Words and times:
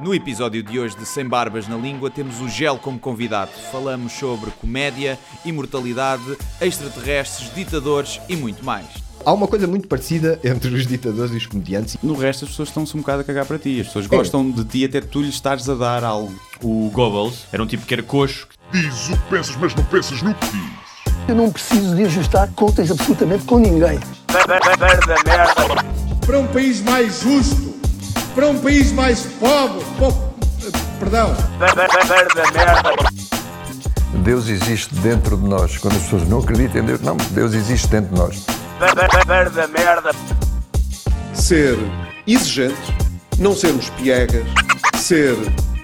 No 0.00 0.14
episódio 0.14 0.62
de 0.62 0.78
hoje 0.78 0.96
de 0.96 1.04
Sem 1.04 1.26
Barbas 1.26 1.66
na 1.66 1.76
Língua 1.76 2.08
temos 2.08 2.40
o 2.40 2.48
Gel 2.48 2.78
como 2.78 3.00
convidado. 3.00 3.50
Falamos 3.72 4.12
sobre 4.12 4.52
comédia, 4.52 5.18
imortalidade, 5.44 6.36
extraterrestres, 6.60 7.52
ditadores 7.52 8.20
e 8.28 8.36
muito 8.36 8.64
mais. 8.64 8.86
Há 9.24 9.32
uma 9.32 9.48
coisa 9.48 9.66
muito 9.66 9.88
parecida 9.88 10.38
entre 10.44 10.72
os 10.72 10.86
ditadores 10.86 11.32
e 11.32 11.36
os 11.38 11.46
comediantes. 11.46 11.96
No 12.00 12.14
resto 12.14 12.44
as 12.44 12.50
pessoas 12.52 12.68
estão-se 12.68 12.96
um 12.96 13.00
bocado 13.00 13.22
a 13.22 13.24
cagar 13.24 13.44
para 13.44 13.58
ti. 13.58 13.80
As 13.80 13.88
pessoas 13.88 14.06
gostam 14.06 14.48
de 14.48 14.64
ti 14.64 14.84
até 14.84 15.00
tu 15.00 15.20
lhes 15.20 15.34
estares 15.34 15.68
a 15.68 15.74
dar 15.74 16.04
algo. 16.04 16.32
O 16.62 16.90
Goebbels 16.92 17.46
era 17.52 17.60
um 17.60 17.66
tipo 17.66 17.84
que 17.84 17.92
era 17.92 18.02
coxo. 18.02 18.46
Diz 18.70 19.08
o 19.08 19.16
que 19.16 19.30
pensas, 19.30 19.56
mas 19.56 19.74
não 19.74 19.82
pensas 19.84 20.22
no 20.22 20.32
que 20.32 20.46
diz. 20.46 20.78
Eu 21.26 21.34
não 21.34 21.50
preciso 21.50 21.96
de 21.96 22.04
ajustar 22.04 22.48
contas 22.52 22.88
absolutamente 22.90 23.44
com 23.44 23.58
ninguém. 23.58 23.98
para 26.24 26.38
um 26.38 26.46
país 26.46 26.80
mais 26.82 27.20
justo, 27.22 27.67
para 28.38 28.50
um 28.50 28.58
país 28.60 28.92
mais 28.92 29.22
pobre, 29.40 29.84
po- 29.98 30.14
perdão, 31.00 31.34
Deus 34.22 34.46
existe 34.48 34.94
dentro 34.94 35.36
de 35.36 35.42
nós. 35.48 35.76
Quando 35.78 35.96
as 35.96 36.02
pessoas 36.04 36.28
não 36.28 36.38
acreditam 36.38 36.82
em 36.82 36.84
Deus, 36.84 37.00
não, 37.00 37.16
Deus 37.32 37.52
existe 37.52 37.88
dentro 37.88 38.14
de 38.14 38.20
nós. 38.20 38.46
ser 41.34 41.76
exigentes, 42.28 42.78
não 43.40 43.56
sermos 43.56 43.90
piegas, 43.90 44.46
ser 44.94 45.36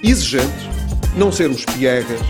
exigentes, 0.05 0.69
não 1.17 1.33
sermos 1.33 1.65
piegas, 1.65 2.21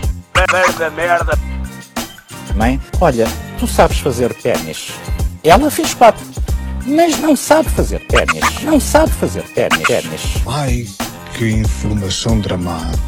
Mãe, 2.55 2.81
olha, 2.99 3.27
tu 3.59 3.67
sabes 3.67 3.99
fazer 3.99 4.33
ténis. 4.33 4.89
Ela 5.43 5.69
fez 5.69 5.93
quatro, 5.93 6.25
mas 6.85 7.19
não 7.19 7.35
sabe 7.35 7.69
fazer 7.69 7.99
ténis. 8.07 8.63
Não 8.63 8.79
sabe 8.79 9.11
fazer 9.13 9.43
ténis. 9.49 9.83
ténis. 9.83 10.21
Ai, 10.47 10.85
que 11.37 11.49
informação 11.49 12.39
dramática. 12.39 13.03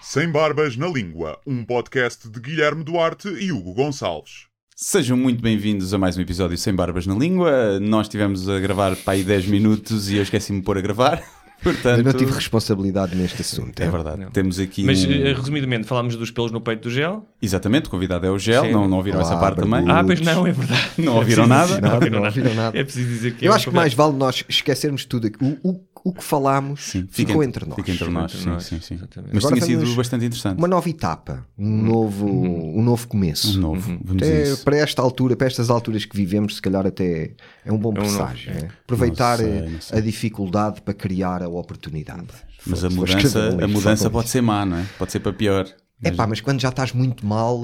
Sem 0.00 0.30
Barbas 0.30 0.76
na 0.76 0.88
Língua, 0.88 1.38
um 1.46 1.64
podcast 1.64 2.28
de 2.28 2.40
Guilherme 2.40 2.84
Duarte 2.84 3.28
e 3.28 3.52
Hugo 3.52 3.72
Gonçalves. 3.72 4.46
Sejam 4.74 5.16
muito 5.16 5.40
bem-vindos 5.40 5.94
a 5.94 5.98
mais 5.98 6.16
um 6.16 6.20
episódio 6.20 6.58
Sem 6.58 6.74
Barbas 6.74 7.06
na 7.06 7.14
Língua. 7.14 7.78
Nós 7.78 8.06
estivemos 8.06 8.48
a 8.48 8.58
gravar 8.58 8.96
para 8.96 9.14
aí 9.14 9.22
10 9.22 9.46
minutos 9.46 10.10
e 10.10 10.16
eu 10.16 10.22
esqueci-me 10.22 10.58
de 10.58 10.64
pôr 10.64 10.76
a 10.76 10.80
gravar. 10.80 11.22
Portanto, 11.62 11.98
Eu 11.98 12.04
não 12.04 12.12
tive 12.12 12.32
responsabilidade 12.32 13.14
neste 13.14 13.40
assunto. 13.42 13.80
É 13.80 13.88
verdade. 13.88 14.26
Temos 14.32 14.58
aqui. 14.58 14.84
Mas, 14.84 15.04
um- 15.04 15.10
eh, 15.12 15.32
resumidamente, 15.32 15.86
falámos 15.86 16.16
dos 16.16 16.30
pelos 16.30 16.50
no 16.50 16.60
peito 16.60 16.82
do 16.88 16.90
gel. 16.90 17.24
Exatamente, 17.40 17.86
o 17.86 17.90
convidado 17.90 18.26
é 18.26 18.30
o 18.30 18.38
Gel. 18.38 18.64
Sim. 18.64 18.72
Não, 18.72 18.88
não 18.88 18.96
ouviram 18.98 19.18
Olá, 19.20 19.28
essa 19.28 19.36
parte 19.38 19.60
também? 19.60 19.84
Ah, 19.88 20.02
pois 20.04 20.20
não, 20.20 20.46
é 20.46 20.52
verdade. 20.52 20.82
Não 20.98 21.14
É 21.14 21.16
ouviram 21.18 21.46
nada? 21.46 21.80
não 21.80 21.94
ouviram 22.24 22.54
nada. 22.54 22.78
É 22.78 22.84
preciso 22.84 23.08
dizer 23.08 23.34
que 23.34 23.44
Eu 23.46 23.52
é 23.52 23.56
acho 23.56 23.70
que 23.70 23.74
mais 23.76 23.94
vale 23.94 24.14
nós 24.16 24.44
esquecermos 24.48 25.04
tudo. 25.04 25.26
aqui. 25.26 25.36
O, 25.44 25.68
o, 25.70 25.80
o 26.04 26.12
que 26.12 26.22
falámos 26.22 26.82
Sim, 26.90 27.06
ficou 27.10 27.34
fica 27.34 27.44
entre 27.46 27.64
nós. 27.66 27.76
Fica 27.76 27.92
entre 27.92 28.10
nós, 28.10 28.32
sim, 28.32 28.48
nós, 28.48 28.64
sim, 28.64 28.80
sim. 28.80 28.94
exatamente. 28.94 29.30
Mas 29.34 29.44
Agora 29.44 29.56
tinha 29.56 29.66
sido 29.66 29.80
vamos- 29.80 29.94
bastante 29.96 30.24
interessante. 30.24 30.58
Uma 30.58 30.66
nova 30.68 30.88
etapa, 30.88 31.46
um 31.56 31.82
novo, 31.82 32.26
um 32.28 32.82
novo 32.82 33.06
começo. 33.08 33.56
Um 33.56 33.60
novo. 33.60 33.98
Vamos 34.04 34.22
a 34.22 34.26
Até 34.26 34.42
isso. 34.42 34.64
para 34.64 34.76
esta 34.78 35.00
altura, 35.02 35.36
para 35.36 35.46
estas 35.46 35.70
alturas 35.70 36.04
que 36.04 36.16
vivemos, 36.16 36.56
se 36.56 36.62
calhar 36.62 36.84
até 36.86 37.32
é 37.64 37.72
um 37.72 37.78
bom 37.78 37.90
É 37.96 38.00
um 38.00 38.02
novo, 38.02 38.16
presságio. 38.16 38.52
é. 38.52 38.56
é? 38.56 38.68
Aproveitar 38.84 39.38
Não 39.38 39.44
sei, 39.44 39.56
eh, 39.58 39.68
não 39.68 39.80
sei. 39.80 39.98
a 39.98 40.00
dificuldade 40.00 40.82
para 40.82 40.94
criar 40.94 41.42
a 41.42 41.48
oportunidade. 41.48 42.28
Mas 42.66 42.84
a 42.84 42.90
mudança, 42.90 43.50
um 43.50 43.64
a 43.64 43.68
mudança 43.68 44.10
pode 44.10 44.28
ser 44.30 44.40
má, 44.40 44.64
não 44.64 44.78
é? 44.78 44.86
Pode 44.98 45.12
ser 45.12 45.20
para 45.20 45.32
pior. 45.32 45.66
É 46.02 46.10
pá, 46.10 46.26
mas 46.26 46.40
quando 46.40 46.60
já 46.60 46.68
estás 46.70 46.92
muito 46.92 47.24
mal, 47.26 47.60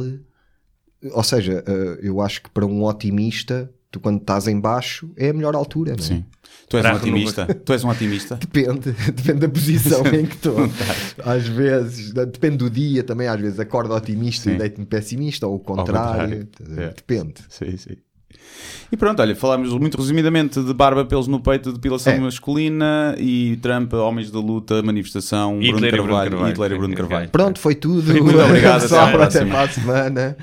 ou 1.13 1.23
seja, 1.25 1.63
eh, 1.67 1.99
eu 2.03 2.21
acho 2.21 2.43
que 2.43 2.51
para 2.51 2.67
um 2.67 2.85
otimista, 2.85 3.71
tu 3.91 3.99
quando 4.01 4.21
estás 4.21 4.47
em 4.49 4.59
baixo 4.61 5.11
é 5.17 5.31
a 5.31 5.33
melhor 5.33 5.55
altura, 5.55 5.93
não 5.97 6.05
é? 6.05 6.07
Sim. 6.07 6.25
Tu 6.69 6.77
és 6.77 6.85
um 6.87 6.93
otimista? 6.97 7.47
Tu 7.55 7.73
és 7.73 7.85
um 7.85 7.89
otimista? 7.89 8.35
Depende, 8.41 8.93
depende 8.93 9.41
da 9.41 9.49
posição 9.49 10.03
em 10.13 10.27
que 10.27 10.35
estou. 10.37 10.57
Às 11.25 11.47
vezes, 11.49 12.13
depende 12.13 12.59
do 12.59 12.69
dia 12.71 13.03
também, 13.03 13.27
às 13.27 13.41
vezes 13.41 13.59
acordo 13.59 13.95
otimista 13.95 14.51
Sim. 14.51 14.57
e 14.57 14.59
deito-me 14.59 14.87
pessimista, 14.87 15.47
ou 15.47 15.57
o 15.57 15.59
contrário. 15.59 16.47
contrário. 16.47 16.81
É. 16.81 16.89
Depende. 16.89 17.35
Sim, 17.49 17.77
sim. 17.77 17.97
E 18.91 18.97
pronto, 18.97 19.21
olha, 19.21 19.37
falámos 19.37 19.71
muito 19.75 19.99
resumidamente 19.99 20.63
de 20.63 20.73
barba, 20.73 21.05
pelos 21.05 21.27
no 21.27 21.41
peito, 21.41 21.73
depilação 21.73 22.13
É. 22.15 22.19
masculina 22.19 23.15
e 23.19 23.57
Trump, 23.61 23.93
homens 23.95 24.31
da 24.31 24.39
luta, 24.41 24.83
manifestação, 24.83 25.59
Hitler 25.61 25.73
Bruno 25.73 25.87
e 25.87 25.91
Bruno 25.91 26.07
Carvalho, 26.09 26.31
Carvalho. 26.31 26.51
Hitler 26.53 26.73
e 26.73 26.77
Bruno 26.79 26.95
Carvalho. 26.97 27.29
Pronto, 27.29 27.59
foi 27.59 27.75
tudo. 27.75 28.15
Muito 28.23 28.41
obrigado, 28.41 28.81
Só 28.89 29.01
até 29.01 29.05
à 29.05 29.09
até 29.09 29.17
próxima. 29.45 29.51
para 29.51 29.63
a 29.63 29.69
semana. 29.69 30.37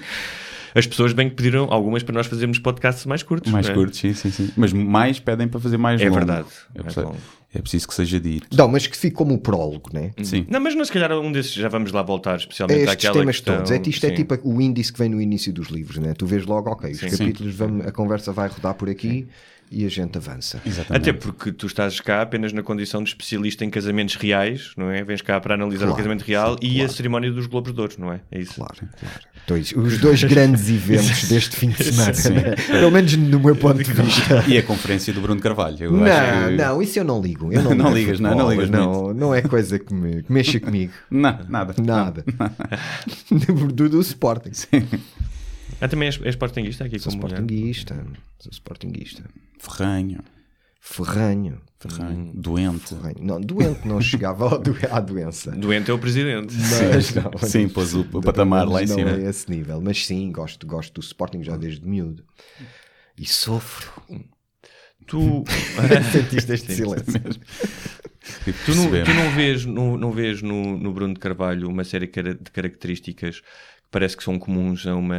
As 0.76 0.86
pessoas 0.86 1.14
bem 1.14 1.30
que 1.30 1.36
pediram 1.36 1.68
algumas 1.72 2.04
para 2.04 2.14
nós 2.14 2.28
fazermos 2.28 2.60
podcasts 2.60 3.06
mais 3.06 3.24
curtos. 3.24 3.52
Mais 3.52 3.68
é? 3.70 3.74
curtos, 3.74 3.98
sim, 3.98 4.14
sim, 4.14 4.30
sim. 4.30 4.52
Mas 4.58 4.74
mais 4.74 5.20
pedem 5.20 5.48
para 5.48 5.60
fazer 5.60 5.78
mais 5.78 6.02
É 6.02 6.04
longo. 6.06 6.16
verdade. 6.18 6.48
É, 6.76 7.02
longo. 7.02 7.16
É 7.56 7.62
preciso 7.62 7.88
que 7.88 7.94
seja 7.94 8.20
dito. 8.20 8.48
Não, 8.56 8.68
mas 8.68 8.86
que 8.86 8.98
fique 8.98 9.16
como 9.16 9.34
o 9.34 9.38
prólogo, 9.38 9.90
né? 9.94 10.12
Sim. 10.24 10.46
Não, 10.50 10.60
mas 10.60 10.76
não, 10.76 10.84
se 10.86 10.92
calhar 10.92 11.12
um 11.14 11.32
desses 11.32 11.54
já 11.54 11.70
vamos 11.70 11.92
lá 11.92 12.02
voltar, 12.04 12.34
É 12.34 12.38
especialmente 12.38 12.80
estes 12.82 12.94
àquela 12.94 13.14
temas 13.14 13.36
questão. 13.38 13.56
todos. 13.58 13.72
É, 13.72 13.82
isto 13.86 14.06
é 14.06 14.10
Sim. 14.10 14.16
tipo 14.16 14.40
o 14.44 14.62
índice 14.62 14.92
que 14.92 15.00
vem 15.00 15.10
no 15.10 15.22
início 15.22 15.52
dos 15.54 15.68
livros, 15.70 15.98
né? 15.98 16.14
Tu 16.14 16.26
vês 16.26 16.46
logo, 16.46 16.70
ok, 16.70 16.92
os 16.92 17.00
Sim. 17.00 17.10
capítulos, 17.10 17.56
vamos, 17.56 17.86
a 17.88 17.92
conversa 17.92 18.32
vai 18.32 18.48
rodar 18.50 18.74
por 18.76 18.90
aqui 18.90 19.28
e 19.72 19.84
a 19.86 19.90
gente 19.90 20.18
avança. 20.18 20.62
Exatamente. 20.66 21.10
Até 21.10 21.14
porque 21.20 21.52
tu 21.52 21.66
estás 21.66 22.00
cá 22.00 22.22
apenas 22.22 22.54
na 22.54 22.62
condição 22.62 23.02
de 23.02 23.10
especialista 23.10 23.66
em 23.66 23.70
casamentos 23.70 24.16
reais, 24.16 24.72
não 24.78 24.92
é? 24.92 25.04
Vens 25.04 25.22
cá 25.22 25.40
para 25.42 25.56
analisar 25.56 25.86
o 25.86 25.88
Claro, 25.88 25.98
casamento 25.98 26.22
real 26.24 26.54
sim, 26.54 26.68
e 26.68 26.74
claro. 26.76 26.86
a 26.92 26.94
cerimónia 26.94 27.32
dos 27.32 27.48
Globos 27.48 27.74
de 27.74 27.82
Ouro, 27.82 27.94
não 27.98 28.14
é? 28.14 28.22
É 28.32 28.40
isso. 28.40 28.56
Claro, 28.56 28.76
claro. 29.00 29.20
Dois- 29.48 29.72
os 29.76 30.00
dois 30.00 30.24
grandes 30.24 30.68
eventos 30.74 31.30
deste 31.30 31.56
fim 31.56 31.70
de 31.70 31.84
semana, 31.84 32.12
né? 32.50 32.56
pelo 32.68 32.90
menos 32.92 33.16
no 33.16 33.40
meu 33.40 33.56
ponto 33.56 33.84
de 33.84 33.92
vista. 33.94 34.44
E 34.48 34.58
a 34.58 34.64
conferência 34.64 35.14
do 35.14 35.22
Bruno 35.22 35.40
Carvalho. 35.40 35.78
Eu 35.80 35.92
Não, 35.92 36.04
acho 36.06 36.48
que- 36.50 36.56
não, 36.56 36.82
isso 36.82 37.00
eu 37.00 37.04
não 37.04 37.22
ligo. 37.22 37.54
Eu 37.54 37.62
não, 37.64 37.76
Não 37.76 37.86
ligo 37.94 37.98
ligas, 38.00 38.20
não, 38.20 38.30
não 38.32 38.38
futebol, 38.50 38.52
ligas 38.52 38.70
não, 38.72 39.14
não 39.14 39.36
é 39.36 39.42
coisa 39.44 39.78
que, 39.78 39.94
me, 39.94 40.24
que 40.24 40.32
mexa 40.32 40.60
comigo. 40.60 40.92
Não, 41.12 41.40
nada. 41.48 41.76
Nada. 41.82 42.26
do, 43.74 43.90
do 43.90 44.02
Sporting. 44.02 44.52
Ah, 45.82 45.88
também 45.88 46.08
és, 46.08 46.20
és 46.22 46.30
sportinguista 46.36 46.86
aqui 46.86 46.98
Sou 47.00 47.12
como? 47.12 47.28
Sportinguista. 47.28 47.96
Sou 48.40 48.52
Sportinguista. 48.52 49.24
Ferranho. 49.60 50.20
Ferranho. 50.80 51.58
Ferranho. 51.90 52.31
Doente. 52.34 52.90
Ferranho. 52.96 53.16
Não, 53.22 53.40
doente 53.41 53.88
não 53.88 54.01
chegava 54.01 54.46
ao 54.46 54.59
do- 54.59 54.75
à 54.91 55.00
doença. 55.00 55.51
Doente 55.51 55.90
é 55.91 55.94
o 55.94 56.00
presidente. 56.00 56.53
Mas 56.94 57.13
não, 57.16 57.31
Sim, 57.47 57.68
pôs 57.69 57.94
o, 57.94 58.01
o 58.01 58.22
patamar 58.22 58.68
lá 58.68 58.84
em 58.84 58.88
não 58.88 58.96
cima. 58.96 59.12
é 59.12 59.29
esse 59.29 59.50
nível. 59.50 59.81
Mas 59.81 60.06
sim, 60.06 60.31
gosto, 60.31 60.66
gosto 60.68 60.94
do 60.94 61.01
Sporting 61.03 61.44
já 61.44 61.56
desde 61.57 61.88
miúdo. 61.88 62.23
E 63.18 63.25
sofro. 63.25 63.91
Tu, 65.07 65.44
Sentiste 66.12 66.51
este 66.53 66.73
silêncio. 66.75 67.22
Tipo, 68.44 68.59
tu, 68.66 68.75
não, 68.75 68.85
tu 69.03 69.13
não 69.13 69.31
vês, 69.35 69.66
não, 69.66 69.97
não 69.97 70.12
vês 70.12 70.41
no, 70.41 70.78
no 70.78 70.91
Bruno 70.94 71.13
de 71.13 71.19
Carvalho 71.19 71.69
uma 71.69 71.84
série 71.84 72.07
de 72.07 72.52
características 72.52 73.40
que 73.41 73.46
parece 73.91 74.17
que 74.17 74.23
são 74.23 74.40
comuns 74.40 74.85
a, 74.88 74.96
uma, 74.96 75.16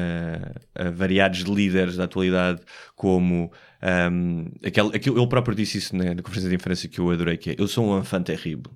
a 0.75 0.91
variados 0.91 1.41
líderes 1.43 1.97
da 1.97 2.05
atualidade, 2.05 2.61
como 2.97 3.53
ahm, 3.87 4.47
aquele, 4.65 4.89
aquilo, 4.97 5.19
ele 5.19 5.27
próprio 5.29 5.55
disse 5.55 5.79
isso 5.79 5.95
na, 5.95 6.15
na 6.15 6.23
conferência 6.23 6.49
de 6.49 6.55
imprensa 6.57 6.89
que 6.89 6.99
eu 6.99 7.11
adorei, 7.11 7.37
que 7.37 7.51
é 7.51 7.57
eu 7.59 7.69
sou 7.69 7.87
um 7.87 7.99
enfant 7.99 8.25
terrível. 8.25 8.73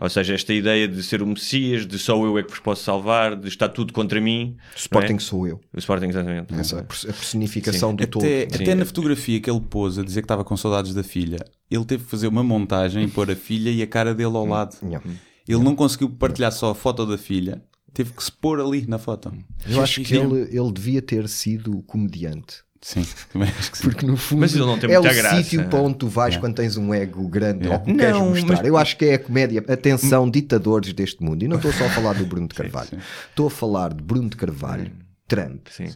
Ou 0.00 0.08
seja, 0.08 0.34
esta 0.34 0.52
ideia 0.52 0.88
de 0.88 1.02
ser 1.02 1.22
o 1.22 1.26
Messias, 1.26 1.86
de 1.86 1.98
só 1.98 2.16
eu 2.24 2.38
é 2.38 2.42
que 2.42 2.50
vos 2.50 2.58
posso 2.58 2.82
salvar, 2.82 3.36
de 3.36 3.48
estar 3.48 3.68
tudo 3.68 3.92
contra 3.92 4.20
mim. 4.20 4.56
Sporting 4.74 5.10
não 5.10 5.16
é? 5.16 5.20
sou 5.20 5.46
eu. 5.46 5.60
O 5.72 5.78
Sporting, 5.78 6.06
exatamente. 6.06 6.54
Essa, 6.54 6.80
a 6.80 6.82
personificação 6.82 7.94
do 7.94 8.06
todo. 8.06 8.22
Até, 8.22 8.48
Sim. 8.48 8.62
até 8.62 8.74
na 8.74 8.84
fotografia 8.84 9.40
que 9.40 9.50
ele 9.50 9.60
pôs 9.60 9.98
a 9.98 10.02
dizer 10.02 10.22
que 10.22 10.24
estava 10.24 10.44
com 10.44 10.56
saudades 10.56 10.94
da 10.94 11.02
filha, 11.02 11.38
ele 11.70 11.84
teve 11.84 12.04
que 12.04 12.10
fazer 12.10 12.26
uma 12.26 12.42
montagem 12.42 13.04
e 13.04 13.08
pôr 13.12 13.30
a 13.30 13.36
filha 13.36 13.70
e 13.70 13.82
a 13.82 13.86
cara 13.86 14.14
dele 14.14 14.34
ao 14.34 14.46
lado. 14.46 14.76
Não. 14.82 15.00
Ele 15.46 15.62
não 15.62 15.74
conseguiu 15.74 16.10
partilhar 16.10 16.52
só 16.52 16.70
a 16.70 16.74
foto 16.74 17.06
da 17.06 17.16
filha, 17.16 17.62
teve 17.92 18.12
que 18.12 18.22
se 18.22 18.32
pôr 18.32 18.60
ali 18.60 18.86
na 18.86 18.98
foto. 18.98 19.32
Eu 19.66 19.82
acho 19.82 20.02
que 20.02 20.14
ele, 20.14 20.42
ele 20.42 20.72
devia 20.72 21.00
ter 21.00 21.28
sido 21.28 21.82
comediante. 21.84 22.62
Sim, 22.80 23.04
também 23.32 23.48
acho 23.58 23.72
que 23.72 23.78
sim. 23.78 23.84
Porque 23.84 24.06
no 24.06 24.16
fundo 24.16 24.40
Mas 24.40 24.54
não 24.54 24.78
tem 24.78 24.92
é 24.92 24.98
o 24.98 25.02
muita 25.02 25.16
graça. 25.16 25.42
sítio 25.42 25.68
para 25.68 25.80
onde 25.80 25.96
tu 25.98 26.06
vais 26.08 26.36
quando 26.36 26.54
tens 26.54 26.76
um 26.76 26.94
ego 26.94 27.26
grande 27.28 27.64
Yeah. 27.64 27.76
ou 27.78 27.84
que 27.84 27.98
queres 27.98 28.14
Não, 28.16 28.28
mostrar. 28.30 28.56
mas- 28.58 28.66
Eu 28.66 28.76
acho 28.76 28.96
que 28.96 29.04
é 29.04 29.14
a 29.14 29.18
comédia. 29.18 29.64
Atenção, 29.68 30.30
ditadores 30.30 30.92
deste 30.92 31.22
mundo. 31.22 31.42
E 31.42 31.48
não 31.48 31.56
estou 31.56 31.72
só 31.72 31.86
a 31.86 31.90
falar 31.90 32.12
do 32.14 32.24
Bruno 32.24 32.46
de 32.46 32.54
Carvalho. 32.56 32.88
Estou 33.30 33.48
a 33.48 33.50
falar 33.50 33.92
de 33.94 34.02
Bruno 34.02 34.28
de 34.28 34.36
Carvalho, 34.36 34.92
Trump, 35.26 35.66
Sim. 35.70 35.88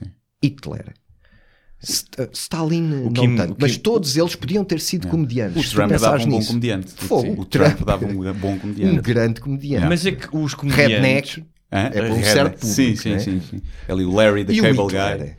Hitler. 0.43 0.93
St- 1.81 2.21
uh, 2.23 2.29
Stalin 2.33 2.81
não 2.83 3.13
Kim- 3.13 3.37
tanto, 3.37 3.53
o 3.55 3.57
mas 3.59 3.73
Kim- 3.73 3.81
todos 3.81 4.17
eles 4.17 4.35
podiam 4.37 4.65
ter 4.65 4.79
sido 4.81 5.09
comediantes. 5.09 5.73
O 5.73 5.75
Trump 5.75 5.91
dava 5.93 6.17
um 6.23 6.27
bom 6.29 6.45
comediante. 6.45 6.93
Fogo, 6.95 7.43
o 7.43 7.45
Trump 7.45 7.75
Trump. 7.77 7.87
dava 7.87 8.07
um 8.07 8.33
bom 8.35 8.53
Um 8.53 8.59
comediante. 8.59 9.01
grande 9.01 9.41
comediante. 9.41 9.87
Mas 9.89 10.07
é 10.07 10.13
que 10.13 10.29
os 10.37 10.55
comediantes... 10.55 10.95
Redneck. 10.97 11.45
Hã? 11.73 11.79
É 11.87 11.91
para 11.91 12.13
um 12.13 12.23
certo 12.23 12.61
público, 12.61 12.67
Sim, 12.67 12.97
sim, 12.97 13.11
né? 13.13 13.19
sim, 13.19 13.41
sim. 13.41 13.63
Ali 13.89 14.05
o 14.05 14.13
Larry, 14.15 14.45
the 14.45 14.53
E 14.53 14.61
o 14.61 14.63
Cable? 14.63 14.87
Guy. 14.93 15.35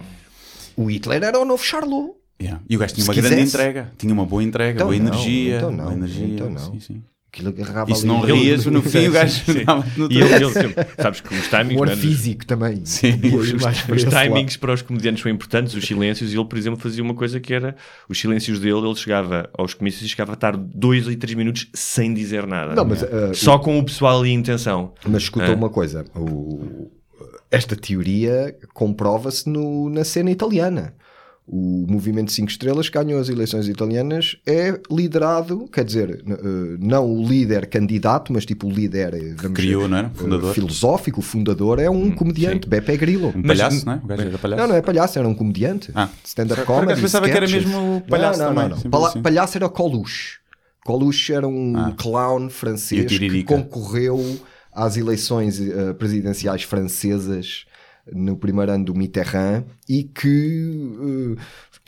O 0.75 0.85
Hitler 0.89 1.23
era 1.23 1.39
o 1.39 1.45
novo 1.45 1.63
Charlot. 1.63 2.13
Yeah. 2.41 2.61
E 2.69 2.75
o 2.75 2.79
gajo 2.79 2.93
tinha 2.95 3.03
Se 3.05 3.09
uma 3.09 3.15
grande 3.15 3.35
quisesse. 3.35 3.55
entrega. 3.55 3.91
Tinha 3.97 4.13
uma 4.13 4.25
boa 4.25 4.43
entrega, 4.43 4.73
Então 4.75 4.87
boa 4.87 4.99
não, 4.99 5.07
energia. 5.07 5.57
então 5.57 5.71
não, 5.71 5.83
boa 5.85 5.93
energia. 5.93 6.25
então 6.27 6.49
não. 6.49 6.59
Sim, 6.73 6.79
sim. 6.79 7.03
Aquilo 7.31 7.49
agarrava 7.49 7.89
E 7.91 7.95
se 7.95 8.01
ali. 8.01 8.07
não 8.09 8.21
rias, 8.21 8.65
no 8.67 8.79
fim 8.83 9.07
o 9.07 9.11
gajo 9.11 9.41
no 9.97 10.11
E 10.11 10.17
ele, 10.21 10.33
ele- 10.35 10.53
sabes 11.01 11.19
que 11.21 11.33
os 11.33 11.47
timings, 11.47 11.81
O 11.81 11.85
não 11.85 11.91
ar 11.91 11.93
é? 11.93 11.95
físico 11.95 12.45
também. 12.45 12.81
Sim. 12.85 13.19
Os, 13.35 13.53
os 13.53 13.61
lado. 13.63 13.75
timings 14.23 14.55
para 14.57 14.71
os 14.73 14.83
comediantes 14.83 15.23
são 15.23 15.31
importantes, 15.31 15.73
os 15.73 15.83
silêncios, 15.83 16.31
e 16.31 16.37
ele, 16.37 16.45
por 16.45 16.57
exemplo, 16.59 16.79
fazia 16.79 17.01
uma 17.01 17.15
coisa 17.15 17.39
que 17.39 17.51
era 17.51 17.75
os 18.07 18.19
silêncios 18.19 18.59
dele, 18.59 18.77
ele 18.85 18.95
chegava 18.95 19.49
aos 19.57 19.73
comícios 19.73 20.03
e 20.03 20.09
chegava 20.09 20.33
a 20.33 20.35
estar 20.35 20.55
dois 20.55 21.07
ou 21.07 21.15
três 21.15 21.35
minutos 21.35 21.69
sem 21.73 22.13
dizer 22.13 22.45
nada. 22.45 22.75
Não, 22.75 22.85
mas, 22.85 23.01
uh, 23.01 23.33
Só 23.33 23.57
com 23.57 23.79
o 23.79 23.83
pessoal 23.83 24.19
ali 24.19 24.29
em 24.31 24.43
tensão. 24.43 24.93
Mas 25.07 25.23
escuta 25.23 25.47
Ah. 25.51 25.55
uma 25.55 25.69
coisa: 25.71 26.05
o- 26.15 26.91
esta 27.53 27.75
teoria 27.75 28.55
comprova-se 28.73 29.49
na 29.49 30.03
cena 30.03 30.31
italiana. 30.31 30.93
O 31.45 31.85
movimento 31.89 32.31
5 32.31 32.49
estrelas 32.49 32.87
que 32.87 32.97
ganhou 32.97 33.19
as 33.19 33.27
eleições 33.27 33.67
italianas 33.67 34.37
é 34.47 34.79
liderado, 34.89 35.67
quer 35.67 35.83
dizer, 35.83 36.23
eh, 36.25 36.37
não 36.79 37.05
o 37.05 37.21
líder 37.27 37.65
candidato, 37.67 38.31
mas 38.31 38.45
tipo 38.45 38.65
o 38.67 38.71
líder 38.71 39.13
eh, 39.13 39.33
vamos 39.35 39.57
criou, 39.57 39.89
não 39.89 39.97
era? 39.97 40.07
eh, 40.07 40.11
Fundador. 40.17 40.53
filosófico, 40.53 41.19
o 41.19 41.21
fundador 41.21 41.79
é 41.79 41.89
um 41.89 42.09
comediante, 42.11 42.65
Beppe 42.69 42.95
Grillo. 42.95 43.33
Um 43.35 43.41
palhaço, 43.43 43.85
não 43.85 43.91
é? 43.93 43.95
O 44.01 44.07
gajo 44.07 44.21
era 44.21 44.37
palhaço. 44.37 44.61
Não, 44.61 44.67
não 44.69 44.75
é 44.75 44.81
palhaço, 44.81 45.19
era 45.19 45.27
um 45.27 45.35
comediante. 45.35 45.91
Ah. 45.93 46.07
Stand-up 46.23 46.63
comedy. 46.63 47.01
pensava 47.01 47.25
que 47.29 47.35
era 47.35 47.45
sketches. 47.45 47.69
mesmo 47.69 48.01
palhaço 48.09 48.39
não, 48.39 48.45
não, 48.47 48.55
também, 48.55 48.69
Não, 48.69 48.83
não. 48.83 48.89
Pala- 48.89 49.09
assim. 49.09 49.21
Palhaço 49.21 49.57
era 49.57 49.67
Coluche. 49.67 50.37
Coluche 50.85 51.33
era 51.33 51.45
um 51.47 51.73
Ah. 51.75 51.93
clown 51.97 52.49
francês 52.49 53.05
que 53.17 53.43
concorreu 53.43 54.39
às 54.75 54.97
eleições 54.97 55.59
eh, 55.61 55.93
presidenciais 55.93 56.63
francesas 56.63 57.65
no 58.11 58.35
primeiro 58.35 58.69
ano 58.69 58.83
do 58.83 58.93
Mitterrand 58.93 59.63
e 59.87 60.03
que 60.03 61.37
eh, 61.37 61.41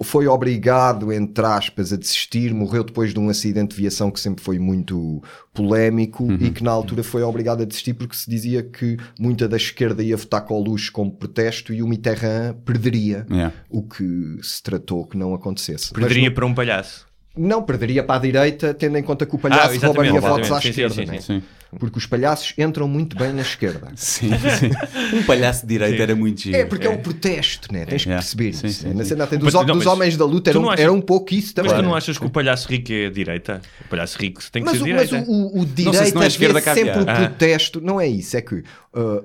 foi 0.03 0.27
obrigado, 0.27 1.11
entre 1.11 1.45
aspas, 1.45 1.91
a 1.91 1.97
desistir, 1.97 2.53
morreu 2.53 2.83
depois 2.85 3.13
de 3.13 3.19
um 3.19 3.27
acidente 3.29 3.75
de 3.75 3.81
viação 3.81 4.09
que 4.11 4.19
sempre 4.19 4.43
foi 4.43 4.57
muito 4.59 5.21
polémico 5.53 6.23
Uhum. 6.23 6.37
e 6.39 6.51
que 6.51 6.63
na 6.63 6.71
altura 6.71 7.03
foi 7.03 7.21
obrigado 7.23 7.61
a 7.61 7.65
desistir 7.65 7.93
porque 7.93 8.15
se 8.15 8.29
dizia 8.29 8.63
que 8.63 8.97
muita 9.19 9.47
da 9.47 9.57
esquerda 9.57 10.01
ia 10.03 10.15
votar 10.17 10.41
Coluche 10.45 10.89
como 10.91 11.11
protesto 11.11 11.73
e 11.73 11.81
o 11.83 11.87
Mitterrand 11.87 12.55
perderia, 12.65 13.25
Yeah. 13.29 13.53
o 13.69 13.83
que 13.83 14.37
se 14.41 14.61
tratou 14.63 15.05
que 15.05 15.17
não 15.17 15.33
acontecesse. 15.33 15.91
Perderia 15.93 16.29
não- 16.29 16.35
para 16.35 16.45
um 16.45 16.53
palhaço. 16.53 17.05
Não, 17.37 17.61
perderia 17.63 18.03
para 18.03 18.15
a 18.15 18.19
direita, 18.19 18.73
tendo 18.73 18.97
em 18.97 19.03
conta 19.03 19.25
que 19.25 19.35
o 19.35 19.37
palhaço 19.37 19.75
Ah, 19.83 19.87
roubaria 19.87 20.11
exatamente. 20.11 20.29
votos 20.47 20.51
à 20.51 20.55
Sim, 20.55 20.61
sim, 20.61 20.69
esquerda, 20.69 20.95
sim, 20.95 21.05
né? 21.05 21.21
Sim. 21.21 21.43
porque 21.77 21.97
os 21.97 22.05
palhaços 22.05 22.53
entram 22.57 22.87
muito 22.87 23.17
bem 23.17 23.33
na 23.33 23.41
esquerda. 23.41 23.91
Sim, 23.97 24.29
sim. 24.29 25.17
Um 25.17 25.23
palhaço 25.23 25.63
de 25.63 25.67
direita 25.73 25.97
Sim. 25.97 26.03
era 26.03 26.15
muito 26.15 26.39
giro. 26.41 26.55
É 26.57 26.63
porque 26.65 26.87
é, 26.87 26.89
um 26.89 26.97
protesto, 27.01 27.73
né? 27.73 27.83
tens 27.85 28.03
que 28.03 28.09
Yeah. 28.09 28.21
perceber 28.23 28.53
Sim, 28.53 28.67
isso. 28.67 28.81
sim, 28.83 28.87
né? 28.89 28.93
Na 28.95 29.03
sim. 29.03 29.15
Mas- 29.17 29.29
dos, 29.39 29.53
não, 29.53 29.65
dos 29.65 29.77
mas 29.77 29.85
homens 29.87 30.15
da 30.15 30.23
luta 30.25 30.51
era, 30.51 30.59
um, 30.59 30.69
achas- 30.69 30.79
era 30.79 30.93
um 30.93 31.01
pouco 31.01 31.33
isso 31.33 31.53
também. 31.53 31.71
Mas 31.71 31.81
tu 31.81 31.83
não 31.85 31.93
achas 31.93 32.17
que 32.17 32.25
o 32.25 32.29
palhaço 32.29 32.69
rico 32.69 32.93
é 32.93 33.09
direita? 33.09 33.61
O 33.85 33.89
palhaço 33.89 34.17
rico 34.17 34.41
tem 34.51 34.63
que 34.63 34.69
Mas, 34.69 34.77
ser 34.77 34.83
o, 34.83 34.95
mas 34.95 35.09
direita. 35.09 35.29
o, 35.29 35.33
o, 35.33 35.59
o 35.59 35.67
se 35.67 35.73
direita 35.73 36.13
não 36.15 36.23
é 36.23 36.27
esquerda 36.27 36.59
vê 36.61 36.73
sempre 36.73 36.99
o 36.99 37.09
Ah. 37.09 37.15
protesto. 37.15 37.81
Não 37.81 37.99
é 37.99 38.07
isso, 38.07 38.37
é 38.37 38.41
que 38.41 38.55
uh, 38.55 38.63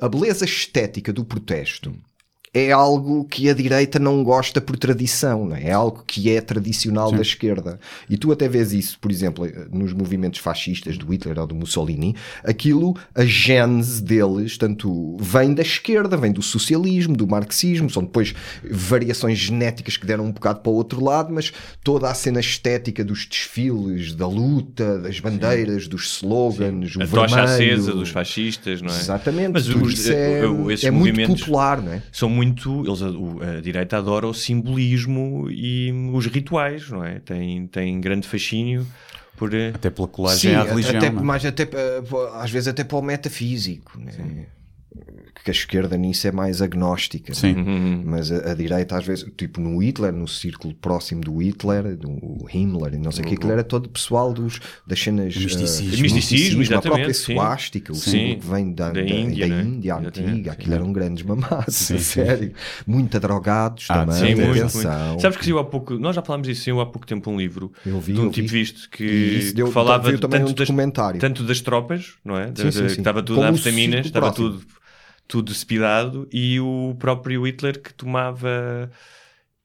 a 0.00 0.08
beleza 0.08 0.44
estética 0.44 1.12
do 1.12 1.24
protesto 1.24 1.94
é 2.52 2.72
algo 2.72 3.24
que 3.26 3.48
a 3.48 3.54
direita 3.54 4.00
não 4.00 4.24
gosta 4.24 4.60
por 4.60 4.76
tradição, 4.76 5.44
não 5.46 5.54
é? 5.54 5.68
É 5.68 5.72
algo 5.72 6.02
que 6.04 6.30
é 6.30 6.40
tradicional 6.40 7.12
da 7.12 7.22
esquerda. 7.22 7.78
E 8.08 8.16
tu 8.16 8.32
até 8.32 8.48
vês 8.48 8.72
isso, 8.72 8.98
por 8.98 9.08
exemplo, 9.12 9.46
eh, 9.46 9.66
nos 9.70 9.92
movimentos 9.92 10.40
fascistas 10.40 10.98
do 10.98 11.06
Hitler 11.12 11.38
ou 11.38 11.46
do 11.46 11.54
Mussolini, 11.54 12.16
aquilo, 12.42 12.96
a 13.14 13.24
gênese 13.24 14.02
deles, 14.02 14.58
tanto 14.58 15.16
vem 15.20 15.54
da 15.54 15.62
esquerda, 15.62 16.16
vem 16.16 16.32
do 16.32 16.42
socialismo, 16.42 17.16
do 17.16 17.24
marxismo, 17.24 17.88
são 17.88 18.02
depois 18.02 18.34
variações 18.68 19.38
genéticas 19.38 19.96
que 19.96 20.04
deram 20.04 20.24
um 20.24 20.32
bocado 20.32 20.58
para 20.58 20.72
o 20.72 20.74
outro 20.74 21.04
lado, 21.04 21.32
mas 21.32 21.52
toda 21.84 22.10
a 22.10 22.14
cena 22.14 22.40
estética 22.40 23.04
dos 23.04 23.26
desfiles, 23.26 24.12
da 24.12 24.26
luta, 24.26 24.98
das 24.98 25.20
bandeiras, 25.20 25.86
dos 25.86 26.16
slogans, 26.16 26.96
o 26.96 27.02
a 27.02 27.06
tocha 27.06 27.46
vermelho, 27.46 27.74
acesa 27.74 27.92
dos 27.92 28.08
fascistas, 28.08 28.82
não 28.82 28.92
é? 28.92 28.98
Exatamente, 28.98 29.50
Mas 29.52 29.68
os- 29.68 29.92
isso 29.92 30.12
é, 30.12 30.40
esses 30.72 30.84
é 30.84 30.90
muito 30.90 31.28
popular, 31.28 31.80
não 31.80 31.92
é? 31.92 32.02
são 32.10 32.39
muito. 32.40 32.84
Eles, 32.86 33.02
a, 33.02 33.60
direita 33.60 33.98
adora 33.98 34.26
o 34.26 34.34
simbolismo 34.34 35.48
e 35.50 35.92
os 36.12 36.26
rituais, 36.26 36.88
não 36.90 37.04
é? 37.04 37.18
Tem, 37.20 37.66
tem 37.66 38.00
grande 38.00 38.26
fascínio 38.26 38.86
por. 39.36 39.52
eh, 39.54 39.72
Até 39.74 39.90
pela 39.90 40.08
colagem 40.08 40.50
Sim, 40.52 40.56
à 40.56 40.62
religião. 40.62 40.96
até, 40.98 41.06
é? 41.06 41.10
mas 41.10 41.44
até, 41.44 41.62
eh, 41.64 42.02
às 42.34 42.50
vezes 42.50 42.68
até 42.68 42.84
para 42.84 42.96
o 42.98 43.02
metafísico, 43.02 43.98
né? 43.98 44.46
Que 45.44 45.50
a 45.50 45.52
esquerda 45.52 45.96
nisso 45.96 46.26
é 46.26 46.32
mais 46.32 46.60
agnóstica, 46.62 47.32
Sim. 47.34 47.54
né? 47.54 48.02
mas 48.04 48.30
a, 48.32 48.50
a 48.52 48.54
direita 48.54 48.96
às 48.96 49.04
vezes, 49.06 49.26
tipo 49.36 49.60
no 49.60 49.78
Hitler, 49.82 50.12
no 50.12 50.26
círculo 50.28 50.74
próximo 50.74 51.20
do 51.22 51.36
Hitler, 51.38 51.96
do 51.96 52.46
Himmler 52.52 52.94
e 52.94 52.98
não 52.98 53.10
sei 53.12 53.24
o 53.24 53.28
que, 53.28 53.34
aquilo 53.34 53.52
era 53.52 53.64
todo 53.64 53.88
pessoal 53.88 54.32
dos, 54.32 54.60
das 54.86 55.00
cenas 55.00 55.34
O 55.36 55.40
misticismo. 55.40 55.94
eh, 55.94 56.00
Misticismo, 56.02 56.76
a 56.76 56.82
própria 56.82 57.14
suástica, 57.14 57.92
o 57.92 57.96
símbolo 57.96 58.40
que 58.40 58.46
vem 58.46 58.72
da, 58.72 58.86
Da 58.90 59.00
da, 59.00 59.00
Índia, 59.02 59.48
da 59.48 59.54
né? 59.56 59.62
Índia 59.62 59.96
antiga, 59.96 60.52
aquilo 60.52 60.74
eram 60.74 60.92
grandes 60.92 61.24
mamados, 61.24 61.74
Sim, 61.74 61.94
a 61.96 61.98
sério, 61.98 62.52
muito 62.86 63.18
drogados 63.20 63.86
Ah, 63.88 64.04
também, 64.06 64.34
Sim, 64.36 64.40
muito, 64.42 64.58
atenção. 64.58 65.06
muito. 65.08 65.22
Sabes 65.22 65.36
que 65.38 65.44
saiu 65.44 65.58
há 65.58 65.64
pouco, 65.64 65.94
nós 65.98 66.14
já 66.16 66.22
falámos 66.22 66.46
disso, 66.48 66.64
saiu 66.64 66.80
há 66.80 66.86
pouco 66.86 67.06
tempo 67.06 67.30
um 67.30 67.38
livro 67.38 67.72
Eu 67.84 68.00
vi, 68.00 68.12
de 68.14 68.20
um 68.20 68.24
eu 68.24 68.30
tipo 68.30 68.48
vi. 68.48 68.58
visto 68.60 68.88
que, 68.90 69.52
deu- 69.54 69.66
que 69.66 69.72
falava 69.72 70.10
tanto, 70.12 70.26
um 70.26 70.30
das, 70.44 70.52
documentário. 70.54 71.20
tanto 71.20 71.42
das 71.44 71.60
tropas, 71.60 72.14
não 72.24 72.36
é? 72.36 72.46
Sim, 72.48 72.70
sim, 72.70 72.72
sim. 72.72 72.86
Que 72.94 73.00
estava 73.00 73.22
tudo 73.22 73.42
a 73.42 73.50
vitaminas, 73.50 74.06
estava 74.06 74.32
tudo, 74.32 74.62
tudo 75.30 75.54
cepidado 75.54 76.28
e 76.32 76.58
o 76.58 76.96
próprio 76.98 77.46
Hitler 77.46 77.80
que 77.80 77.94
tomava 77.94 78.90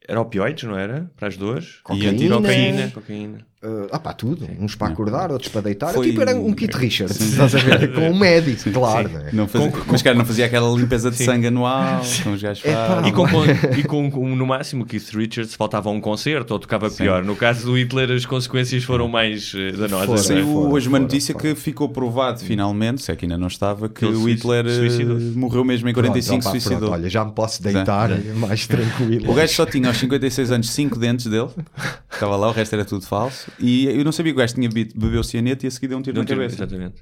era 0.07 0.21
opioides, 0.21 0.63
não 0.63 0.77
era? 0.77 1.11
Para 1.17 1.27
as 1.27 1.35
dores. 1.35 1.79
Cocaína. 1.81 2.35
Cocaína. 2.35 2.91
cocaína. 2.91 3.47
Uh, 3.65 3.87
ah 3.91 3.99
pá, 3.99 4.13
tudo. 4.13 4.47
Uns 4.59 4.75
para 4.75 4.91
acordar, 4.93 5.31
outros 5.31 5.49
para 5.51 5.61
deitar. 5.61 5.93
Foi- 5.93 6.05
Tipo, 6.09 6.21
era 6.21 6.35
um 6.35 6.53
Kit 6.53 6.77
Richards, 6.77 7.19
estás 7.19 7.55
a 7.55 7.57
ver? 7.57 7.93
Com 7.93 8.09
um 8.11 8.17
médico, 8.19 8.69
claro. 8.71 9.09
né? 9.09 9.29
Não 9.33 9.47
fazia, 9.47 9.71
mas 9.87 10.01
cara, 10.01 10.15
não 10.15 10.23
fazia 10.25 10.45
aquela 10.45 10.69
limpeza 10.77 11.09
de 11.09 11.17
sangue 11.17 11.47
anual, 11.47 12.01
como 12.23 12.35
os 12.35 12.41
gajos. 12.41 12.63
E 13.07 13.11
com, 13.11 13.27
com- 13.27 13.45
e 13.79 13.83
com, 13.83 14.11
com, 14.11 14.35
no 14.35 14.45
máximo 14.45 14.85
Keith 14.85 15.09
Richards 15.13 15.55
faltava 15.55 15.89
um 15.89 15.99
concerto 15.99 16.53
ou 16.53 16.59
tocava 16.59 16.89
pior. 16.91 17.23
No 17.23 17.35
caso 17.35 17.65
do 17.65 17.77
Hitler 17.77 18.11
as 18.11 18.25
consequências 18.25 18.83
foram 18.83 19.07
mais 19.07 19.51
eh, 19.55 19.71
danosas. 19.71 20.21
É? 20.29 20.35
Saiu 20.35 20.45
fora, 20.45 20.69
hoje 20.73 20.87
uma 20.87 20.97
fora, 20.97 21.03
notícia 21.03 21.33
fora. 21.33 21.47
que 21.47 21.55
ficou 21.55 21.89
provado 21.89 22.39
finalmente, 22.41 23.01
se 23.01 23.11
é 23.11 23.15
que 23.15 23.25
ainda 23.25 23.37
não 23.37 23.47
estava, 23.47 23.89
que 23.89 24.05
Ele 24.05 24.15
o 24.15 24.29
Hitler 24.29 24.65
eh, 24.67 25.17
morreu 25.35 25.63
mesmo 25.63 25.89
em 25.89 25.93
45 25.93 26.29
Pronto, 26.29 26.41
opá, 26.43 26.51
suicidou. 26.51 26.77
pronto, 26.79 26.93
olha, 26.93 27.09
já 27.09 27.25
me 27.25 27.31
posso 27.31 27.63
deitar 27.63 28.09
mais 28.35 28.67
tranquilo. 28.67 29.31
O 29.31 29.33
gajo 29.33 29.53
só 29.53 29.65
tinha 29.65 29.87
aos 29.87 29.97
56 29.97 30.51
anos 30.51 30.69
5 30.69 30.99
dentes 30.99 31.25
dele, 31.27 31.49
estava 32.15 32.35
lá, 32.35 32.47
o 32.49 32.51
resto 32.51 32.73
era 32.73 32.83
tudo 32.85 33.05
falso. 33.05 33.51
E 33.59 33.85
eu 33.85 34.03
não 34.03 34.11
sabia 34.11 34.31
que 34.33 34.37
o 34.37 34.39
gajo 34.39 34.55
tinha 34.55 34.67
bebido, 34.67 34.99
bebeu 34.99 35.23
cianeto 35.23 35.65
e 35.65 35.67
a 35.67 35.71
seguir 35.71 35.87
deu 35.87 35.97
um 35.97 36.01
tiro 36.01 36.15
Não 36.15 36.23
na 36.23 36.27
teve- 36.27 36.41
cabeça. 36.41 36.63
Exatamente. 36.63 37.01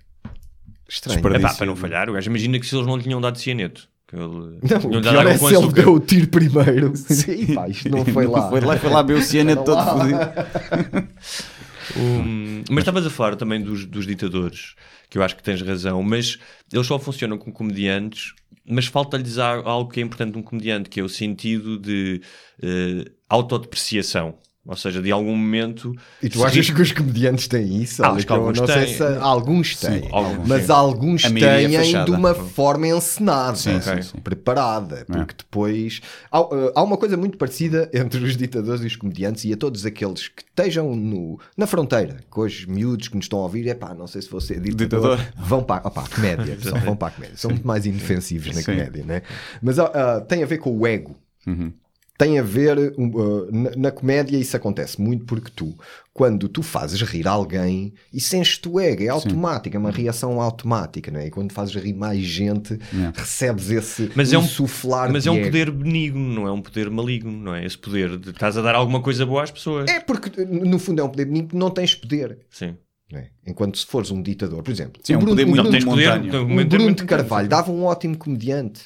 Estranho. 0.90 1.36
Epá, 1.36 1.54
para 1.54 1.66
não 1.66 1.76
falhar, 1.76 2.10
o 2.10 2.14
gajo 2.14 2.30
imagina 2.30 2.60
que 2.60 2.66
se 2.66 2.76
eles 2.76 2.86
não 2.86 2.98
lhe 2.98 3.04
tinham 3.04 3.20
dado 3.22 3.38
cianeto. 3.40 3.88
Ele, 4.12 4.24
Não, 4.24 5.00
o 5.00 5.02
pior 5.02 5.26
é 5.26 5.38
se 5.38 5.56
ele 5.56 5.72
deu 5.72 5.94
o 5.96 6.00
tiro 6.00 6.28
primeiro. 6.28 6.92
Sim, 6.98 7.56
pá, 7.56 7.68
isto 7.68 7.90
não 7.90 8.06
foi 8.06 8.28
lá. 8.28 8.48
Foi 8.48 8.62
lá, 8.62 8.78
foi 8.78 8.90
lá 8.92 9.02
beber 9.02 9.20
o 9.20 9.24
cianeto 9.24 9.64
todo 9.64 9.84
fodido. 9.84 10.20
Um, 11.98 12.64
mas 12.70 12.80
estavas 12.80 13.06
a 13.06 13.10
falar 13.10 13.36
também 13.36 13.62
dos, 13.62 13.86
dos 13.86 14.08
ditadores, 14.08 14.74
que 15.10 15.18
eu 15.18 15.24
acho 15.24 15.36
que 15.36 15.44
tens 15.44 15.62
razão, 15.62 16.02
mas 16.02 16.38
eles 16.72 16.88
só 16.88 16.98
funcionam 16.98 17.38
com 17.38 17.52
comediantes, 17.52 18.34
mas 18.66 18.86
falta-lhes 18.86 19.38
algo 19.38 19.92
que 19.92 20.00
é 20.00 20.04
importante 20.04 20.34
num 20.34 20.42
comediante, 20.42 20.90
que 20.90 21.02
é 21.02 21.04
o 21.04 21.10
sentido 21.10 21.78
de 21.78 22.22
eh, 22.62 23.12
autodepreciação. 23.28 24.36
Ou 24.66 24.78
seja, 24.78 25.02
de 25.02 25.12
algum 25.12 25.36
momento. 25.36 25.94
E 26.22 26.30
tu 26.30 26.42
achas 26.46 26.70
que 26.70 26.82
os 26.82 26.94
comediantes 26.94 27.50
têm 27.50 27.82
isso? 27.82 28.02
Ah, 28.02 28.12
acho 28.12 28.26
que 28.26 28.32
alguns 28.32 28.58
não 28.62 28.66
sei 28.66 28.86
têm. 28.86 28.96
se 28.96 29.04
alguns 29.04 29.76
têm, 29.76 30.08
alguns, 30.10 30.48
mas 30.48 30.66
sim. 30.66 30.72
alguns 30.72 31.26
A 31.26 31.28
é 31.28 31.32
têm 31.68 31.78
fachada. 31.78 32.06
de 32.06 32.12
uma 32.12 32.34
forma 32.34 32.88
encenada, 32.88 33.58
Sim, 33.58 33.82
sim, 33.82 34.02
sim. 34.02 34.18
preparada, 34.20 35.04
porque 35.06 35.36
depois 35.38 36.00
há, 36.32 36.40
uh, 36.40 36.72
há 36.76 36.82
uma 36.82 36.96
coisa 36.96 37.18
muito 37.18 37.38
parecida 37.38 37.90
entre 37.94 38.24
os 38.24 38.38
ditadores 38.38 38.82
e 38.84 38.88
os 38.88 38.96
comediantes 38.96 39.44
e 39.44 39.52
a 39.52 39.58
todos 39.58 39.86
aqueles 39.86 40.30
que 40.30 40.44
estejam 40.44 40.96
no, 40.96 41.38
na 41.58 41.68
fronteira, 41.68 42.20
que 42.34 42.40
hoje 42.40 42.66
miúdos 42.70 43.10
que 43.10 43.18
nos 43.18 43.26
estão 43.26 43.40
a 43.40 43.44
ouvir, 43.44 43.68
é 43.68 43.74
pá, 43.74 43.94
não 43.94 44.08
sei 44.08 44.22
se 44.22 44.30
vou 44.30 44.40
ser 44.40 44.62
ditador, 44.62 45.18
Ditador. 45.18 45.34
vão 45.46 45.62
para 45.62 45.86
opá, 45.86 46.04
comédia, 46.08 46.56
pessoal, 46.62 46.80
vão 46.82 46.96
para 46.96 47.10
a 47.10 47.12
comédia, 47.12 47.36
são 47.36 47.52
muito 47.52 47.68
mais 47.68 47.86
inofensivos 47.86 48.48
na 48.48 48.62
Sim. 48.62 48.64
comédia, 48.72 49.04
né? 49.04 49.24
mas 49.62 49.78
ah, 49.78 50.22
tem 50.26 50.42
a 50.42 50.46
ver 50.46 50.60
com 50.60 50.72
o 50.78 50.88
ego 50.88 51.18
Uhum. 51.46 51.74
Tem 52.18 52.38
a 52.38 52.44
ver 52.44 52.78
uh, 52.78 53.50
na, 53.52 53.72
na 53.76 53.92
comédia 53.92 54.38
isso 54.38 54.56
acontece 54.56 55.02
muito 55.02 55.26
porque 55.26 55.50
tu 55.56 55.76
quando 56.14 56.48
tu 56.48 56.62
fazes 56.62 57.02
rir 57.02 57.28
alguém 57.28 57.92
isso 58.14 58.36
enche-te 58.36 58.70
o 58.70 58.80
ego, 58.80 59.02
é 59.04 59.08
automático 59.08 59.76
é 59.76 59.80
uma 59.80 59.90
reação 59.90 60.40
automática, 60.40 61.10
não 61.10 61.20
é? 61.20 61.28
e 61.28 61.32
quando 61.32 61.52
fazes 61.52 61.74
rir 61.76 61.94
mais 61.94 62.20
gente 62.22 62.78
Yeah. 62.94 63.20
recebes 63.20 63.70
esse 63.72 64.12
Mas 64.16 64.32
é 64.32 64.38
um- 64.38 64.44
insuflar 64.44 65.12
Mas 65.12 65.24
de 65.24 65.30
é 65.30 65.32
um 65.32 65.36
ego. 65.38 65.46
poder 65.46 65.72
benigno, 65.72 66.20
não 66.34 66.48
é 66.48 66.52
um 66.52 66.62
poder 66.62 66.90
maligno, 66.92 67.32
não 67.32 67.56
é? 67.56 67.66
Esse 67.66 67.78
poder 67.78 68.18
de 68.18 68.30
estás 68.30 68.58
a 68.58 68.62
dar 68.62 68.76
alguma 68.76 69.02
coisa 69.02 69.26
boa 69.26 69.42
às 69.44 69.50
pessoas. 69.52 69.90
é 69.90 70.00
porque 70.00 70.46
no 70.46 70.78
fundo 70.78 71.02
é 71.02 71.04
um 71.04 71.10
poder 71.10 71.26
benigno 71.26 71.58
não 71.60 71.72
tens 71.72 71.96
poder 71.96 72.38
Sim. 72.52 72.76
não 73.12 73.20
é? 73.20 73.30
enquanto 73.48 73.78
se 73.80 73.86
fores 73.88 74.12
um 74.12 74.22
ditador 74.22 74.62
por 74.62 74.70
exemplo 74.72 75.02
Sim, 75.04 75.14
é 75.14 75.16
o 75.16 75.20
um 75.20 75.22
Bruno, 75.24 75.36
poder 75.36 75.44
o 75.44 75.48
muito 75.50 75.62
Bruno- 75.64 75.72
tens 75.72 75.84
poder, 75.84 76.36
o 76.36 76.66
Bruno 76.68 76.94
de 76.96 77.06
Carvalho 77.06 77.50
dava 77.50 77.72
um 77.72 77.84
ótimo 77.86 78.16
comediante 78.18 78.84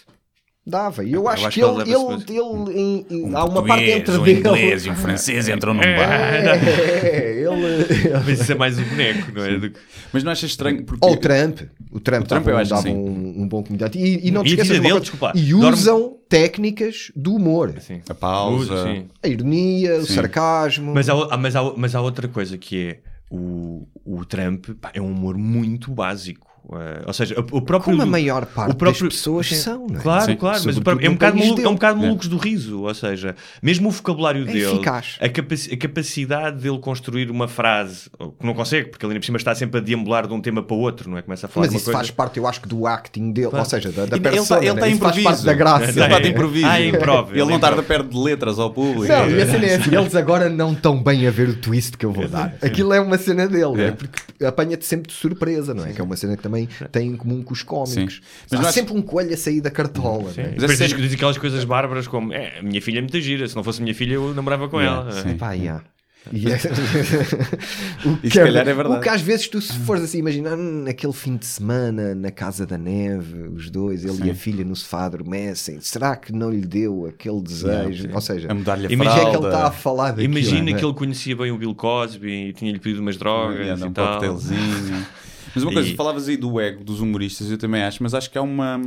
Dava. 0.70 1.02
E 1.04 1.14
eu 1.14 1.30
acho, 1.30 1.44
eu 1.44 1.48
acho 1.48 1.56
que 1.56 1.62
ele, 1.64 1.82
ele 1.82 1.92
ele, 1.94 2.74
ele, 2.74 2.80
em- 2.82 3.06
em- 3.10 3.24
Um 3.32 3.38
há 3.38 3.46
uma 3.46 3.64
parte 3.64 3.86
entre 3.90 4.18
um 4.18 4.24
dele. 4.24 4.40
inglês 4.40 4.86
e 4.86 4.90
um 4.90 4.96
francês 4.96 5.48
entram 5.50 5.74
num 5.74 5.80
bar. 5.80 6.34
É, 6.36 7.40
ele. 7.40 8.12
Mas 8.26 8.42
isso 8.42 8.52
é 8.52 8.56
mais 8.56 8.78
o 8.78 8.84
boneco, 8.84 9.32
não 9.34 9.46
é? 9.46 9.58
Do 9.58 9.70
que- 9.72 9.80
Mas 10.12 10.24
não 10.26 10.32
achas 10.34 10.50
estranho? 10.50 10.84
Porque 10.84 11.06
Ou 11.06 11.14
o 11.14 11.18
Trump. 11.18 11.62
O 11.90 12.00
Trump, 12.02 12.24
O 12.24 12.28
Trump 12.28 12.44
dava, 12.44 12.52
eu 12.52 12.58
acho 12.58 12.70
dava 12.72 12.82
sim. 12.82 12.94
um, 12.94 13.44
um 13.44 13.48
bom 13.48 13.64
comediante. 13.64 13.98
E, 13.98 14.28
e 14.28 14.32
não 14.32 14.44
te 14.44 14.48
E 14.48 14.50
esqueças 14.52 14.78
dele, 14.78 14.82
coisa- 14.90 15.00
desculpa, 15.00 15.32
E 15.36 15.50
dorme- 15.52 15.70
usam 15.72 16.18
técnicas 16.28 17.12
do 17.16 17.36
humor. 17.36 17.74
Sim. 17.80 18.02
a 18.10 18.14
pausa. 18.14 18.84
Sim. 18.84 19.06
A 19.24 19.28
ironia, 19.28 19.96
o 20.00 20.06
Sim. 20.06 20.16
sarcasmo. 20.16 20.94
Mas 20.94 21.08
há, 21.08 21.14
há- 21.14 21.38
mas, 21.38 21.56
há, 21.56 21.74
mas 21.78 21.96
há 21.96 22.02
outra 22.02 22.28
coisa 22.28 22.58
que 22.58 22.88
é 22.90 22.98
o, 23.32 23.88
o 24.06 24.26
Trump 24.26 24.66
pá, 24.82 24.92
é 24.94 25.02
um 25.02 25.12
humor 25.12 25.38
muito 25.38 25.92
básico. 25.92 26.46
Eh, 26.70 27.04
ou 27.08 27.14
seja, 27.14 27.36
o, 27.52 27.62
próprio. 27.62 27.92
Como 27.92 28.02
a 28.02 28.06
maior 28.06 28.46
parte 28.46 28.72
o 28.74 28.76
próprio, 28.76 29.06
das 29.08 29.16
pessoas 29.16 29.48
Sim, 29.48 29.56
são, 29.56 29.88
não 29.88 30.00
é? 30.00 30.04
Claro, 30.04 30.26
Sim, 30.26 30.36
claro, 30.36 30.62
mas 30.66 30.80
próprio- 30.80 31.08
é, 31.08 31.10
um 31.10 31.14
bocado 31.14 31.38
maluco, 31.38 31.62
é 31.62 31.70
um 31.70 31.74
bocado 31.74 32.00
É. 32.00 32.02
malucos 32.04 32.28
do 32.28 32.38
riso. 32.38 32.82
Ou 32.82 32.94
seja, 32.94 33.36
mesmo 33.64 33.88
o 33.88 33.92
vocabulário 33.92 34.42
É 34.44 34.46
dele, 34.52 34.66
eficaz. 34.66 35.16
a, 35.22 35.30
capaci- 35.30 35.74
a 35.74 35.78
capacidade 35.78 36.62
dele 36.62 36.78
construir 36.80 37.32
uma 37.32 37.48
frase, 37.48 38.10
que 38.40 38.46
não 38.46 38.54
consegue, 38.54 38.90
porque 38.90 39.06
ele 39.06 39.14
ainda 39.14 39.22
por 39.22 39.26
cima 39.26 39.38
está 39.38 39.56
sempre 39.56 39.80
a 39.80 39.84
deambular 39.84 40.28
de 40.28 40.34
um 40.34 40.42
tema 40.42 40.62
para 40.62 40.76
o 40.76 40.80
outro, 40.80 41.10
não 41.10 41.18
é? 41.18 41.22
Começa 41.22 41.46
a 41.46 41.50
falar 41.50 41.68
Mas 41.68 41.76
isso 41.76 41.86
coisa. 41.86 41.98
faz 42.00 42.12
parte, 42.12 42.38
eu 42.38 42.46
acho 42.46 42.60
que, 42.62 42.68
do 42.68 42.86
acting 42.86 43.32
dele, 43.32 43.48
Claro. 43.50 43.64
ou 43.64 43.70
seja, 43.70 43.92
da, 43.92 44.06
da 44.06 44.16
ele 44.18 44.24
persona. 44.24 44.42
está 44.44 44.58
ele 44.58 44.74
né? 44.74 44.80
tá 44.82 44.88
Isso 44.90 45.00
faz 45.00 45.24
parte 45.24 45.46
da 45.46 45.54
graça. 45.54 45.84
Ele 45.92 46.02
está 46.02 46.20
de 46.20 46.30
improviso. 46.30 46.68
Ah, 46.68 46.82
é 46.82 46.88
improv, 46.88 47.30
Ele 47.32 47.40
ele 47.42 47.50
não 47.50 47.56
é 47.56 47.60
tarda 47.60 47.82
perto 47.84 48.10
de 48.10 48.18
letras 48.18 48.60
ao 48.60 48.72
público. 48.72 49.08
Não, 49.08 49.30
e 49.30 49.42
a 49.42 49.46
cena 49.46 49.66
é 49.66 49.76
assim, 49.76 49.96
eles 49.96 50.16
agora 50.16 50.50
não 50.50 50.74
estão 50.74 51.02
bem 51.02 51.26
a 51.28 51.32
ver 51.32 51.48
o 51.50 51.56
twist 51.56 51.98
que 51.98 52.06
eu 52.06 52.12
vou 52.12 52.28
dar. 52.28 52.54
Aquilo 52.62 52.94
é 52.94 53.00
uma 53.00 53.18
cena 53.18 53.48
dele, 53.48 53.64
não 53.64 53.80
é? 53.80 53.88
É. 53.88 53.92
porque 53.92 54.44
apanha-te 54.44 54.86
sempre 54.86 55.08
de 55.08 55.14
surpresa, 55.14 55.74
não 55.74 55.86
é? 55.86 55.94
Que 55.94 56.02
é 56.02 56.04
uma 56.04 56.16
cena 56.18 56.36
que 56.36 56.44
também 56.44 56.57
tem 56.92 57.10
em 57.10 57.16
comum 57.18 57.44
com 57.44 57.54
os 57.54 57.62
cómicos. 57.62 58.22
Mas 58.50 58.60
Há 58.60 58.64
acho- 58.64 58.74
sempre 58.74 58.94
um 58.94 59.02
coelho 59.02 59.34
a 59.34 59.38
sair 59.38 59.62
da 59.62 59.70
cartola, 59.70 60.32
não 60.36 60.44
é? 60.44 60.48
Mas 60.52 60.56
Depois 60.62 60.82
essa 60.82 60.96
diz, 60.96 61.14
aquelas 61.14 61.38
coisas 61.38 61.64
bárbaras 61.64 62.08
como 62.08 62.34
é, 62.34 62.60
a 62.60 62.64
minha 62.64 62.82
filha 62.82 63.00
é 63.00 63.02
muito 63.02 63.20
gira, 63.22 63.48
se 63.48 63.56
não 63.56 63.64
fosse 63.64 63.80
a 63.80 63.84
minha 63.84 63.94
filha 63.96 64.14
eu 64.16 64.34
namorava 64.34 64.68
com 64.70 64.80
Yeah, 64.82 65.12
ela. 65.12 65.22
sim. 65.24 65.38
Pá, 65.38 65.52
yeah. 65.54 65.84
E, 66.34 66.46
é- 66.52 66.56
o, 68.06 68.20
E 68.22 68.30
se 68.30 68.38
calhar 68.38 68.68
é 68.68 68.74
verdade. 68.74 68.98
o 68.98 69.02
que 69.02 69.08
às 69.08 69.22
vezes 69.22 69.48
tu 69.48 69.62
se 69.62 69.72
fores 69.80 70.04
assim, 70.04 70.18
imagina 70.18 70.56
hum, 70.56 70.84
naquele 70.84 71.14
fim 71.14 71.38
de 71.38 71.46
semana 71.46 72.14
na 72.14 72.32
casa 72.32 72.66
da 72.66 72.78
neve, 72.78 73.44
os 73.44 73.70
dois, 73.70 74.04
ele 74.04 74.28
e 74.28 74.32
a 74.32 74.36
filha 74.36 74.66
no 74.66 74.76
sofá 74.76 75.06
adormecem, 75.06 75.80
será 75.80 76.18
que 76.18 76.34
não 76.34 76.50
lhe 76.52 76.66
deu 76.68 77.06
aquele 77.06 77.40
desejo? 77.42 78.10
Ou 78.14 78.20
seja, 78.20 78.52
A 78.52 78.54
mudar-lhe 78.54 78.88
a 78.88 78.92
imagina 78.92 79.16
que 79.22 79.26
ele 79.28 79.32
fralda. 79.38 79.48
está 79.48 79.68
a 79.68 79.72
falar 79.72 80.10
daquilo. 80.12 80.26
Imagina 80.38 80.72
é? 80.72 80.74
que 80.74 80.84
ele 80.84 80.94
conhecia 80.94 81.34
bem 81.34 81.50
o 81.52 81.58
Bill 81.58 81.74
Cosby 81.74 82.30
e 82.50 82.52
tinha-lhe 82.54 82.80
pedido 82.80 83.02
umas 83.02 83.16
drogas 83.16 83.60
Yeah, 83.60 83.86
e 83.86 83.88
um 83.88 83.94
tal. 83.94 84.20
Mas 85.58 85.64
uma 85.64 85.74
coisa, 85.74 85.90
E- 85.90 85.96
falavas 85.96 86.28
aí 86.28 86.38
do 86.38 86.60
ego 86.60 86.84
dos 86.84 87.00
humoristas, 87.02 87.50
eu 87.52 87.58
também 87.58 87.84
acho, 87.84 88.02
mas 88.04 88.14
acho 88.14 88.30
que 88.30 88.38
há 88.38 88.42
uma. 88.42 88.82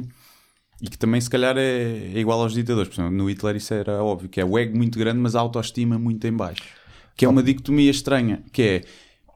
E 0.82 0.88
que 0.88 0.96
também, 0.96 1.20
se 1.20 1.28
calhar, 1.28 1.56
é, 1.58 2.12
é 2.14 2.18
igual 2.18 2.40
aos 2.40 2.54
ditadores. 2.54 2.88
Por 2.88 3.00
exemplo, 3.02 3.16
no 3.16 3.28
Hitler 3.28 3.56
isso 3.56 3.74
era 3.74 4.02
óbvio, 4.02 4.28
que 4.28 4.40
é 4.40 4.44
o 4.44 4.58
ego 4.58 4.76
muito 4.76 4.98
grande, 4.98 5.18
mas 5.20 5.34
a 5.36 5.40
autoestima 5.40 5.98
muito 5.98 6.26
em 6.26 6.32
baixo. 6.32 6.62
Que 7.16 7.24
é 7.26 7.28
uma 7.28 7.42
dicotomia 7.42 7.90
estranha, 7.90 8.42
que 8.52 8.62
é, 8.62 8.80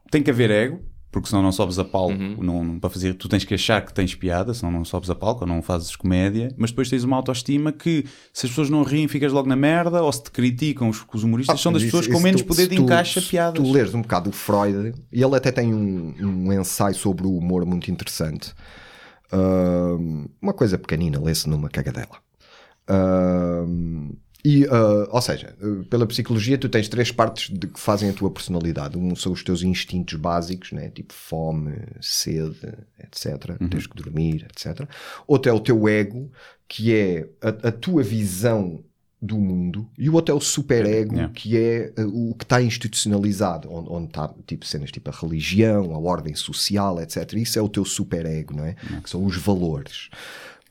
tem 0.09 0.23
que 0.23 0.31
haver 0.31 0.49
ego, 0.49 0.81
porque 1.15 1.29
senão 1.29 1.41
não 1.41 1.51
sobes 1.53 1.79
a 1.79 1.85
palco, 1.85 2.11
Uhum. 2.13 2.35
não, 2.41 2.77
para 2.77 2.89
fazer, 2.89 3.13
tu 3.13 3.29
tens 3.29 3.45
que 3.45 3.53
achar 3.53 3.85
que 3.85 3.93
tens 3.93 4.13
piada, 4.13 4.53
senão 4.53 4.69
não 4.69 4.83
sobes 4.83 5.09
a 5.09 5.15
palco, 5.15 5.45
ou 5.45 5.47
não 5.47 5.61
fazes 5.61 5.95
comédia, 5.95 6.53
mas 6.57 6.71
depois 6.71 6.89
tens 6.89 7.05
uma 7.05 7.15
autoestima 7.15 7.71
que, 7.71 8.03
se 8.33 8.45
as 8.45 8.51
pessoas 8.51 8.69
não 8.69 8.83
riem, 8.83 9.07
ficas 9.07 9.31
logo 9.31 9.47
na 9.47 9.55
merda, 9.55 10.03
ou 10.03 10.11
se 10.11 10.23
te 10.23 10.31
criticam, 10.31 10.89
os, 10.89 11.01
os 11.13 11.23
humoristas 11.23 11.55
Ah, 11.55 11.57
são 11.57 11.71
das 11.71 11.81
mas 11.83 11.87
pessoas 11.87 12.03
isso- 12.03 12.11
com 12.11 12.17
isso 12.17 12.23
menos 12.25 12.41
tu- 12.41 12.47
poder 12.47 12.67
de 12.67 12.75
tu- 12.75 12.81
encaixe 12.81 13.19
a 13.19 13.21
se 13.21 13.29
piadas. 13.29 13.63
Tu 13.63 13.71
leres 13.71 13.93
um 13.95 14.01
bocado 14.01 14.29
o 14.29 14.33
Freud, 14.33 14.93
e 15.09 15.23
ele 15.23 15.35
até 15.37 15.53
tem 15.53 15.73
um, 15.73 16.13
um 16.19 16.51
ensaio 16.51 16.95
sobre 16.95 17.25
o 17.25 17.37
humor 17.37 17.65
muito 17.65 17.89
interessante. 17.89 18.53
Ahm, 19.31 20.25
uma 20.41 20.51
coisa 20.53 20.77
pequenina, 20.77 21.17
lê-se 21.21 21.47
numa 21.49 21.69
cagadela. 21.69 22.17
Ahm, 22.89 24.11
e, 24.45 24.67
ah, 24.67 25.07
ou 25.09 25.21
seja, 25.21 25.55
pela 25.89 26.05
psicologia, 26.05 26.55
tu 26.55 26.69
tens 26.69 26.87
três 26.87 27.11
partes 27.11 27.49
de 27.49 27.65
que 27.65 27.79
fazem 27.79 28.11
a 28.11 28.13
tua 28.13 28.29
personalidade. 28.29 28.95
Um 28.95 29.15
são 29.15 29.31
os 29.31 29.43
teus 29.43 29.63
instintos 29.63 30.19
básicos, 30.19 30.71
né? 30.71 30.89
tipo 30.89 31.13
fome, 31.13 31.73
sede, 31.99 32.73
etc. 33.03 33.57
Tens 33.69 33.87
que 33.87 33.95
dormir, 33.95 34.45
etc. 34.45 34.87
Outro 35.25 35.49
é 35.51 35.53
o 35.53 35.59
teu 35.59 35.89
ego, 35.89 36.31
que 36.67 36.93
é 36.93 37.27
a, 37.41 37.69
a 37.69 37.71
tua 37.71 38.03
visão 38.03 38.83
do 39.19 39.37
mundo, 39.37 39.89
e 39.97 40.07
o 40.09 40.13
outro 40.13 40.35
é 40.35 40.37
o 40.37 40.41
superego, 40.41 41.15
Yeah. 41.15 41.33
que 41.33 41.57
é 41.57 41.93
uh, 41.97 42.29
o 42.29 42.35
que 42.35 42.43
está 42.43 42.61
institucionalizado, 42.61 43.71
onde, 43.71 43.89
onde 43.89 44.07
está 44.07 44.31
tipo, 44.45 44.65
cenas 44.65 44.91
tipo 44.91 45.09
a 45.09 45.13
religião, 45.13 45.95
a 45.95 45.97
ordem 45.97 46.35
social, 46.35 47.01
etc. 47.01 47.33
Isso 47.33 47.57
é 47.57 47.61
o 47.61 47.69
teu 47.69 47.83
superego, 47.83 48.55
não 48.55 48.65
é? 48.65 48.75
Que 49.01 49.09
são 49.09 49.25
os 49.25 49.37
valores. 49.37 50.09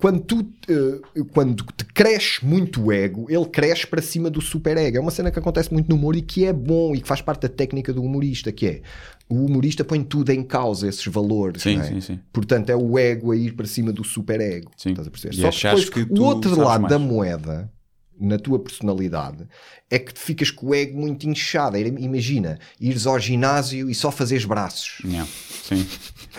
Quando 0.04 0.20
tu 0.20 0.40
uh, 0.40 1.24
quando 1.32 1.64
te 1.64 1.82
cresce 1.86 2.44
muito 2.44 2.82
o 2.82 2.92
ego, 2.92 3.24
ele 3.30 3.46
cresce 3.46 3.86
para 3.86 4.02
cima 4.02 4.28
do 4.28 4.38
superego. 4.38 4.98
É 4.98 5.00
uma 5.00 5.10
cena 5.10 5.30
que 5.30 5.38
acontece 5.38 5.72
muito 5.72 5.88
no 5.88 5.96
humor 5.96 6.14
e 6.14 6.20
que 6.20 6.44
é 6.44 6.52
bom 6.52 6.94
e 6.94 7.00
que 7.00 7.08
faz 7.08 7.22
parte 7.22 7.40
da 7.40 7.48
técnica 7.48 7.90
do 7.90 8.02
humorista, 8.02 8.52
que 8.52 8.66
é 8.66 8.82
o 9.30 9.46
humorista 9.46 9.82
põe 9.82 10.04
tudo 10.04 10.28
em 10.28 10.42
causa, 10.42 10.86
esses 10.86 11.06
valores. 11.06 11.62
Sim, 11.62 11.78
é? 11.78 11.84
sim, 11.84 12.02
sim. 12.02 12.20
Portanto, 12.30 12.68
é 12.68 12.76
o 12.76 12.98
ego 12.98 13.32
a 13.32 13.36
ir 13.36 13.54
para 13.54 13.64
cima 13.64 13.94
do 13.94 14.04
superego. 14.04 14.70
Sim. 14.76 14.90
Estás 14.90 15.08
a 15.08 15.10
perceber? 15.10 15.36
E 15.36 15.40
Só 15.40 15.48
depois, 15.48 15.88
que 15.88 16.02
o 16.02 16.22
outro 16.22 16.54
lado 16.54 16.82
mais. 16.82 16.92
da 16.92 16.98
moeda, 16.98 17.72
na 18.20 18.38
tua 18.38 18.58
personalidade, 18.58 19.48
é 19.90 19.98
que 19.98 20.12
ficas 20.18 20.50
com 20.50 20.66
o 20.66 20.74
ego 20.74 21.00
muito 21.00 21.26
inchado. 21.26 21.78
Imagina, 21.78 22.58
ires 22.78 23.06
ao 23.06 23.18
ginásio 23.18 23.88
e 23.88 23.94
só 23.94 24.10
fazeres 24.10 24.44
braços. 24.44 24.98
Yeah, 25.02 25.26
Sim. 25.62 25.86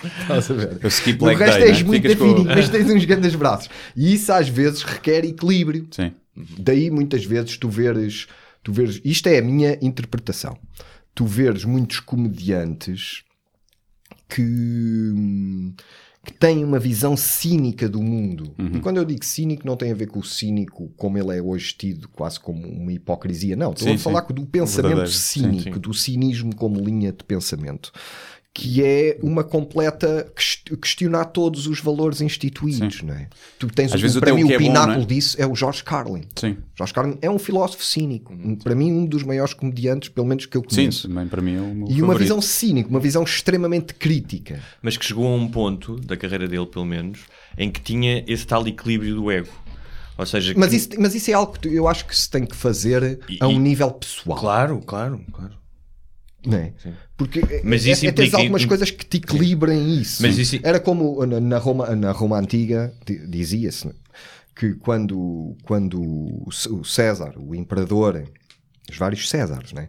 Estás 0.04 0.52
a 0.52 0.54
ver? 0.54 0.80
Skip 0.92 1.24
O 1.24 1.28
leg 1.28 1.38
resto 1.38 1.60
day, 1.60 1.70
és 1.70 1.78
né? 1.80 1.84
muito 1.84 2.02
Ficas 2.10 2.16
com- 2.18 2.44
mas 2.44 2.70
tens 2.70 2.90
uns 2.90 3.06
grandes 3.06 3.36
braços. 3.36 3.70
E 3.96 4.14
isso 4.14 4.32
às 4.32 4.50
vezes 4.50 4.82
requer 4.84 5.24
equilíbrio. 5.26 5.88
Sim. 5.92 6.12
Daí 6.60 6.90
muitas 6.92 7.24
vezes 7.26 7.58
tu 7.58 7.70
veres, 7.70 8.28
tu 8.62 8.74
veres, 8.74 9.00
isto 9.06 9.28
é 9.28 9.38
a 9.38 9.42
minha 9.42 9.78
interpretação. 9.82 10.58
Tu 11.14 11.26
veres 11.26 11.64
muitos 11.64 12.02
comediantes 12.02 13.24
que, 14.28 15.74
que 16.26 16.34
têm 16.34 16.64
uma 16.64 16.80
visão 16.80 17.16
cínica 17.16 17.88
do 17.88 18.02
mundo. 18.02 18.54
Uhum. 18.58 18.72
E 18.78 18.80
quando 18.80 18.98
eu 18.98 19.06
digo 19.06 19.24
cínico, 19.24 19.66
não 19.66 19.78
tem 19.78 19.92
a 19.92 19.96
ver 19.96 20.08
com 20.08 20.20
o 20.20 20.24
cínico 20.24 20.92
como 20.98 21.18
ele 21.18 21.38
é 21.38 21.42
hoje 21.42 21.74
tido, 21.78 22.10
quase 22.10 22.40
como 22.40 22.68
uma 22.68 22.92
hipocrisia. 22.92 23.56
Não, 23.56 23.72
estou 23.72 23.88
Sim, 23.88 23.94
a 23.96 23.98
falar 23.98 24.26
sim. 24.28 24.34
do 24.34 24.46
pensamento 24.46 24.88
Verdadeiro. 24.88 25.12
Cínico, 25.12 25.74
sim. 25.76 25.80
do 25.80 25.94
cinismo 25.94 26.56
como 26.56 26.84
linha 26.84 27.12
de 27.12 27.24
pensamento. 27.24 27.92
Que 28.58 28.82
é 28.82 29.20
uma 29.22 29.44
completa 29.44 30.32
quest- 30.34 30.74
questionar 30.82 31.26
todos 31.26 31.68
os 31.68 31.82
valores 31.82 32.22
instituídos, 32.22 33.02
não 33.02 33.14
é? 33.14 33.28
Tu 33.60 33.68
tens 33.68 33.92
Às 33.92 34.00
o- 34.00 34.02
vezes 34.02 34.18
para 34.18 34.34
mim 34.34 34.46
o 34.46 34.48
que 34.48 34.54
o 34.54 34.56
é 34.56 34.58
bom, 34.60 34.64
pináculo 34.66 35.02
é? 35.02 35.06
disso 35.06 35.36
é 35.38 35.46
o 35.46 35.54
George 35.54 35.84
Carlin. 35.84 36.22
Sim. 36.38 36.56
George 36.74 36.94
Carlin 36.94 37.18
é 37.22 37.30
um 37.30 37.38
filósofo 37.38 37.84
cínico. 37.84 38.34
Para 38.64 38.74
mim, 38.74 38.94
um 38.94 39.06
dos 39.06 39.24
maiores 39.24 39.54
comediantes, 39.54 40.08
pelo 40.08 40.26
menos 40.26 40.46
que 40.46 40.56
eu 40.56 40.62
Sim, 40.70 40.76
conheço. 40.84 41.10
também 41.10 41.28
para 41.28 41.42
mim 41.42 41.56
é 41.58 41.60
o 41.60 41.76
meu 41.76 41.88
e 41.90 41.92
uma 41.96 42.14
favorito. 42.14 42.20
visão 42.20 42.42
cínica, 42.42 42.90
uma 42.90 43.00
visão 43.02 43.24
extremamente 43.24 43.94
crítica. 43.94 44.62
Mas 44.82 44.96
que 44.96 45.04
chegou 45.06 45.28
a 45.28 45.36
um 45.36 45.50
ponto 45.50 45.98
da 46.00 46.16
carreira 46.16 46.48
dele, 46.48 46.66
pelo 46.66 46.86
menos, 46.86 47.20
em 47.58 47.70
que 47.70 47.82
tinha 47.82 48.24
esse 48.26 48.48
tal 48.48 48.66
equilíbrio 48.66 49.16
do 49.16 49.30
ego. 49.30 49.50
Ou 50.18 50.26
seja, 50.26 50.54
Mas 50.56 50.70
que- 50.70 50.76
isso, 50.78 50.90
mas 50.98 51.14
isso 51.14 51.30
é 51.30 51.34
algo 51.34 51.52
que 51.52 51.60
tu- 51.60 51.68
eu 51.68 51.90
acho 51.90 52.06
que 52.06 52.16
se 52.16 52.30
tem 52.30 52.46
que 52.46 52.56
fazer 52.56 53.20
a 53.42 53.48
um 53.50 53.52
e- 53.52 53.60
nível 53.60 53.92
pessoal. 53.92 54.40
Claro, 54.40 54.80
claro, 54.80 55.22
claro. 55.34 55.54
Não 56.46 56.58
é? 56.58 56.74
Porque 57.18 57.40
Mas 57.64 57.86
é, 57.86 57.92
isso 57.92 58.06
é, 58.06 58.12
tens 58.12 58.28
implica- 58.28 58.38
algumas 58.38 58.66
coisas 58.66 58.92
que 58.92 59.06
te 59.06 59.18
equilibrem 59.18 60.00
isso. 60.02 60.22
Isso- 60.38 60.60
Era 60.64 60.80
como 60.80 61.26
na, 61.26 61.58
Roma, 61.58 61.96
na 61.96 62.12
Roma 62.12 62.38
Antiga 62.38 62.94
di- 63.06 63.26
dizia-se 63.26 63.90
que 64.56 64.74
quando, 64.76 65.56
quando 65.64 66.02
o 66.02 66.84
César, 66.84 67.34
o 67.38 67.56
imperador, 67.56 68.24
os 68.90 68.98
vários 68.98 69.30
Césares, 69.30 69.72
né, 69.72 69.88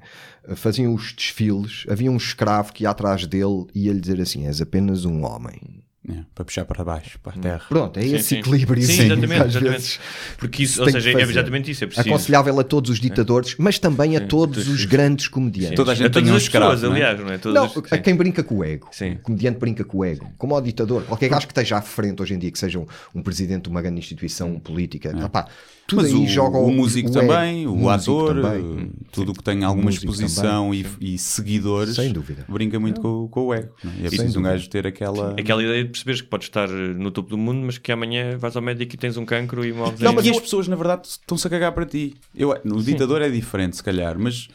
faziam 0.55 0.95
os 0.95 1.13
desfiles, 1.13 1.85
havia 1.89 2.11
um 2.11 2.17
escravo 2.17 2.73
que 2.73 2.85
ia 2.85 2.91
atrás 2.91 3.27
dele 3.27 3.67
e 3.75 3.87
ia 3.87 3.93
lhe 3.93 4.01
dizer 4.01 4.21
assim: 4.21 4.47
És 4.47 4.61
apenas 4.61 5.05
um 5.05 5.25
homem. 5.25 5.61
É, 6.09 6.19
para 6.35 6.45
puxar 6.45 6.65
para 6.65 6.85
baixo, 6.85 7.19
para 7.21 7.33
a 7.37 7.39
terra. 7.41 7.63
Pronto, 7.69 7.99
é 7.99 8.03
Sim, 8.03 8.15
esse 8.15 8.29
sim. 8.29 8.39
equilíbrio 8.39 8.81
Sim, 8.83 8.93
sim, 8.93 9.03
exatamente, 9.13 10.01
Porque 10.39 10.63
isso, 10.63 10.75
se 10.75 10.81
ou 10.81 10.89
seja, 10.89 11.11
é 11.11 11.21
exatamente 11.23 11.71
isso, 11.73 11.83
é 11.83 11.87
preciso. 11.89 12.09
Aconselhável 12.09 12.61
a 12.61 12.63
todos 12.63 12.91
os 12.91 13.01
ditadores, 13.01 13.57
mas 13.59 13.79
também 13.81 14.17
a 14.17 14.21
todos 14.21 14.69
os 14.69 14.85
grandes 14.85 15.27
comediantes. 15.27 15.75
Toda 15.77 15.91
a 15.91 15.95
gente 15.97 16.07
a 16.07 16.11
todas 16.11 16.25
tem 16.25 16.33
um 16.33 16.37
as 16.37 16.43
escravo, 16.45 16.73
pessoas, 16.73 16.89
não 16.91 16.97
é? 16.97 17.01
aliás, 17.03 17.21
não 17.27 17.33
é? 17.33 17.39
Todas 17.39 17.55
Não, 17.75 17.83
as- 17.83 17.93
a 17.93 17.99
quem 17.99 18.15
brinca 18.15 18.45
com 18.45 18.57
o 18.59 18.65
ego. 18.65 18.89
Sim. 18.93 19.15
O 19.15 19.19
comediante 19.19 19.59
brinca 19.59 19.85
com 19.85 19.99
o 19.99 20.05
ego. 20.05 20.33
Como 20.39 20.55
ao 20.55 20.61
ditador. 20.63 21.03
Qualquer 21.03 21.29
gajo 21.29 21.47
que 21.47 21.53
esteja 21.53 21.79
à 21.79 21.83
frente 21.83 22.23
hoje 22.23 22.35
em 22.35 22.39
dia, 22.39 22.53
que 22.53 22.59
seja 22.59 22.79
um, 22.79 22.87
um 23.13 23.21
presidente 23.23 23.65
de 23.65 23.69
uma 23.71 23.83
grande 23.83 23.99
instituição 23.99 24.61
política, 24.61 25.13
opá, 25.25 25.49
tudo 25.87 26.03
Mas 26.03 26.13
aí 26.13 26.25
o, 26.25 26.27
joga 26.27 26.59
o 26.59 26.71
músico 26.71 27.09
ego. 27.09 27.21
também, 27.21 27.67
o, 27.67 27.77
músico 27.77 27.91
ator, 27.91 28.43
também. 28.43 28.89
eh, 28.93 29.05
tudo 29.13 29.33
o 29.33 29.35
que 29.35 29.43
tem 29.43 29.63
alguma 29.65 29.91
exposição 29.91 30.75
e, 30.75 30.85
e 31.01 31.17
seguidores, 31.19 31.95
Sem 31.95 32.13
dúvida. 32.13 32.45
brinca 32.49 32.79
muito 32.81 33.01
com, 33.01 33.29
com 33.29 33.47
o 33.47 33.55
ego. 33.55 33.71
não 33.85 33.93
é? 33.93 34.07
É 34.07 34.09
preciso 34.09 34.39
um 34.39 34.43
gajo 34.43 34.69
ter 34.69 34.87
aquela. 34.87 35.33
Aquela 35.39 35.63
ideia 35.63 35.85
de 35.85 35.91
perceberes 35.91 36.21
que 36.21 36.29
podes 36.29 36.49
estar 36.49 36.69
eh, 36.69 36.95
no 36.95 37.11
topo 37.11 37.31
do 37.31 37.39
mundo, 37.39 37.65
mas 37.65 37.79
que 37.79 37.93
amanhã 37.93 38.37
vais 38.37 38.57
ao 38.57 38.63
médico 38.63 38.95
e 38.95 38.99
tens 38.99 39.17
um 39.17 39.25
cancro 39.25 39.65
e 39.65 39.73
morres 39.73 40.01
Não, 40.01 40.13
mas 40.13 40.27
e 40.27 40.31
as 40.31 40.41
pessoas, 40.41 40.67
na 40.69 40.77
verdade, 40.77 41.07
estão-se 41.09 41.47
a 41.47 41.51
cagar 41.51 41.73
para 41.73 41.87
ti. 41.87 42.15
Eu, 42.35 42.51
o 42.65 42.83
ditador 42.83 43.23
é 43.23 43.29
diferente, 43.29 43.77
se 43.77 43.83
calhar, 43.83 44.19
mas 44.19 44.49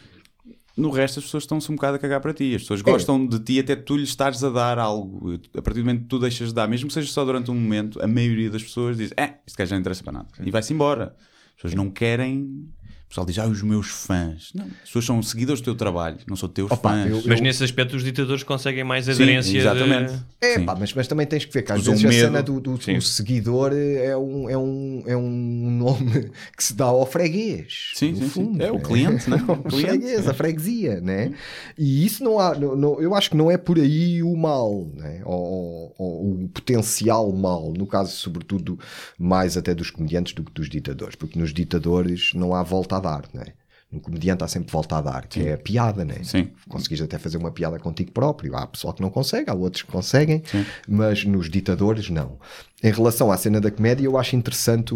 no 0.81 0.89
resto 0.89 1.19
as 1.19 1.25
pessoas 1.25 1.43
estão-se 1.43 1.71
um 1.71 1.75
bocado 1.75 1.95
a 1.95 1.99
cagar 1.99 2.19
para 2.19 2.33
ti. 2.33 2.53
As 2.55 2.61
pessoas 2.61 2.79
É. 2.81 2.83
gostam 2.83 3.25
de 3.25 3.39
ti 3.39 3.59
até 3.59 3.75
tu 3.75 3.95
lhes 3.97 4.09
estares 4.09 4.43
a 4.43 4.49
dar 4.49 4.79
algo. 4.79 5.39
A 5.55 5.61
partir 5.61 5.79
do 5.81 5.85
momento 5.85 6.01
que 6.03 6.07
tu 6.09 6.19
deixas 6.19 6.49
de 6.49 6.53
dar, 6.55 6.67
mesmo 6.67 6.87
que 6.87 6.93
seja 6.93 7.11
só 7.11 7.23
durante 7.23 7.49
um 7.51 7.55
momento, 7.55 8.01
a 8.03 8.07
maioria 8.07 8.49
das 8.49 8.63
pessoas 8.63 8.97
diz: 8.97 9.11
É, 9.17 9.35
este 9.47 9.57
gajo 9.57 9.71
não 9.73 9.79
interessa 9.79 10.03
para 10.03 10.13
nada. 10.13 10.27
E 10.43 10.49
vai-se 10.51 10.73
embora. 10.73 11.15
As 11.49 11.55
pessoas 11.55 11.73
não 11.75 11.89
querem. 11.91 12.67
O 13.11 13.13
pessoal 13.13 13.25
diz: 13.27 13.37
Ah, 13.39 13.45
os 13.47 13.61
meus 13.61 13.87
fãs. 13.87 14.51
Não, 14.55 14.63
as 14.63 14.71
pessoas 14.87 15.03
são 15.05 15.21
seguidores 15.21 15.59
do 15.59 15.65
teu 15.65 15.75
trabalho, 15.75 16.15
não 16.25 16.37
são 16.37 16.47
teus 16.47 16.71
Opa, 16.71 16.91
fãs. 16.91 17.09
eu- 17.11 17.21
Mas 17.25 17.41
nesse 17.41 17.61
aspecto 17.61 17.97
os 17.97 18.05
ditadores 18.05 18.41
conseguem 18.41 18.85
mais 18.85 19.03
Sim, 19.05 19.11
aderência. 19.11 19.51
de- 19.51 19.57
exatamente. 19.57 20.13
É, 20.39 20.53
Sim. 20.57 20.65
pá, 20.65 20.75
mas, 20.79 20.93
mas 20.93 21.07
também 21.09 21.27
tens 21.27 21.43
que 21.43 21.53
ver 21.53 21.63
que 21.63 21.73
às 21.73 21.85
vezes 21.85 22.05
a 22.05 22.07
medo. 22.07 22.19
cena 22.21 22.41
do, 22.41 22.61
do- 22.61 22.81
Sim. 22.81 22.95
do 22.95 23.01
seguidor 23.01 23.73
é 23.73 24.15
um, 24.15 24.49
é, 24.49 24.57
um, 24.57 25.03
é 25.07 25.17
um 25.17 25.29
nome 25.77 26.31
que 26.55 26.63
se 26.63 26.73
dá 26.73 26.85
ao 26.85 27.05
freguês. 27.05 27.91
Sim, 27.95 28.11
no 28.11 28.17
sim, 28.19 28.23
sim. 28.23 28.29
fundo, 28.29 28.63
É 28.63 28.71
o 28.71 28.75
né? 28.75 28.81
cliente, 28.81 29.29
né? 29.29 29.37
o 29.65 29.69
freguês, 29.69 30.27
a 30.29 30.33
freguesia, 30.33 31.01
né? 31.01 31.33
E 31.77 32.05
isso 32.05 32.23
não 32.23 32.39
há, 32.39 32.55
não- 32.57 32.77
não- 32.77 33.01
eu 33.01 33.13
acho 33.13 33.29
que 33.29 33.35
não 33.35 33.51
é 33.51 33.57
por 33.57 33.77
aí 33.77 34.23
o 34.23 34.37
mal, 34.37 34.87
né? 34.95 35.21
Ou, 35.25 35.35
ou- 35.35 35.95
ou 35.97 36.43
o 36.45 36.47
potencial 36.47 37.29
mal, 37.33 37.73
no 37.77 37.85
caso, 37.85 38.13
sobretudo, 38.15 38.79
mais 39.19 39.57
até 39.57 39.75
dos 39.75 39.89
comediantes 39.91 40.33
do 40.33 40.43
que 40.45 40.51
dos 40.53 40.69
ditadores, 40.69 41.15
porque 41.15 41.37
nos 41.37 41.53
ditadores 41.53 42.31
não 42.33 42.55
há 42.55 42.63
volta 42.63 43.00
dar, 43.01 43.23
né? 43.33 43.45
No 43.91 43.99
comediante 43.99 44.41
há 44.41 44.47
sempre 44.47 44.71
volta 44.71 44.95
a 44.95 45.01
dar, 45.01 45.27
que 45.27 45.41
é 45.49 45.53
a 45.55 45.57
piada, 45.57 46.05
né? 46.05 46.19
Sim. 46.23 46.49
Conseguis 46.69 47.01
até 47.01 47.17
fazer 47.19 47.35
uma 47.35 47.51
piada 47.51 47.77
contigo 47.77 48.09
próprio. 48.13 48.55
Há 48.55 48.65
pessoal 48.65 48.93
que 48.93 49.01
não 49.01 49.09
consegue, 49.09 49.49
há 49.49 49.53
outros 49.53 49.83
que 49.83 49.91
conseguem, 49.91 50.41
mas 50.87 51.25
nos 51.25 51.49
ditadores 51.49 52.09
não. 52.09 52.39
Em 52.81 52.89
relação 52.89 53.29
à 53.29 53.35
cena 53.35 53.59
da 53.59 53.69
comédia, 53.69 54.05
eu 54.05 54.17
acho 54.17 54.33
interessante 54.37 54.93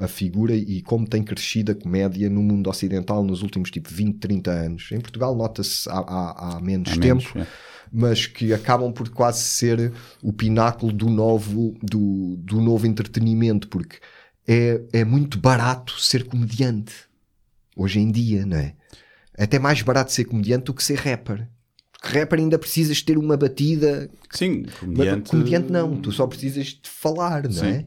a- 0.00 0.04
a 0.04 0.06
figura 0.08 0.54
e 0.54 0.82
como 0.82 1.08
tem 1.08 1.22
crescido 1.22 1.72
a 1.72 1.74
comédia 1.74 2.28
no 2.28 2.42
mundo 2.42 2.68
ocidental 2.68 3.24
nos 3.24 3.40
últimos 3.42 3.70
tipo 3.70 3.88
20, 3.90 4.18
30 4.18 4.50
anos. 4.50 4.90
Em 4.92 5.00
Portugal 5.00 5.34
nota-se 5.34 5.88
há, 5.88 5.94
há- 6.00 6.56
há 6.56 6.60
menos 6.60 6.90
Há 6.92 6.96
tempo. 7.00 7.06
menos, 7.34 7.36
é. 7.36 7.46
Mas 7.90 8.26
que 8.26 8.52
acabam 8.52 8.92
por 8.92 9.08
quase 9.08 9.40
ser 9.44 9.92
o 10.22 10.30
pináculo 10.30 10.92
do 10.92 11.08
novo, 11.08 11.74
do, 11.82 12.36
do 12.36 12.60
novo 12.60 12.86
entretenimento, 12.86 13.66
porque 13.66 13.96
é, 14.46 14.82
é 14.92 15.04
muito 15.06 15.38
barato 15.38 15.98
ser 15.98 16.24
comediante 16.26 17.08
hoje 17.82 17.98
em 18.00 18.10
dia, 18.10 18.44
não 18.44 18.56
é? 18.56 18.74
É 19.36 19.44
até 19.44 19.58
mais 19.58 19.80
barato 19.82 20.12
ser 20.12 20.24
comediante 20.24 20.64
do 20.64 20.74
que 20.74 20.82
ser 20.84 20.98
rapper. 20.98 21.48
Porque 21.92 22.18
rapper 22.18 22.38
ainda 22.38 22.58
precisas 22.58 23.02
ter 23.02 23.16
uma 23.18 23.36
batida. 23.36 24.10
Sim, 24.30 24.64
Mas 24.66 24.74
comediante. 24.78 25.30
comediante 25.30 25.72
não, 25.72 25.96
tu 25.96 26.12
só 26.12 26.26
precisas 26.26 26.66
de 26.66 26.80
falar, 26.88 27.48
não 27.48 27.64
é? 27.64 27.78
Sim. 27.80 27.86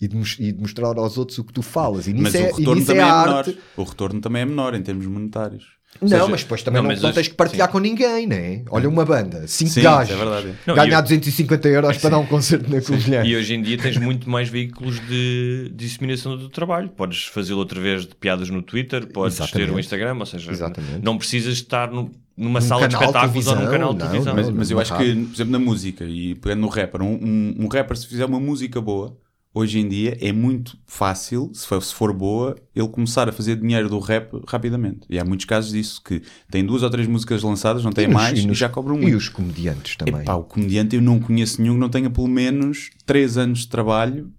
E 0.00 0.08
de, 0.08 0.16
e 0.42 0.52
de 0.52 0.60
mostrar 0.60 0.96
aos 0.96 1.18
outros 1.18 1.38
o 1.38 1.44
que 1.44 1.52
tu 1.52 1.60
falas. 1.62 2.06
E 2.06 2.12
nisso 2.12 2.24
Mas 2.24 2.34
é, 2.34 2.38
o 2.38 2.48
e 2.48 2.58
retorno 2.60 2.74
nisso 2.76 2.86
também 2.86 3.02
é 3.02 3.06
é, 3.06 3.10
menor. 3.12 3.28
arte. 3.36 3.58
O 3.76 3.82
retorno 3.82 4.20
também 4.20 4.42
é 4.42 4.44
menor 4.46 4.74
em 4.74 4.82
termos 4.82 5.06
monetários. 5.06 5.64
Ou 6.00 6.08
Não, 6.08 6.18
seja, 6.18 6.30
mas 6.30 6.42
depois 6.42 6.62
também 6.62 6.80
não, 6.82 6.88
não, 6.88 6.96
não 6.96 7.04
hoje- 7.06 7.14
tens 7.14 7.28
que 7.28 7.34
partilhar 7.34 7.66
sim. 7.68 7.72
com 7.72 7.78
ninguém, 7.78 8.26
né? 8.26 8.62
Olha 8.70 8.88
uma 8.88 9.04
banda, 9.04 9.46
cinco 9.46 9.70
Sim, 9.72 9.82
gajos, 9.82 10.10
isso 10.14 10.22
é 10.22 10.24
verdade. 10.24 10.54
Não, 10.66 10.74
ganhar 10.74 10.98
eu- 10.98 11.02
250 11.02 11.68
euros 11.68 11.96
para 11.98 12.10
dar 12.10 12.18
um 12.18 12.26
concerto 12.26 12.70
na 12.70 12.80
Covilhã. 12.80 13.22
E 13.24 13.36
hoje 13.36 13.54
em 13.54 13.60
dia 13.62 13.76
tens 13.76 13.96
muito 13.98 14.30
mais 14.30 14.48
veículos 14.48 14.98
de 15.08 15.70
disseminação 15.74 16.36
do 16.38 16.48
trabalho. 16.48 16.88
Podes 16.88 17.24
fazê-lo 17.26 17.60
através 17.60 18.06
de 18.06 18.14
piadas 18.14 18.48
no 18.48 18.62
Twitter, 18.62 19.06
podes 19.08 19.38
Exatamente. 19.38 19.68
ter 19.68 19.74
um 19.74 19.78
Instagram, 19.78 20.16
ou 20.18 20.26
seja, 20.26 20.50
Exatamente. 20.50 21.00
não 21.04 21.18
precisas 21.18 21.54
estar 21.54 21.90
no- 21.90 22.10
numa 22.36 22.60
Num 22.60 22.66
sala 22.66 22.88
de 22.88 22.96
de 22.96 23.02
espetáculos 23.02 23.46
ou 23.48 23.54
num 23.56 23.60
televisão, 23.60 23.70
canal 23.72 23.92
de 23.92 23.98
não, 23.98 24.06
televisão. 24.06 24.34
não, 24.34 24.42
Mas, 24.42 24.54
mas 24.54 24.70
eu 24.70 24.74
não 24.76 24.82
acho 24.82 24.96
que, 24.96 25.14
por 25.26 25.34
exemplo, 25.34 25.52
na 25.52 25.58
música 25.58 26.04
e 26.04 26.34
pegando 26.36 26.60
no 26.60 26.68
rapper, 26.68 27.02
um, 27.02 27.12
um, 27.14 27.54
um 27.64 27.68
rapper, 27.68 27.96
se 27.96 28.06
fizer 28.06 28.24
uma 28.24 28.40
música 28.40 28.80
boa, 28.80 29.14
hoje 29.52 29.78
em 29.80 29.88
dia 29.88 30.16
é 30.20 30.32
muito 30.32 30.78
fácil, 30.86 31.50
se 31.52 31.66
for, 31.66 31.82
se 31.82 31.92
for 31.94 32.12
boa, 32.12 32.56
ele 32.74 32.88
começar 32.88 33.28
a 33.28 33.32
fazer 33.32 33.56
dinheiro 33.56 33.88
do 33.88 33.98
rap 33.98 34.30
rapidamente. 34.46 35.00
E 35.10 35.18
há 35.18 35.24
muitos 35.24 35.46
casos 35.46 35.72
disso 35.72 36.00
que 36.04 36.22
tem 36.50 36.64
duas 36.64 36.82
ou 36.82 36.90
três 36.90 37.08
músicas 37.08 37.42
lançadas, 37.42 37.82
não 37.84 37.92
tem 37.92 38.04
E 38.04 38.08
mais, 38.08 38.38
e 38.38 38.42
e, 38.42 38.46
nos- 38.46 38.58
já 38.58 38.68
cobram 38.68 38.96
E 38.98 39.02
muito. 39.02 39.16
os 39.16 39.28
comediantes 39.28 39.96
também. 39.96 40.22
Epá, 40.22 40.34
o 40.34 40.44
comediante 40.44 40.94
eu 40.96 41.02
não 41.02 41.18
conheço 41.18 41.60
nenhum 41.60 41.74
que 41.74 41.80
não 41.80 41.88
tenha 41.88 42.08
pelo 42.10 42.28
menos 42.28 42.90
3 43.04 43.36
anos 43.36 43.60
de 43.60 43.68
trabalho 43.68 44.30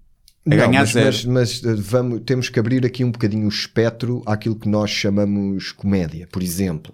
a 0.46 0.50
Não, 0.50 0.58
ganhar 0.58 0.80
mas, 0.80 0.90
zero. 0.92 1.06
mas, 1.06 1.26
mas, 1.26 1.64
uh, 1.64 1.82
vamos, 1.82 2.22
temos 2.26 2.50
que 2.50 2.60
abrir 2.60 2.86
aqui 2.86 3.04
um 3.04 3.12
bocadinho 3.12 3.46
o 3.46 3.50
espectro 3.50 4.24
àquilo 4.26 4.56
que 4.56 4.68
nós 4.70 4.90
chamamos 4.90 5.72
comédia. 5.72 6.28
Por 6.32 6.42
exemplo, 6.42 6.94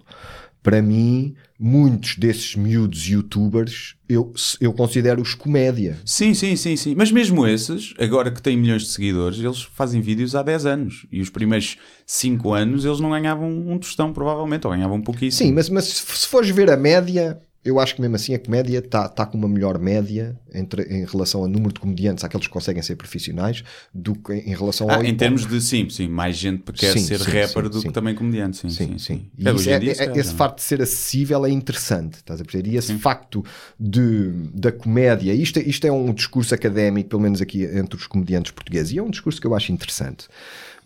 para 0.62 0.82
mim, 0.82 1.34
muitos 1.58 2.16
desses 2.16 2.54
miúdos 2.54 3.08
youtubers 3.08 3.96
eu, 4.08 4.32
eu 4.60 4.72
considero-os 4.72 5.34
comédia. 5.34 5.98
Sim, 6.04 6.32
sim, 6.32 6.56
sim, 6.56 6.76
sim. 6.76 6.94
Mas 6.96 7.12
mesmo 7.12 7.46
esses, 7.46 7.94
agora 7.98 8.30
que 8.30 8.40
têm 8.40 8.56
milhões 8.56 8.82
de 8.82 8.88
seguidores, 8.88 9.38
eles 9.38 9.62
fazem 9.62 10.00
vídeos 10.00 10.34
há 10.34 10.42
10 10.42 10.66
anos. 10.66 11.06
E 11.12 11.20
os 11.20 11.28
primeiros 11.28 11.76
5 12.06 12.52
anos 12.54 12.84
eles 12.84 13.00
não 13.00 13.10
ganhavam 13.10 13.50
um 13.50 13.78
tostão, 13.78 14.12
provavelmente, 14.12 14.66
ou 14.66 14.72
ganhavam 14.72 14.96
um 14.96 15.02
pouquíssimo. 15.02 15.48
Sim, 15.48 15.54
mas, 15.54 15.68
mas 15.68 15.84
se 15.84 16.18
se 16.18 16.26
fores 16.26 16.50
ver 16.50 16.70
a 16.70 16.76
média, 16.76 17.38
eu 17.68 17.78
acho 17.80 17.94
que 17.94 18.00
mesmo 18.00 18.16
assim 18.16 18.34
a 18.34 18.38
comédia 18.38 18.78
está 18.78 19.08
tá 19.08 19.26
com 19.26 19.36
uma 19.38 19.48
melhor 19.48 19.78
média 19.78 20.38
entre, 20.52 20.82
em 20.84 21.04
relação 21.04 21.42
ao 21.42 21.48
número 21.48 21.72
de 21.72 21.80
comediantes, 21.80 22.24
àqueles 22.24 22.46
que 22.46 22.52
conseguem 22.52 22.82
ser 22.82 22.96
profissionais, 22.96 23.62
do 23.92 24.14
que 24.14 24.32
em 24.32 24.54
relação 24.54 24.90
ao 24.90 24.96
Ah, 25.00 25.02
em 25.02 25.06
hip-hop. 25.06 25.18
termos 25.18 25.46
de 25.46 25.60
sim, 25.60 25.88
sim, 25.90 26.08
mais 26.08 26.36
gente 26.36 26.62
quer 26.72 26.92
Sim, 26.92 27.00
ser 27.00 27.18
sim, 27.20 27.30
rapper 27.30 27.64
sim, 27.64 27.70
do 27.70 27.82
que 27.82 27.90
também 27.92 28.14
comediante, 28.14 28.56
sim, 28.56 28.70
Sim, 28.70 28.98
sim, 28.98 29.30
É, 29.38 29.50
em 29.50 29.88
é- 29.88 30.04
é- 30.04 30.18
esse 30.18 30.34
facto 30.34 30.56
de 30.56 30.62
ser 30.62 30.80
acessível 30.82 31.44
é 31.44 31.50
interessante, 31.50 32.14
estás 32.14 32.40
a 32.40 32.44
perceber? 32.44 32.70
E 32.70 32.76
esse 32.76 32.94
facto 32.98 33.44
de, 33.78 34.30
da 34.54 34.72
comédia, 34.72 35.32
isto, 35.34 35.58
isto 35.58 35.86
é 35.86 35.92
um 35.92 36.12
discurso 36.12 36.54
académico, 36.54 37.08
pelo 37.10 37.22
menos 37.22 37.40
aqui 37.40 37.64
entre 37.64 37.96
os 37.96 38.06
comediantes 38.06 38.52
portugueses, 38.52 38.92
e 38.92 38.98
é 38.98 39.02
um 39.02 39.10
discurso 39.10 39.40
que 39.40 39.46
eu 39.46 39.54
acho 39.54 39.72
interessante. 39.72 40.26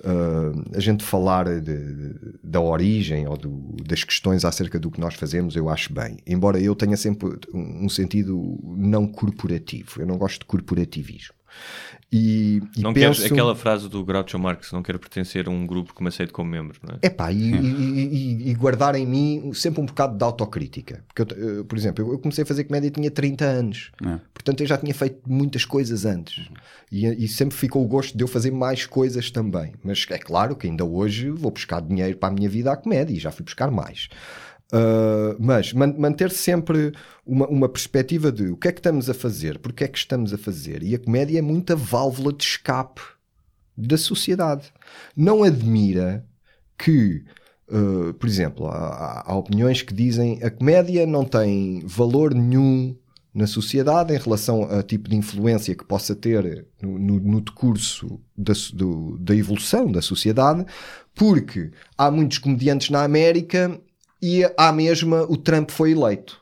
Uh, 0.04 0.76
a 0.76 0.80
gente 0.80 1.04
falar 1.04 1.44
de- 1.44 1.60
de- 1.60 2.14
da 2.42 2.60
origem 2.60 3.26
ou 3.28 3.36
do- 3.36 3.76
das 3.86 4.02
questões 4.02 4.44
acerca 4.44 4.78
do 4.78 4.90
que 4.90 4.98
nós 5.00 5.14
fazemos, 5.14 5.54
eu 5.54 5.68
acho 5.68 5.92
bem. 5.92 6.16
Embora 6.26 6.58
eu 6.60 6.74
tenha 6.74 6.96
sempre 6.96 7.38
um, 7.54 7.84
um 7.84 7.88
sentido 7.88 8.58
não 8.64 9.06
corporativo, 9.06 10.00
eu 10.00 10.06
não 10.06 10.18
gosto 10.18 10.40
de 10.40 10.46
corporativismo. 10.46 11.34
E, 12.14 12.60
e 12.76 12.82
Não 12.82 12.92
penso... 12.92 13.20
queres 13.20 13.32
aquela 13.32 13.56
frase 13.56 13.88
do 13.88 14.04
Groucho 14.04 14.38
Marx, 14.38 14.70
não 14.70 14.82
quero 14.82 14.98
pertencer 14.98 15.46
a 15.48 15.50
um 15.50 15.66
grupo 15.66 15.94
que 15.94 16.02
me 16.02 16.08
aceite 16.08 16.30
como 16.30 16.50
membro, 16.50 16.78
não 16.86 16.96
é? 17.00 17.06
Epá, 17.06 17.32
e, 17.32 17.38
e, 17.38 18.44
e- 18.44 18.50
e 18.50 18.54
guardar 18.54 18.94
em 18.94 19.06
mim 19.06 19.50
sempre 19.54 19.80
um 19.80 19.86
bocado 19.86 20.18
de 20.18 20.22
autocrítica. 20.22 21.02
Porque, 21.08 21.34
eu 21.34 21.64
por 21.64 21.78
exemplo, 21.78 22.12
eu- 22.12 22.18
comecei 22.18 22.42
a 22.44 22.46
fazer 22.46 22.64
comédia 22.64 22.88
e 22.88 22.90
tinha 22.90 23.10
30 23.10 23.46
anos. 23.46 23.90
É. 24.04 24.18
Portanto, 24.34 24.60
eu 24.60 24.66
já 24.66 24.76
tinha 24.76 24.92
feito 24.94 25.20
muitas 25.26 25.64
coisas 25.64 26.04
antes. 26.04 26.50
E, 26.90 27.06
e 27.24 27.26
sempre 27.28 27.56
ficou 27.56 27.82
o 27.82 27.88
gosto 27.88 28.14
de 28.14 28.22
eu 28.22 28.28
fazer 28.28 28.50
mais 28.50 28.84
coisas 28.84 29.30
também. 29.30 29.72
Mas 29.82 30.04
é 30.10 30.18
claro 30.18 30.54
que 30.54 30.66
ainda 30.66 30.84
hoje 30.84 31.30
vou 31.30 31.50
buscar 31.50 31.80
dinheiro 31.80 32.18
para 32.18 32.28
a 32.28 32.32
minha 32.32 32.48
vida 32.48 32.70
à 32.72 32.76
comédia 32.76 33.14
e 33.14 33.18
já 33.18 33.30
fui 33.30 33.42
buscar 33.44 33.70
mais. 33.70 34.08
Uh, 34.74 35.36
mas 35.38 35.72
man- 35.74 35.94
manter 35.98 36.30
sempre 36.30 36.92
uma, 37.26 37.46
uma 37.46 37.68
perspectiva 37.68 38.32
de 38.32 38.44
o 38.48 38.56
que 38.56 38.68
é 38.68 38.72
que 38.72 38.78
estamos 38.80 39.10
a 39.10 39.14
fazer, 39.14 39.58
porque 39.58 39.84
é 39.84 39.88
que 39.88 39.98
estamos 39.98 40.32
a 40.32 40.38
fazer. 40.38 40.82
E 40.82 40.94
a 40.94 40.98
comédia 40.98 41.38
é 41.38 41.42
muita 41.42 41.76
válvula 41.76 42.32
de 42.32 42.42
escape 42.42 43.02
da 43.76 43.98
sociedade. 43.98 44.72
Não 45.14 45.42
admira 45.42 46.24
que, 46.78 47.22
uh, 47.70 48.14
por 48.14 48.26
exemplo, 48.26 48.66
há, 48.66 49.24
há- 49.26 49.34
opiniões 49.36 49.82
que 49.82 49.92
dizem 49.92 50.42
a 50.42 50.50
comédia 50.50 51.06
não 51.06 51.24
tem 51.24 51.82
valor 51.84 52.34
nenhum 52.34 52.96
na 53.34 53.46
sociedade 53.46 54.14
em 54.14 54.18
relação 54.18 54.64
a 54.64 54.82
tipo 54.82 55.08
de 55.08 55.16
influência 55.16 55.74
que 55.74 55.84
possa 55.84 56.14
ter 56.14 56.66
no, 56.82 56.98
no- 56.98 57.20
no 57.20 57.40
decurso 57.42 58.20
da, 58.36 58.52
do- 58.74 59.18
da 59.18 59.34
evolução 59.36 59.90
da 59.92 60.00
sociedade, 60.02 60.64
porque 61.14 61.70
há 61.96 62.10
muitos 62.10 62.38
comediantes 62.38 62.88
na 62.90 63.02
América 63.04 63.78
e 64.22 64.42
à 64.56 64.70
mesma 64.72 65.22
o 65.28 65.36
Trump 65.36 65.70
foi 65.70 65.92
eleito. 65.92 66.40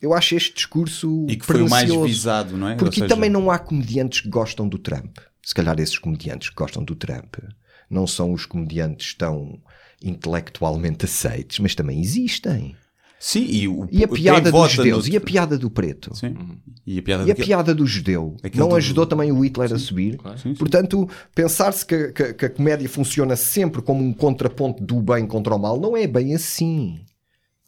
Eu 0.00 0.12
acho 0.12 0.34
este 0.34 0.52
discurso 0.54 1.26
E 1.28 1.36
que 1.36 1.46
foi 1.46 1.62
o 1.62 1.70
mais 1.70 1.88
visado, 1.90 2.56
não 2.56 2.68
é? 2.68 2.74
Porque 2.74 2.96
seja- 3.00 3.08
também 3.14 3.30
não 3.30 3.50
há 3.50 3.58
comediantes 3.58 4.20
que 4.20 4.28
gostam 4.28 4.68
do 4.68 4.76
Trump. 4.78 5.18
Se 5.44 5.54
calhar 5.54 5.78
esses 5.80 5.96
comediantes 5.98 6.50
que 6.50 6.56
gostam 6.56 6.84
do 6.84 6.94
Trump 6.96 7.36
não 7.88 8.06
são 8.06 8.32
os 8.32 8.44
comediantes 8.44 9.14
tão 9.14 9.60
intelectualmente 10.02 11.04
aceites, 11.04 11.58
mas 11.58 11.74
também 11.74 12.00
existem. 12.00 12.74
Sim, 13.18 13.46
e, 13.48 13.68
o, 13.68 13.86
E 13.92 14.02
a 14.02 14.08
piada 14.08 14.50
dos 14.50 14.72
judeus, 14.72 15.06
no- 15.06 15.14
e 15.14 15.16
a 15.16 15.20
piada 15.20 15.56
do 15.56 15.70
preto. 15.70 16.12
Sim. 16.16 16.34
E 16.84 16.98
a 16.98 17.02
piada 17.02 17.22
E 17.22 17.26
a 17.26 17.28
daquele- 17.28 17.46
piada 17.46 17.72
do 17.72 17.86
judeu 17.86 18.36
Aquele 18.42 18.58
não 18.60 18.70
do- 18.70 18.74
ajudou 18.76 19.06
também 19.06 19.30
o 19.30 19.44
Hitler 19.44 19.72
a 19.72 19.78
subir. 19.78 20.18
Sim, 20.36 20.36
sim. 20.42 20.54
Portanto, 20.54 21.08
pensar-se 21.32 21.86
que, 21.86 22.08
que- 22.08 22.34
que 22.34 22.46
a 22.46 22.50
comédia 22.50 22.88
funciona 22.88 23.36
sempre 23.36 23.80
como 23.80 24.02
um 24.02 24.12
contraponto 24.12 24.82
do 24.82 25.00
bem 25.00 25.24
contra 25.24 25.54
o 25.54 25.58
mal 25.58 25.78
não 25.80 25.96
é 25.96 26.04
bem 26.08 26.34
assim. 26.34 26.98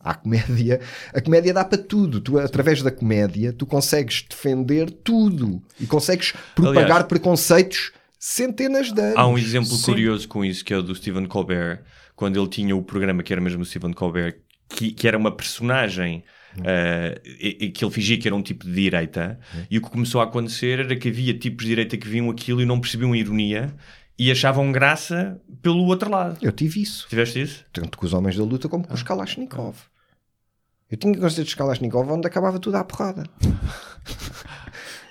A 0.05 0.15
comédia, 0.15 0.81
a 1.15 1.21
comédia 1.21 1.55
dá 1.55 1.65
para 1.65 1.79
tudo. 1.79 2.21
Tu, 2.21 2.39
através 2.39 2.83
da 2.83 2.91
comédia, 2.91 3.53
tu 3.53 3.65
consegues 3.65 4.23
defender 4.29 4.91
tudo 4.91 5.63
e 5.81 5.87
consegues 5.87 6.35
propagar 6.55 6.85
Aliás, 6.85 7.01
Há 7.01 7.05
preconceituos 7.05 7.93
centenas 8.19 8.93
de 8.93 9.01
anos. 9.01 9.19
um 9.19 9.39
exemplo 9.39 9.75
Sim. 9.75 9.85
curioso 9.85 10.29
com 10.29 10.45
isso, 10.45 10.65
que 10.65 10.75
é 10.75 10.77
o 10.77 10.83
do 10.83 10.95
Stephen 10.95 11.27
Colbert, 11.27 11.83
quando 12.15 12.39
ele 12.39 12.49
tinha 12.49 12.77
o 12.77 12.83
programa 12.83 13.23
que 13.23 13.33
era 13.33 13.41
mesmo 13.41 13.63
o 13.63 13.65
Stephen 13.65 13.93
Colbert, 13.93 14.37
que, 14.69 14.93
que 14.93 15.09
era 15.09 15.17
uma 15.17 15.31
personagem 15.35 16.23
eh, 16.65 17.21
e, 17.25 17.67
e 17.67 17.71
que 17.71 17.85
ele 17.85 17.93
fingia 17.93 18.19
que 18.19 18.29
era 18.29 18.35
um 18.35 18.43
tipo 18.43 18.65
de 18.65 18.73
direita, 18.73 19.39
e 19.71 19.79
o 19.79 19.83
que 19.83 19.91
começou 19.91 20.21
a 20.21 20.25
acontecer 20.25 20.81
era 20.81 20.97
que 20.97 21.09
havia 21.09 21.35
tipos 21.35 21.65
de 21.65 21.71
direita 21.71 21.97
que 21.97 22.07
viam 22.07 22.31
aquilo 22.31 22.61
e 22.63 22.67
não 22.67 22.81
percebiam 22.81 23.13
a 23.13 23.17
ironia. 23.17 23.75
e 24.19 24.31
achavam 24.31 24.71
graça 24.71 25.41
pelo 25.61 25.85
outro 25.87 26.09
lado. 26.09 26.39
Eu 26.41 26.53
tive 26.53 26.81
isso. 26.81 27.07
Tiveste 27.09 27.43
isso? 27.43 27.65
Tanto 27.73 27.99
com 27.99 28.07
os 28.07 28.13
homens 28.13 28.37
da 28.37 28.45
luta 28.45 28.69
como 28.69 28.87
com 28.87 28.95
os 28.95 29.03
Kalashnikov. 29.03 29.75
Eu 30.91 30.97
tinha 30.97 31.15
concertos 31.15 31.51
de 31.51 31.57
Kalashnikov 31.57 32.11
onde 32.11 32.27
acabava 32.27 32.59
tudo 32.59 32.77
à 32.77 32.85
porrada. 32.85 33.25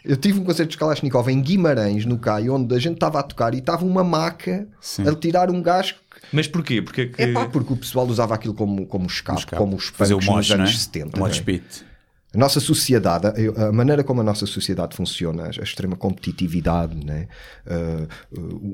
Eu 0.05 0.17
tive 0.17 0.37
um 0.37 0.43
concerto 0.43 0.71
de 0.71 0.77
Kalashnikov 0.77 1.29
em 1.29 1.41
Guimarães, 1.41 2.05
no 2.05 2.19
CAI, 2.19 2.49
onde 2.49 2.75
a 2.75 2.79
gente 2.79 2.95
estava 2.95 3.19
a 3.19 3.23
tocar 3.23 3.53
e 3.53 3.59
estava 3.59 3.85
uma 3.85 4.03
maca 4.03 4.67
Sim. 4.81 5.07
a 5.07 5.15
tirar 5.15 5.49
um 5.49 5.61
gajo. 5.61 5.95
Mas 6.31 6.45
porquê? 6.45 6.81
Porque 6.81 7.07
que... 7.07 7.21
É 7.21 7.31
pá, 7.31 7.45
porque 7.47 7.71
o 7.71 7.77
pessoal 7.77 8.05
usava 8.07 8.35
aquilo 8.35 8.53
como, 8.53 8.85
como 8.85 9.05
escape, 9.07 9.39
escape. 9.39 9.57
como 9.57 9.77
os 9.77 9.85
Fazer 9.85 10.13
o 10.13 10.17
punks 10.17 10.27
nos 10.27 10.35
mosh, 10.35 10.49
não 10.49 10.57
é? 10.57 10.59
anos 10.59 10.83
70. 10.83 11.17
O 11.17 11.19
mosh 11.21 11.39
é? 11.39 11.41
pit. 11.41 11.85
A 12.33 12.37
nossa 12.37 12.59
sociedade, 12.59 13.27
a 13.55 13.71
maneira 13.71 14.03
como 14.03 14.21
a 14.21 14.23
nossa 14.23 14.47
sociedade 14.47 14.95
funciona, 14.95 15.45
a 15.45 15.63
extrema 15.63 15.95
competitividade, 15.95 16.95
né? 17.05 17.27
Uh, 17.67 18.07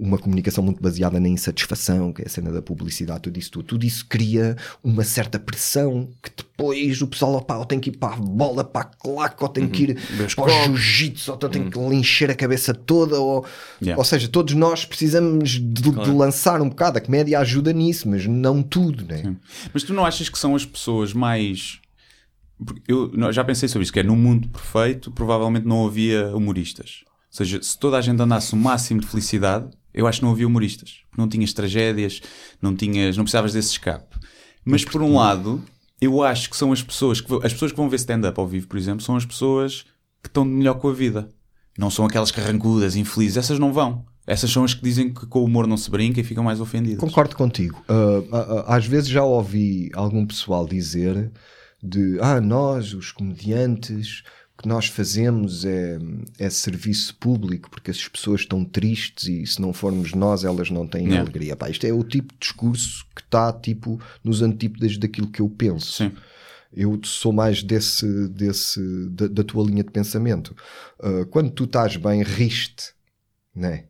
uma 0.02 0.18
comunicação 0.18 0.64
muito 0.64 0.82
baseada 0.82 1.20
na 1.20 1.28
insatisfação, 1.28 2.14
que 2.14 2.22
é 2.22 2.26
a 2.26 2.30
cena 2.30 2.52
da 2.52 2.62
publicidade, 2.62 3.24
tudo 3.24 3.38
isso, 3.38 3.52
tudo, 3.52 3.66
tudo 3.66 3.86
isso 3.86 4.06
cria 4.08 4.56
uma 4.82 5.04
certa 5.04 5.38
pressão 5.38 6.10
que 6.24 6.32
depois 6.38 7.02
o 7.02 7.08
pessoal, 7.08 7.36
opá, 7.36 7.58
ou 7.58 7.66
tem 7.66 7.80
que 7.80 7.90
ir 7.90 7.98
para 7.98 8.14
a 8.14 8.18
bola, 8.18 8.64
para 8.64 8.82
a 8.82 8.86
claque, 8.86 9.44
ou 9.44 9.50
tem 9.50 9.68
que 9.68 9.84
ir 9.84 9.98
para 10.36 10.46
o 10.46 10.50
jiu-jitsu, 10.50 11.32
ou 11.32 11.38
tem 11.38 11.70
que 11.70 11.78
lhe 11.78 11.96
encher 11.96 12.32
a 12.32 12.36
cabeça 12.36 12.74
toda, 12.74 13.20
ou, 13.20 13.46
Yeah. 13.82 13.98
ou 13.98 14.04
seja, 14.04 14.28
todos 14.28 14.54
nós 14.56 14.84
precisamos 14.84 15.52
de, 15.52 15.62
de 15.62 16.12
lançar 16.12 16.62
um 16.62 16.70
bocado. 16.70 16.98
A 16.98 17.02
comédia 17.02 17.40
ajuda 17.40 17.72
nisso, 17.72 18.10
mas 18.10 18.26
não 18.26 18.62
tudo, 18.62 19.06
né? 19.06 19.36
Mas 19.74 19.84
tu 19.84 19.94
não 19.94 20.06
achas 20.06 20.28
que 20.28 20.38
são 20.38 20.56
as 20.56 20.66
pessoas 20.66 21.14
mais. 21.14 21.80
Eu 22.88 23.32
já 23.32 23.44
pensei 23.44 23.70
sobre 23.70 23.84
isso, 23.84 23.94
que 23.94 24.00
é 24.00 24.04
no 24.04 24.16
mundo 24.16 24.50
perfeito, 24.50 25.12
provavelmente 25.12 25.66
não 25.66 25.86
havia 25.86 26.36
humoristas. 26.36 27.04
Ou 27.08 27.38
seja, 27.38 27.62
se 27.62 27.78
toda 27.78 27.98
a 27.98 28.02
gente 28.02 28.22
andasse 28.22 28.54
o 28.54 28.58
máximo 28.58 29.00
de 29.00 29.08
felicidade, 29.08 29.70
eu 29.94 30.08
acho 30.08 30.20
que 30.20 30.26
não 30.26 30.32
havia 30.32 30.48
humoristas. 30.48 31.02
Não 31.18 31.28
tinhas 31.28 31.54
tragédias, 31.54 32.22
não 32.62 32.76
tinhas, 32.76 33.16
não 33.16 33.24
precisavas 33.24 33.54
desse 33.54 33.72
escape. 33.72 34.18
Mas 34.66 34.84
por 34.84 35.02
um 35.02 35.16
lado, 35.16 35.64
eu 36.02 36.24
acho 36.24 36.50
que 36.50 36.58
são 36.58 36.72
as 36.72 36.82
pessoas 36.82 37.22
que 37.22 37.34
as 37.44 37.54
pessoas 37.54 37.72
que 37.72 37.78
vão 37.78 37.90
ver 37.90 37.98
stand-up 37.98 38.40
ao 38.40 38.48
vivo, 38.48 38.68
por 38.68 38.78
exemplo, 38.78 39.04
são 39.04 39.16
as 39.16 39.26
pessoas 39.26 39.86
que 40.22 40.30
estão 40.30 40.44
melhor 40.44 40.76
com 40.76 40.90
a 40.90 40.94
vida. 40.94 41.30
Não 41.78 41.90
são 41.90 42.06
aquelas 42.06 42.32
carrancudas, 42.32 42.96
infelizes, 42.96 43.38
essas 43.38 43.58
não 43.58 43.72
vão. 43.72 44.06
Essas 44.28 44.52
são 44.52 44.64
as 44.64 44.74
que 44.74 44.84
dizem 44.84 45.12
que 45.12 45.26
com 45.26 45.40
o 45.40 45.46
humor 45.46 45.66
não 45.66 45.78
se 45.78 45.90
brinca 45.90 46.20
e 46.20 46.24
ficam 46.24 46.44
mais 46.44 46.60
ofendidas. 46.60 47.00
Concordo 47.00 47.36
contigo. 47.36 47.82
Uh, 47.90 48.64
às 48.68 48.86
vezes 48.86 49.10
já 49.10 49.24
ouvi 49.24 49.90
algum 49.94 50.26
pessoal 50.26 50.68
dizer 50.68 51.32
de 51.82 52.18
ah, 52.22 52.40
nós, 52.42 52.94
os 52.94 53.12
comediantes, 53.12 54.24
o 54.58 54.62
que 54.62 54.68
nós 54.68 54.88
fazemos 54.88 55.64
é, 55.64 55.98
é 56.38 56.50
serviço 56.50 57.16
público 57.16 57.70
porque 57.70 57.92
as 57.92 58.08
pessoas 58.08 58.42
estão 58.42 58.66
tristes 58.66 59.28
e 59.28 59.46
se 59.46 59.62
não 59.62 59.72
formos 59.72 60.14
nós, 60.14 60.44
elas 60.44 60.70
não 60.70 60.86
têm 60.86 61.04
Yeah. 61.06 61.22
alegria. 61.22 61.56
Pá, 61.56 61.70
isto 61.70 61.86
é 61.88 61.94
o 61.94 62.04
tipo 62.04 62.34
de 62.34 62.40
discurso 62.42 63.06
que 63.16 63.22
está 63.22 63.54
tipo, 63.54 64.00
nos 64.24 64.42
antípodas 64.42 64.98
daquilo 64.98 65.30
que 65.32 65.42
eu 65.42 65.50
penso. 65.50 65.92
Sim. 65.94 66.12
Eu 66.72 67.00
sou 67.04 67.32
mais 67.34 67.64
desse, 67.64 68.28
desse 68.28 68.80
da, 69.10 69.28
da 69.28 69.44
tua 69.44 69.64
linha 69.66 69.84
de 69.84 69.90
pensamento. 69.92 70.56
Uh, 71.00 71.26
quando 71.28 71.50
tu 71.50 71.64
estás 71.64 71.96
bem, 71.96 72.22
riste, 72.22 72.92
né? 73.56 73.86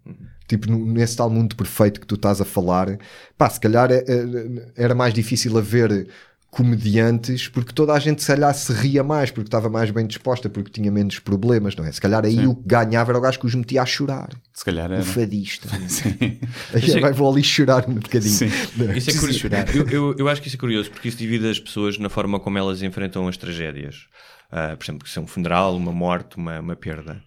Tipo, 0.47 0.71
no- 0.71 0.85
nesse 0.85 1.17
tal 1.17 1.29
mundo 1.29 1.55
perfeito 1.57 1.99
que 1.99 2.07
tu 2.07 2.15
estás 2.15 2.39
a 2.39 2.45
falar, 2.45 2.97
pá, 3.37 3.49
se 3.49 3.59
calhar 3.59 3.91
é- 3.91 4.05
é- 4.07 4.71
era 4.77 4.95
mais 4.95 5.13
difícil 5.13 5.57
haver 5.57 6.07
comediantes 6.51 7.47
porque 7.47 7.71
toda 7.71 7.93
a 7.93 7.99
gente 7.99 8.21
se 8.21 8.27
calhar 8.27 8.53
se 8.53 8.73
ria 8.73 9.03
mais 9.03 9.29
porque 9.29 9.47
estava 9.47 9.69
mais 9.69 9.91
bem 9.91 10.05
disposta 10.07 10.49
porque 10.49 10.71
tinha 10.71 10.91
menos 10.91 11.19
problemas, 11.19 11.75
não 11.75 11.85
é? 11.85 11.91
Se 11.91 12.01
calhar 12.01 12.25
aí 12.25 12.37
Sim. 12.37 12.47
o 12.47 12.55
que 12.55 12.67
ganhava 12.67 13.11
era 13.11 13.17
o 13.17 13.21
gajo 13.21 13.39
que 13.39 13.45
os 13.45 13.55
metia 13.55 13.83
a 13.83 13.85
chorar. 13.85 14.29
Se 14.53 14.65
calhar 14.65 14.91
era. 14.91 15.01
O 15.01 15.05
fadista. 15.05 15.69
Sim. 15.87 16.39
Aí 16.73 16.99
vai 16.99 17.13
vou 17.13 17.31
ali 17.31 17.43
chorar 17.43 17.87
um 17.87 17.93
bocadinho. 17.93 18.33
Sim. 18.33 18.49
É? 18.89 18.97
Isso 18.97 19.11
é 19.11 19.13
curioso. 19.13 19.47
Eu, 19.73 19.87
eu, 19.89 20.15
eu 20.17 20.27
acho 20.27 20.41
que 20.41 20.47
isso 20.47 20.57
é 20.57 20.59
curioso 20.59 20.89
porque 20.89 21.07
isso 21.07 21.17
divide 21.17 21.47
as 21.47 21.59
pessoas 21.59 21.97
na 21.97 22.09
forma 22.09 22.39
como 22.39 22.57
elas 22.57 22.81
enfrentam 22.81 23.27
as 23.27 23.37
tragédias. 23.37 24.07
Ah, 24.51 24.75
por 24.75 24.83
exemplo, 24.83 25.03
que 25.03 25.11
são 25.11 25.23
um 25.23 25.27
funeral, 25.27 25.75
uma 25.75 25.91
morte, 25.91 26.37
uma, 26.37 26.59
uma 26.59 26.75
perda. 26.75 27.21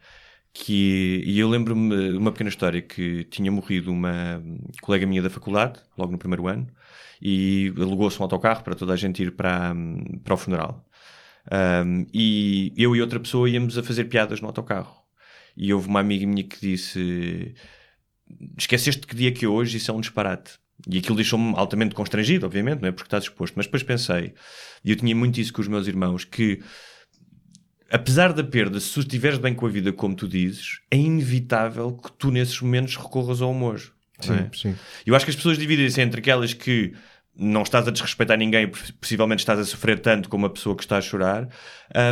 Que, 0.52 1.22
e 1.24 1.38
eu 1.38 1.48
lembro-me 1.48 2.10
de 2.10 2.16
uma 2.16 2.30
pequena 2.32 2.50
história 2.50 2.82
que 2.82 3.24
tinha 3.24 3.50
morrido 3.50 3.90
uma 3.90 4.42
colega 4.82 5.06
minha 5.06 5.22
da 5.22 5.30
faculdade, 5.30 5.80
logo 5.96 6.12
no 6.12 6.18
primeiro 6.18 6.46
ano, 6.46 6.66
e 7.22 7.72
alugou-se 7.76 8.18
um 8.18 8.24
autocarro 8.24 8.64
para 8.64 8.74
toda 8.74 8.92
a 8.92 8.96
gente 8.96 9.22
ir 9.22 9.30
para, 9.32 9.72
para 10.24 10.34
o 10.34 10.36
funeral. 10.36 10.84
Um, 11.84 12.04
e 12.12 12.72
eu 12.76 12.96
e 12.96 13.00
outra 13.00 13.20
pessoa 13.20 13.48
íamos 13.48 13.78
a 13.78 13.82
fazer 13.82 14.04
piadas 14.04 14.40
no 14.40 14.48
autocarro. 14.48 14.96
E 15.56 15.72
houve 15.72 15.86
uma 15.86 16.00
amiga 16.00 16.26
minha 16.26 16.42
que 16.42 16.60
disse: 16.60 17.54
Esqueceste 18.58 19.06
que 19.06 19.14
dia 19.14 19.30
que 19.30 19.44
é 19.44 19.48
hoje? 19.48 19.76
Isso 19.76 19.90
é 19.90 19.94
um 19.94 20.00
disparate. 20.00 20.58
E 20.88 20.98
aquilo 20.98 21.14
deixou-me 21.14 21.54
altamente 21.56 21.94
constrangido, 21.94 22.44
obviamente, 22.44 22.80
não 22.80 22.88
é? 22.88 22.92
Porque 22.92 23.06
estás 23.06 23.24
exposto. 23.24 23.54
Mas 23.56 23.66
depois 23.66 23.84
pensei, 23.84 24.34
e 24.84 24.90
eu 24.90 24.96
tinha 24.96 25.14
muito 25.14 25.40
isso 25.40 25.52
com 25.52 25.60
os 25.60 25.68
meus 25.68 25.86
irmãos, 25.86 26.24
que 26.24 26.60
apesar 27.88 28.32
da 28.32 28.42
perda, 28.42 28.80
se 28.80 28.92
tu 28.92 29.00
estiveres 29.00 29.38
bem 29.38 29.54
com 29.54 29.66
a 29.66 29.68
vida, 29.68 29.92
como 29.92 30.16
tu 30.16 30.26
dizes, 30.26 30.80
é 30.90 30.96
inevitável 30.96 31.92
que 31.92 32.10
tu 32.12 32.32
nesses 32.32 32.60
momentos 32.60 32.96
recorras 32.96 33.40
ao 33.40 33.52
humor. 33.52 33.80
não 34.26 34.34
é? 34.34 34.50
Sim, 34.52 34.72
sim. 34.72 34.76
Eu 35.06 35.14
acho 35.14 35.24
que 35.24 35.30
as 35.30 35.36
pessoas 35.36 35.56
dividem-se 35.56 36.00
entre 36.00 36.18
aquelas 36.18 36.52
que 36.52 36.94
não 37.36 37.62
estás 37.62 37.88
a 37.88 37.90
desrespeitar 37.90 38.36
ninguém, 38.38 38.68
poss- 38.68 38.90
possivelmente 38.92 39.40
estás 39.40 39.58
a 39.58 39.64
sofrer 39.64 39.98
tanto 40.00 40.28
como 40.28 40.46
a 40.46 40.50
pessoa 40.50 40.76
que 40.76 40.82
está 40.82 40.98
a 40.98 41.00
chorar, 41.00 41.48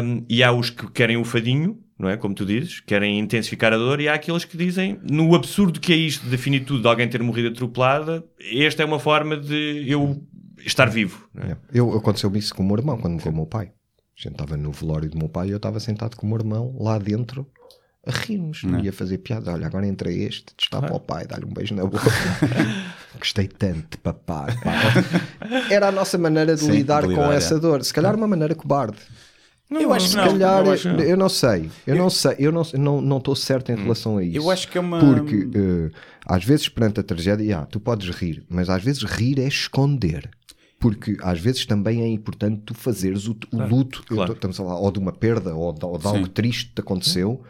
um, 0.02 0.24
e 0.28 0.42
há 0.42 0.50
os 0.52 0.70
que 0.70 0.90
querem 0.90 1.16
o 1.16 1.24
fadinho, 1.24 1.78
não 1.98 2.08
é? 2.08 2.16
Como 2.16 2.34
tu 2.34 2.46
dizes, 2.46 2.80
querem 2.80 3.18
intensificar 3.18 3.72
a 3.72 3.76
dor, 3.76 4.00
e 4.00 4.08
há 4.08 4.14
aqueles 4.14 4.44
que 4.44 4.56
dizem, 4.56 4.98
no 5.10 5.34
absurdo 5.34 5.78
que 5.78 5.92
é 5.92 5.96
isto 5.96 6.26
de 6.28 6.36
finitude 6.38 6.80
de 6.82 6.88
alguém 6.88 7.08
ter 7.08 7.22
morrido 7.22 7.48
atropelada, 7.48 8.24
esta 8.52 8.82
é 8.82 8.86
uma 8.86 8.98
forma 8.98 9.36
de 9.36 9.84
eu 9.86 10.22
estar 10.64 10.86
vivo. 10.88 11.28
é? 11.36 11.56
Eu, 11.72 11.94
aconteceu-me 11.96 12.38
isso 12.38 12.54
com 12.54 12.62
o 12.62 12.66
meu 12.66 12.76
irmão, 12.78 12.96
quando 12.98 13.14
morreu 13.14 13.32
o 13.32 13.36
meu 13.36 13.46
pai. 13.46 13.66
A 13.66 14.22
gente 14.22 14.32
estava 14.32 14.56
no 14.56 14.70
velório 14.72 15.08
do 15.08 15.16
meu 15.18 15.28
pai 15.30 15.48
e 15.48 15.50
eu 15.50 15.56
estava 15.56 15.80
sentado 15.80 16.14
com 16.16 16.26
o 16.26 16.28
meu 16.30 16.38
irmão 16.38 16.76
lá 16.78 16.98
dentro 16.98 17.46
a 18.06 18.10
rirmos. 18.10 18.62
Não. 18.64 18.78
E 18.80 18.88
a 18.88 18.92
fazer 18.92 19.16
piada. 19.18 19.50
Olha, 19.52 19.66
agora 19.66 19.86
entra 19.86 20.10
este, 20.12 20.52
está 20.58 20.78
para 20.80 20.94
o 20.94 21.00
pai, 21.00 21.26
dá-lhe 21.26 21.46
um 21.46 21.52
beijo 21.52 21.74
na 21.74 21.84
boca. 21.86 22.04
Gostei 23.18 23.48
tanto 23.48 23.90
de 23.90 23.98
papai. 23.98 24.54
pá. 24.62 24.72
Era 25.70 25.88
a 25.88 25.92
nossa 25.92 26.16
maneira 26.16 26.54
de 26.54 26.60
Sim, 26.62 26.70
lidar 26.72 27.02
de 27.02 27.08
com 27.14 27.20
lidar, 27.22 27.34
essa 27.34 27.54
é. 27.56 27.58
dor. 27.58 27.84
Se 27.84 27.92
calhar 27.92 28.14
uma 28.14 28.26
maneira 28.28 28.54
cobarde. 28.54 28.96
eu 29.70 29.92
acho 29.92 30.06
que 30.06 30.10
Se 30.12 30.16
não. 30.16 30.24
calhar, 30.26 30.64
eu 30.66 30.92
não. 30.92 31.00
eu 31.04 31.16
não 31.16 31.28
sei, 31.28 31.70
eu 31.86 31.96
não 31.96 32.10
sei, 32.10 32.34
eu 32.38 32.52
não 32.52 32.62
não 32.74 33.00
não 33.00 33.18
estou 33.18 33.36
certo 33.36 33.70
em 33.72 33.76
relação 33.76 34.16
a 34.18 34.24
isso. 34.24 34.36
Eu 34.36 34.50
acho 34.50 34.68
que 34.68 34.78
é 34.78 34.80
uma- 34.80 34.98
porque 35.00 35.48
eh, 35.54 35.90
às 36.26 36.44
vezes 36.44 36.68
perante 36.68 37.00
a 37.00 37.02
tragédia, 37.02 37.58
ah, 37.58 37.66
tu 37.66 37.78
podes 37.80 38.08
rir, 38.10 38.44
mas 38.48 38.68
às 38.70 38.82
vezes 38.82 39.02
rir 39.02 39.38
é 39.38 39.46
esconder. 39.48 40.28
Porque 40.78 41.16
às 41.22 41.38
vezes 41.38 41.66
também 41.66 42.00
é 42.02 42.08
importante 42.08 42.62
tu 42.64 42.72
fazeres 42.74 43.26
o, 43.28 43.36
o 43.52 43.62
luto, 43.66 44.02
eu 44.10 44.16
claro. 44.16 44.30
tô- 44.30 44.36
estamos 44.36 44.58
a 44.58 44.64
falar 44.64 44.78
ou 44.78 44.90
de 44.90 44.98
uma 44.98 45.12
perda 45.12 45.54
ou 45.54 45.72
de, 45.74 45.84
ou 45.84 45.98
de 45.98 46.06
algo 46.06 46.26
triste 46.26 46.68
que 46.68 46.74
te 46.76 46.80
aconteceu, 46.80 47.42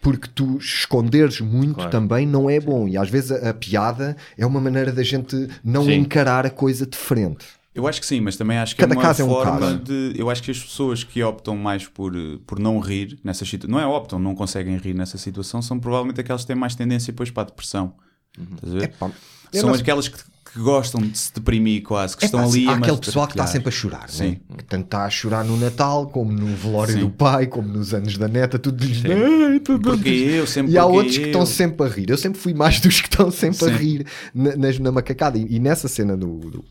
porque 0.00 0.28
tu 0.34 0.58
esconderes 0.58 1.40
muito 1.40 1.74
Claro. 1.74 1.90
também 1.90 2.26
não 2.26 2.48
é 2.48 2.58
bom. 2.60 2.86
E 2.88 2.96
às 2.96 3.08
vezes 3.10 3.32
a, 3.32 3.50
a 3.50 3.54
piada 3.54 4.16
é 4.36 4.46
uma 4.46 4.60
maneira 4.60 4.92
da 4.92 5.02
gente 5.02 5.48
não 5.64 5.84
Sim. 5.84 5.94
encarar 5.94 6.46
a 6.46 6.50
coisa 6.50 6.86
de 6.86 6.96
frente. 6.96 7.44
Eu 7.74 7.86
acho 7.86 8.00
que 8.00 8.06
sim, 8.06 8.20
mas 8.20 8.36
também 8.36 8.58
acho 8.58 8.74
que 8.74 8.80
Cada 8.80 8.94
é 8.94 8.96
uma 8.96 9.02
caso 9.02 9.22
é 9.22 9.24
um 9.24 9.28
forma 9.28 9.58
caso. 9.60 9.78
de. 9.78 10.12
Eu 10.16 10.28
acho 10.30 10.42
que 10.42 10.50
as 10.50 10.58
pessoas 10.58 11.04
que 11.04 11.22
optam 11.22 11.56
mais 11.56 11.86
por, 11.86 12.12
por 12.44 12.58
não 12.58 12.80
rir 12.80 13.18
nessa 13.22 13.44
situação, 13.44 13.70
não 13.70 13.80
é 13.80 13.86
optam, 13.86 14.18
não 14.18 14.34
conseguem 14.34 14.76
rir 14.78 14.94
nessa 14.94 15.16
situação, 15.16 15.62
são 15.62 15.78
provavelmente 15.78 16.20
aquelas 16.20 16.40
que 16.42 16.48
têm 16.48 16.56
mais 16.56 16.74
tendência 16.74 17.12
depois 17.12 17.30
para 17.30 17.44
a 17.44 17.46
depressão. 17.46 17.92
Estás 18.36 18.74
a 18.74 18.78
ver? 18.78 18.84
Epá, 18.84 19.10
São 19.52 19.68
não- 19.70 19.74
aquelas 19.76 20.08
que, 20.08 20.18
que 20.52 20.58
gostam 20.60 21.00
de 21.00 21.16
se 21.16 21.32
deprimir 21.34 21.82
quase, 21.82 22.16
que 22.16 22.24
É 22.24 22.26
estão 22.26 22.40
pá, 22.40 22.46
ali 22.46 22.66
há 22.68 22.72
a 22.72 22.76
aquele 22.76 22.96
pessoal 22.96 23.26
que 23.26 23.32
está 23.34 23.46
sempre 23.46 23.68
a 23.68 23.72
chorar, 23.72 24.08
Sim. 24.08 24.30
né? 24.30 24.36
que 24.56 24.64
tanto 24.64 24.84
está 24.86 25.04
a 25.04 25.10
chorar 25.10 25.44
no 25.44 25.56
Natal, 25.56 26.06
como 26.08 26.32
no 26.32 26.54
velório 26.56 26.94
Sim. 26.94 27.00
do 27.00 27.10
pai, 27.10 27.46
como 27.46 27.68
nos 27.68 27.92
anos 27.94 28.16
da 28.16 28.28
neta, 28.28 28.58
tudo 28.58 28.84
diz 28.86 29.02
"Ai, 29.04 29.60
tudo 29.60 29.90
Porque 29.90 30.08
eu, 30.08 30.46
sempre 30.46 30.72
E 30.72 30.78
há 30.78 30.86
outros 30.86 31.16
que 31.16 31.22
eu. 31.24 31.26
estão 31.28 31.44
sempre 31.46 31.86
a 31.86 31.88
rir. 31.90 32.10
Eu 32.10 32.18
sempre 32.18 32.38
fui 32.40 32.54
mais 32.54 32.80
dos 32.82 33.00
que 33.00 33.08
estão 33.08 33.30
sempre 33.30 33.66
a 33.66 33.68
Sim. 33.68 33.74
rir 33.76 34.06
na, 34.34 34.56
nas- 34.56 34.78
na 34.78 34.90
macacada. 34.92 35.36
E, 35.38 35.46
e 35.56 35.58
nessa 35.58 35.88
cena 35.88 36.16
do, 36.16 36.38
do- 36.38 36.64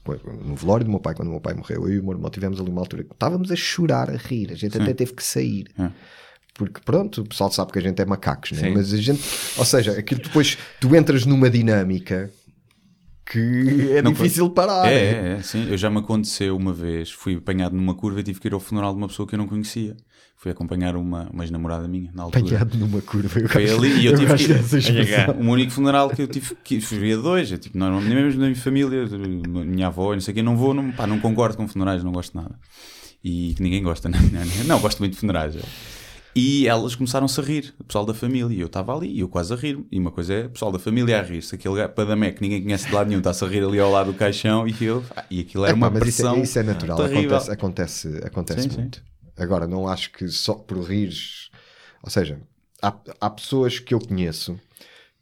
no 0.46 0.56
velório 0.56 0.84
do 0.86 0.92
meu 0.92 1.00
pai, 1.00 1.14
quando 1.14 1.28
o 1.28 1.32
meu 1.32 1.42
pai 1.42 1.54
morreu, 1.54 1.88
eu 1.88 1.94
e 1.94 2.00
o 2.00 2.04
meu 2.04 2.14
irmão 2.14 2.30
tivemos 2.30 2.60
ali 2.60 2.70
uma 2.70 2.82
altura 2.82 3.04
que 3.04 3.14
estávamos 3.14 3.52
a 3.52 3.56
chorar, 3.56 4.10
a 4.10 4.18
rir. 4.18 4.52
A 4.52 4.56
gente 4.56 4.78
até 4.82 4.94
teve 4.94 5.14
que 5.14 5.24
sair. 5.24 5.68
É. 5.80 5.90
Porque 6.56 6.82
pronto, 6.84 7.22
o 7.22 7.26
pessoal 7.28 7.52
sabe 7.52 7.72
que 7.72 7.78
a 7.78 7.82
gente 7.84 8.02
é 8.02 8.06
macacos, 8.06 8.52
né? 8.54 8.62
Sim. 8.70 8.74
mas 8.74 8.92
a 8.92 8.98
gente, 8.98 9.22
ou 9.58 9.64
seja, 9.64 9.92
aquilo 9.92 10.22
depois 10.22 10.58
tu 10.80 10.96
entras 10.96 11.24
numa 11.24 11.52
dinâmica 11.52 12.32
que 13.32 13.92
é 13.98 14.02
Não, 14.02 14.12
difícil 14.14 14.50
parar. 14.50 14.88
É, 14.92 15.22
né? 15.22 15.30
é, 15.36 15.38
é, 15.40 15.42
sim. 15.44 15.68
Eu 15.70 15.78
já 15.78 15.90
me 15.90 16.00
aconteceu 16.00 16.56
uma 16.56 16.74
vez, 16.74 17.12
fui 17.12 17.36
apanhado 17.36 17.76
numa 17.76 17.94
curva 17.96 18.20
e 18.20 18.24
tive 18.24 18.40
que 18.40 18.48
ir 18.48 18.54
ao 18.54 18.60
funeral 18.60 18.92
de 18.94 18.98
uma 18.98 19.08
pessoa 19.08 19.28
que 19.28 19.36
eu 19.36 19.40
não 19.40 19.48
conhecia. 19.48 19.96
Fui 20.40 20.52
acompanhar 20.52 20.96
uma, 20.96 21.28
uma 21.34 21.44
ex-namorada 21.44 21.88
minha 21.88 22.12
na 22.14 22.22
altura. 22.24 22.46
apanhado 22.46 22.78
numa 22.78 23.02
curva. 23.02 23.40
Eu 23.40 23.50
Foi 23.50 23.66
gosto- 23.66 23.78
ali 23.84 24.02
e 24.02 24.06
eu 24.06 24.16
tive 24.16 24.28
gosto 24.28 24.48
que. 24.48 25.32
O 25.44 25.50
único 25.50 25.72
funeral 25.72 26.10
que 26.12 26.22
eu 26.22 26.28
tive 26.28 26.56
que 26.64 26.80
fui 26.80 27.12
a 27.12 27.18
dois, 27.18 27.52
eu, 27.52 27.58
tipo, 27.58 27.76
não, 27.76 28.00
nem 28.00 28.14
mesmo 28.16 28.40
na 28.42 28.46
minha 28.48 28.56
família, 28.56 29.06
minha 29.66 29.88
avó, 29.88 30.14
não 30.14 30.22
sei 30.22 30.32
o 30.34 30.36
que, 30.36 30.44
não 30.44 30.56
vou, 30.56 30.76
não, 30.76 30.92
pá, 30.92 31.08
não 31.08 31.20
concordo 31.20 31.58
com 31.58 31.68
funerais, 31.68 32.04
não 32.04 32.12
gosto 32.12 32.34
de 32.34 32.38
nada. 32.44 32.56
E 33.24 33.56
que 33.56 33.64
ninguém 33.64 33.82
gosta, 33.82 34.08
não, 34.10 34.20
não, 34.20 34.64
não, 34.68 34.80
gosto 34.80 35.00
muito 35.00 35.14
de 35.14 35.20
funerais. 35.20 35.56
é. 35.56 35.60
E 36.38 36.68
elas 36.68 36.94
começaram-se 36.96 37.40
a 37.40 37.44
rir, 37.44 37.74
o 37.80 37.84
pessoal 37.84 38.06
da 38.06 38.14
família. 38.14 38.56
E 38.56 38.60
eu 38.60 38.68
estava 38.68 38.96
ali 38.96 39.08
e 39.12 39.22
eu 39.22 39.28
quase 39.28 39.52
a 39.52 39.56
rir. 39.56 39.84
E 39.92 39.98
uma 40.00 40.12
coisa 40.12 40.34
é 40.36 40.46
o 40.46 40.50
pessoal 40.52 40.72
da 40.72 40.78
família 40.78 41.20
a 41.20 41.24
rir-se. 41.24 41.56
Aquele 41.56 41.88
padamé 41.88 42.32
que 42.32 42.42
ninguém 42.44 42.62
conhece 42.62 42.86
de 42.88 42.94
lado 42.94 43.08
nenhum 43.08 43.20
está-se 43.20 43.44
a 43.44 43.48
rir 43.48 43.64
ali 43.64 43.80
ao 43.80 43.90
lado 43.90 44.12
do 44.12 44.18
caixão. 44.18 44.68
E, 44.68 44.84
eu, 44.84 45.04
e 45.32 45.40
aquilo 45.42 45.66
era 45.66 45.74
Epá, 45.76 45.88
uma 45.88 45.90
mas 45.90 46.08
isso, 46.08 46.22
pressão. 46.22 46.36
é, 46.36 46.42
isso 46.42 46.60
é 46.60 46.64
natural, 46.64 46.98
terrível. 46.98 47.38
acontece, 47.38 47.52
acontece, 47.52 48.08
acontece 48.24 48.62
Sim, 48.62 48.70
sim. 48.70 48.78
muito. 48.82 49.04
Agora, 49.36 49.68
não 49.68 49.88
acho 49.88 50.12
que 50.12 50.28
só 50.28 50.54
por 50.54 50.78
rires. 50.84 51.50
Ou 52.04 52.10
seja, 52.12 52.40
há, 52.84 52.96
há 53.20 53.30
pessoas 53.32 53.80
que 53.80 53.96
eu 53.96 54.00
conheço 54.00 54.60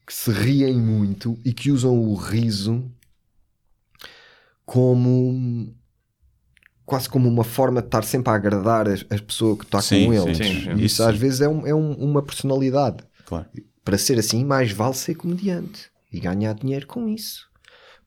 que 0.06 0.14
se 0.14 0.32
riem 0.32 0.76
muito 0.78 1.40
e 1.46 1.54
que 1.54 1.72
usam 1.72 1.98
o 1.98 2.14
riso 2.16 2.84
como 4.66 5.74
quase 6.86 7.10
como 7.10 7.28
uma 7.28 7.44
forma 7.44 7.82
de 7.82 7.88
estar 7.88 8.04
sempre 8.04 8.32
a 8.32 8.36
agradar 8.36 8.88
a, 8.88 8.94
a 8.94 9.20
pessoa 9.22 9.58
que 9.58 9.64
está 9.66 9.80
com 9.82 10.14
eles. 10.14 10.38
sim, 10.38 10.74
Isso- 10.78 11.04
às 11.04 11.18
vezes 11.18 11.42
é, 11.42 11.48
um- 11.50 11.66
é 11.66 11.74
um- 11.74 11.94
uma 11.94 12.22
personalidade. 12.22 12.98
Claro. 13.26 13.46
Para 13.84 13.98
ser 13.98 14.18
assim, 14.20 14.44
mais 14.46 14.72
vale 14.72 14.94
ser 14.96 15.16
comediante 15.16 15.90
e 16.12 16.20
ganhar 16.20 16.54
dinheiro 16.54 16.86
com 16.88 17.08
isso. 17.10 17.46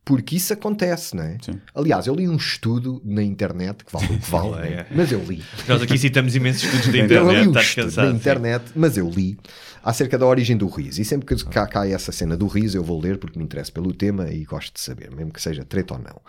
Porque 0.08 0.36
isso 0.36 0.54
acontece, 0.54 1.14
não 1.14 1.22
é? 1.22 1.36
Aliás, 1.74 2.06
eu 2.06 2.14
li 2.14 2.26
um 2.26 2.36
estudo 2.36 2.98
na 3.04 3.22
internet 3.22 3.84
que 3.84 3.92
vale 3.92 4.06
o 4.06 4.18
que 4.18 4.30
vale, 4.30 4.70
né? 4.70 4.86
mas 4.96 5.12
eu 5.12 5.22
li. 5.22 5.44
Nós 5.68 5.82
aqui 5.82 5.98
citamos 5.98 6.34
imensos 6.34 6.62
estudos 6.62 6.88
da 6.88 6.96
Eu 6.96 7.04
internet, 7.04 7.40
li 7.40 7.46
um 7.46 7.50
estás 7.50 7.66
estudo 7.66 7.84
cansado, 7.84 8.04
na 8.06 8.10
sim. 8.12 8.16
internet, 8.16 8.64
mas 8.74 8.96
eu 8.96 9.10
li 9.10 9.38
acerca 9.84 10.16
da 10.16 10.24
origem 10.24 10.56
do 10.56 10.66
riso. 10.66 11.02
E 11.02 11.04
sempre 11.04 11.26
que 11.26 11.44
cá 11.44 11.66
cai 11.66 11.92
essa 11.92 12.10
cena 12.10 12.38
do 12.38 12.46
riso, 12.46 12.78
eu 12.78 12.82
vou 12.82 12.98
ler 12.98 13.18
porque 13.18 13.38
me 13.38 13.44
interessa 13.44 13.70
pelo 13.70 13.92
tema 13.92 14.30
e 14.30 14.44
gosto 14.44 14.72
de 14.72 14.80
saber, 14.80 15.10
mesmo 15.10 15.30
que 15.30 15.42
seja 15.42 15.62
treta 15.62 15.92
ou 15.92 16.00
não. 16.00 16.22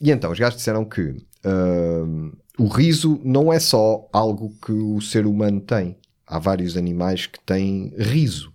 E 0.00 0.10
então, 0.10 0.32
os 0.32 0.38
gajos 0.38 0.56
disseram 0.56 0.86
que 0.86 1.14
hum, 1.44 2.32
o 2.58 2.68
riso 2.68 3.20
não 3.22 3.52
é 3.52 3.60
só 3.60 4.08
algo 4.14 4.56
que 4.64 4.72
o 4.72 4.98
ser 5.02 5.26
humano 5.26 5.60
tem. 5.60 5.94
Há 6.26 6.38
vários 6.38 6.74
animais 6.74 7.26
que 7.26 7.38
têm 7.40 7.92
riso. 7.98 8.50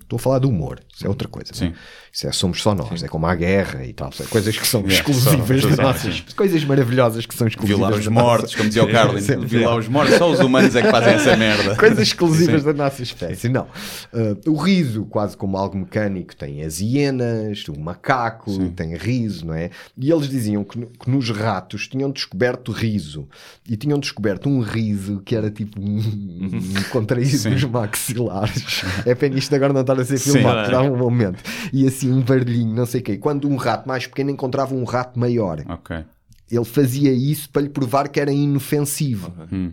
Estou 0.00 0.16
a 0.16 0.20
falar 0.20 0.38
de 0.38 0.46
humor, 0.46 0.80
isso 0.94 1.04
é 1.06 1.08
outra 1.08 1.26
coisa. 1.28 1.50
é? 1.64 1.72
Isso 2.12 2.26
é 2.28 2.32
somos 2.32 2.62
só 2.62 2.74
nós, 2.74 3.02
é 3.02 3.08
como 3.08 3.26
a 3.26 3.34
guerra 3.34 3.84
e 3.84 3.92
tal, 3.92 4.12
são 4.12 4.24
coisas 4.26 4.56
que 4.56 4.66
são 4.66 4.80
Yeah, 4.82 4.98
exclusivas 4.98 5.60
só- 5.62 5.66
das 5.68 5.76
só- 5.76 5.82
nossas, 5.82 6.20
coisas 6.36 6.64
maravilhosas 6.64 7.26
que 7.26 7.34
são 7.34 7.48
exclusivas 7.48 7.78
Violar 7.80 7.98
os 7.98 8.04
da 8.04 8.10
mortos, 8.12 8.42
nossa- 8.44 8.56
como 8.56 8.68
dizia 8.68 8.84
o 8.84 8.90
Carlin. 8.92 9.20
Sim, 9.20 9.40
Violar 9.40 9.74
sim. 9.74 9.80
os 9.80 9.88
mortos, 9.88 10.14
só 10.16 10.30
os 10.30 10.38
humanos 10.38 10.76
é 10.76 10.82
que 10.82 10.90
fazem 10.90 11.14
essa 11.14 11.36
merda. 11.36 11.74
Coisas 11.76 11.98
exclusivas 11.98 12.60
Sim. 12.62 12.66
da 12.68 12.72
nossa 12.72 13.02
espécie. 13.02 13.48
Não. 13.48 13.66
Uh, 14.12 14.50
o 14.50 14.56
riso, 14.56 15.04
quase 15.06 15.36
como 15.36 15.56
algo 15.56 15.76
mecânico, 15.76 16.36
tem 16.36 16.62
as 16.62 16.80
hienas, 16.80 17.64
o 17.68 17.78
macaco 17.80 18.68
tem 18.70 18.96
riso, 18.96 19.46
não 19.46 19.54
é? 19.54 19.70
E 19.98 20.12
eles 20.12 20.28
diziam 20.28 20.62
que, 20.62 20.78
no- 20.78 20.86
que 20.86 21.10
nos 21.10 21.28
ratos 21.30 21.88
tinham 21.88 22.10
descoberto 22.12 22.70
riso. 22.70 23.28
E 23.68 23.76
tinham 23.76 23.98
descoberto 23.98 24.48
um 24.48 24.60
riso 24.60 25.20
que 25.24 25.34
era 25.34 25.50
tipo 25.50 25.80
um, 25.80 25.98
um 25.98 26.82
contraído 26.92 27.36
Sim. 27.36 27.50
nos 27.50 27.64
maxilares. 27.64 28.82
É 29.04 29.14
pena 29.16 29.36
isto 29.38 29.52
agora 29.54 29.72
não 29.72 29.80
estar 29.80 29.98
a 29.98 30.04
ser 30.04 30.18
Sim. 30.18 30.32
filmado, 30.34 30.70
um 30.90 30.96
momento. 30.96 31.42
E 31.72 31.86
assim 31.86 32.12
um 32.12 32.20
barulhinho, 32.22 32.74
não 32.74 32.86
sei 32.86 33.00
o 33.00 33.04
quê. 33.04 33.16
Quando 33.16 33.48
um 33.48 33.56
rato 33.56 33.86
mais 33.88 34.06
pequeno 34.06 34.30
encontrava 34.30 34.74
um 34.74 34.84
rato 34.84 35.18
maior. 35.18 35.62
Ok. 35.68 36.04
Ele 36.50 36.64
fazia 36.64 37.12
isso 37.12 37.48
para 37.50 37.62
lhe 37.62 37.68
provar 37.68 38.08
que 38.08 38.20
era 38.20 38.30
inofensivo. 38.32 39.32
Hum. 39.52 39.72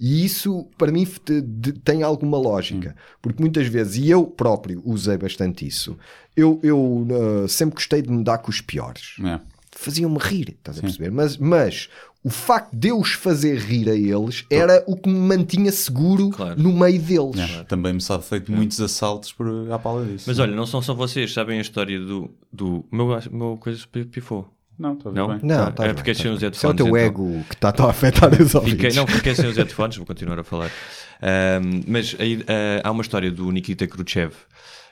E 0.00 0.24
isso, 0.24 0.68
para 0.78 0.92
mim, 0.92 1.04
te- 1.04 1.40
de- 1.40 1.72
tem 1.72 2.02
alguma 2.02 2.38
lógica. 2.38 2.94
Porque 3.20 3.42
muitas 3.42 3.66
vezes, 3.66 3.96
e 3.96 4.08
eu 4.10 4.24
próprio 4.24 4.80
usei 4.84 5.16
bastante 5.18 5.66
isso, 5.66 5.98
eu, 6.36 6.60
eu 6.62 6.78
uh, 6.80 7.48
sempre 7.48 7.74
gostei 7.74 8.00
de 8.00 8.10
me 8.10 8.22
dar 8.22 8.38
com 8.38 8.48
os 8.50 8.60
piores. 8.60 9.16
É. 9.24 9.40
Faziam-me 9.72 10.18
rir, 10.18 10.50
estás 10.58 10.78
a 10.78 10.82
perceber? 10.82 11.10
Mas, 11.10 11.36
mas 11.36 11.88
o 12.22 12.30
facto 12.30 12.74
de 12.76 12.88
eu 12.88 12.98
os 12.98 13.12
fazer 13.12 13.58
rir 13.58 13.88
a 13.88 13.94
eles 13.94 14.44
era 14.50 14.82
o 14.86 14.96
que 14.96 15.08
me 15.08 15.18
mantinha 15.18 15.70
seguro 15.72 16.30
no 16.56 16.72
meio 16.72 17.00
deles. 17.00 17.38
É, 17.38 17.64
Também 17.64 17.92
me 17.92 18.00
sabe 18.00 18.24
feito 18.24 18.50
muitos 18.52 18.80
assaltos 18.80 19.32
por 19.32 19.70
à 19.70 19.78
pala 19.78 20.04
disso. 20.04 20.24
Mas 20.26 20.38
olha, 20.38 20.54
não 20.54 20.66
são 20.66 20.82
só 20.82 20.94
vocês, 20.94 21.32
sabem 21.32 21.58
a 21.58 21.62
história 21.62 21.98
do. 22.00 22.30
do 22.52 22.84
o 22.90 22.94
meu, 22.96 23.18
meu 23.30 23.56
coisa 23.58 23.82
pifou. 24.10 24.48
Não, 24.78 24.92
estou 24.92 25.10
ver 25.12 25.18
Não? 25.18 25.28
bem. 25.28 25.38
Não, 25.42 25.64
Ah, 25.64 25.70
tá 25.72 25.82
é 25.84 25.86
bem, 25.86 25.94
porque 25.96 26.12
tá 26.14 26.22
sem 26.22 26.30
os 26.30 26.38
bem. 26.38 26.46
headphones. 26.50 26.64
É 26.64 26.68
o 26.68 26.76
teu 26.76 26.86
então. 26.86 26.96
ego 26.98 27.44
que 27.48 27.54
está 27.54 27.74
a 27.76 27.90
afetar 27.90 28.30
os 28.40 28.54
ouvidos. 28.54 28.80
Fiquei, 28.80 28.92
não, 28.96 29.06
fiquei 29.08 29.34
sem 29.34 29.46
os 29.48 29.56
headphones, 29.56 29.96
vou 29.96 30.06
continuar 30.06 30.38
a 30.38 30.44
falar. 30.44 30.70
Ahm, 31.20 31.82
mas 31.86 32.14
aí, 32.20 32.44
ah, 32.46 32.80
há 32.84 32.90
uma 32.92 33.02
história 33.02 33.30
do 33.30 33.50
Nikita 33.50 33.86
Khrushchev. 33.88 34.32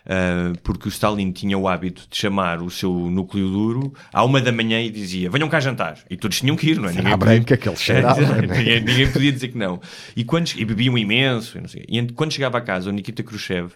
Ah, 0.07 0.53
porque 0.63 0.89
o 0.89 0.91
Stalin 0.91 1.33
tinha 1.33 1.59
o 1.59 1.69
hábito 1.69 2.07
de 2.11 2.17
chamar 2.17 2.63
o 2.63 2.71
seu 2.71 2.93
núcleo 2.93 3.49
duro 3.49 3.93
à 4.13 4.25
uma 4.25 4.41
da 4.41 4.53
manhã 4.53 4.81
e 4.81 4.91
dizia 4.91 5.29
venham 5.31 5.49
cá 5.49 5.61
jantar. 5.61 5.99
E 6.09 6.17
todos 6.17 6.39
tinham 6.41 6.57
que 6.57 6.71
ir, 6.71 6.79
não 6.79 6.89
é? 6.89 6.93
Será 6.93 7.17
branca 7.17 7.57
que 7.57 7.69
ele 7.69 7.77
cheirava, 7.77 8.21
É, 8.21 8.27
não 8.27 8.35
é? 8.37 8.59
ninguém, 8.59 8.81
ninguém 8.81 9.13
podia 9.13 9.33
dizer 9.33 9.49
que 9.49 9.59
não. 9.59 9.81
E, 10.17 10.25
quando, 10.25 10.51
e 10.57 10.65
bebiam 10.65 10.97
imenso. 10.97 11.59
E, 11.89 11.99
e 11.99 12.13
quando 12.13 12.33
chegava 12.33 12.59
a 12.59 12.61
casa, 12.61 12.89
o 12.89 12.93
Nikita 12.93 13.23
Khrushchev 13.23 13.73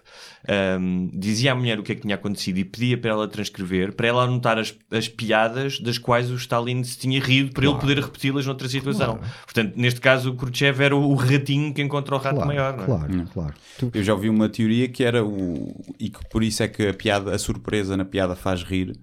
ahm, 0.49 1.09
dizia 1.13 1.53
à 1.53 1.55
mulher 1.55 1.79
o 1.79 1.83
que 1.83 1.93
é 1.93 1.95
que 1.95 2.03
tinha 2.03 2.15
acontecido 2.15 2.59
e 2.59 2.65
pedia 2.65 2.97
para 2.99 3.11
ela 3.11 3.29
transcrever, 3.29 3.93
para 3.95 4.09
ela 4.09 4.25
anotar 4.25 4.59
as, 4.59 4.75
as 4.91 5.09
piadas 5.09 5.81
das 5.81 5.99
quais 5.99 6.31
o 6.31 6.37
Stalin 6.37 6.83
se 6.85 6.99
tinha 6.99 7.21
rido, 7.21 7.53
para 7.53 7.67
ele 7.67 7.79
poder 7.79 7.99
repeti-las 7.99 8.47
noutra 8.47 8.69
situação. 8.69 9.19
Portanto, 9.45 9.75
neste 9.77 10.01
caso, 10.01 10.31
o 10.31 10.35
Khrushchev 10.37 10.81
era 10.83 10.97
o 10.97 11.15
ratinho 11.15 11.73
que 11.75 11.83
encontra 11.83 12.15
o 12.15 12.19
rato 12.19 12.35
Claro, 12.37 12.49
maior. 12.49 12.77
Não 12.77 12.83
é? 12.83 12.87
claro, 12.87 13.29
claro. 13.33 13.55
Eu 13.93 14.03
já 14.03 14.13
ouvi 14.15 14.29
uma 14.29 14.49
teoria 14.49 14.89
que 14.89 15.05
era 15.05 15.25
o. 15.25 15.75
e 15.99 16.09
que 16.11 16.21
por 16.29 16.43
isso 16.43 16.63
é 16.63 16.69
que 16.69 16.87
a 16.89 16.95
piada, 16.95 17.35
a 17.35 17.39
surpresa 17.39 17.97
na 17.97 18.05
piada 18.05 18.35
faz 18.37 18.63
rir, 18.63 18.97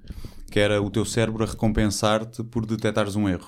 que 0.51 0.59
era 0.59 0.81
o 0.81 0.89
teu 0.89 1.05
cérebro 1.05 1.43
a 1.43 1.47
recompensar-te 1.47 2.43
por 2.43 2.65
detectares 2.65 3.15
um 3.15 3.27
erro. 3.27 3.47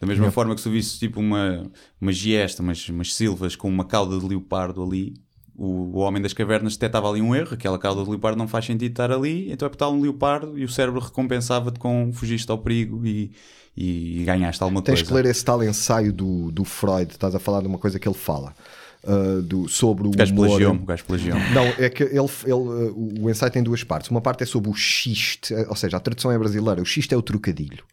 Da 0.00 0.06
mesma 0.06 0.30
forma 0.30 0.54
que 0.54 0.60
se 0.60 0.68
tu 0.68 0.72
visses 0.72 0.98
tipo 0.98 1.18
uma, 1.18 1.70
uma 1.98 2.12
giesta, 2.12 2.62
umas, 2.62 2.86
umas 2.90 3.14
silvas 3.14 3.56
com 3.56 3.66
uma 3.66 3.84
cauda 3.84 4.18
de 4.18 4.26
leopardo 4.26 4.82
ali, 4.82 5.14
o, 5.58 5.98
homem 5.98 6.22
das 6.22 6.32
cavernas 6.32 6.74
detectava 6.74 7.08
ali 7.08 7.22
um 7.22 7.34
erro, 7.34 7.54
aquela 7.54 7.78
cauda 7.78 8.02
de 8.02 8.10
leopardo 8.10 8.38
não 8.38 8.46
faz 8.46 8.64
sentido 8.64 8.90
estar 8.90 9.10
ali, 9.10 9.50
então 9.50 9.66
é 9.66 9.68
botar 9.68 9.88
um 9.88 10.00
leopardo 10.00 10.58
e 10.58 10.64
o 10.64 10.68
cérebro 10.68 11.00
recompensava-te 11.00 11.78
com 11.78 12.10
fugiste 12.12 12.50
ao 12.50 12.58
perigo 12.58 13.06
e, 13.06 13.32
e, 13.76 14.22
ganhaste 14.24 14.62
alguma 14.62 14.82
Tens 14.82 15.00
coisa. 15.00 15.06
que 15.06 15.14
ler 15.14 15.30
esse 15.30 15.44
tal 15.44 15.62
ensaio 15.62 16.12
do, 16.12 16.50
do 16.50 16.64
Freud, 16.64 17.10
estás 17.10 17.34
a 17.34 17.38
falar 17.38 17.60
de 17.60 17.66
uma 17.66 17.78
coisa 17.78 17.98
que 17.98 18.06
ele 18.06 18.16
fala. 18.16 18.54
uh, 19.06 19.40
do, 19.42 19.68
sobre 19.68 20.06
o 20.06 20.10
gajo 20.10 20.32
humor. 20.32 20.48
gajo. 21.28 21.54
Não, 21.54 21.64
é 21.78 21.88
que 21.88 22.02
ele, 22.02 22.18
ele, 22.18 22.52
uh, 22.52 23.22
o 23.22 23.30
ensaio 23.30 23.52
tem 23.52 23.62
duas 23.62 23.82
partes. 23.84 24.10
Uma 24.10 24.20
parte 24.20 24.42
é 24.42 24.46
sobre 24.46 24.68
o 24.68 24.74
xiste, 24.74 25.54
eh, 25.54 25.66
ou 25.68 25.76
seja, 25.76 25.96
a 25.96 26.00
tradução 26.00 26.30
é 26.32 26.38
brasileira. 26.38 26.82
O 26.82 26.84
xiste 26.84 27.14
é 27.14 27.16
o 27.16 27.22
trocadilho. 27.22 27.84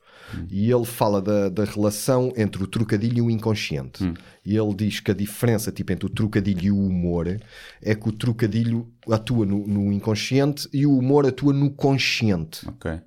E 0.49 0.71
ele 0.71 0.85
fala 0.85 1.21
da, 1.21 1.49
da 1.49 1.63
relação 1.63 2.31
entre 2.35 2.63
o 2.63 2.67
trocadilho 2.67 3.17
e 3.17 3.21
o 3.21 3.29
inconsciente. 3.29 4.03
E 4.45 4.57
ele 4.57 4.73
diz 4.73 4.99
que 4.99 5.11
a 5.11 5.13
diferença 5.13 5.71
tipo, 5.71 5.91
entre 5.91 6.05
o 6.05 6.09
trocadilho 6.09 6.63
e 6.63 6.71
o 6.71 6.79
humor 6.79 7.39
é 7.81 7.95
que 7.95 8.09
o 8.09 8.11
trocadilho 8.11 8.91
atua 9.09 9.45
no, 9.45 9.65
no 9.67 9.91
inconsciente 9.91 10.67
e 10.73 10.85
o 10.85 10.97
humor 10.97 11.25
atua 11.25 11.53
no 11.53 11.71
consciente. 11.71 12.67
Ok. 12.67 12.99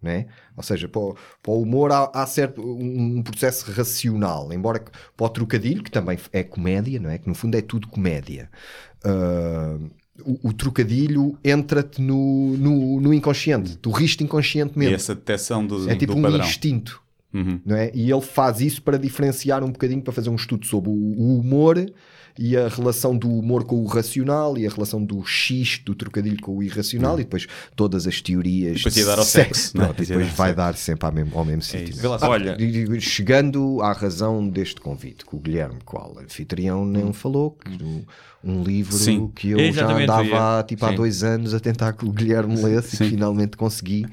Né? 0.00 0.26
Ou 0.56 0.64
seja, 0.64 0.88
para 0.88 1.00
o, 1.00 1.16
para 1.40 1.52
o 1.52 1.62
humor 1.62 1.92
há, 1.92 2.10
há 2.12 2.26
certo 2.26 2.60
um, 2.60 3.18
um 3.18 3.22
processo 3.22 3.70
racional, 3.70 4.52
embora 4.52 4.80
que 4.80 4.90
para 5.16 5.26
o 5.26 5.28
trocadilho, 5.28 5.82
que 5.84 5.92
também 5.92 6.18
é 6.32 6.42
comédia, 6.42 6.98
não 6.98 7.08
é? 7.08 7.18
que 7.18 7.28
no 7.28 7.34
fundo 7.36 7.56
é 7.56 7.62
tudo 7.62 7.86
comédia, 7.86 8.50
uh, 9.04 9.88
o, 10.20 10.48
o 10.48 10.52
trocadilho 10.52 11.38
entra-te 11.42 12.00
no, 12.02 12.56
no, 12.56 13.00
no 13.00 13.14
inconsciente, 13.14 13.76
tu 13.78 13.90
riste 13.90 14.22
inconsciente 14.22 14.78
E 14.78 14.94
essa 14.94 15.14
detecção 15.14 15.66
do, 15.66 15.88
é 15.90 15.96
tipo 15.96 16.12
do 16.12 16.18
um 16.18 16.22
padrão. 16.22 16.40
instinto. 16.40 17.00
Uhum. 17.32 17.60
Não 17.64 17.76
é? 17.76 17.90
E 17.94 18.10
ele 18.10 18.20
faz 18.20 18.60
isso 18.60 18.82
para 18.82 18.98
diferenciar 18.98 19.64
um 19.64 19.72
bocadinho, 19.72 20.02
para 20.02 20.12
fazer 20.12 20.28
um 20.28 20.34
estudo 20.34 20.66
sobre 20.66 20.90
o, 20.90 20.92
o 20.92 21.38
humor 21.38 21.78
e 22.38 22.56
a 22.56 22.68
relação 22.68 23.16
do 23.16 23.28
humor 23.28 23.64
com 23.64 23.76
o 23.82 23.86
racional 23.86 24.56
e 24.56 24.66
a 24.66 24.70
relação 24.70 25.04
do 25.04 25.24
xiste, 25.24 25.84
do 25.84 25.94
trocadilho 25.94 26.40
com 26.40 26.56
o 26.56 26.62
irracional 26.62 27.14
e 27.20 27.24
depois 27.24 27.46
todas 27.76 28.06
as 28.06 28.20
teorias. 28.20 28.76
depois 28.78 28.96
ia 28.96 29.04
dar 29.04 29.18
ao 29.18 29.24
sexo, 29.24 29.76
não 29.76 29.84
é? 29.84 29.86
Pronto, 29.88 30.02
e 30.02 30.06
Depois 30.06 30.28
vai 30.32 30.54
dar 30.54 30.74
sempre 30.76 31.06
ao 31.06 31.12
mesmo, 31.12 31.38
ao 31.38 31.44
mesmo 31.44 31.62
sítio. 31.62 31.90
isso. 31.90 32.08
né? 32.08 32.18
Ah, 32.20 32.28
olha- 32.28 32.56
e- 32.58 32.84
e- 32.96 33.00
chegando 33.00 33.80
à 33.82 33.92
razão 33.92 34.48
deste 34.48 34.80
convite, 34.80 35.24
que 35.26 35.36
o 35.36 35.38
Guilherme, 35.38 35.78
qual 35.84 36.16
anfitrião, 36.18 36.84
nem 36.86 37.12
falou, 37.12 37.50
que 37.52 37.82
um, 37.84 38.02
um 38.42 38.62
livro 38.62 38.94
Sim. 38.96 39.30
que 39.34 39.50
eu 39.50 39.58
É, 39.60 39.70
já 39.72 39.86
andava 39.92 40.24
ia- 40.24 40.64
tipo, 40.66 40.84
há 40.86 40.90
sim. 40.90 40.94
dois 40.96 41.22
anos 41.22 41.52
a 41.54 41.60
tentar 41.60 41.92
que 41.92 42.04
o 42.04 42.10
Guilherme 42.12 42.56
lesse 42.62 42.94
e 42.96 42.98
que 42.98 43.04
finalmente 43.10 43.56
consegui. 43.56 44.06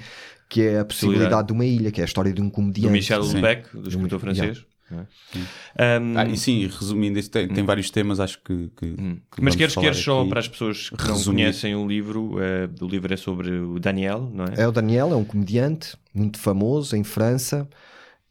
Que 0.52 0.64
é 0.64 0.80
a 0.80 0.86
possibilidade 0.86 1.46
de 1.50 1.54
uma 1.54 1.64
ilha, 1.64 1.92
que 1.92 2.02
é 2.02 2.04
a 2.04 2.06
história 2.06 2.34
de 2.34 2.42
um 2.42 2.50
comediante. 2.50 2.88
Do 2.88 2.92
Michel 2.92 3.22
Sim. 3.22 3.30
Houellebecq, 3.38 3.70
do 3.78 3.88
escritor 3.88 4.20
francês. 4.20 4.66
Um, 4.92 6.18
Ah, 6.18 6.26
e 6.28 6.38
sim, 6.38 6.66
resumindo, 6.68 7.20
isso 7.20 7.30
tem, 7.30 7.48
tem 7.48 7.64
vários 7.64 7.90
temas, 7.90 8.20
acho 8.20 8.42
que. 8.44 8.70
que- 8.76 8.96
que 9.32 9.42
Mas 9.42 9.56
queres, 9.56 9.76
queres 9.76 9.98
só 9.98 10.26
para 10.26 10.40
as 10.40 10.48
pessoas 10.48 10.90
que 10.90 11.08
não 11.08 11.16
resumir. 11.16 11.36
conhecem 11.44 11.76
o 11.76 11.88
livro, 11.88 12.36
eh, 12.42 12.70
o 12.82 12.88
livro 12.88 13.14
é 13.14 13.18
sobre 13.18 13.52
o 13.52 13.80
Daniel, 13.80 14.30
não 14.34 14.46
é? 14.46 14.64
É 14.64 14.68
o 14.68 14.72
Daniel, 14.72 15.12
é 15.14 15.16
um 15.16 15.24
comediante 15.26 15.96
muito 16.14 16.40
famoso 16.40 16.96
em 16.96 17.04
França 17.04 17.68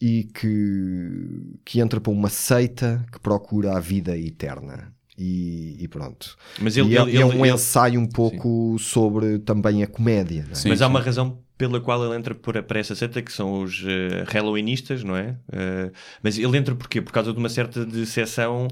e 0.00 0.24
que, 0.24 1.58
que 1.64 1.80
entra 1.80 2.00
para 2.00 2.12
uma 2.12 2.28
seita 2.28 3.04
que 3.12 3.18
procura 3.20 3.76
a 3.76 3.80
vida 3.80 4.16
eterna. 4.16 4.92
E, 5.20 5.76
e 5.80 5.88
pronto. 5.88 6.36
Mas 6.60 6.76
ele- 6.76 6.90
E 6.90 6.96
é, 6.96 7.00
ele- 7.02 7.10
é 7.10 7.14
ele- 7.16 7.24
um 7.24 7.44
ele- 7.44 7.54
ensaio 7.54 7.98
um 7.98 8.06
pouco 8.06 8.76
sobre 8.78 9.40
também 9.40 9.82
a 9.82 9.86
comédia. 9.88 10.44
não 10.48 10.60
é? 10.60 10.68
Mas 10.68 10.80
há 10.80 10.86
uma 10.86 11.00
razão 11.00 11.38
pela 11.58 11.80
qual 11.80 12.04
ele 12.06 12.14
entra 12.16 12.36
por, 12.36 12.62
para 12.62 12.78
essa 12.78 12.94
seita, 12.94 13.20
que 13.20 13.32
são 13.32 13.62
os 13.64 13.82
eh, 13.84 14.22
Halloweenistas, 14.28 15.02
não 15.02 15.16
é? 15.16 15.34
Eh, 15.52 15.90
mas 16.22 16.38
ele 16.38 16.56
entra 16.56 16.72
porquê? 16.72 17.02
Por 17.02 17.10
causa 17.10 17.32
de 17.32 17.38
uma 17.40 17.48
certa 17.48 17.84
decepção 17.84 18.68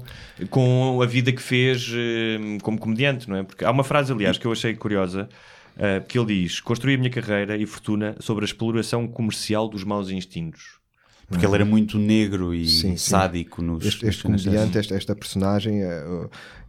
com 0.49 1.01
a 1.01 1.05
vida 1.05 1.33
que 1.33 1.41
fez 1.41 1.91
eh, 1.93 2.37
como 2.61 2.77
comediante, 2.79 3.29
não 3.29 3.35
é? 3.35 3.43
Porque 3.43 3.65
há 3.65 3.71
uma 3.71 3.83
frase, 3.83 4.13
aliás, 4.13 4.37
que 4.37 4.45
eu 4.45 4.51
achei 4.53 4.73
curiosa, 4.73 5.27
eh, 5.77 5.99
que 6.07 6.17
ele 6.17 6.27
diz: 6.43 6.61
Construí 6.61 6.95
a 6.95 6.97
minha 6.97 7.09
carreira 7.09 7.57
e 7.57 7.65
fortuna 7.65 8.15
sobre 8.21 8.45
a 8.45 8.47
exploração 8.47 9.05
comercial 9.05 9.67
dos 9.67 9.83
maus 9.83 10.09
instintos. 10.09 10.76
Porque 11.27 11.45
ele 11.45 11.55
era 11.55 11.65
muito 11.65 11.97
negro 11.97 12.53
e 12.53 12.67
Sim, 12.67 12.95
sádico 12.95 13.61
nos. 13.61 13.85
Este, 13.85 14.07
este 14.07 14.23
comediante, 14.23 14.77
esta, 14.77 14.95
esta 14.95 15.15
personagem 15.15 15.81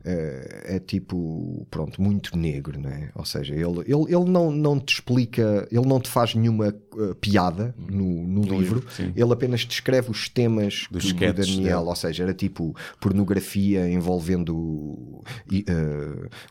é, 0.09 0.64
é, 0.64 0.77
é 0.77 0.79
tipo, 0.79 1.66
pronto, 1.71 2.01
muito 2.01 2.37
negro, 2.37 2.81
não 2.81 2.88
é? 2.88 3.11
Ou 3.14 3.25
seja, 3.27 3.55
ele, 3.55 3.81
ele, 3.81 4.05
ele 4.14 4.25
não, 4.31 4.51
não 4.51 4.81
te 4.81 4.94
explica, 4.94 5.68
ele 5.71 5.87
não 5.87 6.01
te 6.01 6.09
faz 6.09 6.35
nenhuma 6.35 6.75
uh, 6.94 7.14
piada 7.16 7.75
no, 7.79 8.27
no 8.27 8.40
livro, 8.42 8.83
livro, 8.99 9.12
ele 9.14 9.33
apenas 9.33 9.61
descreve 9.66 10.11
os 10.11 10.29
temas 10.29 10.87
Dos 10.90 11.05
que 11.05 11.09
o 11.11 11.14
sketches 11.14 11.57
Daniel, 11.57 11.79
dele. 11.81 11.88
ou 11.90 11.97
seja, 11.97 12.23
era 12.23 12.33
tipo 12.33 12.75
pornografia 12.99 13.87
envolvendo 13.90 14.55
uh, 14.57 15.25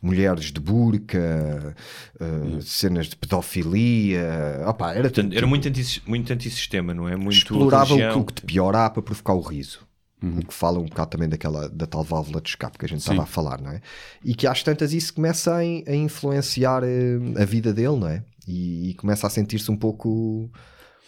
mulheres 0.02 0.52
de 0.52 0.60
burca, 0.60 1.76
uh, 2.22 2.62
cenas 2.62 3.08
de 3.08 3.16
pedofilia, 3.16 4.62
opá, 4.68 4.92
era, 4.92 5.04
Portanto, 5.04 5.30
tipo- 5.30 5.38
era 5.38 5.48
muito, 5.48 5.68
anti, 5.68 6.04
muito 6.06 6.32
antissistema, 6.32 6.94
não 6.94 7.10
é? 7.10 7.16
Muito 7.16 7.38
explorava 7.38 7.86
o 7.86 7.88
que, 7.88 7.94
religião. 8.04 8.22
o 8.22 8.26
que 8.26 8.34
te 8.34 8.42
piorava 8.44 8.94
para 8.94 9.02
provocar 9.04 9.34
o 9.34 9.42
riso. 9.42 9.87
O 10.22 10.46
que 10.46 10.54
fala 10.54 10.80
um 10.80 10.86
bocado 10.86 11.12
também 11.12 11.30
daquela, 11.30 11.70
da 11.70 11.86
tal 11.86 12.04
válvula 12.04 12.42
de 12.42 12.50
escape 12.50 12.78
que 12.78 12.86
a 12.86 12.88
gente 12.88 13.04
Sim. 13.04 13.12
estava 13.12 13.24
a 13.24 13.26
falar, 13.28 13.62
não 13.62 13.72
é? 13.72 13.82
E 14.26 14.34
que 14.34 14.48
às 14.48 14.64
tantas 14.64 14.92
isso 14.92 15.14
começa 15.14 15.54
a, 15.54 15.60
a 15.60 15.96
influenciar 15.96 16.84
eh, 16.84 17.20
a 17.40 17.46
vida 17.46 17.72
dele, 17.72 17.98
não 17.98 18.08
é? 18.08 18.24
E, 18.48 18.90
e 18.90 18.94
começa 18.96 19.28
a 19.28 19.30
sentir-se 19.30 19.70
um 19.70 19.78
pouco, 19.78 20.50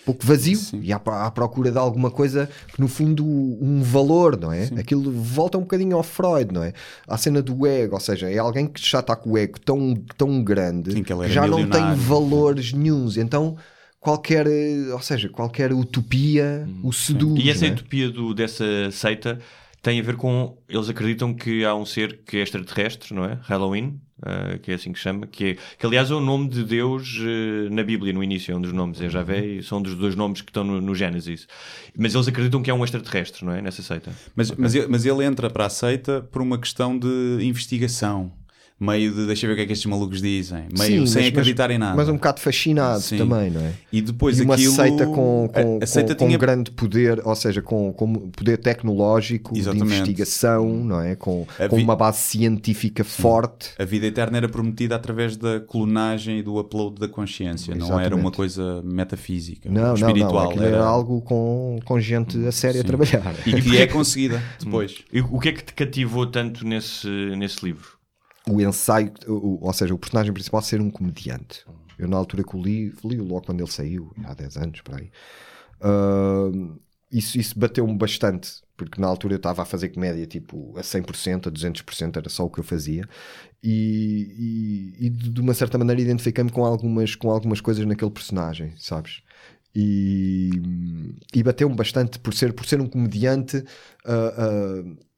pouco 0.05 0.23
vazio 0.23 0.59
e 0.73 0.93
à, 0.93 0.97
à 0.97 1.31
procura 1.31 1.71
de 1.71 1.77
alguma 1.79 2.11
coisa 2.11 2.47
que 2.67 2.79
no 2.79 2.87
fundo 2.87 3.25
um 3.25 3.81
valor, 3.81 4.39
não 4.39 4.51
é? 4.51 4.65
Aquilo 4.77 5.11
volta 5.11 5.57
um 5.57 5.61
bocadinho 5.61 5.97
ao 5.97 6.03
Freud, 6.03 6.53
não 6.53 6.61
é? 6.61 6.73
À 7.07 7.17
cena 7.17 7.41
do 7.41 7.65
ego, 7.65 7.95
ou 7.95 7.99
seja, 7.99 8.29
é 8.29 8.37
alguém 8.37 8.67
que 8.67 8.79
já 8.87 8.99
está 8.99 9.15
com 9.15 9.31
o 9.31 9.37
ego 9.39 9.59
tão, 9.59 9.95
tão 10.15 10.43
grande 10.43 10.91
Sim, 10.91 11.01
que 11.01 11.11
era 11.11 11.27
já 11.27 11.47
não 11.47 11.67
tem 11.67 11.95
valores 11.95 12.73
nenhuns. 12.73 13.17
Então 13.17 13.57
qualquer, 13.99 14.47
eh, 14.47 14.93
ou 14.93 15.01
seja, 15.01 15.29
qualquer 15.29 15.73
utopia 15.73 16.67
o 16.83 16.91
seduz. 16.91 17.39
Uhum. 17.39 17.45
E 17.45 17.49
essa 17.49 17.65
é? 17.65 17.71
utopia 17.71 18.09
do, 18.09 18.33
dessa 18.33 18.91
seita 18.91 19.39
tem 19.81 19.99
a 19.99 20.03
ver 20.03 20.15
com. 20.15 20.57
Eles 20.67 20.89
acreditam 20.89 21.33
que 21.33 21.63
há 21.63 21.75
um 21.75 21.85
ser 21.85 22.21
que 22.25 22.38
é 22.38 22.41
extraterrestre, 22.41 23.13
não 23.13 23.25
é? 23.25 23.39
Halloween, 23.43 23.99
ah, 24.21 24.57
que 24.62 24.71
é 24.71 24.75
assim 24.75 24.91
que 24.91 24.99
chama, 24.99 25.25
que, 25.27 25.45
é, 25.45 25.57
que 25.77 25.85
aliás 25.85 26.12
é 26.12 26.13
o 26.13 26.19
nome 26.19 26.49
de 26.49 26.63
Deus 26.63 27.17
eh, 27.21 27.69
na 27.69 27.83
Bíblia, 27.83 28.12
no 28.12 28.21
início, 28.21 28.51
é 28.51 28.55
um 28.55 28.62
dos 28.62 28.73
nomes, 28.73 28.99
é 29.01 29.09
Javé, 29.09 29.45
e 29.45 29.63
são 29.63 29.81
dos 29.81 29.95
dois 29.95 30.15
nomes 30.15 30.41
que 30.41 30.49
estão 30.49 30.63
no, 30.63 30.81
no 30.81 30.93
Gênesis. 30.93 31.47
Mas 31.97 32.13
eles 32.13 32.27
acreditam 32.27 32.62
que 32.62 32.69
é 32.69 32.73
um 32.73 32.83
extraterrestre, 32.83 33.45
não 33.45 33.53
é? 33.53 33.62
Nessa 33.62 33.81
seita. 33.81 34.12
Mas, 34.35 34.51
mas, 34.51 34.75
ele, 34.75 34.88
mas 34.88 35.05
ele 35.05 35.23
entra 35.23 35.49
para 35.49 35.65
a 35.65 35.69
seita 35.69 36.21
por 36.21 36.41
uma 36.41 36.57
questão 36.57 36.97
de 36.97 37.38
investigação. 37.41 38.31
Meio 38.79 39.13
de 39.13 39.25
deixa 39.25 39.45
eu 39.45 39.49
ver 39.49 39.53
o 39.53 39.55
que 39.57 39.61
é 39.63 39.65
que 39.65 39.73
estes 39.73 39.89
malucos 39.89 40.21
dizem. 40.21 40.63
Meio 40.77 41.01
Sim, 41.01 41.07
sem 41.07 41.21
mas- 41.23 41.31
acreditar 41.31 41.69
em 41.69 41.77
nada. 41.77 41.95
Mas 41.97 42.07
um 42.07 42.13
bocado 42.13 42.39
fascinado 42.39 43.01
Sim. 43.01 43.17
também, 43.17 43.51
não 43.51 43.59
é? 43.61 43.73
E 43.91 44.01
depois 44.01 44.39
e 44.39 44.43
uma 44.43 44.53
aquilo- 44.55 44.71
seita 44.73 45.05
com, 45.05 45.49
a- 45.53 45.61
com, 45.63 45.79
a 45.81 45.85
seita 45.85 46.15
com, 46.15 46.19
com 46.19 46.25
tinha- 46.27 46.37
grande 46.37 46.71
poder, 46.71 47.21
ou 47.25 47.35
seja, 47.35 47.61
com, 47.61 47.91
com 47.91 48.13
poder 48.29 48.57
tecnológico, 48.57 49.57
Exatamente. 49.57 49.87
de 49.89 49.93
investigação, 49.95 50.65
não 50.83 51.01
é? 51.01 51.15
Com, 51.15 51.45
A 51.59 51.67
com 51.67 51.75
vi- 51.75 51.83
uma 51.83 51.95
base 51.95 52.19
científica 52.19 53.03
forte. 53.03 53.71
A 53.77 53.83
vida 53.83 54.05
eterna 54.07 54.37
era 54.37 54.47
prometida 54.47 54.95
através 54.95 55.35
da 55.35 55.59
clonagem 55.59 56.39
e 56.39 56.41
do 56.43 56.57
upload 56.57 56.99
da 56.99 57.07
consciência. 57.09 57.75
Não 57.75 57.87
era 57.87 57.95
Exatamente. 58.03 58.21
uma 58.21 58.31
coisa 58.31 58.81
metafísica, 58.83 59.69
Não, 59.69 59.81
não, 59.81 59.93
espiritual. 59.95 60.33
não. 60.33 60.49
Aquilo 60.51 60.63
era 60.65 60.83
algo 60.85 61.21
com, 61.21 61.79
com 61.83 61.99
gente 61.99 62.37
a 62.47 62.51
sério 62.51 62.79
a 62.79 62.81
Sim. 62.83 62.87
trabalhar. 62.87 63.35
E 63.45 63.61
que 63.61 63.77
é 63.77 63.87
conseguida 63.87 64.41
depois. 64.63 64.99
E 65.11 65.19
o 65.21 65.37
que 65.39 65.49
é 65.49 65.51
que 65.51 65.63
te 65.65 65.73
cativou 65.73 66.25
tanto 66.27 66.65
nesse, 66.65 67.07
nesse 67.37 67.65
livro? 67.65 67.98
O 68.55 68.62
ensaio, 68.62 69.13
o- 69.27 69.65
ou 69.65 69.73
seja, 69.73 69.93
o 69.93 69.99
personagem 69.99 70.33
principal 70.33 70.62
ser 70.62 70.81
um 70.81 70.89
comediante. 70.91 71.65
Eu, 71.97 72.07
na 72.07 72.17
altura 72.17 72.43
que 72.43 72.55
o 72.55 72.62
li, 72.62 72.93
li-o 73.03 73.23
logo 73.25 73.45
quando 73.47 73.62
ele 73.62 73.71
saiu, 73.71 74.12
há 74.23 74.33
10 74.33 74.55
anos, 74.57 74.81
por 74.81 74.95
aí. 74.95 75.12
Ah, 75.81 76.49
isso 77.12 77.38
isso 77.39 77.57
bateu-me 77.57 77.97
bastante, 77.97 78.62
porque 78.77 79.01
na 79.01 79.07
altura 79.07 79.33
eu 79.33 79.38
estava 79.38 79.63
a 79.63 79.65
fazer 79.65 79.89
comédia 79.89 80.25
tipo 80.27 80.77
a 80.77 80.83
100%, 80.83 81.49
a 81.49 81.51
200%, 81.51 82.17
era 82.19 82.29
só 82.29 82.45
o 82.45 82.49
que 82.49 82.59
eu 82.59 82.63
fazia. 82.63 83.07
E, 83.63 84.95
e- 84.99 85.07
e 85.07 85.09
de 85.09 85.41
uma 85.41 85.53
certa 85.53 85.77
maneira 85.77 86.01
identifiquei-me 86.01 86.51
com 86.51 86.65
algumas, 86.65 87.15
com 87.15 87.29
algumas 87.31 87.62
coisas 87.62 87.85
naquele 87.85 88.12
personagem, 88.12 88.73
sabes? 88.77 89.21
E, 89.75 90.49
e 91.33 91.43
bateu-me 91.43 91.75
bastante 91.75 92.19
por 92.19 92.33
ser, 92.33 92.53
por 92.53 92.65
ser 92.65 92.81
um 92.81 92.88
comediante. 92.88 93.63
ah, 94.05 94.33
ah, 94.38 95.08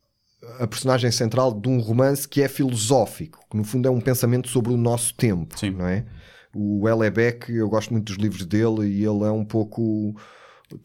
a 0.60 0.68
personagem 0.68 1.12
central 1.12 1.54
de 1.54 1.70
um 1.70 1.80
romance 1.80 2.28
que 2.28 2.42
é 2.42 2.48
filosófico, 2.48 3.40
que 3.50 3.58
no 3.58 3.64
fundo 3.64 3.88
é 3.88 3.92
um 3.92 4.02
pensamento 4.02 4.48
sobre 4.48 4.74
o 4.74 4.78
nosso 4.78 5.14
tempo, 5.14 5.56
não 5.78 5.88
é? 5.88 6.06
O 6.54 6.88
Helebeck, 6.88 7.52
eu 7.52 7.70
gosto 7.70 7.92
muito 7.92 8.08
dos 8.08 8.18
livros 8.18 8.46
dele 8.46 8.88
e 8.88 9.06
ele 9.06 9.24
é 9.24 9.32
um 9.32 9.46
pouco 9.46 10.16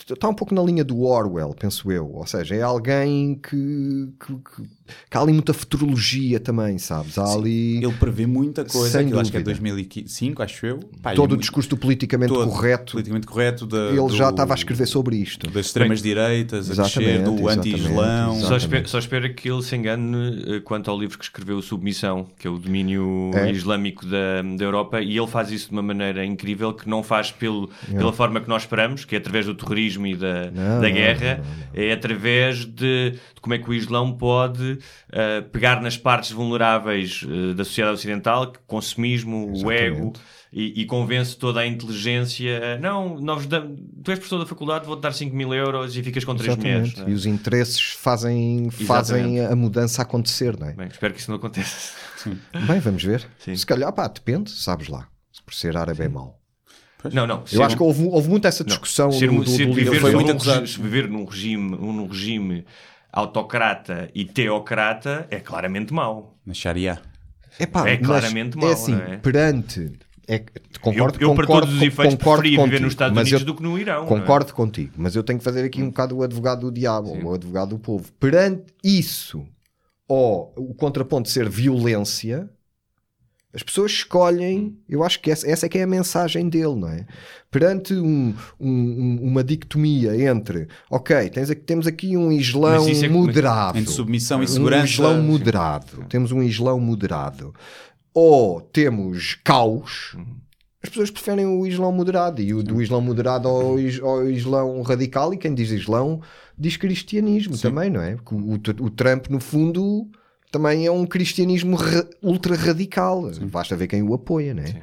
está 0.08 0.28
um 0.28 0.34
pouco 0.34 0.54
na 0.54 0.62
linha 0.62 0.84
do 0.84 1.02
Orwell, 1.02 1.54
penso 1.54 1.90
eu. 1.90 2.10
Ou 2.12 2.26
seja, 2.26 2.54
é 2.54 2.62
alguém 2.62 3.36
que, 3.36 4.12
que, 4.20 4.34
que, 4.36 4.70
que 5.10 5.16
há 5.16 5.20
ali 5.20 5.32
muita 5.32 5.52
futurologia 5.52 6.38
também, 6.40 6.78
sabes? 6.78 7.16
Há 7.18 7.26
Sim, 7.26 7.38
ali. 7.38 7.76
Ele 7.84 7.92
prevê 7.94 8.26
muita 8.26 8.64
coisa, 8.64 8.90
Sem 8.90 9.06
aquilo 9.06 9.20
acho 9.20 9.30
que 9.30 9.36
é 9.36 9.40
dúvida. 9.40 9.60
2005, 9.60 10.42
acho 10.42 10.66
eu. 10.66 10.78
Pá, 11.02 11.10
Todo 11.12 11.18
é 11.18 11.24
o 11.24 11.28
muito- 11.30 11.40
discurso 11.40 11.70
do 11.70 11.76
politicamente 11.76 12.32
todo 12.32 12.48
correto. 12.50 12.92
politicamente 12.92 13.26
correto 13.26 13.66
da- 13.66 13.88
ele 13.90 14.08
já 14.16 14.26
do- 14.26 14.30
estava 14.30 14.54
a 14.54 14.56
escrever 14.56 14.86
sobre 14.86 15.16
isto. 15.16 15.48
das 15.50 15.66
extremas 15.66 16.00
direitas, 16.02 16.70
a 16.78 16.82
descer 16.82 17.22
do 17.22 17.48
anti-islão. 17.48 18.40
Só 18.40 18.56
espera, 18.56 18.86
só 18.88 18.98
espera 18.98 19.28
que 19.28 19.48
ele 19.50 19.62
se 19.62 19.76
engane 19.76 20.44
eh, 20.56 20.60
quanto 20.60 20.90
ao 20.90 20.98
livro 20.98 21.18
que 21.18 21.24
escreveu 21.24 21.60
Submissão, 21.62 22.26
que 22.38 22.46
é 22.46 22.50
o 22.50 22.58
domínio 22.58 23.30
É. 23.34 23.50
islâmico 23.50 24.04
da, 24.06 24.42
da 24.56 24.64
Europa, 24.64 25.00
e 25.00 25.16
ele 25.16 25.26
faz 25.26 25.50
isso 25.50 25.66
de 25.68 25.72
uma 25.72 25.82
maneira 25.82 26.24
incrível 26.24 26.72
que 26.72 26.88
não 26.88 27.02
faz 27.02 27.30
pelo, 27.30 27.70
É. 27.92 27.96
pela 27.96 28.12
forma 28.12 28.40
que 28.40 28.48
nós 28.48 28.62
esperamos, 28.62 29.04
que 29.04 29.14
é 29.14 29.18
através 29.18 29.46
do 29.46 29.54
terrorismo 29.54 30.06
e 30.06 30.14
da, 30.16 30.50
Não, 30.50 30.80
da 30.80 30.88
não, 30.88 30.92
guerra, 30.94 31.42
é 31.74 31.92
através 31.92 32.64
de, 32.64 33.10
de 33.12 33.40
como 33.40 33.54
é 33.54 33.58
que 33.58 33.68
o 33.70 33.74
Islão 33.74 34.12
pode 34.12 34.75
eh, 35.12 35.40
pegar 35.40 35.80
nas 35.80 35.96
partes 35.96 36.30
vulneráveis 36.30 37.24
eh, 37.24 37.54
da 37.54 37.64
sociedade 37.64 37.94
ocidental, 37.94 38.52
consumismo, 38.66 39.52
o 39.64 39.70
ego. 39.70 40.12
E, 40.52 40.82
e 40.82 40.86
convence 40.86 41.36
toda 41.36 41.60
a 41.60 41.66
inteligência. 41.66 42.78
Não, 42.78 43.20
nós 43.20 43.46
tu 43.46 44.10
és 44.10 44.18
professor 44.18 44.38
da 44.38 44.46
faculdade, 44.46 44.86
vou-te 44.86 45.02
dar 45.02 45.12
5 45.12 45.36
mil 45.36 45.52
euros 45.52 45.94
e 45.96 46.02
ficas 46.02 46.24
com 46.24 46.34
três 46.34 46.56
mulheres. 46.56 46.94
Exatamente. 46.94 47.00
não 47.00 47.08
é? 47.08 47.10
E 47.10 47.14
os 47.14 47.26
interesses 47.26 47.80
fazem, 47.80 48.70
fazem 48.70 49.36
Exatamente. 49.36 49.52
a 49.52 49.56
mudança 49.56 50.00
acontecer, 50.00 50.58
não 50.58 50.68
é? 50.68 50.72
Bem, 50.72 50.86
espero 50.86 51.12
que 51.12 51.20
isso 51.20 51.30
não 51.30 51.36
aconteça. 51.36 51.94
Bem, 52.66 52.80
vamos 52.80 53.02
ver. 53.02 53.26
Se 53.38 53.66
calhar, 53.66 53.92
pá, 53.92 54.08
depende, 54.08 54.50
sabes 54.50 54.88
lá. 54.88 55.08
Se 55.30 55.42
por 55.42 55.52
ser 55.52 55.76
árabe 55.76 56.04
é 56.04 56.08
mau. 56.08 56.40
Não, 57.12 57.26
não. 57.26 57.44
Eu 57.52 57.62
acho 57.62 57.76
que 57.76 57.82
houve, 57.82 58.04
houve 58.04 58.28
muito 58.28 58.46
essa 58.46 58.64
discussão 58.64 59.12
ser, 59.12 59.30
do, 59.30 59.44
do, 59.44 59.50
ser 59.50 59.66
do 59.66 59.74
livro. 59.74 59.92
viver, 59.92 60.64
viver 60.64 61.08
num 61.08 61.24
regime, 61.24 61.70
num 61.76 62.06
regime 62.06 62.64
autocrata 63.16 64.10
e 64.14 64.24
teocrata 64.24 65.26
é 65.30 65.40
claramente 65.40 65.92
mau. 65.92 66.36
Na 66.44 66.52
Sharia. 66.54 67.00
Epá, 67.58 67.88
é 67.88 67.96
mas 67.96 68.06
claramente 68.06 68.56
mau, 68.58 68.68
é 68.68 68.72
assim, 68.72 68.92
não 68.94 69.02
é? 69.02 69.16
perante. 69.16 69.92
É, 70.28 70.44
concordo, 70.80 71.18
Eu- 71.22 71.28
eu, 71.30 71.34
para 71.36 71.46
concordo, 71.46 71.66
todos 71.68 71.76
os 71.76 71.82
efeitos, 71.82 72.14
concordo 72.16 72.42
preferia 72.42 72.58
viver 72.58 72.62
contigo, 72.70 72.84
nos 72.84 72.92
Estados 72.92 73.14
mas 73.14 73.28
Unidos 73.28 73.40
eu 73.42 73.46
do 73.46 73.54
que 73.54 73.62
no 73.62 73.78
Irão, 73.78 74.04
é? 74.04 74.06
Concordo 74.06 74.52
contigo, 74.52 74.92
mas 74.96 75.14
eu 75.16 75.22
tenho 75.22 75.38
que 75.38 75.44
fazer 75.44 75.64
aqui 75.64 75.80
um 75.82 75.86
bocado 75.86 76.16
o 76.16 76.22
advogado 76.22 76.60
do 76.62 76.72
diabo, 76.72 77.10
ou 77.10 77.30
o 77.30 77.34
advogado 77.34 77.70
do 77.70 77.78
povo. 77.78 78.12
Perante 78.18 78.64
isso, 78.84 79.46
ou 80.08 80.52
o 80.56 80.74
contraponto 80.74 81.28
ser 81.30 81.48
violência, 81.48 82.50
as 83.56 83.62
pessoas 83.62 83.90
escolhem. 83.90 84.76
Eu 84.88 85.02
acho 85.02 85.18
que 85.20 85.30
essa, 85.30 85.48
essa 85.50 85.66
é 85.66 85.68
que 85.68 85.78
é 85.78 85.82
a 85.82 85.86
mensagem 85.86 86.48
dele, 86.48 86.76
não 86.76 86.88
é? 86.88 87.06
Perante 87.50 87.94
um- 87.94 88.34
um- 88.60 89.18
uma 89.22 89.42
dicotomia 89.42 90.14
entre, 90.30 90.68
ok, 90.90 91.28
tens 91.30 91.50
aqui- 91.50 91.62
temos 91.62 91.86
aqui 91.86 92.16
um 92.16 92.30
Islão 92.30 92.84
é 92.86 93.08
moderado, 93.08 93.78
entre 93.78 93.92
submissão 93.92 94.40
e 94.40 94.44
um 94.44 94.48
segurança- 94.48 94.84
Islão 94.92 95.22
moderado, 95.22 96.04
temos 96.08 96.30
um 96.32 96.42
Islão 96.42 96.78
moderado, 96.78 97.54
ou 98.14 98.60
temos 98.60 99.38
caos. 99.42 100.16
As 100.82 100.88
pessoas 100.90 101.10
preferem 101.10 101.46
o 101.46 101.66
Islão 101.66 101.90
moderado 101.90 102.40
e 102.40 102.54
o 102.54 102.62
do 102.62 102.80
Islão 102.80 103.00
moderado 103.00 103.48
ao, 103.48 103.78
is- 103.78 104.00
ao 104.00 104.28
Islão 104.28 104.82
radical. 104.82 105.34
E 105.34 105.36
quem 105.36 105.52
diz 105.54 105.70
Islão 105.70 106.20
diz 106.56 106.76
cristianismo 106.76 107.56
também, 107.58 107.90
não 107.90 108.00
é? 108.00 108.14
Porque 108.16 108.34
o, 108.34 108.84
o 108.84 108.90
Trump, 108.90 109.26
no 109.28 109.40
fundo, 109.40 110.06
também 110.50 110.86
é 110.86 110.90
um 110.90 111.06
cristianismo 111.06 111.76
ra- 111.76 112.06
ultra 112.22 112.54
radical. 112.56 113.30
Basta 113.50 113.76
ver 113.76 113.86
quem 113.88 114.02
o 114.02 114.14
apoia, 114.14 114.54
não 114.54 114.62
é? 114.62 114.82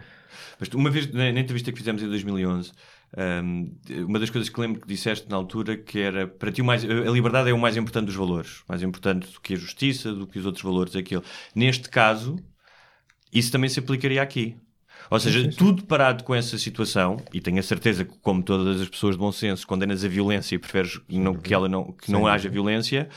Mas 0.59 0.69
uma 0.69 0.89
vez, 0.89 1.11
na, 1.11 1.31
na 1.31 1.39
entrevista 1.39 1.71
que 1.71 1.77
fizemos 1.77 2.01
em 2.03 2.07
2011, 2.07 2.71
Um, 3.15 3.71
uma 4.07 4.17
das 4.17 4.31
coisas 4.31 4.49
que 4.49 4.59
lembro 4.59 4.81
que 4.81 4.87
disseste 4.87 5.29
na 5.29 5.35
altura 5.35 5.77
que 5.77 5.99
era 5.99 6.25
para 6.27 6.51
ti 6.51 6.63
mais, 6.63 6.83
a 6.83 7.11
liberdade 7.11 7.47
é 7.47 7.53
o 7.53 7.59
mais 7.59 7.77
importante 7.77 8.07
dos 8.07 8.15
valores, 8.15 8.63
mais 8.67 8.81
importante 8.81 9.31
do 9.31 9.39
que 9.39 9.53
a 9.53 9.55
justiça, 9.55 10.11
do 10.11 10.25
que 10.25 10.39
os 10.39 10.45
outros 10.47 10.63
valores, 10.63 10.95
aquilo. 10.95 11.23
Neste 11.53 11.89
caso, 11.89 12.37
isso 13.31 13.51
também 13.51 13.69
se 13.69 13.77
aplicaria 13.79 14.19
aqui. 14.19 14.55
Ou 15.11 15.19
seja, 15.19 15.39
Sim, 15.41 15.45
sim, 15.45 15.51
sim. 15.51 15.57
tudo 15.57 15.83
parado 15.85 16.23
com 16.23 16.33
essa 16.33 16.57
situação, 16.57 17.17
e 17.31 17.39
tenho 17.39 17.59
a 17.59 17.63
certeza 17.63 18.03
que, 18.03 18.17
como 18.19 18.41
todas 18.41 18.81
as 18.81 18.89
pessoas 18.89 19.13
de 19.15 19.19
bom 19.19 19.31
senso, 19.31 19.67
condenas 19.67 20.03
a 20.03 20.07
violência 20.07 20.55
e 20.55 20.57
preferes 20.57 20.99
não- 21.07 21.35
que, 21.35 21.53
ela 21.53 21.69
não, 21.69 21.91
que 21.91 22.11
não 22.11 22.21
Sem 22.21 22.29
haja 22.29 22.49
violência, 22.49 23.09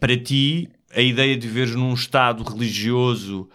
para 0.00 0.16
ti, 0.16 0.68
a 0.94 1.00
ideia 1.00 1.36
de 1.36 1.46
viveres 1.46 1.74
num 1.74 1.94
Estado 1.94 2.42
religioso. 2.42 3.48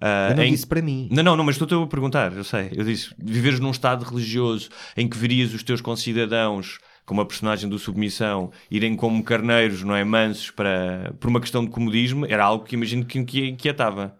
ah, 0.00 0.28
Eu 0.30 0.36
não 0.36 0.42
em- 0.44 0.50
disse 0.52 0.66
para 0.66 0.82
mim. 0.82 1.08
Não, 1.10 1.22
não, 1.22 1.36
não, 1.36 1.44
mas 1.44 1.54
estou-te 1.56 1.74
a 1.74 1.86
perguntar, 1.86 2.32
eu 2.32 2.44
sei. 2.44 2.70
Eu 2.74 2.84
disse, 2.84 3.14
viveres 3.18 3.60
num 3.60 3.70
Estado 3.70 4.04
religioso 4.04 4.68
em 4.96 5.08
que 5.08 5.16
verias 5.16 5.52
os 5.54 5.62
teus 5.62 5.80
concidadãos, 5.80 6.78
como 7.06 7.20
a 7.20 7.26
personagem 7.26 7.68
do 7.68 7.78
Submissão, 7.78 8.50
irem 8.70 8.96
como 8.96 9.22
carneiros, 9.22 9.82
não 9.82 9.94
é? 9.94 10.02
Mansos 10.04 10.50
para, 10.50 11.14
por 11.20 11.28
uma 11.28 11.40
questão 11.40 11.64
de 11.64 11.70
comodismo, 11.70 12.24
era 12.26 12.44
algo 12.44 12.64
que 12.64 12.74
imagino 12.74 13.04
que 13.04 13.18
inqui- 13.18 13.48
inquietava. 13.48 14.16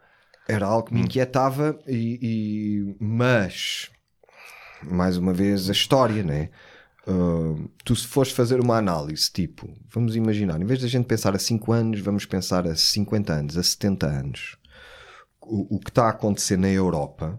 Era 0.46 0.66
algo 0.66 0.82
Hum. 0.82 0.88
que 0.88 0.94
me 0.94 1.00
inquietava, 1.02 1.78
e, 1.88 2.18
e- 2.22 2.96
mas 3.00 3.90
mais 4.82 5.16
uma 5.16 5.32
vez 5.32 5.68
a 5.70 5.72
história, 5.72 6.22
né? 6.22 6.50
Uh, 7.06 7.68
tu 7.84 7.94
se 7.94 8.06
fores 8.06 8.32
fazer 8.32 8.60
uma 8.60 8.78
análise, 8.78 9.30
tipo, 9.30 9.68
vamos 9.92 10.16
imaginar, 10.16 10.60
em 10.60 10.64
vez 10.64 10.80
de 10.80 10.86
a 10.86 10.88
gente 10.88 11.04
pensar 11.06 11.34
a 11.34 11.38
5 11.38 11.70
anos, 11.72 12.00
vamos 12.00 12.24
pensar 12.24 12.66
a 12.66 12.74
50 12.74 13.32
anos, 13.32 13.58
a 13.58 13.62
70 13.62 14.06
anos. 14.06 14.56
O, 15.40 15.76
o 15.76 15.80
que 15.80 15.90
está 15.90 16.06
a 16.06 16.10
acontecer 16.10 16.56
na 16.56 16.70
Europa, 16.70 17.38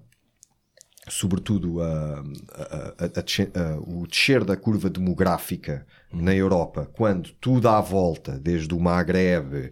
sobretudo 1.09 1.81
a, 1.81 2.23
a- 2.53 2.95
a- 3.05 3.79
o 3.79 4.05
descer 4.07 4.43
da 4.43 4.55
curva 4.55 4.89
demográfica 4.89 5.85
na 6.13 6.33
Europa, 6.35 6.89
quando 6.93 7.31
tudo 7.41 7.67
à 7.67 7.81
volta, 7.81 8.39
desde 8.39 8.73
o 8.73 8.79
Maghreb, 8.79 9.71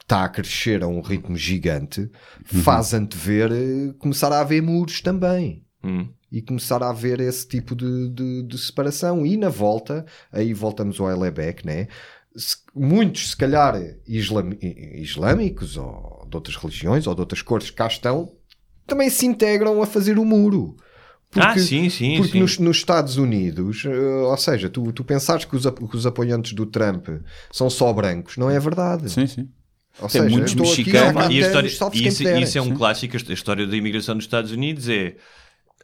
está 0.00 0.24
a 0.24 0.28
crescer 0.28 0.82
a 0.82 0.88
um 0.88 1.00
ritmo 1.00 1.36
gigante, 1.36 2.10
faz 2.44 2.94
antever 2.94 3.50
eh, 3.52 3.92
começar 3.98 4.32
a 4.32 4.40
haver 4.40 4.62
muros 4.62 5.00
também. 5.00 5.64
Hum. 5.84 6.08
E 6.30 6.42
começar 6.42 6.82
a 6.82 6.90
haver 6.90 7.20
esse 7.20 7.46
tipo 7.48 7.74
de, 7.74 8.08
de- 8.10 8.42
de 8.42 8.58
separação. 8.58 9.24
E 9.24 9.36
na 9.36 9.48
volta, 9.48 10.04
aí 10.30 10.52
voltamos 10.52 11.00
ao 11.00 11.10
Elebeck, 11.10 11.64
né? 11.66 11.88
Se- 12.36 12.56
muitos, 12.74 13.30
se 13.30 13.36
calhar, 13.36 13.74
islam- 14.06 14.56
islâmicos 14.94 15.76
ou 15.76 16.26
de 16.28 16.36
outras 16.36 16.56
religiões 16.56 17.06
ou 17.06 17.14
de 17.14 17.20
outras 17.20 17.42
cores 17.42 17.70
que 17.70 17.76
cá 17.76 17.86
estão, 17.86 18.32
também 18.86 19.08
se 19.10 19.26
integram 19.26 19.82
a 19.82 19.86
fazer 19.86 20.18
o 20.18 20.24
muro. 20.24 20.76
Ah, 21.36 21.58
sim, 21.58 21.90
sim, 21.90 22.16
Porque 22.16 22.32
sim. 22.32 22.40
Nos, 22.40 22.58
nos 22.58 22.76
Estados 22.78 23.18
Unidos, 23.18 23.84
eh, 23.84 23.90
ou 23.98 24.36
seja, 24.38 24.70
tu, 24.70 24.90
tu 24.92 25.04
pensares 25.04 25.44
que 25.44 25.54
os, 25.56 25.64
que 25.66 25.96
os 25.96 26.06
apoiantes 26.06 26.54
do 26.54 26.64
Trump 26.64 27.06
são 27.52 27.68
só 27.68 27.92
brancos, 27.92 28.38
não 28.38 28.48
é 28.48 28.58
verdade. 28.58 29.10
Sim, 29.10 29.26
sim. 29.26 29.48
Ou 30.00 30.08
Tem 30.08 30.22
seja, 30.22 30.30
muitos 30.34 30.52
aqui 30.52 30.60
mexicanos. 30.62 31.26
E 31.30 31.42
a 31.42 31.46
história, 31.46 31.66
isso, 31.68 32.22
isso 32.22 32.58
é 32.58 32.62
um 32.62 32.74
clássico. 32.74 33.14
A 33.16 33.32
história 33.32 33.66
da 33.66 33.76
imigração 33.76 34.14
dos 34.14 34.24
Estados 34.24 34.52
Unidos 34.52 34.88
é. 34.88 35.16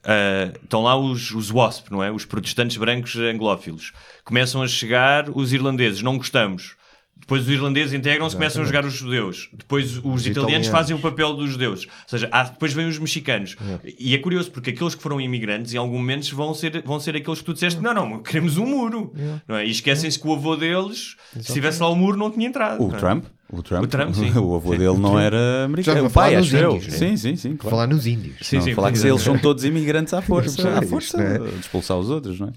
Ah, 0.04 0.52
estão 0.62 0.82
lá 0.82 0.96
os, 0.96 1.30
os 1.32 1.50
WASP, 1.50 1.90
não 1.90 2.02
é? 2.02 2.10
Os 2.10 2.24
protestantes 2.24 2.76
brancos 2.76 3.16
anglófilos. 3.16 3.92
Começam 4.24 4.62
a 4.62 4.68
chegar 4.68 5.28
os 5.30 5.52
irlandeses, 5.52 6.02
não 6.02 6.16
gostamos. 6.16 6.76
Depois 7.16 7.42
os 7.42 7.48
irlandeses 7.48 7.94
integram-se, 7.94 8.36
começam 8.36 8.60
a 8.62 8.66
jogar 8.66 8.84
os 8.84 8.92
judeus. 8.92 9.48
Depois 9.52 9.92
os, 9.92 9.96
italianos, 9.96 10.26
italianos. 10.26 10.66
fazem 10.68 10.94
o 10.94 10.98
papel 10.98 11.32
dos 11.34 11.50
judeus. 11.52 11.84
Ou 11.86 11.90
seja, 12.08 12.28
há- 12.30 12.42
depois 12.42 12.72
vêm 12.74 12.86
os 12.86 12.98
mexicanos. 12.98 13.56
E 13.98 14.14
é 14.14 14.18
curioso, 14.18 14.50
porque 14.50 14.70
aqueles 14.70 14.94
que 14.94 15.02
foram 15.02 15.18
imigrantes, 15.18 15.72
em 15.72 15.78
algum 15.78 15.96
momento, 15.96 16.34
vão 16.36 16.52
ser, 16.52 16.82
vão 16.82 17.00
ser 17.00 17.16
aqueles 17.16 17.38
que 17.38 17.44
tu 17.46 17.54
disseste: 17.54 17.80
não, 17.80 17.94
não, 17.94 18.22
queremos 18.22 18.58
um 18.58 18.66
muro. 18.66 19.14
Não 19.48 19.56
é? 19.56 19.64
E 19.64 19.70
esquecem-se 19.70 20.18
que 20.18 20.26
o 20.26 20.34
avô 20.34 20.54
deles, 20.54 21.16
se 21.40 21.52
tivesse 21.54 21.80
lá 21.80 21.88
o 21.88 21.96
muro, 21.96 22.18
não 22.18 22.30
tinha 22.30 22.46
entrado. 22.46 22.82
O 22.82 22.88
não 22.88 22.96
é? 22.96 22.98
Trump? 22.98 23.24
O 23.50 23.62
Trump, 23.62 23.84
O 23.84 23.86
Trump, 23.86 24.14
sim. 24.14 24.30
o 24.38 24.54
avô 24.54 24.72
Sim. 24.72 24.78
dele 24.78 24.98
não 24.98 25.18
era 25.18 25.64
americano. 25.64 26.00
Já 26.00 26.06
O 26.06 26.10
pai, 26.10 26.36
nos 26.36 26.46
acho 26.46 26.56
eu. 26.56 26.72
índios, 26.76 26.92
né? 26.92 26.98
Sim, 26.98 27.16
sim, 27.16 27.36
sim. 27.36 27.56
Claro. 27.56 27.76
Falar 27.76 27.86
nos 27.86 28.06
índios. 28.06 28.36
Sim, 28.40 28.56
não, 28.56 28.62
sim, 28.64 28.74
falar 28.74 28.90
que 28.92 28.98
é. 29.06 29.08
eles 29.10 29.22
são 29.22 29.38
todos 29.38 29.64
imigrantes 29.64 30.14
à 30.14 30.20
força, 30.22 30.68
é, 30.68 30.76
à 30.76 30.80
isso, 30.80 30.88
força 30.88 31.16
né? 31.18 31.38
de 31.38 31.60
expulsar 31.60 31.98
os 31.98 32.08
outros, 32.10 32.40
não 32.40 32.48
é? 32.48 32.52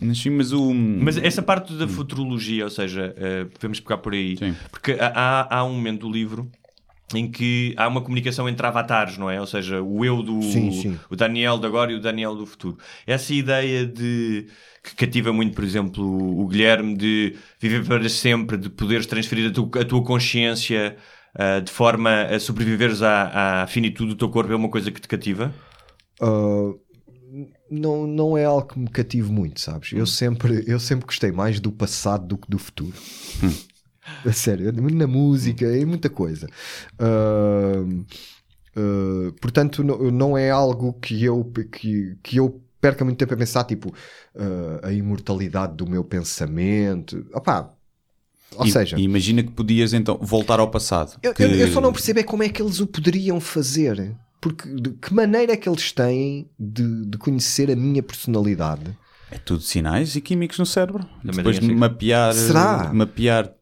Mas 0.00 0.18
sim, 0.18 0.30
mas 0.30 0.52
o. 0.52 0.72
Mas 0.72 1.16
essa 1.18 1.42
parte 1.42 1.74
da 1.74 1.86
futurologia, 1.86 2.64
ou 2.64 2.70
seja, 2.70 3.14
eh, 3.16 3.44
podemos 3.44 3.78
pegar 3.78 3.98
por 3.98 4.14
aí, 4.14 4.36
Sim. 4.38 4.54
porque 4.70 4.92
há, 4.92 5.12
há- 5.14 5.58
há 5.58 5.64
um 5.64 5.74
momento 5.74 6.06
do 6.06 6.10
livro 6.12 6.50
em 7.14 7.30
que 7.30 7.74
há 7.76 7.88
uma 7.88 8.00
comunicação 8.00 8.48
entre 8.48 8.66
avatares, 8.66 9.18
não 9.18 9.28
é? 9.28 9.38
Ou 9.38 9.46
seja, 9.46 9.82
o 9.82 10.02
eu 10.02 10.22
do 10.22 10.40
Sim, 10.42 10.72
sim. 10.72 10.98
o 11.10 11.16
Daniel 11.16 11.58
de 11.58 11.66
agora 11.66 11.92
e 11.92 11.94
o 11.94 12.00
Daniel 12.00 12.34
do 12.34 12.46
futuro. 12.46 12.78
Essa 13.06 13.34
ideia 13.34 13.84
de 13.86 14.46
que 14.82 14.94
cativa 14.96 15.32
muito, 15.32 15.54
por 15.54 15.64
exemplo, 15.64 16.04
o 16.04 16.46
Guilherme 16.46 16.96
de 16.96 17.36
viver 17.60 17.86
para 17.86 18.08
sempre, 18.08 18.56
de 18.56 18.68
poderes 18.68 19.06
transferir 19.06 19.50
a, 19.50 19.52
tu- 19.52 19.70
a 19.78 19.84
tua 19.84 20.02
consciência 20.02 20.96
ah, 21.34 21.60
de 21.60 21.70
forma 21.70 22.22
a 22.24 22.38
sobreviveres 22.38 23.00
à, 23.02 23.62
à 23.62 23.66
finitude 23.66 24.10
do 24.10 24.16
teu 24.16 24.28
corpo 24.28 24.52
é 24.52 24.56
uma 24.56 24.68
coisa 24.68 24.90
que 24.90 25.00
te 25.00 25.08
cativa? 25.08 25.52
Uh, 26.20 26.78
não, 27.70 28.06
não 28.06 28.36
é 28.36 28.44
algo 28.44 28.66
que 28.66 28.78
me 28.78 28.88
cative 28.88 29.30
muito, 29.32 29.60
sabes? 29.60 29.92
Hum. 29.92 29.98
Eu 29.98 30.06
sempre, 30.06 30.62
eu 30.66 30.78
sempre 30.78 31.06
gostei 31.06 31.32
mais 31.32 31.58
do 31.58 31.72
passado 31.72 32.26
do 32.26 32.36
que 32.36 32.50
do 32.50 32.58
futuro. 32.58 32.92
A 34.26 34.32
sério, 34.32 34.72
na 34.72 35.06
música, 35.06 35.64
em 35.76 35.84
muita 35.84 36.10
coisa. 36.10 36.48
Uh, 37.00 38.04
uh, 38.76 39.32
portanto, 39.40 39.82
não, 39.84 40.10
não 40.10 40.36
é 40.38 40.50
algo 40.50 40.92
que 40.94 41.22
eu, 41.22 41.44
que, 41.70 42.16
que 42.22 42.36
eu 42.36 42.60
perca 42.82 43.04
muito 43.04 43.16
tempo 43.16 43.32
a 43.32 43.36
pensar, 43.36 43.64
tipo, 43.64 43.88
uh, 44.34 44.80
a 44.86 44.92
imortalidade 44.92 45.74
do 45.76 45.88
meu 45.88 46.04
pensamento. 46.04 47.24
Opá, 47.32 47.70
ou 48.56 48.66
E- 48.66 48.70
seja, 48.72 48.98
imagina 48.98 49.42
que 49.42 49.50
podias 49.52 49.94
então 49.94 50.18
voltar 50.20 50.60
ao 50.60 50.68
passado. 50.70 51.16
eu, 51.22 51.32
que- 51.32 51.42
eu- 51.44 51.50
eu 51.54 51.68
só 51.72 51.80
não 51.80 51.92
percebo 51.92 52.20
é 52.20 52.22
como 52.22 52.42
é 52.42 52.48
que 52.48 52.60
eles 52.60 52.80
o 52.80 52.86
poderiam 52.86 53.40
fazer. 53.40 54.14
Porque 54.40 54.68
de 54.68 54.90
que 54.90 55.14
maneira 55.14 55.52
é 55.52 55.56
que 55.56 55.68
eles 55.68 55.92
têm 55.92 56.50
de, 56.58 57.06
de 57.06 57.16
conhecer 57.16 57.70
a 57.70 57.76
minha 57.76 58.02
personalidade? 58.02 58.98
É 59.30 59.38
tudo 59.38 59.62
sinais 59.62 60.16
e 60.16 60.20
químicos 60.20 60.58
no 60.58 60.66
cérebro. 60.66 61.04
Também 61.24 61.36
Depois 61.36 61.60
de 61.60 61.72
mapear. 61.72 62.34
Será? 62.34 62.92
Mapear. 62.92 63.52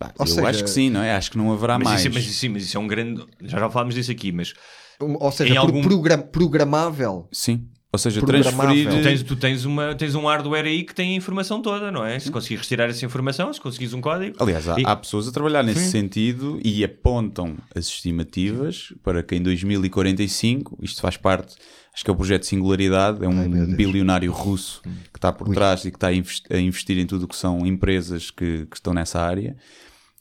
Ou 0.00 0.10
eu 0.18 0.26
seja- 0.26 0.48
acho 0.48 0.64
que 0.64 0.70
sim, 0.70 0.90
não 0.90 1.00
é? 1.00 1.14
Acho 1.14 1.30
que 1.30 1.38
não 1.38 1.52
haverá 1.52 1.78
Mas 1.78 1.88
mais. 1.88 2.00
isso, 2.04 2.10
mas, 2.12 2.26
isso, 2.26 2.50
mas 2.50 2.62
isso 2.64 2.76
é 2.76 2.80
um 2.80 2.88
grande. 2.88 3.24
Já 3.42 3.60
já 3.60 3.70
falámos 3.70 3.94
disso 3.94 4.10
aqui, 4.10 4.32
mas 4.32 4.52
Ou 4.98 5.30
seja, 5.30 5.54
pro- 5.54 5.62
algum- 5.62 5.82
program- 5.82 6.22
programável. 6.22 7.28
Sim. 7.32 7.68
Ou 7.96 7.98
seja, 7.98 8.20
transferir. 8.20 8.88
Tu 8.90 9.02
tens, 9.02 9.22
tu 9.22 9.36
tens, 9.36 9.64
uma, 9.64 9.94
tens 9.94 10.14
um 10.14 10.26
hardware 10.26 10.66
aí 10.66 10.84
que 10.84 10.94
tem 10.94 11.14
a 11.14 11.16
informação 11.16 11.62
toda, 11.62 11.90
não 11.90 12.04
é? 12.04 12.18
Se 12.18 12.30
conseguires 12.30 12.62
retirar 12.64 12.90
essa 12.90 13.04
informação, 13.06 13.50
se 13.52 13.60
conseguires 13.60 13.94
um 13.94 14.00
código. 14.02 14.36
Aliás, 14.38 14.68
há, 14.68 14.78
E- 14.78 14.84
há 14.84 14.94
pessoas 14.94 15.26
a 15.26 15.32
trabalhar 15.32 15.62
nesse 15.62 15.80
Sim. 15.80 15.90
sentido 15.90 16.60
e 16.62 16.84
apontam 16.84 17.56
as 17.74 17.86
estimativas 17.86 18.92
para 19.02 19.22
que 19.22 19.34
em 19.34 19.42
2045, 19.42 20.78
isto 20.82 21.00
faz 21.00 21.16
parte, 21.16 21.56
acho 21.94 22.04
que 22.04 22.10
é 22.10 22.12
o 22.12 22.16
projeto 22.16 22.44
Singularidade, 22.44 23.24
é 23.24 23.28
um 23.28 23.74
bilionário 23.74 24.30
russo 24.30 24.82
que 25.12 25.18
está 25.18 25.32
por 25.32 25.48
trás 25.48 25.84
e 25.84 25.90
que 25.90 25.96
está 25.96 26.08
a 26.08 26.58
investir 26.60 26.98
em 26.98 27.06
tudo 27.06 27.24
o 27.24 27.28
que 27.28 27.36
são 27.36 27.66
empresas 27.66 28.30
que, 28.30 28.66
que 28.66 28.76
estão 28.76 28.92
nessa 28.92 29.20
área. 29.20 29.56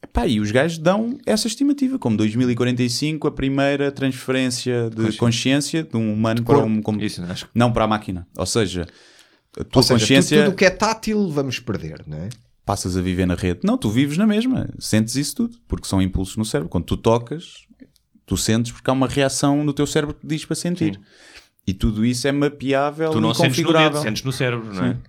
Epá, 0.05 0.27
e 0.27 0.39
os 0.39 0.51
gajos 0.51 0.77
dão 0.77 1.17
essa 1.25 1.47
estimativa, 1.47 1.97
como 1.99 2.15
2045, 2.17 3.27
a 3.27 3.31
primeira 3.31 3.91
transferência 3.91 4.89
de 4.89 5.17
consciência, 5.17 5.83
de 5.83 5.97
um 5.97 6.13
humano 6.13 6.43
para 6.43 6.55
corpo. 6.55 6.69
um. 6.69 6.81
como- 6.81 7.01
Isso, 7.01 7.21
acho 7.23 7.45
que- 7.45 7.51
não 7.55 7.71
para 7.71 7.83
a 7.83 7.87
máquina. 7.87 8.27
Ou 8.37 8.45
seja, 8.45 8.85
a 9.59 9.63
tua 9.63 9.81
seja, 9.83 9.93
consciência 9.99 10.43
tudo 10.43 10.53
o 10.53 10.55
que 10.55 10.65
é 10.65 10.69
tátil 10.69 11.29
vamos 11.29 11.59
perder, 11.59 12.03
não 12.07 12.17
é? 12.17 12.29
passas 12.65 12.97
a 12.97 13.01
viver 13.01 13.27
na 13.27 13.35
rede. 13.35 13.59
Não, 13.63 13.77
tu 13.77 13.89
vives 13.91 14.17
na 14.17 14.25
mesma, 14.25 14.67
sentes 14.79 15.15
isso 15.15 15.35
tudo, 15.35 15.57
porque 15.67 15.87
são 15.87 16.01
impulsos 16.01 16.35
no 16.35 16.43
cérebro. 16.43 16.67
Quando 16.67 16.85
tu 16.85 16.97
tocas, 16.97 17.65
tu 18.25 18.35
sentes 18.35 18.71
porque 18.71 18.89
há 18.89 18.93
uma 18.93 19.07
reação 19.07 19.63
no 19.63 19.71
teu 19.71 19.85
cérebro 19.85 20.15
que 20.15 20.21
te 20.21 20.27
diz 20.27 20.45
para 20.45 20.55
sentir. 20.55 20.99
E 21.67 21.73
tudo 21.75 22.03
isso 22.03 22.27
é 22.27 22.31
mapeável 22.31 23.11
Tu 23.11 23.21
não 23.21 23.31
e 23.31 23.35
sentes 23.35 23.57
no 23.59 23.65
dedo, 23.65 23.73
configurável. 23.73 24.01
sentes 24.01 24.23
no 24.23 24.31
cérebro, 24.31 24.73
não 24.73 24.83
é? 24.83 24.93
Sim. 24.93 24.99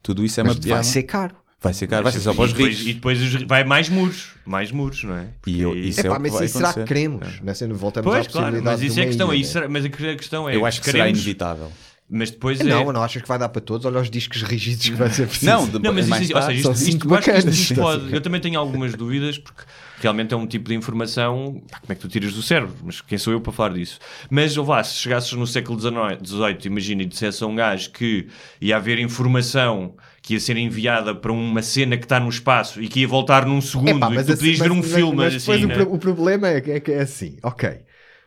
Tudo 0.00 0.24
isso 0.24 0.38
é 0.40 0.44
Mas 0.44 0.54
mapeável. 0.54 0.74
vai 0.76 0.84
ser 0.84 1.02
caro. 1.02 1.34
Vai 1.62 1.72
ser 1.72 1.86
caro, 1.86 2.02
vai 2.02 2.12
ser 2.12 2.20
só 2.20 2.34
para 2.34 2.44
os 2.44 2.50
e 2.50 2.54
depois, 2.54 2.74
ricos. 2.78 2.90
e 2.90 2.94
depois 2.94 3.34
vai 3.44 3.62
mais 3.64 3.88
muros, 3.88 4.30
mais 4.44 4.72
muros, 4.72 5.04
não 5.04 5.16
é? 5.16 5.26
E 5.46 5.60
eu- 5.60 5.76
isso 5.76 6.00
é 6.04 6.10
o 6.10 6.14
que 6.16 6.20
mas 6.22 6.40
isso 6.40 6.58
será 6.58 6.72
que 6.72 6.84
queremos? 6.84 7.40
Nessa, 7.40 7.68
voltamos 7.68 8.10
à 8.12 8.14
Pois, 8.16 8.26
claro, 8.26 8.46
possibilidade 8.48 8.82
mas 8.82 8.90
isso 8.90 8.98
é 8.98 9.02
a 9.02 9.06
questão. 9.06 9.32
ilha, 9.32 9.40
Isso, 9.42 9.52
será- 9.52 9.68
mas 9.68 9.84
a 9.84 9.88
que- 9.88 10.08
a 10.08 10.16
questão 10.16 10.48
é. 10.48 10.56
Eu 10.56 10.66
acho 10.66 10.80
que 10.80 10.86
será 10.86 10.98
queremos- 10.98 11.20
inevitável. 11.20 11.72
Mas 12.14 12.30
depois 12.30 12.60
é. 12.60 12.64
Não, 12.64 12.92
não 12.92 13.02
achas 13.02 13.22
que 13.22 13.28
vai 13.28 13.38
dar 13.38 13.48
para 13.48 13.62
todos? 13.62 13.86
Olha 13.86 13.98
os 13.98 14.10
discos 14.10 14.42
rígidos 14.42 14.84
que 14.86 14.94
vai 14.96 15.08
ser 15.08 15.26
preciso. 15.26 15.50
Não, 15.50 15.66
de- 15.66 15.78
Não, 15.78 15.94
mas 15.94 16.06
mais 16.08 16.24
isso, 16.24 16.34
ou 16.34 16.40
tarde. 16.40 16.56
seja, 16.56 16.62
são 16.64 16.72
isto, 16.72 16.82
isto, 17.06 17.30
isto- 17.30 17.48
isto 17.48 17.74
pode. 17.76 18.12
Eu 18.12 18.20
também 18.20 18.38
tenho 18.38 18.58
algumas 18.60 18.92
dúvidas, 18.94 19.38
porque 19.38 19.62
realmente 19.98 20.34
é 20.34 20.36
um 20.36 20.46
tipo 20.46 20.68
de 20.68 20.74
informação. 20.74 21.62
pá, 21.70 21.78
como 21.80 21.92
é 21.92 21.94
que 21.94 22.00
tu 22.02 22.08
tiras 22.08 22.34
do 22.34 22.42
cérebro? 22.42 22.74
Mas 22.84 23.00
quem 23.00 23.16
sou 23.16 23.32
eu 23.32 23.40
para 23.40 23.52
falar 23.52 23.70
disso? 23.74 23.98
Mas, 24.28 24.58
ou 24.58 24.64
vá, 24.64 24.82
se 24.84 24.96
chegasses 24.96 25.32
no 25.32 25.46
século 25.46 25.78
XVIII, 25.80 26.66
imagina, 26.66 27.02
e 27.02 27.06
dissesse 27.06 27.42
a 27.42 27.46
um 27.46 27.54
gajo 27.54 27.90
que 27.92 28.26
ia 28.60 28.76
haver 28.76 28.98
informação 28.98 29.94
que 30.22 30.34
ia 30.34 30.40
ser 30.40 30.56
enviada 30.56 31.14
para 31.14 31.32
uma 31.32 31.60
cena 31.62 31.96
que 31.96 32.04
está 32.04 32.20
no 32.20 32.28
espaço 32.28 32.80
e 32.80 32.86
que 32.88 33.00
ia 33.00 33.08
voltar 33.08 33.44
num 33.44 33.60
segundo 33.60 33.88
Epá, 33.90 34.10
e 34.10 34.14
mas 34.14 34.26
tu 34.26 34.32
assim- 34.34 34.38
podias 34.40 34.58
ver 34.60 34.68
mas- 34.68 34.78
um 34.78 34.80
mas- 34.80 34.92
filme 34.92 35.16
mas 35.16 35.34
assim. 35.34 35.38
depois 35.38 35.64
o, 35.64 35.66
né? 35.66 35.94
o 35.96 35.98
problema 35.98 36.48
é, 36.48 36.60
que- 36.60 36.70
é 36.70 36.80
que 36.80 36.92
é 36.92 37.00
assim, 37.02 37.36
ok. 37.42 37.80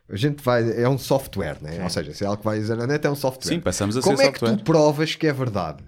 A 0.08 0.16
gente 0.18 0.44
vai. 0.44 0.62
É 0.80 0.88
um 0.88 0.98
software, 1.00 1.58
né? 1.62 1.82
Ou 1.84 1.90
seja, 1.90 2.14
se 2.14 2.24
é 2.24 2.28
algo 2.28 2.38
que 2.38 2.46
vai 2.46 2.60
dizer 2.60 2.76
na 2.78 2.86
net, 2.86 3.08
é 3.08 3.10
um 3.10 3.16
software. 3.16 3.50
Sim, 3.56 3.60
passamos 3.60 3.98
a 3.98 4.02
Como 4.02 4.16
ser 4.18 4.24
é 4.24 4.26
software. 4.28 4.52
que 4.52 4.58
tu 4.58 4.64
provas 4.64 5.16
que 5.16 5.26
é 5.26 5.34
verdade? 5.34 5.84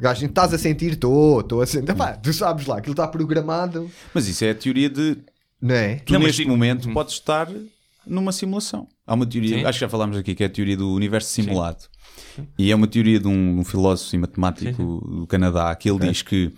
Gajo, 0.00 0.26
estás 0.26 0.52
a 0.54 0.58
sentir? 0.58 0.92
Estou, 0.92 1.40
estou 1.40 1.60
a 1.62 1.66
sentir. 1.66 1.94
Pá, 1.94 2.12
tu 2.14 2.32
sabes 2.32 2.66
lá, 2.66 2.78
aquilo 2.78 2.94
está 2.94 3.06
programado. 3.06 3.88
Mas 4.14 4.26
isso 4.28 4.44
é 4.44 4.50
a 4.50 4.54
teoria 4.54 4.88
de. 4.90 5.18
Não 5.60 5.74
é? 5.74 5.96
Tu 5.96 6.12
Não, 6.12 6.20
mas 6.20 6.28
neste 6.30 6.42
sim. 6.44 6.48
momento 6.48 6.92
podes 6.92 7.14
estar 7.14 7.48
numa 8.06 8.32
simulação. 8.32 8.88
Há 9.06 9.14
uma 9.14 9.26
teoria, 9.26 9.58
Sim. 9.58 9.64
acho 9.64 9.78
que 9.78 9.84
já 9.84 9.88
falámos 9.88 10.16
aqui, 10.16 10.34
que 10.34 10.42
é 10.42 10.46
a 10.46 10.50
teoria 10.50 10.76
do 10.76 10.92
universo 10.92 11.30
simulado. 11.30 11.84
E 12.58 12.70
é 12.70 12.74
uma 12.74 12.86
teoria 12.86 13.18
de 13.18 13.28
um, 13.28 13.60
um 13.60 13.64
filósofo 13.64 14.14
e 14.14 14.18
matemático 14.18 15.00
do 15.06 15.26
Canadá 15.26 15.74
que 15.74 15.90
ele 15.90 15.98
diz 15.98 16.22
que 16.22 16.52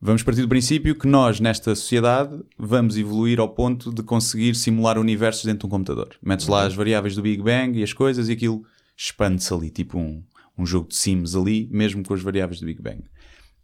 vamos 0.00 0.22
partir 0.22 0.42
do 0.42 0.48
princípio 0.48 0.94
que 0.94 1.06
nós, 1.06 1.40
nesta 1.40 1.74
sociedade, 1.74 2.42
vamos 2.58 2.96
evoluir 2.96 3.38
ao 3.38 3.48
ponto 3.48 3.92
de 3.92 4.02
conseguir 4.02 4.54
simular 4.54 4.98
universos 4.98 5.44
dentro 5.44 5.60
de 5.60 5.66
um 5.66 5.70
computador. 5.70 6.16
Metes 6.22 6.46
lá 6.48 6.66
as 6.66 6.74
variáveis 6.74 7.14
do 7.14 7.22
Big 7.22 7.42
Bang 7.42 7.78
e 7.78 7.82
as 7.82 7.92
coisas 7.92 8.28
e 8.28 8.32
aquilo 8.32 8.64
expande-se 8.96 9.52
ali, 9.52 9.70
tipo 9.70 9.98
um, 9.98 10.22
um 10.58 10.66
jogo 10.66 10.88
de 10.88 10.96
Sims 10.96 11.34
ali, 11.34 11.68
mesmo 11.70 12.02
com 12.02 12.14
as 12.14 12.22
variáveis 12.22 12.60
do 12.60 12.66
Big 12.66 12.82
Bang. 12.82 13.02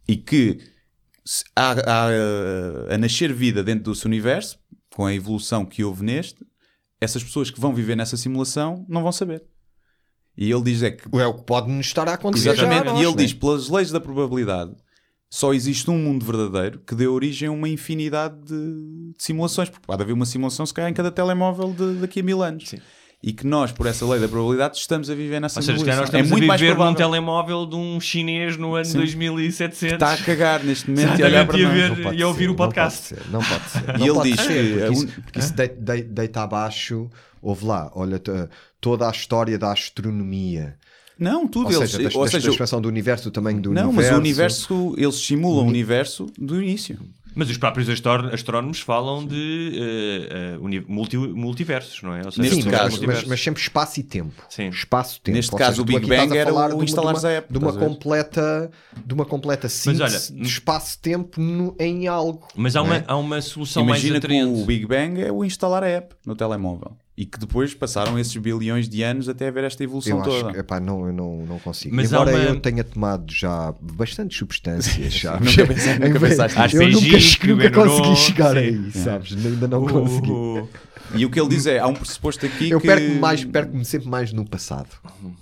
E 0.07 0.15
que 0.15 0.59
há, 1.55 1.71
há, 1.71 2.11
eh, 2.11 2.95
a 2.95 2.97
nascer 2.97 3.31
vida 3.33 3.63
dentro 3.63 3.85
do 3.85 3.95
seu 3.95 4.07
universo, 4.07 4.57
com 4.95 5.05
a 5.05 5.13
evolução 5.13 5.65
que 5.65 5.83
houve 5.83 6.03
neste, 6.03 6.45
essas 6.99 7.23
pessoas 7.23 7.49
que 7.49 7.59
vão 7.59 7.73
viver 7.73 7.95
nessa 7.95 8.17
simulação 8.17 8.85
não 8.89 9.01
vão 9.01 9.11
saber. 9.11 9.43
E 10.37 10.51
ele 10.51 10.61
diz 10.63 10.81
é 10.83 10.91
que 10.91 11.03
É 11.17 11.25
o 11.25 11.33
que 11.33 11.43
pode 11.43 11.69
nos 11.69 11.85
estar 11.87 12.07
a 12.07 12.13
acontecer. 12.13 12.55
já 12.55 12.63
a 12.63 12.65
Exatamente. 12.65 12.85
nós, 12.93 12.99
e 12.99 13.03
ele 13.03 13.15
né? 13.15 13.23
diz, 13.23 13.33
pelas 13.33 13.69
leis 13.69 13.91
da 13.91 13.99
probabilidade, 13.99 14.71
só 15.29 15.53
existe 15.53 15.89
um 15.91 15.97
mundo 15.97 16.25
verdadeiro 16.25 16.79
que 16.87 16.95
dê 16.95 17.07
origem 17.07 17.49
a 17.49 17.51
uma 17.51 17.67
infinidade 17.69 18.35
de, 18.45 18.55
de 18.55 19.13
simulações. 19.23 19.69
Porque 19.69 19.85
pode 19.85 20.01
haver 20.01 20.13
uma 20.13 20.25
simulação, 20.25 20.65
se 20.65 20.73
calhar, 20.73 20.89
em 20.89 20.93
cada 20.93 21.11
telemóvel 21.11 21.73
de- 21.77 21.99
daqui 21.99 22.21
a 22.21 22.23
mil 22.23 22.41
anos. 22.41 22.73
E 23.21 23.33
que 23.33 23.45
nós, 23.45 23.69
por 23.73 23.85
essa 23.85 24.05
lei 24.07 24.17
da 24.17 24.29
probabilidade, 24.29 24.77
estamos 24.77 25.09
a 25.09 25.13
viver 25.13 25.41
nessa 25.41 25.59
Ou 25.59 25.63
seja, 25.63 25.77
nós 25.85 25.99
É 25.99 26.03
estamos 26.05 26.31
muito 26.31 26.45
a 26.45 26.47
mais 26.47 26.61
viver 26.61 26.71
num 26.71 26.77
provável. 26.77 26.97
telemóvel 26.97 27.65
de 27.65 27.75
um 27.75 27.99
chinês 27.99 28.55
no 28.55 28.75
ano 28.75 28.85
Sim. 28.85 28.97
2700. 28.99 29.93
Está 29.93 30.13
a 30.13 30.17
cagar 30.17 30.63
neste 30.63 30.89
momento 30.89 31.19
e 31.19 31.23
a 31.23 31.25
olhar 31.25 31.45
para 31.45 31.59
e 31.59 31.65
a 31.65 31.67
nós. 31.67 31.77
ver- 31.77 31.89
Não 31.89 32.03
pode 32.03 32.17
e 32.17 32.23
a 32.23 32.27
ouvir 32.29 32.43
ser, 32.45 32.49
o 32.49 32.55
podcast. 32.55 33.15
Não 33.29 33.41
pode 33.43 33.69
ser. 33.69 33.79
E 33.83 33.97
Não 33.99 34.05
ele 34.05 34.13
pode 34.15 34.31
diz 34.31 34.39
ser, 34.41 34.47
que 34.47 34.71
porque 34.71 34.83
a 34.83 34.89
isso, 34.91 35.21
porque 35.21 35.39
isso 35.39 35.53
de- 35.53 35.67
de- 35.67 36.03
deita 36.03 36.41
abaixo. 36.43 37.09
Houve 37.41 37.65
lá, 37.65 37.91
olha, 37.93 38.21
toda 38.81 39.07
a 39.07 39.11
história 39.11 39.57
da 39.57 39.71
astronomia. 39.71 40.75
Não, 41.17 41.45
tudo. 41.47 41.65
Ou 41.67 41.73
eles, 41.81 41.91
seja, 41.91 42.09
da, 42.09 42.17
ou 42.17 42.23
da, 42.25 42.31
seja, 42.31 42.47
da 42.47 42.51
expansão 42.53 42.79
do 42.81 42.87
universo, 42.87 43.25
do 43.25 43.31
tamanho 43.31 43.59
do 43.61 43.73
não, 43.73 43.89
universo. 43.89 44.09
mas 44.11 44.17
o 44.17 44.19
universo, 44.21 44.95
eles 44.97 45.15
simulam 45.15 45.65
o 45.65 45.67
universo 45.67 46.27
do 46.37 46.61
início. 46.61 46.97
Mas 47.35 47.49
os 47.49 47.57
próprios 47.57 47.87
astrónomos 48.33 48.79
falam 48.79 49.25
de 49.25 49.71
eh, 50.31 50.57
uni- 50.59 50.83
multi- 50.87 51.15
multiversos, 51.17 52.01
não 52.01 52.13
é? 52.15 52.25
Ou 52.25 52.31
seja, 52.31 52.41
Neste 52.41 52.63
Sim, 52.63 52.69
caso, 52.69 52.83
mas, 52.83 52.91
multiversos. 52.93 53.25
mas 53.29 53.41
sempre 53.41 53.61
espaço 53.61 53.99
e 53.99 54.03
tempo. 54.03 54.43
Sim. 54.49 54.69
Espaço-tempo. 54.69 55.35
Neste 55.35 55.51
Ou 55.53 55.57
caso, 55.57 55.71
seja, 55.71 55.81
o 55.83 55.85
Big 55.85 56.07
Bang 56.07 56.33
a 56.33 56.41
era 56.41 56.49
falar 56.49 56.65
o 56.65 56.69
de 56.69 56.75
uma- 56.75 56.83
instalares 56.85 57.21
de 57.21 57.25
uma, 57.27 57.31
a 57.31 57.35
app, 57.37 57.53
de 57.53 57.57
uma 57.59 57.73
completa, 57.73 58.71
de 59.05 59.13
uma 59.13 59.25
completa 59.25 59.69
síntese 59.69 60.31
olha, 60.33 60.41
de 60.41 60.47
espaço-tempo 60.47 61.75
em 61.79 62.07
algo. 62.07 62.47
Mas 62.55 62.75
há 62.75 62.79
não 62.79 62.87
uma, 62.87 62.95
é? 62.97 63.03
há 63.07 63.15
uma 63.15 63.41
solução 63.41 63.83
Imagina 63.83 64.13
mais 64.13 64.25
que 64.25 64.25
atraente. 64.33 64.61
o 64.61 64.65
Big 64.65 64.85
Bang 64.85 65.21
é 65.21 65.31
o 65.31 65.45
instalar 65.45 65.83
a 65.83 65.87
app 65.87 66.15
no 66.25 66.35
telemóvel. 66.35 66.97
E 67.21 67.25
que 67.25 67.37
depois 67.37 67.73
passaram 67.73 68.17
esses 68.17 68.33
bilhões 68.37 68.87
de 68.87 69.03
anos 69.03 69.27
até 69.27 69.49
haver 69.49 69.65
esta 69.65 69.83
evolução 69.83 70.19
Eu 70.19 70.23
toda. 70.23 70.35
acho 70.37 70.53
que 70.53 70.59
epá, 70.61 70.79
não, 70.79 71.05
eu 71.05 71.11
não, 71.11 71.45
não 71.45 71.59
consigo. 71.59 71.93
Mas 71.93 72.13
Embora 72.13 72.31
uma- 72.33 72.39
eu 72.39 72.59
tenha 72.61 72.81
tomado 72.81 73.29
já 73.29 73.73
bastantes 73.81 74.37
substâncias, 74.37 75.13
sabes? 75.19 75.49
Nunca 75.57 75.73
pensei- 75.73 75.99
nunca 75.99 76.17
pensaste 76.19 76.57
nisso. 76.57 76.77
Eu 76.77 76.89
nunca, 76.89 77.69
nunca 77.69 77.71
consegui 77.71 78.15
chegar 78.15 78.51
sim. 78.53 78.57
aí, 78.59 78.91
sabes? 78.91 79.33
Ainda 79.45 79.67
não 79.67 79.85
consegui. 79.85 80.31
O- 80.31 80.69
E 81.15 81.25
o 81.25 81.29
que 81.31 81.39
ele 81.39 81.49
diz 81.49 81.65
é: 81.65 81.79
há 81.79 81.87
um 81.87 81.93
pressuposto 81.95 82.45
aqui 82.45 82.69
Eu 82.69 82.79
que. 82.79 82.85
perco-me 82.85 83.19
mais, 83.19 83.43
perco-me 83.43 83.83
sempre 83.83 84.07
mais 84.07 84.31
no 84.31 84.45
passado. 84.47 84.89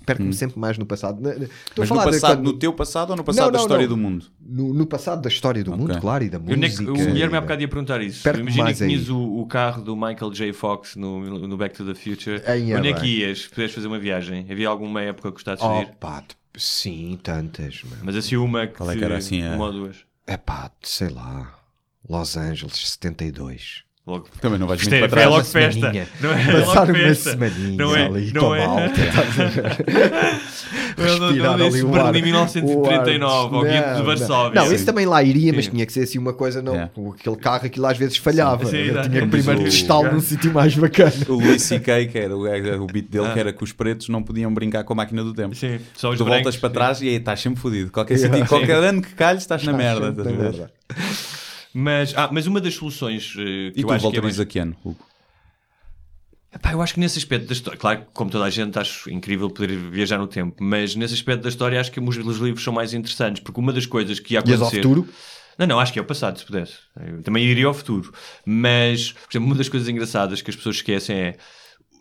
Perco-me 0.06 0.32
sempre 0.32 0.58
mais 0.58 0.78
no 0.78 0.86
passado. 0.86 1.18
Estou 1.28 1.44
a 1.44 1.46
Mas 1.86 1.90
no 1.90 1.96
passado, 1.96 2.36
quando- 2.38 2.44
no 2.44 2.52
teu 2.54 2.72
passado 2.72 3.10
ou 3.10 3.16
no 3.16 3.22
passado 3.22 3.44
Não, 3.44 3.52
da 3.52 3.58
não, 3.58 3.64
história 3.64 3.86
não. 3.86 3.94
do 3.94 4.00
mundo? 4.00 4.26
no, 4.50 4.72
no 4.72 4.86
passado 4.86 5.20
da 5.20 5.28
história 5.28 5.62
do 5.62 5.72
mundo, 5.76 5.90
Ok. 5.90 6.00
claro, 6.00 6.24
e 6.24 6.30
da 6.30 6.38
é 6.38 6.56
música. 6.56 6.90
o 6.90 6.94
Guilherme 6.94 7.36
há 7.36 7.40
bocado 7.42 7.60
ia 7.60 7.68
perguntar 7.68 8.00
isso. 8.00 8.26
Imagina 8.26 8.64
mais 8.64 8.78
que 8.78 8.86
tinhas 8.86 9.02
aí. 9.02 9.10
o, 9.12 9.40
o 9.40 9.46
carro 9.46 9.82
do 9.82 9.94
Michael 9.94 10.32
J. 10.32 10.52
Fox 10.54 10.96
no, 10.96 11.46
no 11.46 11.56
Back 11.68 11.76
to 11.76 11.84
the 11.84 11.94
Future. 11.94 12.42
É 12.44 12.76
Onde 12.76 12.88
é 12.88 12.92
que 12.92 13.06
ias? 13.20 13.42
Fazer 13.44 13.86
uma 13.86 13.98
viagem? 13.98 14.46
Havia 14.50 14.68
alguma 14.68 15.02
época 15.02 15.28
que 15.28 15.34
gostasses 15.34 15.64
de 15.64 15.70
Oh, 15.70 15.82
ir? 15.82 15.94
pá, 16.00 16.22
t- 16.22 16.36
sim, 16.56 17.18
tantas. 17.22 17.82
meu. 17.84 17.98
Mas 18.02 18.16
assim 18.16 18.36
uma 18.36 18.66
que, 18.66 18.74
Qual 18.74 18.90
é 18.90 18.96
que 18.96 19.04
era 19.04 19.16
assim 19.18 19.42
uma 19.46 19.66
ou 19.66 19.72
duas. 19.72 19.96
É 20.26 20.36
pá, 20.36 20.70
sei 20.82 21.08
lá. 21.10 21.54
Los 22.08 22.36
Angeles, 22.36 22.74
72. 22.92 23.84
Logo. 24.08 24.26
Também 24.40 24.58
não 24.58 24.66
vais 24.66 24.80
muito 24.80 24.94
é, 24.94 24.98
para 25.00 25.08
trás. 25.08 25.26
logo 25.28 25.36
Uma 25.40 25.44
festa. 25.44 25.92
Não 26.20 26.32
é? 26.32 26.44
Passar 26.46 26.80
logo 26.80 26.92
uma 26.92 26.98
festa. 26.98 27.30
semaninha 27.32 27.76
Não 27.76 27.94
é? 27.94 28.06
ali 28.06 28.32
não 28.32 28.40
com 28.42 28.54
é? 28.54 28.66
malta? 28.66 28.92
Respirar 30.98 31.54
ali 31.54 31.82
o 31.82 31.88
Berlim 31.88 31.98
ar. 32.08 32.16
em 32.16 32.22
1939, 32.22 33.54
o 33.54 33.58
ao 33.58 33.62
gueto 33.64 33.96
de 33.96 34.02
Varsóvia. 34.02 34.60
Não, 34.62 34.72
isso 34.72 34.84
também 34.86 35.06
lá 35.06 35.22
iria, 35.22 35.52
mas 35.52 35.66
Sim. 35.66 35.72
tinha 35.72 35.86
que 35.86 35.92
ser 35.92 36.00
assim 36.04 36.18
uma 36.18 36.32
coisa, 36.32 36.60
não, 36.62 36.74
É. 36.74 36.84
aquele 37.18 37.36
carro, 37.36 37.66
aquilo 37.66 37.86
às 37.86 37.96
vezes 37.98 38.16
falhava. 38.16 38.64
Sim, 38.66 38.76
Eu 38.78 38.84
exato. 38.92 39.08
tinha 39.08 39.20
que 39.20 39.26
Como 39.26 39.32
diz 39.36 39.44
primeiro 39.44 39.70
testá-lo 39.70 40.12
num 40.12 40.20
sítio 40.20 40.52
mais 40.52 40.74
bacana. 40.74 41.12
O 41.28 41.32
Louis 41.34 41.62
C.K., 41.62 42.06
que 42.06 42.18
era 42.18 42.36
o, 42.36 42.42
o 42.82 42.86
beat 42.86 43.08
dele, 43.10 43.26
Ah. 43.26 43.32
que 43.32 43.38
era 43.40 43.52
que 43.52 43.62
os 43.62 43.72
pretos 43.72 44.08
não 44.08 44.22
podiam 44.22 44.52
brincar 44.52 44.84
com 44.84 44.92
a 44.94 44.96
máquina 44.96 45.22
do 45.22 45.34
tempo. 45.34 45.54
Sim, 45.54 45.78
só 45.94 46.10
os 46.10 46.18
Tu 46.18 46.24
voltas 46.24 46.56
para 46.56 46.70
trás 46.70 47.00
e 47.02 47.08
aí 47.08 47.16
estás 47.16 47.40
sempre 47.40 47.60
fodido. 47.60 47.90
Qualquer, 47.90 48.14
Yeah. 48.18 48.34
sentido, 48.36 48.48
qualquer 48.48 48.82
ano 48.82 49.02
que 49.02 49.14
calhes, 49.14 49.42
estás 49.42 49.62
na 49.64 49.72
Estás 49.72 50.00
merda. 50.00 50.70
Mas, 51.74 52.14
ah, 52.16 52.28
mas 52.32 52.46
uma 52.46 52.60
das 52.60 52.74
soluções 52.74 53.34
eh, 53.38 53.70
que 53.72 53.80
E 53.80 53.82
eu 53.82 53.86
tu 53.86 53.92
acho 53.92 54.10
que 54.10 54.16
é 54.16 54.20
mais... 54.20 54.40
a 54.40 54.46
que 54.46 54.58
ano, 54.58 54.76
Hugo? 54.84 55.06
Epá, 56.54 56.72
eu 56.72 56.80
acho 56.80 56.94
que 56.94 57.00
nesse 57.00 57.18
aspecto 57.18 57.46
da 57.46 57.52
história, 57.52 57.78
claro 57.78 58.00
que 58.00 58.06
como 58.14 58.30
toda 58.30 58.44
a 58.44 58.50
gente 58.50 58.78
acho 58.78 59.10
incrível 59.10 59.50
poder 59.50 59.76
viajar 59.76 60.16
no 60.16 60.26
tempo, 60.26 60.56
mas 60.62 60.94
nesse 60.96 61.12
aspecto 61.12 61.42
da 61.42 61.48
história 61.50 61.78
acho 61.78 61.92
que 61.92 62.00
os 62.00 62.16
livros 62.38 62.64
são 62.64 62.72
mais 62.72 62.94
interessantes, 62.94 63.42
porque 63.42 63.60
uma 63.60 63.72
das 63.72 63.84
coisas 63.84 64.18
que 64.18 64.32
ia 64.32 64.40
acontecer... 64.40 64.64
ao 64.64 64.70
futuro? 64.70 65.08
Não, 65.58 65.66
não, 65.66 65.80
acho 65.80 65.92
que 65.92 65.98
é 65.98 66.02
o 66.02 66.04
passado, 66.04 66.38
se 66.38 66.46
pudesse. 66.46 66.74
Eu 67.04 67.20
também 67.22 67.44
iria 67.44 67.66
ao 67.66 67.74
futuro. 67.74 68.14
Mas, 68.46 69.10
por 69.10 69.30
exemplo, 69.32 69.48
uma 69.48 69.56
das 69.56 69.68
coisas 69.68 69.88
engraçadas 69.88 70.40
que 70.40 70.50
as 70.50 70.56
pessoas 70.56 70.76
esquecem 70.76 71.16
é 71.16 71.36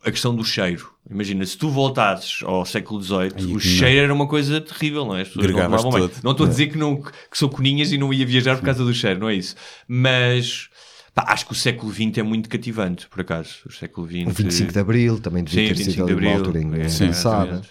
a 0.08 0.12
questão 0.12 0.36
do 0.36 0.44
cheiro. 0.44 0.92
Imagina, 1.10 1.46
se 1.46 1.58
tu 1.58 1.70
voltasses 1.70 2.42
ao 2.44 2.66
século 2.66 3.02
XVIII, 3.02 3.54
o 3.56 3.60
cheiro 3.60 4.06
era 4.06 4.14
uma 4.14 4.28
coisa 4.28 4.60
terrível, 4.60 5.06
não 5.06 5.16
é? 5.16 5.22
As 5.22 5.28
pessoas 5.30 5.52
não 5.52 5.62
tomavam. 5.62 6.12
Não 6.24 6.32
estou 6.32 6.46
a 6.46 6.50
dizer 6.50 6.68
que, 6.68 6.78
não, 6.78 7.02
que 7.02 7.38
sou 7.38 7.50
coninhas 7.50 7.92
e 7.92 7.98
não 7.98 8.14
ia 8.14 8.26
viajar 8.26 8.58
por 8.58 8.64
causa 8.66 8.84
do 8.84 8.94
cheiro, 8.94 9.20
não 9.20 9.30
é 9.30 9.36
isso. 9.36 9.56
Mas 9.88 10.70
pá, 11.14 11.26
acho 11.30 11.46
que 11.46 11.52
o 11.54 11.56
século 11.56 11.92
XX 11.94 12.18
é 12.18 12.24
muito 12.24 12.50
cativante, 12.50 13.08
por 13.08 13.22
acaso. 13.22 13.56
O 13.66 13.72
século 13.72 14.08
XX. 14.08 14.28
O 14.28 14.30
25 14.32 14.74
de 14.74 14.80
Abril 14.80 15.20
também 15.20 15.44
devia 15.44 15.64
Sim, 15.64 15.68
ter 15.70 15.74
25 15.76 15.92
sido 15.92 16.06
de 16.06 16.12
ali 16.12 16.22
uma 16.26 16.36
Abril. 16.36 16.46
altura 16.46 16.60
É, 16.60 16.64
engraçada. 16.64 17.62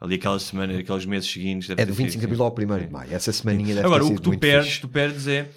Ali 0.00 0.14
aquela 0.14 0.38
semana, 0.38 0.78
aqueles 0.78 1.04
meses 1.06 1.28
seguintes. 1.30 1.70
É 1.70 1.74
do 1.74 1.76
ter 1.76 1.86
sido, 1.86 1.94
25 1.94 2.12
de 2.12 2.20
sim. 2.20 2.26
Abril 2.26 2.44
ao 2.44 2.52
1 2.52 2.78
de 2.78 2.84
Sim. 2.86 2.92
Maio. 2.92 3.14
Essa 3.14 3.32
semaninha 3.32 3.74
deve 3.74 3.86
Agora, 3.86 4.04
o 4.04 4.14
que 4.14 4.22
tu 4.22 4.38
perdes, 4.38 4.78
tu 4.78 4.88
perdes 4.88 5.26
é 5.26 5.50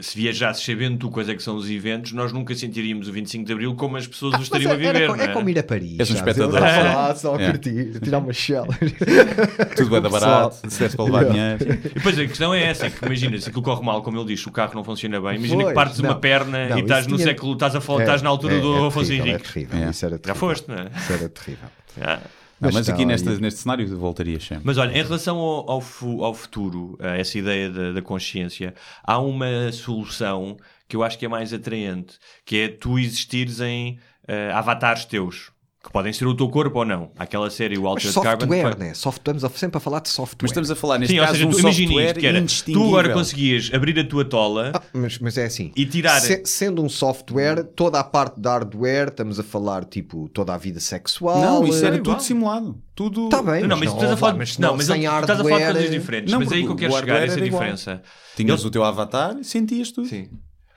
se 0.00 0.16
viajasses 0.16 0.64
sabendo 0.64 0.96
tu 0.98 1.10
quais 1.10 1.28
é 1.28 1.34
que 1.34 1.42
são 1.42 1.56
os 1.56 1.68
eventos, 1.68 2.12
nós 2.12 2.32
nunca 2.32 2.54
sentiríamos 2.54 3.08
o 3.08 3.12
25 3.12 3.44
de 3.44 3.52
Abril 3.52 3.74
como 3.74 3.96
as 3.96 4.06
pessoas 4.06 4.32
o 4.34 4.36
Mas 4.38 4.44
estariam 4.44 4.70
a 4.70 4.74
é- 4.74 4.76
viver. 4.76 4.96
era, 4.96 5.16
não 5.16 5.24
é 5.24 5.28
como 5.28 5.48
ir 5.50 5.58
a 5.58 5.62
Paris. 5.64 5.98
És 5.98 6.10
um 6.10 6.14
espectador. 6.14 6.60
lá 6.60 7.14
só 7.16 7.34
a 7.36 7.42
É. 7.42 7.50
curtir, 7.50 7.98
tirar 8.00 8.18
uma 8.18 8.32
shell. 8.32 8.66
Tudo 9.76 10.00
dar 10.00 10.10
pessoal. 10.10 10.10
barato, 10.10 10.70
se 10.70 10.78
desse 10.80 10.96
para 10.96 11.04
levar 11.04 11.22
Yeah. 11.24 11.56
dinheiro. 11.64 11.80
E 11.86 11.88
depois 11.94 12.18
a 12.18 12.26
questão 12.26 12.54
é 12.54 12.62
essa: 12.64 12.86
é 12.86 12.90
que 12.90 13.04
imagina, 13.04 13.38
se 13.40 13.48
aquilo 13.48 13.62
corre 13.62 13.82
mal, 13.84 14.02
como 14.02 14.16
ele 14.18 14.26
diz, 14.26 14.46
o 14.46 14.50
carro 14.52 14.72
não 14.74 14.84
funciona 14.84 15.20
bem, 15.20 15.36
imagina 15.36 15.56
Pois, 15.62 15.68
que 15.68 15.74
partes 15.74 15.98
não. 16.00 16.10
uma 16.10 16.18
perna 16.18 16.68
Não, 16.68 16.78
e 16.78 16.82
estás 16.82 17.06
no 17.06 17.16
tinha- 17.16 17.28
século, 17.28 17.52
estás, 17.54 17.74
a, 17.74 17.78
É, 17.78 18.00
estás 18.02 18.22
na 18.22 18.30
altura 18.30 18.54
é- 18.54 18.60
do 18.60 18.84
é 18.84 18.86
Afonso 18.88 19.12
Henrique. 19.12 19.30
É 19.30 19.38
terrível, 19.38 19.78
É. 19.86 19.90
Isso 19.90 20.06
era 20.06 20.20
Já 20.24 20.34
foste, 20.34 20.68
não 20.68 20.76
é? 20.76 20.88
Isso 20.96 21.12
era 21.12 21.28
terrível. 21.28 21.68
Já. 22.00 22.20
Mas 22.64 22.74
mas 22.74 22.88
aqui 22.88 23.00
aí. 23.02 23.06
neste 23.06 23.60
cenário 23.60 23.98
voltarias 23.98 24.44
sempre. 24.44 24.64
Mas 24.64 24.78
olha, 24.78 24.90
em 24.96 25.02
relação 25.02 25.36
ao, 25.38 25.70
ao, 25.70 25.80
fu- 25.80 26.24
ao 26.24 26.34
futuro, 26.34 26.96
a 27.00 27.16
essa 27.16 27.38
ideia 27.38 27.70
da, 27.70 27.92
da 27.92 28.02
consciência, 28.02 28.74
há 29.02 29.18
uma 29.18 29.70
solução 29.72 30.56
que 30.88 30.96
eu 30.96 31.02
acho 31.02 31.18
que 31.18 31.24
é 31.24 31.28
mais 31.28 31.52
atraente, 31.52 32.18
que 32.44 32.56
é 32.58 32.68
tu 32.68 32.98
existires 32.98 33.60
em 33.60 33.98
eh, 34.28 34.50
avatares 34.52 35.04
teus, 35.04 35.50
que 35.84 35.92
podem 35.92 36.12
ser 36.14 36.26
o 36.26 36.34
teu 36.34 36.48
corpo 36.48 36.78
ou 36.78 36.84
não. 36.86 37.10
Aquela 37.18 37.50
série, 37.50 37.76
o 37.76 37.82
Mas 37.82 37.90
Altered 38.06 38.14
Carbon. 38.14 38.46
software, 38.46 38.78
né? 38.78 38.94
Software, 38.94 39.34
estamos 39.36 39.58
sempre 39.60 39.76
a 39.76 39.80
falar 39.80 40.00
de 40.00 40.08
software. 40.08 40.38
Mas 40.42 40.50
estamos 40.50 40.70
a 40.70 40.74
falar, 40.76 40.98
neste 40.98 41.12
Sim, 41.12 41.20
ou 41.20 41.26
caso, 41.26 41.36
seja, 41.36 41.46
um 41.46 41.50
tu 41.50 41.58
imagina 41.60 41.86
software 41.92 42.06
isto, 42.06 42.20
que 42.20 42.26
era, 42.26 42.44
tu 42.80 42.84
agora 42.88 43.12
conseguias 43.12 43.70
abrir 43.72 43.98
a 44.00 44.04
tua 44.08 44.24
tola 44.24 44.72
Ah, 44.74 44.82
mas, 44.94 45.18
mas 45.18 45.36
é 45.36 45.44
assim. 45.44 45.70
e 45.76 45.84
tirar... 45.84 46.18
Se- 46.20 46.42
sendo 46.46 46.82
um 46.82 46.88
software, 46.88 47.62
toda 47.64 48.00
a 48.00 48.04
parte 48.04 48.40
da 48.40 48.52
hardware, 48.52 49.08
estamos 49.08 49.38
a 49.38 49.42
falar 49.42 49.84
tipo 49.84 50.28
toda 50.30 50.54
a 50.54 50.56
vida 50.56 50.80
sexual. 50.80 51.38
Não, 51.38 51.66
isso 51.66 51.84
era 51.84 51.96
é 51.96 51.98
igual. 51.98 52.16
tudo 52.16 52.24
simulado. 52.26 52.78
Tudo... 52.94 53.28
Tá 53.28 53.42
bem, 53.42 53.60
Não, 53.62 53.68
não, 53.68 53.76
mas 53.76 53.88
não, 53.88 53.94
estás 53.96 54.12
a 54.12 54.16
falar, 54.16 54.34
mas 54.34 54.56
não, 54.58 54.76
mas 54.76 54.88
estás 54.88 55.04
a 55.04 55.04
falar 55.04 55.42
de 55.42 55.48
coisas 55.48 55.64
hardware, 55.64 55.90
diferentes. 55.90 56.32
Não, 56.32 56.38
mas 56.40 56.52
aí 56.52 56.58
que 56.60 56.64
eu 56.64 56.68
porque 56.68 56.84
quero 56.86 56.94
chegar 57.00 57.14
a 57.14 57.18
hardware 57.18 57.36
essa 57.38 57.46
igual. 57.46 57.62
diferença. 57.62 58.02
Tinhas 58.36 58.60
Ele- 58.60 58.68
o 58.68 58.70
teu 58.70 58.84
avatar 58.84 59.36
e 59.38 59.44
sentias 59.44 59.90
tudo. 59.92 60.08
Sim. 60.08 60.28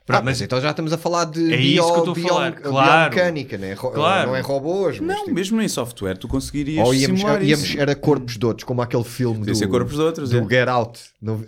Ah, 0.08 0.22
mas 0.22 0.40
então 0.40 0.60
já 0.60 0.70
estamos 0.70 0.92
a 0.92 0.98
falar 0.98 1.24
de 1.26 1.52
É 1.52 1.56
bio, 1.56 1.82
isso 1.82 1.92
que 1.92 1.98
eu 1.98 1.98
estou 1.98 2.10
a 2.10 2.14
bio- 2.14 2.28
falar, 2.28 2.52
claro. 2.52 3.10
biomecânica, 3.10 3.58
né? 3.58 3.72
Ro- 3.74 3.90
Claro. 3.90 4.28
não 4.30 4.36
é 4.36 4.40
robôs. 4.40 4.98
mas 5.00 5.08
Não, 5.16 5.24
tipo- 5.24 5.34
mesmo 5.34 5.60
em 5.60 5.68
software 5.68 6.16
tu 6.16 6.26
conseguirias 6.28 6.86
Ou 6.86 6.94
íamos, 6.94 7.20
simular 7.20 7.42
íamos- 7.42 7.64
isso. 7.68 7.78
era 7.80 7.94
corpos 7.94 8.36
de 8.38 8.46
outros, 8.46 8.64
como 8.64 8.80
aquele 8.82 9.04
filme 9.04 9.38
Podia 9.40 9.52
do, 9.52 9.58
ser 9.58 9.68
corpos 9.68 9.94
de 9.94 10.00
outros, 10.00 10.30
do 10.30 10.38
é. 10.38 10.48
Get 10.48 10.68
Out. 10.68 11.00
No, 11.20 11.34
uh, 11.34 11.38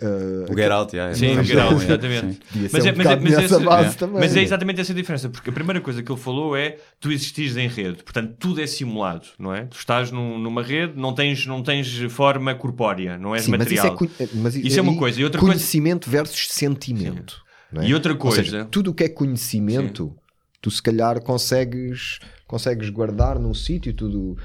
O 0.51 0.55
Get 0.55 0.71
Out, 0.71 0.95
yeah, 0.95 1.15
Sim, 1.15 1.37
é. 1.37 1.39
o 1.39 1.43
Get 1.43 1.57
Out, 1.57 1.75
Sim. 1.79 1.85
exatamente. 1.85 2.39
Mas 2.71 2.85
é, 2.85 2.91
mas, 2.91 3.07
é, 3.07 3.15
mas, 3.15 3.33
esse- 3.39 3.59
base 3.63 3.87
é. 3.89 3.91
também. 3.97 4.19
mas 4.19 4.35
é 4.35 4.41
exatamente 4.43 4.81
essa 4.81 4.91
a 4.91 4.95
diferença, 4.95 5.29
porque 5.29 5.49
a 5.49 5.53
primeira 5.53 5.81
coisa 5.81 6.03
que 6.03 6.11
ele 6.11 6.19
falou 6.19 6.55
é 6.55 6.77
tu 6.99 7.11
existires 7.11 7.57
em 7.57 7.67
rede, 7.67 8.03
portanto 8.03 8.35
tudo 8.39 8.61
é 8.61 8.67
simulado, 8.67 9.25
não 9.39 9.53
é? 9.55 9.61
Tu 9.65 9.77
estás 9.77 10.11
num- 10.11 10.37
numa 10.37 10.61
rede, 10.61 10.93
não 10.95 11.13
tens, 11.13 11.45
não 11.45 11.63
tens 11.63 11.87
forma 12.11 12.53
corpórea, 12.53 13.17
não 13.17 13.33
és 13.33 13.43
Sim, 13.45 13.51
mas 13.51 13.61
isso, 13.61 13.73
é, 13.87 13.89
material. 13.89 13.97
conhe- 13.97 14.29
mas 14.35 14.55
Isso 14.55 14.77
é 14.77 14.81
uma 14.81 14.95
coisa. 14.97 15.19
E 15.19 15.23
outra 15.23 15.39
coisa- 15.39 15.53
conhecimento 15.55 16.09
versus 16.09 16.47
sentimento. 16.49 17.41
É? 17.79 17.87
E 17.87 17.93
outra 17.93 18.13
Ou 18.19 18.31
seja, 18.31 18.51
coisa- 18.51 18.65
tudo 18.71 18.91
o 18.91 18.93
que 18.93 19.03
é 19.03 19.09
conhecimento, 19.09 20.15
tu 20.61 20.69
se 20.71 20.81
calhar 20.81 21.21
consegues, 21.21 22.19
consegues 22.47 22.89
guardar 22.89 23.37
num 23.39 23.53
sítio, 23.53 23.93
tudo 23.93 24.37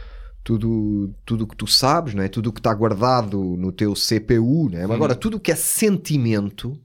tudo 0.45 1.12
tudo 1.24 1.43
o 1.43 1.47
que 1.49 1.57
tu 1.57 1.66
sabes, 1.66 2.14
não 2.14 2.22
é? 2.22 2.29
tudo 2.29 2.51
o 2.51 2.53
que 2.53 2.61
está 2.61 2.72
guardado 2.72 3.37
no 3.59 3.72
teu 3.72 3.95
CPU. 3.97 4.68
Não 4.70 4.79
é? 4.79 4.85
Agora, 4.85 5.14
tudo 5.16 5.39
o 5.39 5.41
que 5.41 5.51
é 5.51 5.57
sentimento, 5.57 6.79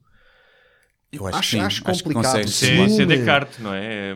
Eu 1.12 1.28
acho, 1.28 1.38
Acho- 1.40 1.50
que 1.52 1.56
sim. 1.58 1.60
acho 1.62 1.84
acho 1.86 2.04
que 2.04 2.10
complicado. 2.14 2.32
consegues 2.42 2.62
Isso 2.62 3.02
é. 3.02 3.06
Descartes, 3.06 3.60
não 3.60 3.74
é? 3.74 4.12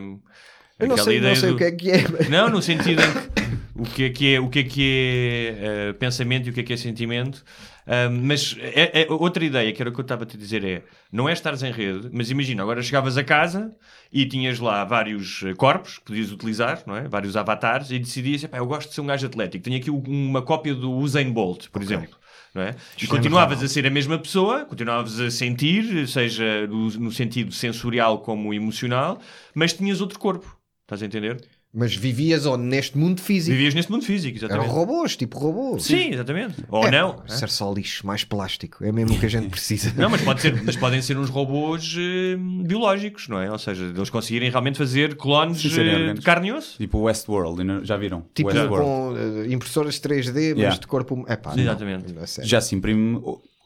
Eu 0.78 0.88
não 0.88 0.96
sei, 0.96 1.20
não 1.20 1.36
sei 1.36 1.50
o 1.52 1.56
que 1.56 1.64
é 1.64 1.70
que 1.70 1.90
é. 1.90 2.04
Não, 2.30 2.48
no 2.50 2.60
sentido 2.60 3.00
em 3.02 3.12
que 3.12 3.45
o 3.78 3.84
que 3.84 4.04
é 4.04 4.10
que 4.10 4.34
é, 4.34 4.40
o 4.40 4.48
que 4.48 4.58
é, 4.60 4.62
que 4.64 4.82
é 4.82 5.88
eh, 5.88 5.92
pensamento 5.94 6.46
e 6.46 6.50
o 6.50 6.52
que 6.52 6.60
é 6.60 6.62
que 6.62 6.72
é 6.72 6.76
sentimento. 6.76 7.44
Ah, 7.86 8.08
mas 8.10 8.56
é, 8.60 9.02
é- 9.02 9.06
outra 9.12 9.44
ideia 9.44 9.72
que 9.72 9.80
era 9.80 9.88
o 9.90 9.92
que 9.92 10.00
eu 10.00 10.02
estava 10.02 10.24
a 10.24 10.26
te 10.26 10.36
dizer 10.36 10.64
é 10.64 10.82
não 11.12 11.28
é 11.28 11.32
estares 11.32 11.62
em 11.62 11.70
rede, 11.70 12.10
mas 12.12 12.30
imagina, 12.30 12.62
agora 12.62 12.82
chegavas 12.82 13.16
a 13.16 13.22
casa 13.22 13.72
e 14.12 14.26
tinhas 14.26 14.58
lá 14.58 14.84
vários 14.84 15.42
eh, 15.44 15.54
corpos 15.54 15.98
que 15.98 16.04
podias 16.06 16.32
utilizar, 16.32 16.82
não 16.86 16.96
é? 16.96 17.06
vários 17.08 17.36
avatares, 17.36 17.90
e 17.90 17.98
decidias, 17.98 18.42
"Epá, 18.42 18.58
eu 18.58 18.66
gosto 18.66 18.88
de 18.88 18.94
ser 18.94 19.00
um 19.02 19.06
gajo 19.06 19.26
atlético, 19.26 19.62
tenho 19.64 19.76
aqui 19.76 19.90
uma 19.90 20.42
cópia 20.42 20.74
do 20.74 20.90
Usain 20.92 21.30
Bolt, 21.30 21.68
por 21.70 21.80
exemplo. 21.82 22.16
Não 22.54 22.62
é? 22.62 22.74
E 23.00 23.06
continuavas 23.06 23.62
a 23.62 23.68
ser 23.68 23.86
a 23.86 23.90
mesma 23.90 24.18
pessoa, 24.18 24.64
continuavas 24.64 25.20
a 25.20 25.30
sentir, 25.30 26.08
seja 26.08 26.66
no, 26.66 26.88
no 26.88 27.12
sentido 27.12 27.52
sensorial 27.52 28.20
como 28.20 28.54
emocional, 28.54 29.20
mas 29.54 29.74
tinhas 29.74 30.00
outro 30.00 30.18
corpo. 30.18 30.58
Estás 30.82 31.02
a 31.02 31.06
entender? 31.06 31.36
Mas 31.78 31.94
vivias 31.94 32.46
ou 32.46 32.56
neste 32.56 32.96
mundo 32.96 33.20
físico. 33.20 33.54
Vivias 33.54 33.74
neste 33.74 33.92
mundo 33.92 34.02
físico, 34.02 34.38
Eram 34.38 34.48
exatamente. 34.48 34.72
robôs, 34.72 35.14
tipo 35.14 35.38
robôs. 35.38 35.84
Sim, 35.84 36.14
exatamente. 36.14 36.54
Ou 36.70 36.86
É, 36.86 36.90
não. 36.90 37.22
Era 37.28 37.46
só 37.48 37.70
lixo, 37.70 38.06
mais 38.06 38.24
plástico. 38.24 38.82
É 38.82 38.90
mesmo 38.90 39.14
o 39.14 39.20
que 39.20 39.26
a 39.26 39.28
gente 39.28 39.48
precisa. 39.50 39.92
Não, 39.94 40.08
mas, 40.08 40.22
pode 40.22 40.40
ser, 40.40 40.62
mas 40.64 40.74
podem 40.74 41.02
ser 41.02 41.18
uns 41.18 41.28
robôs 41.28 41.94
eh, 41.98 42.36
biológicos, 42.64 43.28
não 43.28 43.38
é? 43.38 43.52
Ou 43.52 43.58
seja, 43.58 43.84
eles 43.94 44.08
conseguirem 44.08 44.48
realmente 44.50 44.78
fazer 44.78 45.16
clones 45.16 45.58
Sim, 45.60 45.78
eh, 45.78 46.14
de 46.14 46.22
carne 46.22 46.48
e 46.48 46.52
osso. 46.52 46.78
Tipo 46.78 46.96
o 46.96 47.02
Westworld, 47.02 47.84
já 47.86 47.98
viram? 47.98 48.24
Tipo 48.34 48.48
Westworld. 48.48 48.84
com 48.86 49.14
eh, 49.42 49.52
impressoras 49.52 50.00
3D, 50.00 50.54
mas 50.54 50.58
Yeah. 50.58 50.78
de 50.80 50.86
corpo. 50.86 51.26
É 51.28 51.36
pá, 51.36 51.52
Exatamente. 51.54 52.08
Não, 52.08 52.14
não 52.14 52.22
é. 52.22 52.26
Já 52.46 52.60
se 52.62 52.74
imprime 52.74 53.20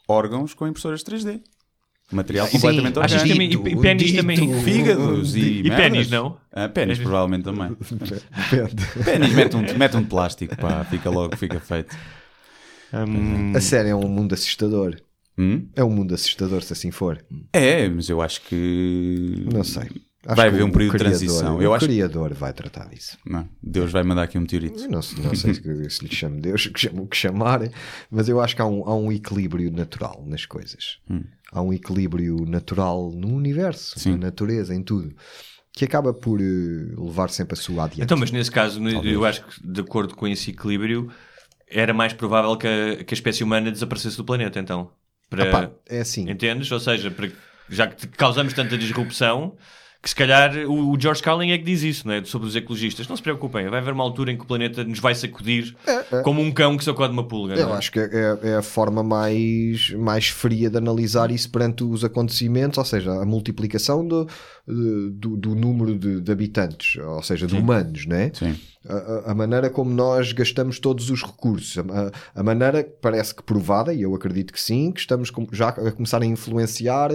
órgãos 0.09 0.53
com 0.53 0.67
impressoras 0.67 1.05
3D. 1.05 1.41
Material 2.13 2.47
Sim, 2.47 2.53
completamente 2.59 2.99
Achas 2.99 3.23
que 3.23 3.31
orgânico. 3.33 3.59
também, 3.63 3.73
e, 3.75 3.77
e 3.79 3.81
pênis 3.83 4.07
dito, 4.07 4.17
também. 4.21 4.63
Fígados 4.63 5.37
e, 5.37 5.41
E 5.61 5.71
pênis, 5.71 6.11
não? 6.11 6.37
Ah, 6.53 6.69
pênis, 6.69 6.99
provavelmente 6.99 7.45
também. 7.45 7.69
Depende. 7.71 9.05
pênis, 9.05 9.33
mete 9.35 9.57
um, 9.57 9.79
mete 9.79 9.97
um 9.97 10.03
de 10.03 10.09
plástico, 10.09 10.57
pá, 10.57 10.85
fica 10.85 11.09
logo, 11.11 11.37
fica 11.37 11.61
feito. 11.61 11.97
Hum, 12.93 13.53
A 13.55 13.61
sério, 13.61 13.91
é 13.91 13.95
um 13.95 14.09
mundo 14.09 14.33
assustador. 14.35 14.97
Hum? 15.39 15.69
É 15.77 15.85
um 15.85 15.91
mundo 15.91 16.13
assustador 16.15 16.63
se 16.63 16.73
assim 16.73 16.91
for. 16.91 17.25
É, 17.53 17.89
mas 17.89 18.09
eu 18.09 18.21
acho 18.21 18.41
que. 18.43 19.47
Não 19.53 19.63
sei. 19.65 19.85
Acho 20.27 20.37
Vai 20.37 20.49
haver 20.49 20.63
o 20.63 20.67
um 20.67 20.71
período 20.71 20.93
de 20.93 20.99
criador- 20.99 21.19
transição. 21.19 21.57
O 21.57 21.63
Eu 21.63 21.73
acho- 21.73 21.87
criador 21.87 22.35
vai 22.35 22.53
tratar 22.53 22.87
disso. 22.91 23.17
Não, 23.25 23.49
Deus 23.63 23.91
vai 23.91 24.03
mandar 24.03 24.25
aqui 24.25 24.37
um 24.37 24.43
meteorito. 24.43 24.87
Não, 24.87 25.01
sei- 25.01 25.25
não 25.25 25.35
sei 25.35 25.55
se, 25.55 25.91
se 25.91 26.05
lhe 26.05 26.15
chamo 26.15 26.39
Deus, 26.43 26.67
que 26.67 26.79
chamo 26.81 27.05
o 27.05 27.07
que 27.07 27.17
chamarem, 27.17 27.71
mas 28.11 28.29
eu 28.29 28.39
acho 28.39 28.55
que 28.55 28.61
há 28.61 28.67
um, 28.67 28.87
há 28.87 28.95
um 28.95 29.11
equilíbrio 29.11 29.71
natural 29.71 30.23
nas 30.27 30.45
coisas. 30.45 30.99
Há 31.53 31.61
um 31.63 31.73
equilíbrio 31.73 32.45
natural 32.47 33.11
no 33.13 33.35
universo, 33.35 33.99
Sim. 33.99 34.13
na 34.13 34.19
natureza, 34.19 34.75
em 34.75 34.83
tudo, 34.83 35.15
que 35.73 35.85
acaba 35.85 36.15
por 36.15 36.41
eh, 36.41 36.45
levar 36.97 37.31
sempre 37.31 37.55
a 37.55 37.57
sua 37.57 37.85
adiante. 37.85 38.03
Então, 38.03 38.17
mas 38.17 38.31
nesse 38.31 38.51
caso, 38.51 38.81
eu 38.89 39.25
acho 39.25 39.45
que 39.45 39.67
de 39.67 39.81
acordo 39.81 40.15
com 40.15 40.29
esse 40.29 40.51
equilíbrio, 40.51 41.11
era 41.69 41.95
mais 41.95 42.13
provável 42.13 42.57
que 42.57 42.67
a, 42.67 43.05
que 43.05 43.15
a 43.15 43.17
espécie 43.17 43.43
humana 43.45 43.71
desaparecesse 43.71 44.17
do 44.17 44.25
planeta, 44.25 44.59
então. 44.59 44.91
Para, 45.29 45.73
é 45.89 46.01
assim. 46.01 46.29
Entendes? 46.29 46.71
Ou 46.73 46.81
seja, 46.81 47.11
para- 47.11 47.31
já 47.69 47.87
que 47.87 48.09
causamos 48.09 48.53
tanta 48.53 48.77
disrupção, 48.77 49.57
que 50.03 50.09
se 50.09 50.15
calhar 50.15 50.57
o, 50.67 50.93
o 50.93 51.01
George 51.01 51.23
Carlin 51.23 51.51
é 51.51 51.59
que 51.59 51.65
diz 51.65 51.83
isso, 51.83 52.09
não 52.09 52.15
é? 52.15 52.25
sobre 52.25 52.49
os 52.49 52.57
ecologistas. 52.57 53.07
Não 53.07 53.17
se 53.17 53.23
preocupem, 53.23 53.69
vai 53.69 53.81
haver 53.81 53.93
uma 53.93 54.03
altura 54.03 54.33
em 54.33 54.37
que 54.37 54.43
o 54.45 54.47
planeta 54.47 54.83
nos 54.83 54.99
vai 54.99 55.15
sacudir 55.15 55.77
como 56.25 56.41
um 56.41 56.51
cão 56.51 56.77
que 56.77 56.85
sacode 56.85 57.13
uma 57.13 57.25
pulga. 57.25 57.55
Eu 57.55 57.67
não 57.67 57.75
é? 57.75 57.79
acho 57.79 57.93
que 57.93 58.01
é, 58.01 58.39
é 58.43 58.55
a 58.57 58.63
forma 58.63 59.03
mais, 59.03 59.91
mais 59.91 60.29
fria 60.29 60.71
de 60.71 60.79
analisar 60.79 61.31
isso 61.31 61.51
perante 61.51 61.85
os 61.85 62.03
acontecimentos, 62.03 62.79
ou 62.79 62.85
seja, 62.85 63.13
a 63.13 63.27
multiplicação 63.27 64.07
do, 64.07 64.27
do, 64.67 65.37
do 65.37 65.55
número 65.55 65.99
de, 65.99 66.21
de 66.21 66.33
habitantes, 66.33 66.97
ou 67.03 67.23
seja, 67.23 67.47
de 67.47 67.55
humanos, 67.55 68.07
né? 68.07 68.31
Sim. 68.33 68.57
A, 68.89 69.31
a- 69.33 69.35
maneira 69.35 69.68
como 69.68 69.91
nós 69.93 70.33
gastamos 70.33 70.78
todos 70.78 71.11
os 71.11 71.22
recursos, 71.22 71.76
a, 71.78 72.41
a- 72.41 72.43
maneira 72.43 72.83
que 72.83 72.93
parece 73.03 73.35
que 73.35 73.43
provada, 73.43 73.93
e 73.93 74.01
eu 74.01 74.14
acredito 74.14 74.55
que 74.55 74.61
sim, 74.61 74.91
que 74.91 75.01
estamos 75.01 75.31
já 75.53 75.68
a 75.68 75.93
começar 75.93 76.22
a 76.22 76.24
influenciar 76.24 77.11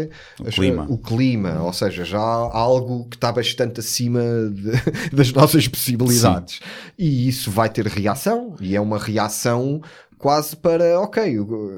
as- 0.45 0.53
clima. 0.53 0.86
o 0.88 0.97
clima, 0.99 1.63
ou 1.63 1.74
seja, 1.74 2.05
já 2.05 2.20
há 2.20 2.55
algo 2.55 3.05
que 3.09 3.16
está 3.18 3.32
bastante 3.32 3.80
acima 3.80 4.22
de- 4.51 4.74
das 5.16 5.32
nossas 5.34 5.68
possibilidades. 5.68 6.59
E 6.99 7.28
isso 7.28 7.49
vai 7.49 7.68
ter 7.68 7.88
reação, 7.88 8.55
e 8.61 8.76
é 8.76 8.80
uma 8.80 8.99
reação 8.99 9.82
quase 10.18 10.55
para, 10.55 10.99
ok, 10.99 11.24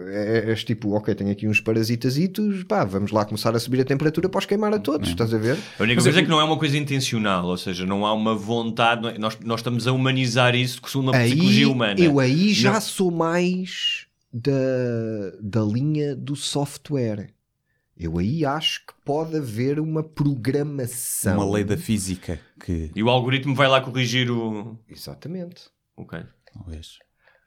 é, 0.10 0.52
é 0.52 0.56
tipo, 0.56 0.92
ok, 0.92 1.14
tenho 1.16 1.32
aqui 1.32 1.48
uns 1.48 1.60
parasitasitos, 1.60 2.64
pá, 2.64 2.84
vamos 2.86 3.12
lá 3.12 3.26
começar 3.26 3.56
a 3.56 3.60
subir 3.60 3.82
a 3.82 3.86
temperatura 3.86 4.30
para 4.30 4.40
os 4.40 4.46
queimar 4.46 4.74
a 4.74 4.80
todos, 4.80 5.10
estás 5.10 5.34
a 5.34 5.38
ver? 5.38 5.58
A 5.80 5.84
única 5.84 6.02
coisa 6.02 6.20
é 6.20 6.24
que 6.24 6.30
não 6.30 6.40
é 6.40 6.44
uma 6.44 6.58
coisa 6.58 6.78
intencional, 6.78 7.46
ou 7.46 7.58
seja, 7.58 7.86
não 7.86 8.06
há 8.06 8.14
uma 8.14 8.36
vontade, 8.36 9.08
é- 9.08 9.18
nós, 9.18 9.38
nós 9.44 9.60
estamos 9.60 9.88
a 9.88 9.92
humanizar 9.92 10.56
isso 10.56 10.82
segundo 10.88 11.14
a 11.14 11.20
psicologia 11.20 11.70
humana. 11.70 12.00
eu 12.00 12.20
aí 12.20 12.54
já 12.54 12.74
Não- 12.74 12.82
sou 12.82 13.12
mais 13.12 14.06
da, 14.32 14.52
da 15.42 15.62
linha 15.62 16.16
do 16.16 16.36
software. 16.36 17.30
Eu 18.00 18.20
aí 18.20 18.46
acho 18.46 18.86
que 18.86 18.94
pode 19.04 19.36
haver 19.36 19.80
uma 19.80 20.04
programação. 20.04 21.36
Uma 21.42 21.52
lei 21.56 21.64
da 21.64 21.76
física 21.76 22.40
que. 22.64 22.92
E 22.96 23.02
o 23.02 23.10
algoritmo 23.10 23.56
vai 23.56 23.68
lá 23.68 23.82
corrigir 23.82 24.30
o. 24.30 24.78
Exatamente. 24.88 25.64
Ok. 25.96 26.20
Talvez. 26.54 27.00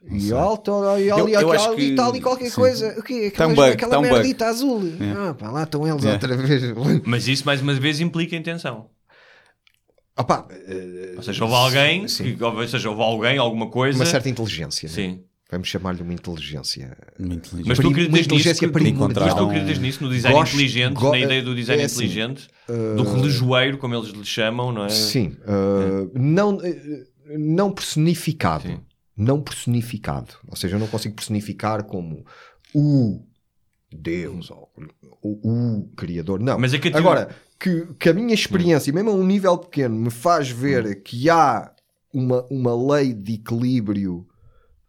E 0.09 0.32
alto, 0.32 0.70
e 0.98 1.09
Eu- 1.09 1.16
ali, 1.18 1.32
eu 1.34 1.53
acho 1.53 1.68
ali 1.68 1.76
que- 1.76 1.90
está 1.90 2.07
ali 2.07 2.20
qualquer 2.22 2.48
sim. 2.48 2.55
coisa. 2.55 2.98
O 2.98 3.03
quê? 3.03 3.30
Aquela, 3.34 3.55
bug, 3.55 3.68
aquela 3.72 3.90
tá 3.92 3.98
um 3.98 4.03
bug. 4.03 4.14
merdita 4.14 4.46
azul. 4.46 4.82
É. 4.98 5.28
Ah, 5.28 5.34
pá, 5.34 5.51
lá 5.51 5.62
estão 5.64 5.86
eles 5.86 6.05
É. 6.05 6.12
outra 6.12 6.36
vez. 6.36 6.62
Mas 7.05 7.28
isso, 7.28 7.44
mais 7.44 7.61
uma 7.61 7.74
vez, 7.74 8.01
implica 8.01 8.34
intenção. 8.34 8.86
Opá, 10.18 10.46
eh, 10.51 11.14
Ou 11.16 11.22
seja, 11.22 11.44
houve 11.44 11.55
alguém, 11.57 12.09
sim. 12.09 12.34
que, 12.36 12.42
ou 12.44 12.68
seja, 12.68 12.90
houve 12.90 13.03
alguém, 13.03 13.38
alguma 13.38 13.68
coisa. 13.70 13.98
uma 13.98 14.07
certa 14.07 14.28
inteligência. 14.28 14.88
né? 14.88 14.94
Sim. 14.94 15.20
Vamos 15.51 15.68
chamar-lhe 15.68 16.01
uma 16.03 16.12
inteligência. 16.12 16.96
Uma 17.18 17.34
inteligência. 17.34 17.64
Mas 17.68 17.78
tu 17.78 17.82
Prim- 17.82 17.90
acreditas 17.90 18.09
uma 18.09 18.16
nisso? 18.18 18.26
inteligência 18.28 18.66
que- 18.68 18.72
primordial. 18.72 19.26
Mas 19.26 19.34
tu 19.34 19.44
acreditas 19.44 19.78
nisso, 19.78 20.05
no 20.05 20.11
design 20.11 20.38
Gosto- 20.38 20.53
inteligente, 20.55 20.94
go- 20.94 21.11
na 21.11 21.18
ideia 21.18 21.42
do 21.42 21.55
design 21.55 21.82
é 21.82 21.86
assim, 21.86 21.96
inteligente, 22.05 22.48
do 22.96 23.03
relojoeiro, 23.03 23.76
como 23.78 23.94
eles 23.94 24.11
lhe 24.11 24.24
chamam, 24.24 24.70
não 24.72 24.84
é? 24.84 24.88
Sim, 24.90 25.36
uh, 25.42 26.11
não, 26.14 26.57
uh, 26.57 26.62
não 27.38 27.72
personificado. 27.72 28.68
Sim. 28.68 28.78
Não 29.21 29.41
personificado. 29.43 30.35
Ou 30.49 30.57
seja, 30.57 30.77
eu 30.77 30.81
não 30.81 30.87
consigo 30.87 31.14
personificar 31.14 31.85
como 31.85 32.25
o 32.75 33.23
Deus 33.93 34.51
ou 34.51 34.71
o, 35.21 35.79
o 35.79 35.89
Criador. 35.97 36.41
Não. 36.41 36.59
Mas 36.59 36.73
é 36.73 36.79
que 36.79 36.89
Agora, 36.89 37.29
que, 37.59 37.87
que 37.99 38.09
a 38.09 38.14
minha 38.14 38.33
experiência, 38.33 38.93
mesmo 38.93 39.11
a 39.11 39.14
um 39.14 39.27
nível 39.27 39.59
pequeno, 39.59 39.95
me 39.95 40.11
faz 40.11 40.51
ver 40.51 41.03
que 41.03 41.29
há 41.29 41.71
uma, 42.12 42.47
uma 42.51 42.95
lei 42.95 43.12
de 43.12 43.35
equilíbrio 43.35 44.27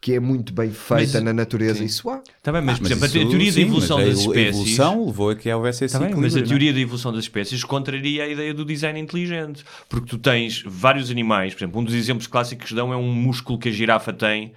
que 0.01 0.15
é 0.15 0.19
muito 0.19 0.51
bem 0.51 0.71
feita 0.71 1.13
Mas- 1.13 1.23
na 1.23 1.31
natureza. 1.31 1.77
sim. 1.77 1.85
Isso 1.85 2.09
há. 2.09 2.23
Tá 2.41 2.51
bem, 2.51 2.59
mas, 2.61 2.79
por 2.79 2.89
Mas 2.89 2.91
exemplo, 2.91 3.05
a 3.05 3.07
isso- 3.07 3.29
teoria 3.29 3.51
da 3.51 3.53
sim, 3.53 3.61
evolução 3.61 3.97
mas 3.99 4.07
das 4.09 4.17
a 4.17 4.21
espécies. 4.21 4.47
evolução 4.55 5.05
levou 5.05 5.29
a 5.29 5.35
que 5.35 5.53
houvesse 5.53 5.85
esse 5.85 5.93
Tá 5.99 6.03
bem, 6.05 6.15
mas 6.15 6.33
a 6.33 6.39
não 6.39 6.43
é? 6.43 6.47
teoria 6.47 6.73
da 6.73 6.79
evolução 6.79 7.13
das 7.13 7.23
espécies 7.23 7.63
contraria 7.63 8.23
a 8.23 8.27
ideia 8.27 8.51
do 8.53 8.65
design 8.65 8.99
inteligente. 8.99 9.63
Porque 9.87 10.07
tu 10.09 10.17
tens 10.17 10.63
vários 10.65 11.11
animais, 11.11 11.53
por 11.53 11.59
exemplo, 11.63 11.79
um 11.79 11.83
dos 11.83 11.93
exemplos 11.93 12.25
clássicos 12.25 12.69
que 12.69 12.73
dão 12.75 12.91
é 12.91 12.97
um 12.97 13.13
músculo 13.13 13.59
que 13.59 13.69
a 13.69 13.71
girafa 13.71 14.11
tem, 14.11 14.53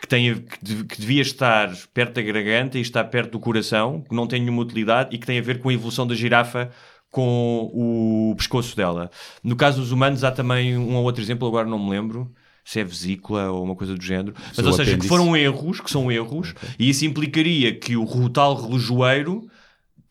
que, 0.00 0.06
tem, 0.06 0.34
que 0.88 1.00
devia 1.00 1.22
estar 1.22 1.68
perto 1.92 2.14
da 2.14 2.22
garganta 2.22 2.78
e 2.78 2.82
está 2.82 3.02
perto 3.02 3.32
do 3.32 3.40
coração, 3.40 4.00
que 4.08 4.14
não 4.14 4.28
tem 4.28 4.40
nenhuma 4.40 4.62
utilidade 4.62 5.14
e 5.14 5.18
que 5.18 5.26
tem 5.26 5.38
a 5.40 5.42
ver 5.42 5.58
com 5.60 5.70
a 5.70 5.74
evolução 5.74 6.06
da 6.06 6.14
girafa 6.14 6.70
com 7.10 7.68
o 7.74 8.34
pescoço 8.36 8.76
dela. 8.76 9.10
No 9.42 9.56
caso 9.56 9.80
dos 9.80 9.90
humanos, 9.92 10.22
há 10.24 10.30
também 10.30 10.78
um 10.78 10.94
ou 10.94 11.02
outro 11.04 11.20
exemplo, 11.20 11.46
agora 11.48 11.68
não 11.68 11.78
me 11.78 11.90
lembro. 11.90 12.32
Se 12.64 12.80
é 12.80 12.84
vesícula 12.84 13.50
ou 13.50 13.64
uma 13.64 13.74
coisa 13.74 13.94
do 13.96 14.02
género. 14.04 14.34
Mas, 14.48 14.56
Seu 14.56 14.66
ou 14.66 14.72
seja, 14.72 14.84
que 14.84 14.90
apêndice. 14.92 15.08
foram 15.08 15.36
erros, 15.36 15.80
que 15.80 15.90
são 15.90 16.10
erros, 16.12 16.54
e 16.78 16.88
isso 16.88 17.04
implicaria 17.04 17.74
que 17.78 17.96
o 17.96 18.28
tal 18.28 18.54
relojoeiro 18.54 19.48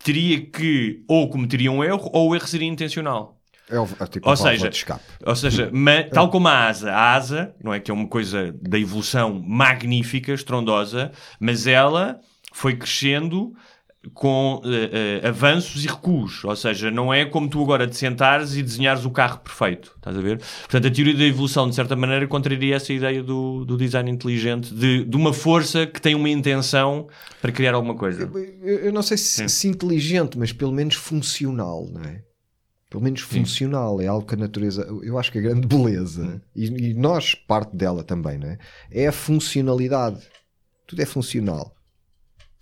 teria 0.04 0.42
que 0.46 1.04
ou 1.08 1.30
cometeria 1.30 1.72
um 1.72 1.84
erro 1.84 2.10
ou 2.14 2.30
o 2.30 2.36
erro 2.36 2.48
seria 2.48 2.68
intencional. 2.68 3.38
É, 3.70 3.80
o- 3.80 3.88
é 4.00 4.06
tipo 4.06 4.30
Ou 4.30 4.36
seja, 4.36 4.70
de 4.70 4.76
escape. 4.76 5.02
ou 5.26 5.36
seja 5.36 5.70
ma- 5.74 6.04
tal 6.04 6.30
como 6.30 6.48
a 6.50 6.68
asa, 6.68 6.92
a 6.92 7.14
asa, 7.14 7.56
não 7.64 7.74
é 7.74 7.80
que 7.80 7.90
é 7.90 7.94
uma 7.94 8.08
coisa 8.08 8.52
da 8.62 8.78
evolução 8.78 9.42
magnífica, 9.46 10.34
estrondosa, 10.34 11.12
mas 11.40 11.68
ela 11.68 12.20
foi 12.52 12.76
crescendo 12.76 13.56
com 14.14 14.62
eh, 14.66 15.22
eh, 15.24 15.28
avanços 15.28 15.86
e 15.86 15.88
recuos. 15.88 16.44
Ou 16.44 16.56
seja, 16.56 16.90
não 16.90 17.14
é 17.14 17.24
como 17.26 17.48
tu 17.48 17.62
agora 17.62 17.88
te 17.88 17.96
sentares 17.96 18.56
e 18.56 18.64
desenhares 18.64 19.06
o 19.06 19.12
carro 19.12 19.40
perfeito. 19.40 19.94
Estás 19.96 20.18
a 20.18 20.22
ver? 20.22 20.40
Portanto, 20.62 20.88
a 20.88 20.92
teoria 20.92 21.14
da 21.14 21.24
evolução, 21.24 21.70
de 21.70 21.76
certa 21.76 21.96
maneira, 21.96 22.28
contraria 22.28 22.76
essa 22.76 22.92
ideia 22.92 23.22
do, 23.22 23.64
do 23.64 23.78
design 23.78 24.10
inteligente, 24.10 24.74
de, 24.74 25.06
de 25.06 25.16
uma 25.16 25.34
força 25.34 25.86
que 25.86 26.02
tem 26.02 26.16
uma 26.16 26.30
intenção 26.30 27.08
para 27.42 27.52
criar 27.52 27.76
alguma 27.76 27.96
coisa. 27.96 28.30
Eu, 28.64 28.80
eu 28.80 28.94
não 28.94 29.04
sei 29.04 29.18
se, 29.18 29.48
se 29.48 29.68
inteligente, 29.68 30.38
mas 30.38 30.52
pelo 30.52 30.72
menos 30.72 30.96
funcional, 30.96 31.88
não 31.92 32.02
é? 32.02 32.24
Pelo 32.90 33.04
menos 33.04 33.22
funcional, 33.22 34.02
é 34.02 34.08
algo 34.08 34.28
que 34.28 34.36
a 34.36 34.38
natureza. 34.38 34.86
Eu 35.02 35.18
acho 35.18 35.32
que 35.32 35.38
a 35.38 35.42
grande 35.42 35.66
beleza, 35.66 36.42
e, 36.54 36.66
e 36.66 36.94
nós, 36.94 37.34
parte 37.34 37.74
dela 37.74 38.04
também, 38.04 38.38
não 38.38 38.50
é? 38.50 38.58
É 38.92 39.08
a 39.08 39.14
funcionalidade. 39.14 40.20
Tudo 40.86 41.02
é 41.02 41.06
funcional. 41.06 41.74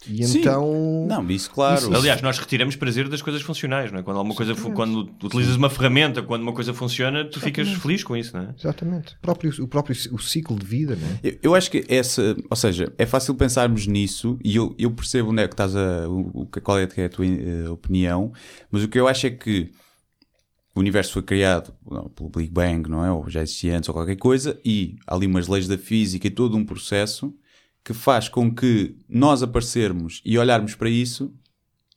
E 0.08 0.24
Sim. 0.26 0.40
então. 0.40 1.06
Não, 1.08 1.30
isso 1.30 1.52
claro. 1.52 1.94
Aliás, 1.94 2.22
nós 2.22 2.40
retiramos 2.40 2.76
prazer 2.76 3.10
das 3.10 3.22
coisas 3.22 3.42
funcionais, 3.42 3.92
não 3.92 4.00
é? 4.00 4.04
Quando 4.04 4.18
alguma 4.18 4.34
coisa, 4.34 4.56
quando 4.56 5.10
utilizas 5.22 5.58
uma 5.58 5.70
ferramenta, 5.70 6.22
quando 6.24 6.42
uma 6.42 6.54
coisa 6.54 6.74
funciona, 6.74 7.26
tu 7.26 7.40
ficas 7.42 7.68
feliz 7.68 8.04
com 8.04 8.16
isso, 8.16 8.36
não 8.36 8.44
é? 8.44 8.56
Exatamente. 8.58 9.16
O 9.16 9.22
próprio, 9.22 9.64
o 9.64 9.68
próprio 9.68 9.96
o 10.14 10.20
ciclo 10.20 10.58
de 10.58 10.66
vida, 10.66 10.96
não 10.96 11.08
é? 11.08 11.20
Eu, 11.22 11.40
eu 11.44 11.56
acho 11.56 11.70
que 11.70 11.84
essa, 11.90 12.36
ou 12.50 12.56
seja, 12.56 12.94
é 12.98 13.06
fácil 13.06 13.36
pensarmos 13.36 13.88
nisso 13.88 14.40
e 14.44 14.56
eu, 14.56 14.74
eu 14.80 14.90
percebo 14.92 15.32
onde 15.32 15.44
é 15.44 15.48
que 15.48 15.54
estás 15.54 15.76
a, 15.76 16.08
o, 16.08 16.48
qual 16.64 16.80
é, 16.80 16.88
é 16.96 17.06
a 17.06 17.10
tua 17.10 17.26
eh, 17.26 17.70
opinião, 17.70 18.32
mas 18.72 18.84
o 18.84 18.88
que 18.88 18.98
eu 18.98 19.08
acho 19.08 19.28
é 19.28 19.32
que 19.32 19.70
o 20.74 20.80
universo 20.80 21.12
foi 21.12 21.24
criado 21.24 21.74
não, 21.90 22.08
pelo 22.08 22.30
Big 22.30 22.50
Bang, 22.50 22.90
não 22.90 23.04
é? 23.04 23.12
Ou 23.12 23.30
já 23.30 23.42
existia 23.42 23.76
antes 23.76 23.90
ou 23.90 23.94
qualquer 23.94 24.16
coisa, 24.16 24.58
e 24.64 24.96
há 25.06 25.14
ali 25.14 25.28
umas 25.28 25.50
leis 25.50 25.68
da 25.68 25.78
física 25.78 26.28
e 26.28 26.32
todo 26.32 26.56
um 26.56 26.64
processo 26.64 27.34
que 27.84 27.94
faz 27.94 28.30
com 28.30 28.54
que 28.54 28.96
nós 29.08 29.42
aparecermos 29.42 30.22
e 30.26 30.38
olharmos 30.38 30.76
para 30.76 30.90
isso, 30.90 31.34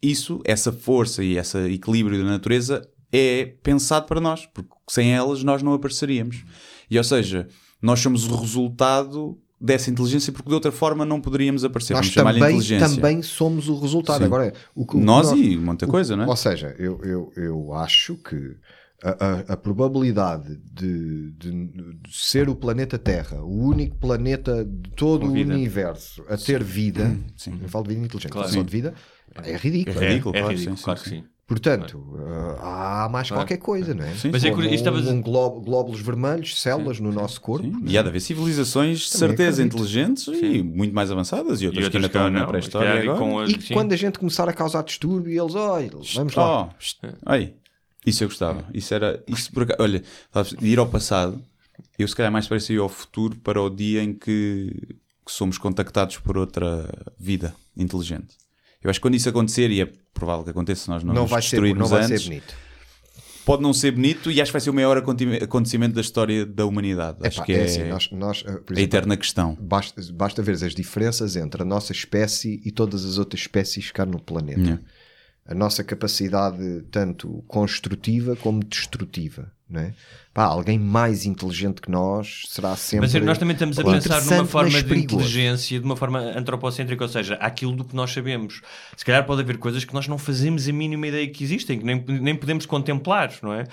isso, 0.03 0.41
essa 0.45 0.72
força 0.72 1.22
e 1.22 1.37
esse 1.37 1.59
equilíbrio 1.72 2.18
da 2.22 2.30
natureza 2.30 2.89
é 3.12 3.45
pensado 3.62 4.07
para 4.07 4.20
nós, 4.20 4.47
porque 4.47 4.70
sem 4.89 5.12
elas 5.12 5.45
nós 5.45 5.62
não 5.62 5.74
apareceríamos. 5.74 6.45
E 6.91 6.97
ou 6.97 7.05
seja, 7.05 7.47
nós 7.80 8.01
somos 8.01 8.26
o 8.26 8.35
resultado 8.37 9.39
dessa 9.61 9.91
inteligência, 9.91 10.33
porque 10.33 10.49
de 10.49 10.55
outra 10.55 10.72
forma 10.72 11.05
não 11.05 11.20
poderíamos 11.20 11.64
aparecer. 11.64 11.95
Nós 11.95 12.12
também, 12.12 12.59
também 12.78 13.22
somos 13.22 13.68
o 13.68 13.78
resultado. 13.78 14.18
Sim. 14.18 14.24
Agora, 14.24 14.53
o, 14.74 14.83
o 14.83 14.87
que 14.87 14.97
Nós 14.97 15.30
e 15.30 15.57
muita 15.57 15.87
coisa, 15.87 16.16
não 16.16 16.24
é? 16.24 16.26
Ou 16.26 16.37
seja, 16.37 16.74
eu, 16.78 17.01
eu, 17.05 17.33
eu 17.37 17.74
acho 17.74 18.16
que 18.16 18.57
a, 19.03 19.11
a- 19.50 19.53
a 19.55 19.57
probabilidade 19.57 20.57
de, 20.72 21.30
de- 21.32 21.50
de 21.50 22.00
ser 22.11 22.48
o 22.48 22.55
planeta 22.55 22.98
Terra, 22.98 23.42
o 23.42 23.64
único 23.66 23.96
planeta 23.96 24.64
de 24.64 24.90
todo 24.90 25.26
o 25.26 25.32
universo 25.32 26.24
a 26.28 26.36
ter 26.36 26.62
vida, 26.62 27.16
Sim. 27.36 27.59
não 27.61 27.68
falo 27.68 27.84
de 27.84 27.94
vida 27.94 28.05
inteligente, 28.07 28.32
Claro. 28.32 28.48
falo 28.48 28.61
só 28.61 28.64
de 28.64 28.70
vida, 28.72 28.94
é 29.42 29.57
ridículo. 29.57 29.98
É 29.98 30.09
ridículo, 30.09 30.36
é, 30.36 30.38
claro, 30.40 30.55
ridículo, 30.55 30.76
sim, 30.76 30.84
claro 30.84 30.98
sim, 31.00 31.05
que 31.05 31.11
sim. 31.11 31.22
sim. 31.22 31.28
Portanto, 31.44 32.16
ah, 32.61 33.05
há 33.05 33.09
mais 33.11 33.30
qualquer 33.30 33.59
coisa, 33.59 33.92
não 33.92 34.05
é? 34.05 34.14
Sim, 34.14 34.30
Mas 34.32 34.40
sim. 34.40 34.48
é 34.48 34.53
curioso, 34.53 34.74
estavas 34.74 35.07
um, 35.07 35.16
um 35.16 35.20
gló- 35.20 35.61
glóbulos 35.61 36.00
vermelhos, 36.00 36.59
células 36.59 36.98
no 36.98 37.12
nosso 37.12 37.40
corpo. 37.42 37.66
Sim, 37.66 37.82
E 37.84 37.98
há 37.98 38.03
de 38.03 38.09
haver 38.09 38.20
civilizações 38.20 39.00
de 39.00 39.09
certeza 39.11 39.62
inteligentes 39.62 40.28
e 40.28 40.62
muito 40.62 40.94
mais 40.94 41.11
avançadas 41.11 41.61
e 41.61 41.66
outras, 41.66 41.86
E 41.86 41.90
que 41.90 41.96
ainda 41.96 42.07
outras 42.07 42.11
que 42.11 42.16
estão 42.16 42.30
na 42.30 42.40
não, 42.40 42.46
pré-história 42.46 42.88
calhar 42.88 43.03
agora. 43.05 43.18
com 43.18 43.38
a- 43.40 43.44
E 43.44 43.61
sim. 43.61 43.74
quando 43.74 43.92
a 43.92 43.96
gente 43.96 44.18
começar 44.18 44.48
a 44.48 44.53
causar 44.53 44.82
distúrbio, 44.82 45.42
eles, 45.42 45.55
olha, 45.55 45.90
vamos 46.14 46.34
lá. 46.34 46.70
Oh, 46.70 47.07
aí, 47.26 47.55
isso 48.07 48.24
eu 48.24 48.28
gostava. 48.28 48.64
Isso 48.74 48.92
era. 48.94 49.22
Isso 49.26 49.53
por 49.53 49.62
acaso, 49.64 49.80
olha, 49.82 50.03
sabes, 50.32 50.53
de 50.53 50.66
ir 50.66 50.78
ao 50.78 50.88
passado, 50.88 51.40
eu 51.98 52.07
se 52.09 52.16
calhar 52.16 52.32
mais 52.32 52.48
parecia 52.48 52.76
ir 52.76 52.80
ao 52.80 52.88
futuro 52.88 53.36
para 53.36 53.61
o 53.61 53.70
dia 53.70 54.03
em 54.03 54.12
que, 54.12 54.72
que 55.24 55.32
somos 55.32 55.59
contactados 55.59 56.18
por 56.18 56.36
outra 56.36 56.88
vida 57.18 57.55
inteligente. 57.76 58.36
Eu 58.82 58.90
acho 58.90 58.98
que 58.98 59.03
quando 59.03 59.14
isso 59.14 59.28
acontecer, 59.28 59.70
e 59.70 59.80
é 59.80 59.88
provável 60.12 60.42
que 60.44 60.50
aconteça 60.50 60.90
nós 60.90 61.05
não, 61.05 61.14
Não 61.14 61.26
vai, 61.26 61.40
ser, 61.40 61.61
não 61.74 61.86
vai 61.86 62.03
antes, 62.05 62.22
ser 62.22 62.28
bonito. 62.28 62.55
pode 63.44 63.62
não 63.62 63.72
ser 63.72 63.92
bonito 63.92 64.28
e 64.28 64.40
acho 64.40 64.50
que 64.50 64.53
vai 64.55 64.61
ser 64.61 64.70
o 64.70 64.74
maior 64.74 64.96
acontecimento 64.96 65.94
da 65.94 66.00
história 66.00 66.44
da 66.44 66.66
humanidade. 66.66 67.18
acho 67.24 67.38
Epá, 67.38 67.46
que 67.46 67.53
é 67.53 67.59
é, 67.61 67.64
assim, 67.64 67.84
nós, 67.84 68.11
nós, 68.11 68.44
ah, 68.44 68.53
por 68.55 68.55
a 68.55 68.59
exemplo, 68.59 68.78
eterna 68.80 69.16
questão. 69.16 69.57
Basta, 69.61 70.03
basta 70.12 70.42
ver 70.42 70.53
as 70.64 70.74
diferenças 70.74 71.36
entre 71.36 71.62
a 71.62 71.64
nossa 71.64 71.92
espécie 71.92 72.61
e 72.64 72.72
todas 72.72 73.05
as 73.05 73.18
outras 73.18 73.42
espécies 73.42 73.92
cá 73.92 74.05
no 74.05 74.20
planeta. 74.20 74.82
A 75.47 75.55
nossa 75.55 75.82
capacidade, 75.82 76.82
tanto 76.90 77.45
construtiva 77.49 78.36
como 78.36 78.62
destrutiva. 78.62 79.51
Não 79.72 79.80
é? 79.80 79.95
Pá, 80.34 80.45
alguém 80.45 80.78
mais 80.78 81.24
inteligente 81.24 81.80
que 81.80 81.90
nós 81.90 82.43
será 82.49 82.76
sempre. 82.76 83.07
Mas 83.07 83.14
é 83.14 83.20
nós 83.20 83.38
também 83.38 83.55
estamos 83.55 83.78
a 83.78 83.82
pensar 83.82 84.22
numa 84.22 84.45
forma 84.45 84.70
de 84.70 84.84
perigoso. 84.84 85.16
inteligência, 85.16 85.80
de 85.80 85.84
uma 85.84 85.97
forma 85.97 86.20
antropocêntrica, 86.20 87.03
ou 87.03 87.09
seja, 87.09 87.34
aquilo 87.36 87.74
do 87.74 87.82
que 87.82 87.97
nós 87.97 88.12
sabemos. 88.12 88.61
Se 88.95 89.05
calhar 89.05 89.24
pode 89.24 89.40
haver 89.40 89.57
coisas 89.57 89.82
que 89.84 89.95
nós 89.95 90.07
não 90.07 90.18
fazemos 90.18 90.68
a 90.68 90.72
mínima 90.72 91.07
ideia 91.07 91.26
que 91.28 91.43
existem, 91.43 91.78
que 91.78 91.84
nem, 91.86 92.05
nem 92.07 92.36
podemos 92.36 92.66
contemplar, 92.66 93.32
não 93.43 93.55
é? 93.55 93.64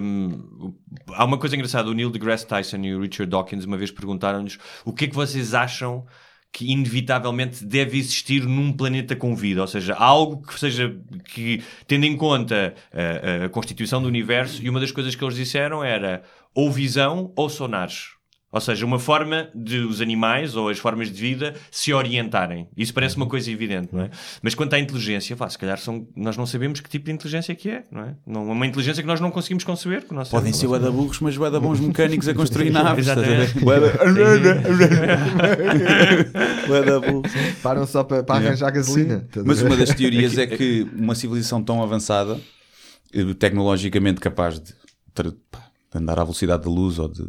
Hum, 0.00 0.74
há 1.12 1.24
uma 1.24 1.38
coisa 1.38 1.54
engraçada, 1.54 1.88
o 1.88 1.94
Neil 1.94 2.10
deGrasse 2.10 2.44
Tyson 2.44 2.78
e 2.78 2.94
o 2.94 3.00
Richard 3.00 3.30
Dawkins 3.30 3.64
uma 3.64 3.76
vez 3.76 3.92
perguntaram-nos 3.92 4.58
o 4.84 4.92
que 4.92 5.04
é 5.04 5.08
que 5.08 5.14
vocês 5.14 5.54
acham 5.54 6.04
que 6.56 6.72
inevitavelmente 6.72 7.62
deve 7.66 7.98
existir 7.98 8.46
num 8.46 8.72
planeta 8.72 9.14
com 9.14 9.36
vida, 9.36 9.60
ou 9.60 9.66
seja, 9.66 9.92
algo 9.92 10.40
que 10.40 10.58
seja 10.58 10.96
que 11.22 11.62
tendo 11.86 12.06
em 12.06 12.16
conta 12.16 12.74
a, 12.90 13.44
a 13.44 13.48
constituição 13.50 14.00
do 14.00 14.08
universo 14.08 14.62
e 14.62 14.70
uma 14.70 14.80
das 14.80 14.90
coisas 14.90 15.14
que 15.14 15.22
eles 15.22 15.36
disseram 15.36 15.84
era 15.84 16.22
ou 16.54 16.72
visão 16.72 17.30
ou 17.36 17.50
sonares. 17.50 18.15
Ou 18.56 18.60
seja, 18.62 18.86
uma 18.86 18.98
forma 18.98 19.50
de 19.54 19.80
os 19.80 20.00
animais 20.00 20.56
ou 20.56 20.70
as 20.70 20.78
formas 20.78 21.12
de 21.12 21.20
vida 21.20 21.52
se 21.70 21.92
orientarem. 21.92 22.66
Isso 22.74 22.94
parece 22.94 23.14
uma 23.18 23.26
coisa 23.26 23.50
evidente, 23.50 23.90
não 23.92 24.00
é? 24.00 24.08
Mas 24.40 24.54
quanto 24.54 24.72
à 24.72 24.78
inteligência, 24.78 25.36
vá, 25.36 25.46
se 25.50 25.58
calhar 25.58 25.78
são, 25.78 26.08
nós 26.16 26.38
não 26.38 26.46
sabemos 26.46 26.80
que 26.80 26.88
tipo 26.88 27.04
de 27.04 27.12
inteligência 27.12 27.54
que 27.54 27.68
é, 27.68 27.84
não 27.92 28.00
é? 28.00 28.14
Não, 28.26 28.50
uma 28.50 28.66
inteligência 28.66 29.02
que 29.02 29.06
nós 29.06 29.20
não 29.20 29.30
conseguimos 29.30 29.62
conceber. 29.62 30.06
com 30.06 30.14
o 30.14 30.16
nosso 30.16 30.30
Podem 30.30 30.54
ser 30.54 30.60
cérebro. 30.60 30.78
bué 30.80 30.86
da 30.86 30.90
burros, 30.90 31.20
mas 31.20 31.36
bué 31.36 31.50
da 31.50 31.60
bons 31.60 31.80
mecânicos 31.80 32.26
a 32.28 32.32
construir 32.32 32.70
naves. 32.70 33.06
Exatamente. 33.06 33.60
Param 37.62 37.86
só 37.86 38.04
para, 38.04 38.22
para 38.22 38.36
arranjar 38.36 38.70
gasolina. 38.70 39.28
Mas 39.44 39.60
uma 39.60 39.76
das 39.76 39.90
teorias 39.90 40.38
é 40.38 40.46
que 40.46 40.88
uma 40.96 41.14
civilização 41.14 41.62
tão 41.62 41.82
avançada, 41.82 42.40
eh, 43.12 43.34
tecnologicamente 43.38 44.18
capaz 44.18 44.58
de, 44.58 44.72
pá, 45.50 45.60
andar 45.94 46.18
à 46.18 46.24
velocidade 46.24 46.64
da 46.64 46.70
luz 46.70 46.98
ou 46.98 47.06
de 47.06 47.22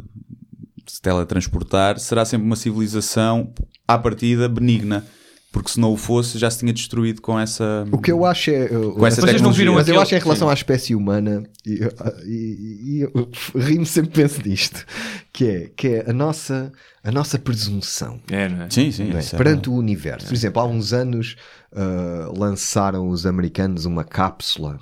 se 0.98 1.02
teletransportar, 1.02 2.00
será 2.00 2.26
sempre 2.26 2.48
uma 2.48 2.56
civilização 2.56 3.54
à 3.88 3.98
partida 4.00 4.50
benigna. 4.50 5.06
Porque 5.52 5.70
se 5.72 5.80
não 5.80 5.94
o 5.94 5.98
fosse, 5.98 6.38
já 6.38 6.52
se 6.52 6.60
tinha 6.60 6.74
destruído 6.74 7.22
com 7.22 7.40
essa. 7.40 7.86
O 7.92 7.98
que 8.00 8.12
eu 8.12 8.26
acho 8.26 8.52
é. 8.52 8.68
Com 8.68 9.08
essa 9.08 9.22
Vocês 9.22 9.42
não 9.42 9.52
viram 9.52 9.76
mas 9.76 9.88
eu 9.88 10.00
acho 10.00 10.14
é 10.14 10.18
em 10.18 10.22
relação 10.22 10.48
Sim. 10.48 10.52
à 10.52 10.54
espécie 10.54 10.94
humana, 10.94 11.44
e, 11.66 11.80
e- 12.26 12.98
e 12.98 13.02
eu 13.02 13.30
rimo 13.56 13.86
sempre 13.86 14.12
penso 14.12 14.42
nisto, 14.46 14.86
que 15.32 15.46
é, 15.48 15.72
que 15.76 15.88
é 15.88 16.10
a, 16.10 16.14
nossa, 16.14 16.72
a 17.04 17.12
nossa 17.12 17.40
presunção. 17.40 18.20
É, 18.30 18.50
não 18.50 18.64
é? 18.64 18.70
Sim, 18.70 18.92
sim. 18.92 19.06
não 19.10 19.18
é? 19.18 19.22
é 19.22 19.38
Perante 19.38 19.70
o 19.70 19.74
universo. 19.74 20.28
Por 20.28 20.36
exemplo, 20.36 20.62
há 20.62 20.66
uns 20.66 20.94
anos 20.94 21.38
ah, 21.74 22.30
lançaram 22.36 23.08
os 23.10 23.26
americanos 23.26 23.86
uma 23.86 24.04
cápsula 24.04 24.78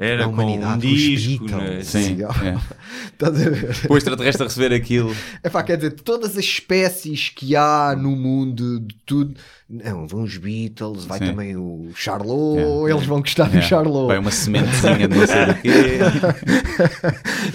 Era 0.00 0.24
com 0.24 0.32
um 0.32 0.60
com 0.60 0.78
disco, 0.78 1.44
é? 1.60 1.82
Sim, 1.82 2.02
Sim. 2.02 2.18
é. 2.22 2.56
Estás 3.12 3.46
a 3.46 3.50
ver? 3.50 3.76
O 3.86 3.98
extraterrestre 3.98 4.44
a 4.44 4.48
receber 4.48 4.74
aquilo. 4.74 5.14
É 5.42 5.50
pá, 5.50 5.62
quer 5.62 5.76
dizer, 5.76 5.90
todas 5.90 6.38
as 6.38 6.44
espécies 6.44 7.28
que 7.28 7.54
há 7.54 7.94
no 7.94 8.16
mundo, 8.16 8.80
de 8.80 8.94
tudo. 9.04 9.38
Não, 9.72 10.04
vão 10.04 10.24
os 10.24 10.36
Beatles, 10.36 11.04
vai 11.04 11.20
Sim. 11.20 11.26
também 11.26 11.56
o 11.56 11.90
Charlot, 11.94 12.58
É, 12.60 12.90
eles 12.92 13.06
vão 13.06 13.20
gostar 13.20 13.46
É. 13.54 13.58
do 13.58 13.62
Charlot. 13.62 14.08
Vai 14.08 14.18
uma 14.18 14.32
sementezinha 14.32 15.06
de 15.06 15.16
não 15.16 15.26
sei 15.28 15.46
do 15.46 15.54
quê. 15.54 15.98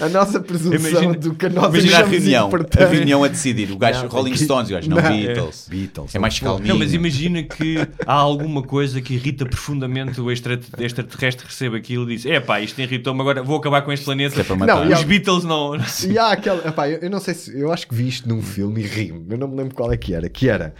A 0.00 0.08
nossa 0.08 0.40
presunção 0.40 0.90
Imagina- 0.90 1.14
do 1.14 1.34
que 1.34 1.48
nós 1.48 1.66
Imagina 1.74 1.98
a 1.98 2.04
reunião, 2.04 2.46
importante. 2.48 2.82
a 2.82 2.86
reunião 2.88 3.24
a 3.24 3.28
decidir. 3.28 3.70
O 3.72 3.76
gajo 3.78 4.02
Não, 4.04 4.08
Rolling 4.08 4.32
que- 4.32 4.38
Stones, 4.44 4.70
o 4.70 4.72
gajo 4.72 4.88
não, 4.90 4.96
Não, 4.96 5.10
Beatles. 5.10 5.66
Beatles, 5.68 6.14
É 6.14 6.18
mais 6.18 6.38
calminho. 6.40 6.68
Não, 6.68 6.78
mas 6.78 6.94
imagina 6.94 7.42
que 7.42 7.76
há 8.06 8.12
alguma 8.14 8.62
coisa 8.62 9.00
que 9.00 9.14
irrita 9.14 9.44
profundamente 9.46 10.20
o 10.20 10.30
extra- 10.30 10.58
extraterrestre 10.78 11.46
recebe 11.46 11.76
aquilo 11.76 12.10
e 12.10 12.16
diz: 12.16 12.26
é 12.26 12.40
pá, 12.40 12.60
isto 12.60 12.80
irritou-me, 12.80 13.20
agora 13.20 13.42
vou 13.42 13.56
acabar 13.58 13.82
com 13.82 13.92
este 13.92 14.04
planeta. 14.04 14.40
É. 14.40 14.56
Não, 14.66 14.86
Os 14.86 15.00
há- 15.00 15.04
Beatles 15.04 15.44
não. 15.44 15.72
E 16.08 16.18
há 16.18 16.32
aquela. 16.32 16.66
epá, 16.66 16.88
eu, 16.88 16.98
eu 16.98 17.10
não 17.10 17.20
sei 17.20 17.34
se. 17.34 17.58
Eu 17.58 17.72
acho 17.72 17.86
que 17.86 17.94
vi 17.94 18.08
isto 18.08 18.28
num 18.28 18.40
filme 18.42 18.80
e 18.82 18.86
rimo. 18.86 19.26
Eu 19.28 19.38
não 19.38 19.48
me 19.48 19.56
lembro 19.56 19.74
qual 19.74 19.92
é 19.92 19.96
que 19.96 20.14
era. 20.14 20.28
Que 20.28 20.48
era 20.48 20.74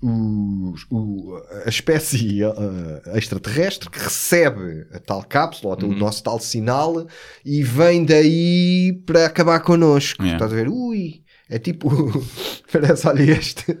o, 0.00 0.74
o- 0.90 1.42
a 1.64 1.68
espécie 1.68 2.44
uh, 2.44 3.16
extraterrestre 3.16 3.90
que 3.90 3.98
recebe 3.98 4.86
a 4.92 4.98
tal 4.98 5.22
cápsula, 5.24 5.74
ou 5.76 5.82
o 5.82 5.92
Uhum. 5.92 5.98
nosso 5.98 6.22
tal 6.22 6.38
sinal, 6.38 7.06
e 7.44 7.62
vem 7.62 8.04
daí 8.04 8.92
para 9.06 9.26
acabar 9.26 9.60
connosco. 9.60 10.22
Yeah. 10.22 10.36
Estás 10.36 10.52
a 10.52 10.56
ver? 10.56 10.68
Ui. 10.68 11.22
É 11.50 11.58
tipo, 11.58 11.88
parece, 12.70 13.08
olha 13.08 13.22
este, 13.22 13.78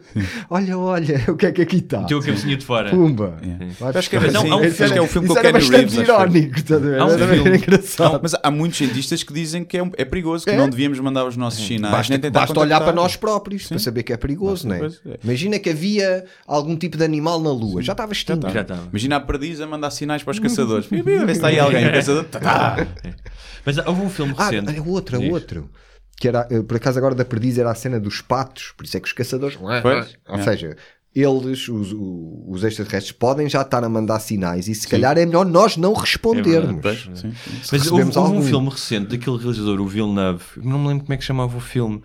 olha, 0.48 0.78
olha, 0.78 1.22
o 1.28 1.36
que 1.36 1.44
é 1.44 1.52
que 1.52 1.60
aqui 1.60 1.76
está? 1.76 2.00
Meteu 2.00 2.18
a 2.18 2.22
cabecinha 2.24 2.56
de 2.56 2.64
fora. 2.64 2.88
Pumba. 2.88 3.36
Vai 3.78 3.92
acho 3.94 4.08
que 4.08 4.16
é, 4.16 4.30
não, 4.30 4.40
assim. 4.40 4.50
há 4.50 4.56
um, 4.56 4.60
acho 4.64 4.74
que 4.76 4.98
é 4.98 5.02
o 5.02 5.06
filme 5.06 5.28
com 5.28 5.34
isso 5.34 5.42
o 5.42 5.46
era 5.46 5.52
Kenny 5.60 5.70
bastante 5.70 5.76
Reeves. 5.76 5.98
que 5.98 6.04
foi. 6.06 6.14
irónico, 6.14 6.56
estás 6.56 6.82
a 6.82 6.84
ver? 6.86 7.02
Um 7.02 7.08
filme- 7.34 7.56
engraçado. 7.58 8.12
Não, 8.14 8.20
mas 8.22 8.34
há 8.42 8.50
muitos 8.50 8.78
cientistas 8.78 9.22
que 9.22 9.34
dizem 9.34 9.64
que 9.64 9.76
é, 9.76 9.82
um- 9.82 9.90
é 9.98 10.04
perigoso, 10.06 10.46
que 10.46 10.50
É? 10.50 10.56
não 10.56 10.66
devíamos 10.70 10.98
mandar 11.00 11.26
os 11.26 11.36
nossos 11.36 11.66
sinais. 11.66 11.94
Basta, 12.08 12.30
basta 12.30 12.58
olhar 12.60 12.80
para 12.80 12.92
nós 12.94 13.16
próprios 13.16 13.66
para 13.68 13.78
saber 13.78 14.02
que 14.02 14.14
é 14.14 14.16
perigoso, 14.16 14.66
não 14.66 14.76
é? 14.76 14.78
Pois 14.78 15.00
é. 15.06 15.18
Imagina 15.22 15.58
que 15.58 15.68
havia 15.68 16.24
algum 16.46 16.74
tipo 16.74 16.96
de 16.96 17.04
animal 17.04 17.38
na 17.38 17.50
Lua, 17.52 17.82
já 17.82 17.92
estava 17.92 18.12
extinto. 18.14 18.48
Já 18.48 18.62
estava. 18.62 18.88
Imagina 18.90 19.16
a 19.16 19.20
perdiz 19.20 19.60
a 19.60 19.66
mandar 19.66 19.90
sinais 19.90 20.22
para 20.22 20.30
os 20.30 20.38
caçadores. 20.38 20.86
Vê 20.88 21.02
se 21.02 21.32
está 21.32 21.48
aí 21.48 21.58
alguém. 21.60 21.86
O 21.86 21.92
caçador. 21.92 22.24
Mas 23.64 23.76
houve 23.78 24.00
um 24.00 24.08
filme 24.08 24.34
Ah, 24.38 24.48
recente. 24.48 24.74
é 24.74 24.80
outro, 24.80 25.22
outro. 25.30 25.70
Que 26.20 26.28
era, 26.28 26.48
eh, 26.50 26.62
por 26.62 26.76
acaso 26.76 26.98
agora 26.98 27.14
da 27.14 27.24
perdiz 27.24 27.58
era 27.58 27.70
a 27.70 27.74
cena 27.74 28.00
dos 28.00 28.20
patos, 28.20 28.72
por 28.76 28.84
isso 28.84 28.96
é 28.96 29.00
que 29.00 29.06
os 29.06 29.12
caçadores. 29.12 29.56
Pois, 29.56 30.18
Ou 30.28 30.36
é. 30.36 30.42
seja, 30.42 30.76
eles, 31.14 31.68
os, 31.68 31.94
os 31.94 32.62
extraterrestres, 32.64 33.12
podem 33.12 33.48
já 33.48 33.62
estar 33.62 33.82
a 33.82 33.88
mandar 33.88 34.20
sinais 34.20 34.68
e 34.68 34.74
se 34.74 34.86
calhar 34.86 35.16
é 35.18 35.24
melhor 35.24 35.46
nós 35.46 35.76
não 35.76 35.92
respondermos. 35.92 36.80
Pois, 36.82 37.08
sim. 37.14 37.32
Se 37.62 37.72
Mas 37.72 37.90
houve, 37.90 38.04
houve 38.04 38.18
um 38.18 38.22
algum. 38.22 38.42
filme 38.42 38.68
recente 38.70 39.16
daquele 39.16 39.36
realizador, 39.36 39.80
o 39.80 39.86
Villeneuve, 39.86 40.44
não 40.56 40.78
me 40.78 40.88
lembro 40.88 41.04
como 41.04 41.14
é 41.14 41.16
que 41.16 41.24
chamava 41.24 41.56
o 41.56 41.60
filme, 41.60 42.02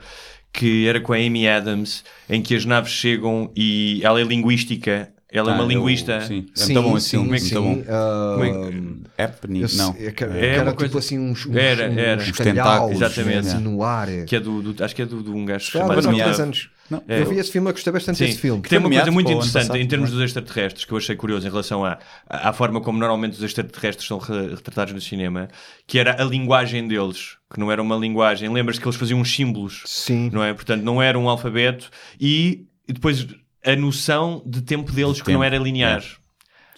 que 0.52 0.88
era 0.88 1.00
com 1.02 1.14
a 1.14 1.18
Amy 1.18 1.48
Adams, 1.48 2.04
em 2.30 2.42
que 2.42 2.56
as 2.56 2.66
naves 2.66 2.92
chegam 2.92 3.52
e 3.56 4.00
ela 4.04 4.20
é 4.22 4.24
linguística, 4.24 5.13
ela 5.34 5.50
é 5.50 5.54
Ah, 5.54 5.56
uma 5.56 5.64
eu- 5.64 5.68
linguista. 5.68 6.22
Sim, 6.22 6.46
é 6.56 6.60
Sim, 6.60 6.74
muito 6.74 6.88
bom 6.90 7.00
sim, 7.00 7.38
sim. 7.40 7.56
bom. 7.56 7.84
ah, 7.90 8.34
Como 8.38 9.02
é 9.18 9.24
Happening, 9.24 9.60
eu 9.62 9.68
sei- 9.68 9.78
não. 9.80 9.90
é 9.92 9.96
que- 9.96 10.06
É 10.06 10.12
que 10.12 10.24
era 10.24 10.62
uma 10.64 10.72
tipo 10.72 10.76
coisa- 10.78 10.98
assim 11.00 11.20
uns, 11.20 11.46
uns, 11.46 11.56
Era, 11.56 11.84
era. 11.84 12.22
uns 12.22 12.30
Uns 12.30 12.38
tentáculos, 12.38 12.96
exatamente. 13.02 13.48
assim, 13.48 13.58
no 13.60 13.84
ar. 13.84 14.08
Que 14.26 14.36
é 14.36 14.40
do, 14.40 14.62
do- 14.74 14.84
acho 14.84 14.96
que 14.96 15.02
é 15.02 15.06
do, 15.06 15.22
de 15.24 15.30
um 15.30 15.44
gajo 15.46 15.66
há 15.68 15.82
chamado 15.82 16.02
três 16.16 16.40
anos. 16.40 16.70
Não, 16.90 17.02
É. 17.08 17.22
Eu 17.22 17.26
vi 17.26 17.38
esse 17.38 17.50
filme, 17.50 17.70
eu 17.70 17.74
gostei 17.74 17.94
bastante 17.94 18.18
Sim, 18.18 18.26
desse 18.26 18.38
filme. 18.40 18.62
que 18.62 18.70
tem 18.70 18.78
uma 18.78 18.84
coisa 18.90 19.00
nomeado 19.06 19.12
muito 19.14 19.32
interessante 19.32 19.68
passado, 19.68 19.78
em 19.78 19.88
termos 19.88 20.10
não 20.12 20.18
dos 20.18 20.26
extraterrestres, 20.26 20.84
que 20.86 20.92
eu 20.92 20.98
achei 20.98 21.16
curioso 21.16 21.48
em 21.48 21.50
relação 21.50 21.84
à, 21.84 21.98
à 22.30 22.52
forma 22.54 22.82
como 22.82 23.00
normalmente 23.00 23.34
os 23.38 23.42
extraterrestres 23.42 24.06
são 24.06 24.18
re- 24.20 24.50
retratados 24.50 24.94
no 24.94 25.00
cinema, 25.02 25.48
que 25.88 25.98
era 25.98 26.22
a 26.22 26.26
linguagem 26.26 26.86
deles, 26.88 27.38
que 27.52 27.60
não 27.60 27.72
era 27.72 27.82
uma 27.82 27.96
linguagem. 27.96 28.50
Lembras 28.50 28.78
que 28.78 28.86
eles 28.86 28.98
faziam 28.98 29.20
uns 29.20 29.34
símbolos, 29.34 29.82
Sim. 29.86 30.30
não 30.34 30.44
é? 30.44 30.54
Portanto, 30.54 30.84
não 30.84 31.02
era 31.02 31.18
um 31.18 31.30
alfabeto 31.30 31.90
e, 32.20 32.66
e 32.88 32.92
depois 32.94 33.26
a 33.66 33.76
noção 33.76 34.42
de 34.46 34.62
tempo 34.62 34.92
deles 34.92 35.20
que 35.20 35.26
tempo, 35.26 35.38
não 35.38 35.44
era 35.44 35.58
linear. 35.58 36.04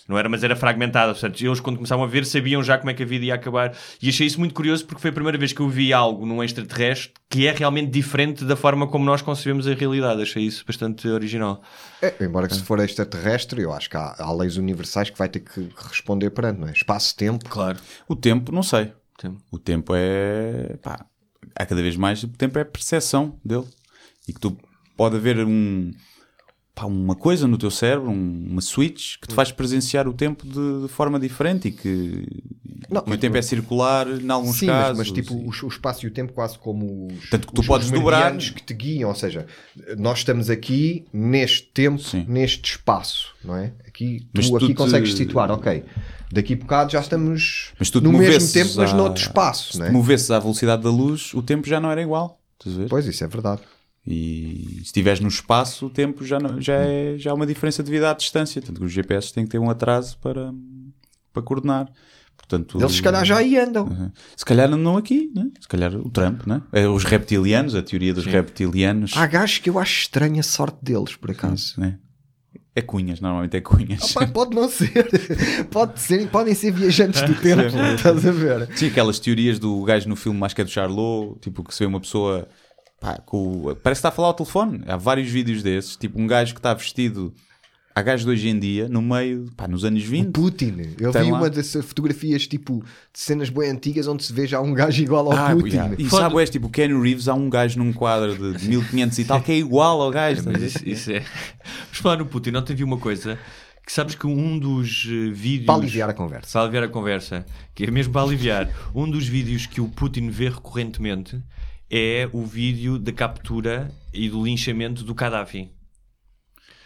Não 0.08 0.20
era, 0.20 0.30
mas 0.30 0.44
era 0.44 0.56
fragmentada. 0.56 1.14
Portanto, 1.14 1.44
eles, 1.44 1.60
quando 1.60 1.78
começavam 1.78 2.06
a 2.06 2.08
ver, 2.08 2.26
sabiam 2.26 2.62
já 2.62 2.78
como 2.78 2.92
é 2.92 2.94
que 2.94 3.02
a 3.02 3.06
vida 3.06 3.26
ia 3.26 3.34
acabar. 3.34 3.76
E 4.00 4.08
achei 4.08 4.28
isso 4.28 4.40
muito 4.40 4.54
curioso 4.54 4.86
porque 4.86 5.02
foi 5.02 5.10
a 5.10 5.14
primeira 5.14 5.38
vez 5.38 5.52
que 5.52 5.60
eu 5.60 5.68
vi 5.68 5.92
algo 5.92 6.28
num 6.28 6.44
extraterrestre 6.44 7.12
que 7.28 7.48
é 7.48 7.52
realmente 7.52 7.90
diferente 7.90 8.46
da 8.46 8.56
forma 8.56 8.88
como 8.88 9.04
nós 9.04 9.24
concebemos 9.24 9.68
a 9.68 9.74
realidade. 9.74 10.22
Achei 10.22 10.44
isso 10.44 10.64
bastante 10.66 11.08
original. 11.08 11.64
É, 12.04 12.14
embora 12.24 12.48
que 12.48 12.54
se 12.54 12.62
for 12.62 12.80
extraterrestre, 12.80 13.62
eu 13.62 13.74
acho 13.74 13.90
que 13.90 13.98
há, 13.98 14.16
há 14.20 14.32
leis 14.32 14.58
universais 14.58 15.10
que 15.10 15.18
vai 15.18 15.28
ter 15.28 15.40
que 15.40 15.70
responder 15.90 16.30
perante, 16.30 16.60
não 16.60 16.68
é? 16.68 16.72
Espaço-tempo. 16.72 17.50
Claro. 17.50 17.80
O 18.08 18.16
tempo, 18.16 18.52
não 18.52 18.62
sei. 18.62 18.94
Tempo. 19.18 19.42
O 19.52 19.58
tempo 19.58 19.94
é. 19.96 20.78
Pá, 20.84 21.04
há 21.56 21.66
cada 21.66 21.82
vez 21.82 21.96
mais. 21.96 22.22
O 22.22 22.28
tempo 22.28 22.60
é 22.60 22.62
a 22.62 22.66
percepção 22.66 23.40
dele. 23.44 23.66
E 24.28 24.34
que 24.34 24.40
tu 24.40 24.56
pode 24.96 25.16
haver 25.16 25.44
um. 25.44 25.92
Pá, 26.76 26.86
uma 26.86 27.16
coisa 27.16 27.48
no 27.48 27.58
teu 27.58 27.72
cérebro, 27.72 28.10
um- 28.12 28.48
uma 28.52 28.62
switch, 28.62 29.16
que 29.22 29.28
te 29.30 29.34
faz 29.34 29.52
presenciar 29.52 30.08
o 30.08 30.14
tempo 30.14 30.46
de, 30.46 30.82
de 30.84 30.88
forma 30.90 31.18
diferente 31.20 31.70
e 31.70 31.72
que. 31.72 32.28
Não, 32.92 33.02
o 33.02 33.18
tempo 33.18 33.36
é 33.38 33.42
circular, 33.42 34.06
em 34.08 34.30
alguns 34.30 34.58
Sim, 34.60 34.68
mas, 34.68 34.76
casos. 34.84 34.98
mas 34.98 35.12
tipo 35.12 35.34
e- 35.34 35.46
o, 35.46 35.66
o 35.66 35.68
espaço 35.70 36.06
e 36.06 36.08
o 36.10 36.12
tempo 36.12 36.34
quase 36.34 36.60
como 36.60 37.08
os, 37.08 37.30
Tanto 37.32 37.48
que 37.48 37.54
tu 37.54 37.62
os- 37.62 37.68
podes 37.68 37.88
os 37.88 37.94
dobrar- 37.94 38.36
que 38.38 38.62
te 38.62 38.74
guiam, 38.76 39.10
ou 39.10 39.16
seja, 39.16 39.48
nós 39.98 40.20
estamos 40.20 40.50
aqui 40.50 41.06
neste 41.12 41.64
tempo, 41.64 41.98
Sim. 42.00 42.26
neste 42.28 42.72
espaço, 42.72 43.30
não 43.44 43.56
é? 43.56 43.72
Aqui, 43.88 44.20
tu 44.26 44.30
Mas 44.36 44.50
tu 44.50 44.58
aqui 44.58 44.68
te- 44.68 44.74
consegues 44.76 45.14
situar, 45.16 45.50
ok. 45.50 45.84
Daqui 46.32 46.54
a 46.54 46.58
bocado 46.58 46.92
já 46.92 47.00
estamos 47.00 47.72
Mas 47.80 47.90
no 47.92 48.12
mesmo 48.12 48.52
tempo, 48.52 48.74
mas 48.76 48.92
à- 48.92 48.96
noutro 48.96 49.22
espaço, 49.24 49.74
Se 49.74 49.80
não 49.80 49.86
te 49.86 49.90
é? 49.90 49.92
movesses 49.92 50.30
à 50.30 50.38
velocidade 50.40 50.84
da 50.84 50.90
luz, 50.90 51.34
o 51.34 51.42
tempo 51.42 51.68
já 51.68 51.80
não 51.80 51.90
era 51.90 52.02
igual. 52.02 52.40
A? 52.66 52.88
Pois, 52.90 53.06
isso 53.08 53.24
é 53.24 53.28
verdade. 53.28 53.62
E 54.08 54.76
se 54.78 54.82
estiveres 54.84 55.20
no 55.20 55.28
espaço, 55.28 55.88
o 55.88 55.90
tempo 55.90 56.24
já, 56.24 56.40
não- 56.40 56.62
já, 56.62 56.76
é, 56.76 57.18
já 57.18 57.32
é 57.32 57.34
uma 57.34 57.46
diferença 57.48 57.82
devido 57.82 58.04
à 58.04 58.14
distância. 58.14 58.62
Tanto 58.62 58.80
que 58.80 58.86
os 58.86 58.92
GPS 58.92 59.34
têm 59.34 59.46
que 59.46 59.50
ter 59.52 59.60
um 59.60 59.70
atraso 59.70 60.18
para, 60.20 60.54
para 61.34 61.42
coordenar. 61.42 61.90
Portanto, 62.38 62.78
Eles 62.80 62.92
se 62.94 63.02
calhar 63.02 63.26
já 63.26 63.38
aí 63.38 63.58
andam. 63.58 63.88
Uhum. 63.88 64.12
Se 64.38 64.46
calhar 64.46 64.70
não 64.70 64.98
aqui, 64.98 65.32
né? 65.34 65.48
se 65.60 65.68
calhar 65.68 65.96
o 65.96 66.10
Trump, 66.12 66.46
né? 66.46 66.62
É, 66.72 66.88
os 66.88 67.04
reptilianos, 67.04 67.74
a 67.74 67.82
teoria 67.82 68.14
dos 68.14 68.26
reptilianos. 68.26 69.14
Há 69.16 69.26
gajos 69.26 69.58
que 69.58 69.70
eu 69.70 69.80
acho 69.80 70.02
estranha 70.02 70.42
a 70.42 70.44
sorte 70.44 70.78
deles, 70.84 71.16
por 71.16 71.32
acaso. 71.32 71.74
né? 71.80 71.98
É 72.76 72.82
cunhas, 72.82 73.22
normalmente 73.22 73.56
é 73.56 73.62
cunhas. 73.62 74.14
Pode 74.34 74.54
não 74.54 74.68
ser. 74.70 75.08
Pode 75.72 76.00
ser. 76.00 76.28
Podem 76.28 76.54
ser 76.54 76.72
viajantes 76.72 77.22
do 77.22 77.34
tempo. 77.36 77.62
Estás 77.96 78.26
a 78.26 78.32
ver? 78.32 78.68
Sim, 78.78 78.88
aquelas 78.88 79.18
teorias 79.18 79.58
do 79.58 79.82
gajo 79.84 80.10
no 80.10 80.16
filme, 80.18 80.44
acho 80.44 80.54
que 80.54 80.62
é 80.62 80.66
do 80.66 80.70
Charlot, 80.70 81.40
tipo 81.40 81.64
que 81.64 81.74
se 81.74 81.80
vê 81.80 81.86
uma 81.86 82.02
pessoa 82.02 82.48
pá, 83.06 83.22
com, 83.26 83.68
o- 83.68 83.76
parece 83.76 84.00
que 84.00 84.08
está 84.08 84.10
a 84.10 84.12
falar 84.12 84.30
ao 84.30 84.34
telefone. 84.34 84.82
Há 84.88 84.98
vários 84.98 85.30
vídeos 85.30 85.62
desses, 85.62 85.96
tipo 85.96 86.20
um 86.20 86.26
gajo 86.26 86.54
que 86.54 86.60
está 86.60 86.74
vestido. 86.74 87.34
Há 87.98 88.02
gajos 88.02 88.26
de 88.26 88.32
hoje 88.32 88.50
em 88.50 88.60
dia, 88.60 88.90
no 88.90 89.02
meio, 89.02 89.50
pá, 89.56 89.70
nos 89.70 89.86
anos 89.86 90.04
20. 90.04 90.32
Putin. 90.34 90.76
Eu 91.00 91.14
vi 91.14 91.32
lá. 91.32 91.38
uma 91.38 91.50
dessas 91.50 91.86
fotografias 91.86 92.46
tipo 92.46 92.84
de 93.14 93.20
cenas 93.20 93.50
bem 93.50 93.70
antigas 93.70 94.06
onde 94.06 94.22
se 94.22 94.34
vê 94.34 94.46
já 94.46 94.60
um 94.60 94.74
gajo 94.74 95.02
igual 95.02 95.32
ao 95.32 95.38
Ah, 95.38 95.56
Putin. 95.56 95.76
yeah. 95.78 95.96
E 95.98 96.10
sabe, 96.10 96.38
és 96.42 96.50
tipo 96.50 96.68
o 96.68 96.70
Ken 96.70 96.90
Reeves, 97.02 97.30
há 97.30 97.34
um 97.34 97.50
gajo 97.50 97.80
num 97.80 97.94
quadro 97.94 98.54
de 98.58 98.68
1500 98.68 99.20
e 99.20 99.24
tal 99.24 99.40
que 99.42 99.52
é 99.54 99.56
igual 99.58 100.02
ao 100.02 100.12
gajo. 100.12 100.42
Mas 100.46 100.58
ver? 100.58 100.66
isso, 100.68 100.80
isso 100.90 101.12
é. 101.12 101.20
Vamos 101.22 101.98
falar 102.00 102.18
no 102.18 102.26
Putin. 102.26 102.56
Ontem 102.58 102.76
vi 102.76 102.84
uma 102.84 102.98
coisa 102.98 103.40
que 103.86 103.94
sabes 103.94 104.14
que 104.16 104.28
um 104.28 104.60
dos 104.60 105.06
eh, 105.08 105.32
vídeos. 105.32 105.68
Para 105.68 105.76
aliviar 105.76 106.10
a 106.10 106.14
conversa. 106.14 106.52
Para 106.52 106.62
aliviar 106.64 106.84
a 106.84 106.88
conversa, 106.90 107.46
que 107.74 107.86
é 107.86 107.92
mesmo 107.92 108.12
para 108.12 108.24
aliviar, 108.24 108.70
um 108.94 109.10
dos 109.10 109.26
vídeos 109.26 109.68
que 109.68 109.80
o 109.80 109.88
Putin 109.88 110.30
vê 110.30 110.50
recorrentemente 110.50 111.40
é 111.98 112.30
o 112.34 112.44
vídeo 112.46 113.00
da 113.00 113.14
captura 113.14 113.90
e 114.14 114.30
do 114.30 114.44
linchamento 114.44 115.02
do 115.04 115.14
Gaddafi. 115.14 115.72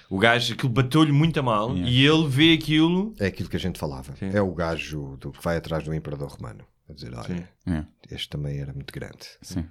O 0.07 0.19
gajo, 0.19 0.53
aquilo 0.53 0.71
bateu-lhe 0.71 1.11
muito 1.11 1.39
a 1.39 1.43
mal 1.43 1.69
Yeah. 1.75 1.89
e 1.91 2.05
ele 2.05 2.27
vê 2.27 2.53
aquilo. 2.53 3.13
É 3.19 3.27
aquilo 3.27 3.49
que 3.49 3.55
a 3.55 3.59
gente 3.59 3.79
falava. 3.79 4.15
Sim. 4.15 4.29
É 4.33 4.41
o 4.41 4.53
gajo 4.53 5.17
do 5.17 5.31
que 5.31 5.43
vai 5.43 5.57
atrás 5.57 5.83
do 5.83 5.93
imperador 5.93 6.29
romano. 6.29 6.63
A 6.87 6.93
dizer, 6.93 7.13
olha, 7.15 7.49
Sim. 7.67 7.85
Este 8.09 8.29
também 8.29 8.59
era 8.59 8.73
muito 8.73 8.91
grande. 8.93 9.27
sim. 9.41 9.65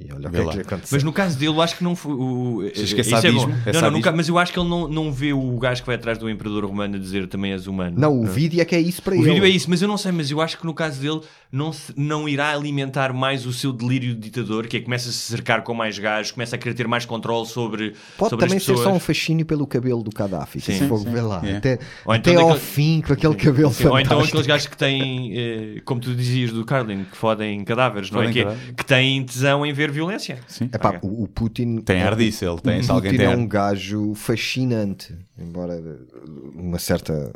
E 0.00 0.12
olha 0.12 0.28
o 0.28 0.30
que 0.30 0.36
é 0.38 0.44
que 0.44 0.60
aconteceu. 0.60 0.88
Mas 0.96 1.02
no 1.02 1.12
caso 1.12 1.38
dele, 1.38 1.52
eu 1.52 1.60
acho 1.60 1.76
que 1.76 1.84
não 1.84 1.96
foi. 1.96 2.12
O, 2.12 2.62
Achas 2.72 2.92
que 2.92 3.00
é 3.00 3.04
sadismo? 3.04 3.52
É 3.66 3.72
não, 3.72 3.80
não, 3.82 3.90
nunca, 3.90 4.12
mas 4.12 4.28
eu 4.28 4.38
acho 4.38 4.52
que 4.52 4.58
ele 4.58 4.68
não, 4.68 4.86
não 4.88 5.12
vê 5.12 5.32
o 5.32 5.58
gajo 5.58 5.80
que 5.82 5.86
vai 5.86 5.96
atrás 5.96 6.18
do 6.18 6.28
imperador 6.30 6.64
romano 6.66 6.96
a 6.96 6.98
dizer 6.98 7.26
também 7.26 7.52
és 7.52 7.66
humano. 7.66 7.96
Não, 7.98 8.20
o 8.20 8.26
vídeo 8.26 8.60
é 8.60 8.64
que 8.64 8.74
é 8.74 8.80
isso 8.80 9.02
para 9.02 9.14
O 9.14 9.16
ele. 9.16 9.24
vídeo 9.30 9.44
é 9.44 9.48
isso, 9.48 9.68
mas 9.68 9.82
eu 9.82 9.88
não 9.88 9.96
sei, 9.98 10.12
mas 10.12 10.30
eu 10.30 10.40
acho 10.40 10.58
que 10.58 10.64
no 10.66 10.74
caso 10.74 11.00
dele 11.00 11.20
não, 11.50 11.72
se- 11.72 11.92
não 11.96 12.28
irá 12.28 12.52
alimentar 12.52 13.12
mais 13.12 13.46
o 13.46 13.52
seu 13.52 13.72
delírio 13.72 14.14
de 14.14 14.20
ditador, 14.20 14.66
que 14.66 14.76
é 14.76 14.80
que 14.80 14.84
começa 14.84 15.08
a 15.08 15.12
se 15.12 15.18
cercar 15.18 15.62
com 15.62 15.74
mais 15.74 15.98
gajos, 15.98 16.32
começa 16.32 16.56
a 16.56 16.58
querer 16.58 16.74
ter 16.74 16.86
mais 16.86 17.04
controle 17.04 17.46
sobre, 17.46 17.94
Pode 18.16 18.30
sobre 18.30 18.44
também 18.46 18.58
as 18.58 18.64
ser 18.64 18.76
só 18.76 18.92
um 18.92 19.00
fascínio 19.00 19.44
pelo 19.46 19.66
cabelo 19.66 20.02
do 20.02 20.10
Gaddafi. 20.10 20.60
Sim, 20.60 20.78
se 20.78 20.86
for 20.88 20.98
sim. 20.98 21.10
ver 21.10 21.22
lá. 21.22 21.38
Yeah. 21.42 21.58
Até, 21.58 21.78
Ou 22.04 22.14
então 22.14 22.32
até 22.34 22.42
ao 22.42 22.48
daquele- 22.50 22.64
fim 22.66 23.00
com 23.00 23.12
aquele 23.12 23.34
cabelo 23.34 23.72
Sim, 23.72 23.86
ou 23.86 23.98
então 23.98 24.20
aqueles 24.20 24.46
gajos 24.46 24.66
que 24.66 24.76
têm, 24.76 25.32
eh, 25.38 25.80
como 25.84 26.00
tu 26.00 26.14
dizias 26.14 26.52
do 26.52 26.64
Carlin, 26.64 27.04
que 27.10 27.16
fodem 27.16 27.64
cadáveres, 27.64 28.10
não 28.10 28.20
é? 28.20 28.26
Fodem 28.26 28.32
Que, 28.34 28.40
é- 28.40 28.44
cadáveres. 28.44 28.74
que 28.76 28.84
têm 28.84 29.24
tesão 29.24 29.64
em 29.64 29.72
ver 29.72 29.87
violência. 29.92 30.38
Sim. 30.46 30.66
Epá, 30.72 30.98
o, 31.02 31.24
o 31.24 31.28
Putin 31.28 31.78
Tem 31.78 31.98
é- 31.98 32.02
ar 32.02 32.16
disso, 32.16 32.44
ele 32.44 32.60
tem. 32.60 32.80
o 32.80 32.86
Putin 32.86 33.16
tem 33.16 33.26
é 33.26 33.36
um 33.36 33.46
gajo 33.46 34.14
fascinante, 34.14 35.14
embora 35.38 35.80
uma 36.54 36.78
certa 36.78 37.32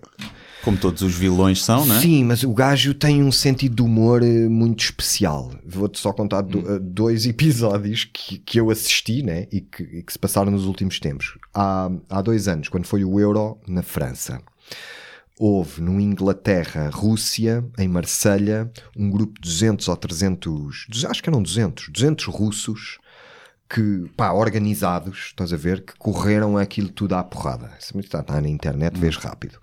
Como 0.64 0.76
todos 0.76 1.03
os 1.03 1.14
vilões 1.14 1.62
são, 1.62 1.84
não 1.86 1.96
é? 1.96 2.00
Sim, 2.00 2.24
mas 2.24 2.42
o 2.44 2.53
gajo 2.53 2.94
tem 2.94 3.22
um 3.22 3.32
sentido 3.32 3.74
de 3.76 3.82
humor 3.82 4.22
eh, 4.22 4.48
muito 4.48 4.84
especial. 4.84 5.50
Vou-te 5.66 5.98
só 5.98 6.12
contar 6.12 6.42
Hum. 6.44 6.48
do- 6.48 6.72
eh, 6.74 6.78
dois 6.80 7.26
episódios 7.26 8.05
que, 8.12 8.38
que 8.38 8.59
eu 8.61 8.70
assisti 8.70 9.22
né, 9.22 9.46
e, 9.53 9.61
que, 9.61 9.82
e 9.82 10.03
que 10.03 10.12
se 10.12 10.18
passaram 10.18 10.50
nos 10.53 10.64
últimos 10.66 10.98
tempos. 11.00 11.36
Há, 11.55 11.90
há 12.09 12.22
dois 12.22 12.48
anos, 12.48 12.68
quando 12.68 12.86
foi 12.86 13.05
o 13.05 13.18
Euro 13.18 13.59
na 13.66 13.82
França, 13.82 14.40
houve 15.45 15.80
no 15.80 16.01
Inglaterra, 16.01 16.88
Rússia, 16.93 17.64
em 17.76 17.88
Marselha, 17.88 18.70
um 18.97 19.11
grupo 19.11 19.34
de 19.40 19.49
200 19.49 19.88
ou 19.88 19.97
300, 19.97 20.86
duze- 20.88 21.07
acho 21.07 21.22
que 21.22 21.28
eram 21.28 21.43
200, 21.43 21.88
200 21.88 22.26
russos 22.26 22.99
que, 23.68 24.09
pá, 24.16 24.32
organizados, 24.32 25.18
estás 25.28 25.53
a 25.53 25.57
ver, 25.57 25.82
que 25.84 25.95
correram 25.99 26.57
aquilo 26.59 26.90
tudo 26.90 27.14
à 27.14 27.24
porrada. 27.24 27.72
Isso 27.80 27.99
está, 27.99 28.20
está 28.20 28.40
na 28.40 28.49
internet, 28.49 28.99
vês 28.99 29.16
rápido. 29.16 29.59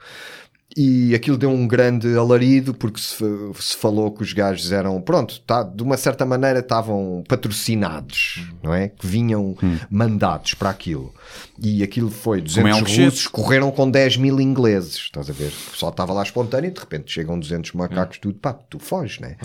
E 0.77 1.15
aquilo 1.15 1.35
deu 1.35 1.49
um 1.49 1.67
grande 1.67 2.15
alarido 2.15 2.75
porque 2.75 2.99
se, 2.99 3.17
se 3.59 3.75
falou 3.75 4.11
que 4.11 4.21
os 4.21 4.33
gajos 4.33 4.71
eram, 4.71 5.01
pronto, 5.01 5.41
tá, 5.41 5.63
de 5.63 5.81
uma 5.81 5.97
certa 5.97 6.25
maneira 6.25 6.59
estavam 6.59 7.23
patrocinados, 7.27 8.47
não 8.61 8.73
é? 8.73 8.89
Que 8.89 9.07
vinham 9.07 9.57
mandados 9.89 10.53
para 10.53 10.69
aquilo. 10.69 11.13
E 11.59 11.81
aquilo 11.81 12.11
foi 12.11 12.39
200 12.39 12.55
Como 12.55 12.67
é 12.67 12.75
um 12.75 13.05
russos, 13.05 13.27
correram 13.27 13.71
com 13.71 13.89
10 13.89 14.17
mil 14.17 14.39
ingleses, 14.39 14.95
estás 14.95 15.29
a 15.29 15.33
ver? 15.33 15.51
O 15.67 15.71
pessoal 15.71 15.91
estava 15.91 16.13
lá 16.13 16.21
espontâneo 16.21 16.69
e 16.69 16.71
de 16.71 16.79
repente 16.79 17.11
chegam 17.11 17.39
200 17.39 17.73
macacos, 17.73 18.19
tudo, 18.19 18.37
pá, 18.37 18.53
tu 18.53 18.77
foges, 18.77 19.19
né? 19.19 19.37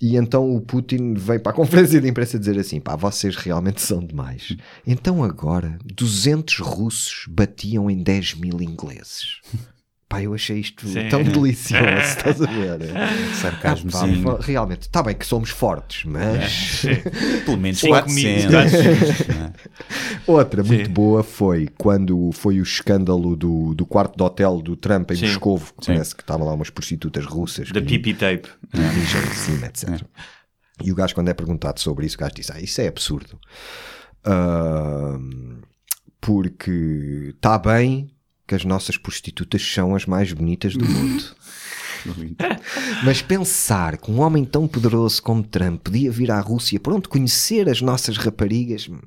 E 0.00 0.16
então 0.16 0.54
o 0.54 0.60
Putin 0.60 1.14
veio 1.14 1.40
para 1.40 1.52
a 1.52 1.54
conferência 1.56 2.00
de 2.00 2.08
imprensa 2.08 2.38
dizer 2.38 2.58
assim: 2.58 2.80
pá, 2.80 2.96
vocês 2.96 3.36
realmente 3.36 3.80
são 3.80 4.04
demais. 4.04 4.56
Então 4.86 5.22
agora 5.22 5.78
200 5.84 6.58
russos 6.60 7.24
batiam 7.28 7.90
em 7.90 8.02
10 8.02 8.34
mil 8.34 8.60
ingleses. 8.62 9.40
Pá, 10.08 10.22
eu 10.22 10.32
achei 10.34 10.60
isto 10.60 10.86
Sim. 10.86 11.08
tão 11.08 11.20
delicioso, 11.24 11.84
estás 11.84 12.40
a 12.40 12.46
ver? 12.46 12.78
Sarcasmo, 13.34 13.90
Ah, 13.92 13.98
pá, 14.00 14.06
sim. 14.06 14.24
Realmente, 14.40 14.82
está 14.82 15.02
bem 15.02 15.16
que 15.16 15.26
somos 15.26 15.50
fortes, 15.50 16.04
mas. 16.04 16.82
Pelo 17.44 17.56
menos 17.56 17.80
Cinco 17.80 17.92
400. 17.94 18.44
minutos. 18.44 19.26
não 19.28 19.44
é? 19.46 19.52
Outra 20.26 20.62
muito 20.62 20.88
boa 20.90 21.24
foi 21.24 21.68
quando 21.76 22.30
foi 22.32 22.60
o 22.60 22.62
escândalo 22.62 23.34
do, 23.34 23.74
do 23.74 23.84
quarto 23.84 24.16
de 24.16 24.22
hotel 24.22 24.62
do 24.62 24.76
Trump 24.76 25.10
em 25.10 25.16
Sim. 25.16 25.26
Moscovo. 25.26 25.74
que 25.76 25.86
Sim. 25.86 25.92
Parece 25.94 26.14
que 26.14 26.22
estavam 26.22 26.46
lá 26.46 26.54
umas 26.54 26.70
prostitutas 26.70 27.24
russas. 27.24 27.72
Da 27.72 27.82
pipi 27.82 28.14
tape. 28.14 28.48
mijam 28.72 29.22
em 29.22 29.34
cima, 29.34 29.66
etc. 29.66 30.02
E 30.84 30.92
o 30.92 30.94
gajo, 30.94 31.14
quando 31.16 31.30
é 31.30 31.34
perguntado 31.34 31.80
sobre 31.80 32.06
isso, 32.06 32.14
o 32.16 32.20
gajo 32.20 32.34
disse: 32.36 32.52
Ah, 32.54 32.60
isso 32.60 32.80
é 32.80 32.86
absurdo. 32.86 33.40
Ahm, 34.24 35.62
porque 36.20 37.32
está 37.34 37.58
bem 37.58 38.08
que 38.46 38.54
as 38.54 38.64
nossas 38.64 38.96
prostitutas 38.96 39.62
são 39.62 39.94
as 39.94 40.06
mais 40.06 40.32
bonitas 40.32 40.74
do 40.74 40.84
mundo. 40.84 41.24
Mas 43.04 43.20
pensar 43.22 43.96
que 43.96 44.10
um 44.10 44.20
homem 44.20 44.44
tão 44.44 44.68
poderoso 44.68 45.20
como 45.22 45.42
Trump 45.42 45.82
podia 45.82 46.10
vir 46.10 46.30
à 46.30 46.40
Rússia 46.40 46.78
pronto 46.78 47.08
conhecer 47.08 47.68
as 47.68 47.80
nossas 47.80 48.16
raparigas, 48.16 48.88
hum, 48.88 48.98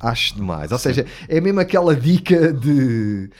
acho 0.00 0.34
demais. 0.34 0.70
Ou 0.72 0.78
seja, 0.78 1.06
é 1.28 1.40
mesmo 1.40 1.60
aquela 1.60 1.94
dica 1.96 2.52
de. 2.52 3.30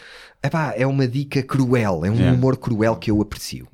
Epá, 0.42 0.74
é 0.76 0.86
uma 0.86 1.06
dica 1.06 1.42
cruel, 1.42 2.04
é 2.04 2.10
um 2.10 2.14
Yeah. 2.16 2.36
humor 2.36 2.56
cruel 2.56 2.96
que 2.96 3.10
eu 3.10 3.20
aprecio. 3.20 3.68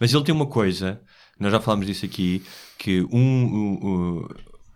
Mas 0.00 0.14
ele 0.14 0.24
tem 0.24 0.34
uma 0.34 0.46
coisa, 0.46 1.00
nós 1.38 1.52
já 1.52 1.60
falámos 1.60 1.86
disso 1.86 2.06
aqui, 2.06 2.42
que 2.78 3.02
um, 3.12 3.18
um- 3.18 3.78
um- 3.82 4.28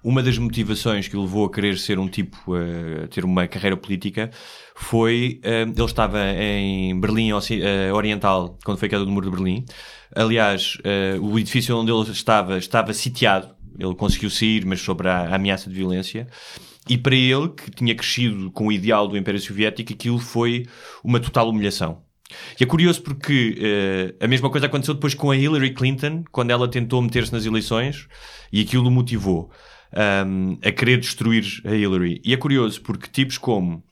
uma 0.02 0.22
das 0.22 0.38
motivações 0.38 1.08
que 1.08 1.16
o 1.16 1.22
levou 1.22 1.46
a 1.46 1.52
querer 1.52 1.78
ser 1.78 1.98
um 1.98 2.08
tipo, 2.08 2.54
a 2.54 3.06
ter 3.08 3.24
uma 3.24 3.46
carreira 3.46 3.76
política, 3.76 4.30
foi, 4.74 5.40
eh, 5.42 5.62
ele 5.62 5.84
estava 5.84 6.18
em 6.36 6.98
Berlim 6.98 7.30
eh, 7.30 7.92
Oriental, 7.92 8.58
quando 8.64 8.78
foi 8.78 8.88
queda 8.88 9.04
do 9.04 9.10
muro 9.10 9.30
de 9.30 9.36
Berlim. 9.36 9.64
Aliás, 10.14 10.78
eh, 10.84 11.18
o 11.20 11.38
edifício 11.38 11.76
onde 11.76 11.92
ele 11.92 12.10
estava, 12.10 12.56
estava 12.56 12.92
sitiado, 12.94 13.54
ele 13.78 13.94
conseguiu 13.94 14.30
sair, 14.30 14.64
mas 14.64 14.80
sobre 14.80 15.08
a, 15.08 15.34
ameaça 15.34 15.68
de 15.68 15.76
violência. 15.76 16.26
E 16.88 16.96
para 16.96 17.14
ele, 17.14 17.50
que 17.50 17.70
tinha 17.70 17.94
crescido 17.94 18.50
com 18.50 18.66
o 18.68 18.72
ideal 18.72 19.06
do 19.06 19.16
Império 19.16 19.40
Soviético, 19.40 19.92
aquilo 19.92 20.18
foi 20.18 20.66
uma 21.04 21.20
total 21.20 21.48
humilhação. 21.48 22.02
E 22.58 22.64
é 22.64 22.66
curioso 22.66 23.02
porque 23.02 23.56
eh, 23.60 24.24
a 24.24 24.28
mesma 24.28 24.50
coisa 24.50 24.66
aconteceu 24.66 24.94
depois 24.94 25.14
com 25.14 25.30
a 25.30 25.36
Hillary 25.36 25.74
Clinton, 25.74 26.24
quando 26.30 26.50
ela 26.50 26.68
tentou 26.68 27.02
meter-se 27.02 27.32
nas 27.32 27.44
eleições 27.44 28.06
e 28.52 28.60
aquilo 28.60 28.88
o 28.88 28.90
motivou 28.90 29.50
ahm, 29.92 30.58
a 30.64 30.70
querer 30.72 30.98
destruir 30.98 31.44
a 31.64 31.74
Hillary. 31.74 32.20
E 32.24 32.32
é 32.32 32.36
curioso 32.36 32.80
porque 32.82 33.08
tipos 33.08 33.38
como 33.38 33.82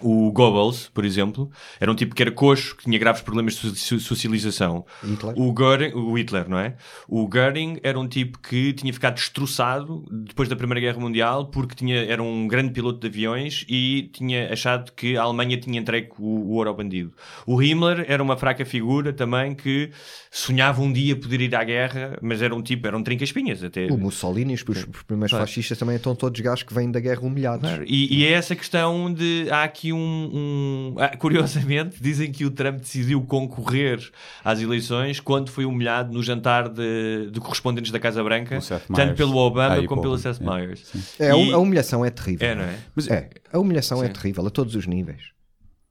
o 0.00 0.30
Goebbels, 0.32 0.88
por 0.94 1.04
exemplo, 1.04 1.50
era 1.80 1.90
um 1.90 1.96
tipo 1.96 2.14
que 2.14 2.22
era 2.22 2.30
coxo, 2.30 2.76
que 2.76 2.84
tinha 2.84 2.98
graves 2.98 3.22
problemas 3.22 3.54
de 3.56 3.76
so- 3.76 3.98
socialização. 3.98 4.86
Hitler. 5.02 5.34
O 5.36 5.52
Göring, 5.52 5.92
o 5.94 6.16
Hitler, 6.16 6.48
não 6.48 6.58
é? 6.58 6.76
O 7.08 7.28
Göring 7.28 7.80
era 7.82 7.98
um 7.98 8.06
tipo 8.06 8.38
que 8.38 8.72
tinha 8.72 8.92
ficado 8.92 9.14
destroçado 9.14 10.04
depois 10.24 10.48
da 10.48 10.54
Primeira 10.54 10.80
Guerra 10.80 11.00
Mundial 11.00 11.46
porque 11.46 11.74
tinha, 11.74 12.04
era 12.04 12.22
um 12.22 12.46
grande 12.46 12.72
piloto 12.72 13.00
de 13.00 13.08
aviões 13.08 13.66
e 13.68 14.08
tinha 14.12 14.50
achado 14.52 14.92
que 14.92 15.16
a 15.16 15.22
Alemanha 15.22 15.58
tinha 15.58 15.78
entregue 15.80 16.10
o, 16.18 16.24
o 16.24 16.50
ouro 16.52 16.70
ao 16.70 16.76
bandido. 16.76 17.12
O 17.44 17.60
Himmler 17.60 18.04
era 18.08 18.22
uma 18.22 18.36
fraca 18.36 18.64
figura 18.64 19.12
também 19.12 19.54
que 19.56 19.90
sonhava 20.30 20.80
um 20.80 20.92
dia 20.92 21.16
poder 21.16 21.40
ir 21.40 21.54
à 21.56 21.64
guerra, 21.64 22.16
mas 22.22 22.40
era 22.40 22.54
um 22.54 22.62
tipo, 22.62 22.86
era 22.86 22.96
um 22.96 23.02
trinca-espinhas 23.02 23.64
até. 23.64 23.86
O 23.86 23.98
Mussolini, 23.98 24.54
os, 24.54 24.60
os 24.62 25.02
primeiros 25.02 25.30
Claro. 25.30 25.44
fascistas 25.46 25.76
também 25.76 25.96
estão 25.96 26.14
todos 26.14 26.40
gajos 26.40 26.62
que 26.62 26.72
vêm 26.72 26.90
da 26.90 27.00
guerra 27.00 27.20
humilhados. 27.22 27.68
E, 27.86 28.18
e 28.20 28.24
é 28.24 28.32
essa 28.32 28.54
questão 28.54 29.12
de. 29.12 29.48
Há 29.50 29.64
aqui 29.64 29.92
um. 29.92 29.98
um- 30.32 30.94
ah, 30.98 31.16
curiosamente, 31.16 31.96
dizem 32.00 32.30
que 32.30 32.44
o 32.44 32.50
Trump 32.50 32.78
decidiu 32.80 33.20
concorrer 33.22 33.98
às 34.44 34.60
eleições 34.60 35.18
quando 35.18 35.50
foi 35.50 35.64
humilhado 35.64 36.12
no 36.12 36.22
jantar 36.22 36.68
de, 36.68 37.30
de 37.32 37.40
correspondentes 37.40 37.90
da 37.90 37.98
Casa 37.98 38.22
Branca, 38.22 38.58
tanto 38.94 39.14
pelo 39.14 39.36
Obama 39.36 39.76
Ah, 39.76 39.86
como 39.86 40.00
pelo 40.00 40.16
Seth 40.16 40.40
Meyers. 40.40 40.92
É, 41.18 41.30
a 41.30 41.36
hum- 41.36 41.46
E- 41.46 41.52
a 41.52 41.58
humilhação 41.58 42.04
é 42.04 42.10
terrível. 42.10 42.46
É, 42.48 42.54
não 42.54 42.62
é? 42.62 42.76
é, 43.10 43.30
a 43.52 43.58
humilhação 43.58 44.02
é 44.02 44.06
Sim. 44.06 44.12
terrível 44.12 44.46
a 44.46 44.50
todos 44.50 44.74
os 44.76 44.86
níveis. 44.86 45.22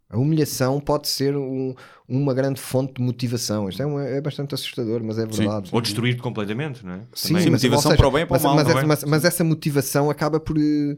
A 0.09 0.17
humilhação 0.17 0.79
pode 0.79 1.07
ser 1.07 1.35
um- 1.37 1.75
uma 2.07 2.33
grande 2.33 2.59
fonte 2.59 2.93
de 2.95 3.01
motivação. 3.01 3.69
Isto 3.69 3.83
é, 3.83 3.85
um- 3.85 3.99
é 3.99 4.19
bastante 4.19 4.55
assustador, 4.55 5.03
mas 5.03 5.19
é 5.19 5.25
verdade. 5.25 5.69
Ou 5.71 5.79
destruir-te 5.81 6.21
completamente, 6.21 6.83
não 6.83 6.93
é? 6.93 7.01
Sim, 7.13 7.27
Também- 7.29 7.43
mas, 7.51 7.61
ou 7.63 7.69
seja, 7.91 8.01
mas, 8.33 8.41
mas, 8.55 8.65
não 8.65 8.71
é? 8.71 8.77
essa, 8.79 8.87
mas- 8.87 9.03
mas 9.03 9.25
essa 9.25 9.43
motivação 9.43 10.09
acaba 10.09 10.39
por, 10.39 10.57
eh, 10.57 10.97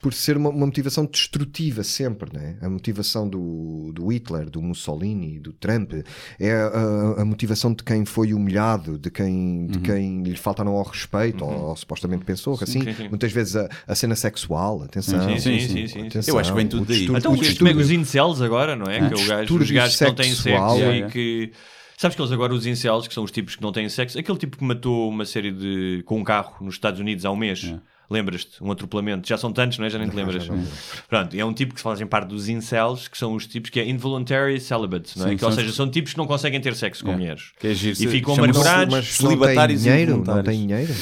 por 0.00 0.14
ser 0.14 0.36
uma, 0.38 0.48
uma 0.48 0.64
motivação 0.64 1.04
destrutiva 1.04 1.84
sempre, 1.84 2.30
né? 2.32 2.56
A 2.62 2.70
motivação 2.70 3.28
do, 3.28 3.92
do 3.92 4.08
Hitler, 4.10 4.48
do 4.48 4.62
Mussolini, 4.62 5.38
do 5.38 5.52
Trump 5.52 5.92
é 6.38 6.52
a, 6.52 7.20
a 7.20 7.24
motivação 7.24 7.74
de 7.74 7.84
quem 7.84 8.06
foi 8.06 8.32
humilhado, 8.32 8.98
de 8.98 9.10
quem, 9.10 9.66
de 9.66 9.76
Uhum. 9.76 9.82
quem 9.84 10.22
lhe 10.22 10.36
faltaram 10.36 10.72
ao 10.72 10.82
respeito, 10.84 11.44
ou, 11.44 11.52
ou 11.68 11.76
supostamente 11.76 12.24
pensou 12.24 12.56
Sim, 12.56 12.64
assim, 12.64 12.80
sim, 12.82 12.94
sim. 12.94 13.08
muitas 13.10 13.30
vezes 13.30 13.56
a, 13.56 13.68
a 13.86 13.94
cena 13.94 14.16
sexual, 14.16 14.82
atenção. 14.82 15.20
Sim, 15.20 15.38
sim, 15.38 15.60
sim, 15.68 15.86
sim. 15.86 16.06
atenção, 16.06 16.34
Eu 16.34 16.38
acho 16.40 16.50
que 16.50 16.56
vem 16.56 16.66
tudo 16.66 16.86
daí. 16.86 17.04
Então, 17.04 17.32
os, 17.34 17.40
distúrbio- 17.40 17.76
os 17.78 17.90
incels 17.90 18.40
agora, 18.40 18.74
não 18.74 18.86
é? 18.86 19.06
Que 19.06 19.14
é 19.14 19.22
o 19.22 19.26
gajo, 19.26 19.56
os 19.58 19.70
gajos 19.70 19.96
que 19.98 20.04
não 20.04 20.14
têm 20.14 20.34
sexo 20.34 20.48
É, 20.82 20.98
e 20.98 21.02
é. 21.02 21.06
que. 21.08 21.52
Sabes 21.98 22.16
que 22.16 22.22
eles 22.22 22.32
agora, 22.32 22.54
os 22.54 22.64
incels, 22.64 23.06
que 23.06 23.12
são 23.12 23.22
os 23.22 23.30
tipos 23.30 23.54
que 23.56 23.62
não 23.62 23.70
têm 23.72 23.86
sexo, 23.90 24.18
aquele 24.18 24.38
tipo 24.38 24.56
que 24.56 24.64
matou 24.64 25.10
uma 25.10 25.26
série 25.26 25.50
de. 25.52 26.02
com 26.06 26.18
um 26.18 26.24
carro 26.24 26.64
nos 26.64 26.74
Estados 26.76 26.98
Unidos 27.00 27.26
há 27.26 27.30
um 27.30 27.36
mês. 27.36 27.74
Lembras-te? 28.10 28.62
Um 28.62 28.70
atropelamento. 28.72 29.28
Já 29.28 29.38
são 29.38 29.52
tantos, 29.52 29.78
não 29.78 29.86
é? 29.86 29.90
Já 29.90 29.98
nem 29.98 30.08
te 30.08 30.16
lembras. 30.16 30.48
não. 30.48 30.62
Pronto, 31.08 31.34
é 31.36 31.44
um 31.44 31.52
tipo 31.52 31.74
que 31.74 31.80
fazem 31.80 32.06
parte 32.06 32.28
dos 32.28 32.48
incels, 32.48 33.06
que 33.06 33.16
são 33.16 33.34
os 33.34 33.46
tipos 33.46 33.70
que 33.70 33.78
é 33.78 33.88
involuntary 33.88 34.58
celibates, 34.60 35.14
não 35.16 35.26
é? 35.26 35.30
Sim, 35.30 35.36
que, 35.36 35.44
ou 35.44 35.52
seja, 35.52 35.72
são 35.72 35.88
tipos 35.88 36.12
que 36.12 36.18
não 36.18 36.26
conseguem 36.26 36.60
ter 36.60 36.74
sexo 36.74 37.04
com 37.04 37.12
É. 37.12 37.16
mulheres. 37.16 37.52
Que 37.60 37.68
é 37.68 37.74
giro, 37.74 37.92
e 37.92 37.96
se- 37.96 38.08
ficam 38.08 38.34
amargurados. 38.34 38.92
Mas 38.94 39.20
não 39.20 39.30
tem 39.30 39.38
Celibatários 39.38 39.82
dinheiro, 39.82 40.24
não 40.26 40.42
tem 40.42 40.66
dinheiro. 40.66 40.92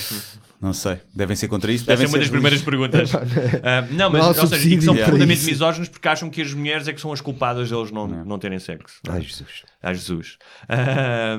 Não 0.61 0.73
sei. 0.73 0.99
Devem 1.15 1.37
ser 1.37 1.47
contra 1.47 1.71
isso. 1.73 1.87
Deve 1.87 1.99
Devem 2.05 2.09
ser 2.11 2.15
uma 2.17 2.19
das 2.19 2.31
primeiras 2.31 2.63
perguntas. 2.63 3.11
Ah, 3.63 3.83
não, 3.91 4.11
mas 4.11 4.21
Não 4.21 4.29
ou 4.29 4.35
seja, 4.35 4.69
e 4.69 4.83
são 4.83 4.95
profundamente 4.95 5.45
misóginos 5.47 5.89
porque 5.89 6.09
acham 6.09 6.29
que 6.29 6.43
as 6.43 6.53
mulheres 6.53 6.89
é 6.89 6.93
que 6.93 7.01
são 7.01 7.13
as 7.13 7.21
culpadas 7.21 7.71
deles 7.71 7.91
não, 7.93 8.07
não 8.09 8.39
terem 8.39 8.59
sexo. 8.59 8.99
Ai, 9.09 9.23
Jesus. 9.23 9.63
Ai, 9.83 9.95
Jesus. 9.95 10.37
Ah, 10.69 11.39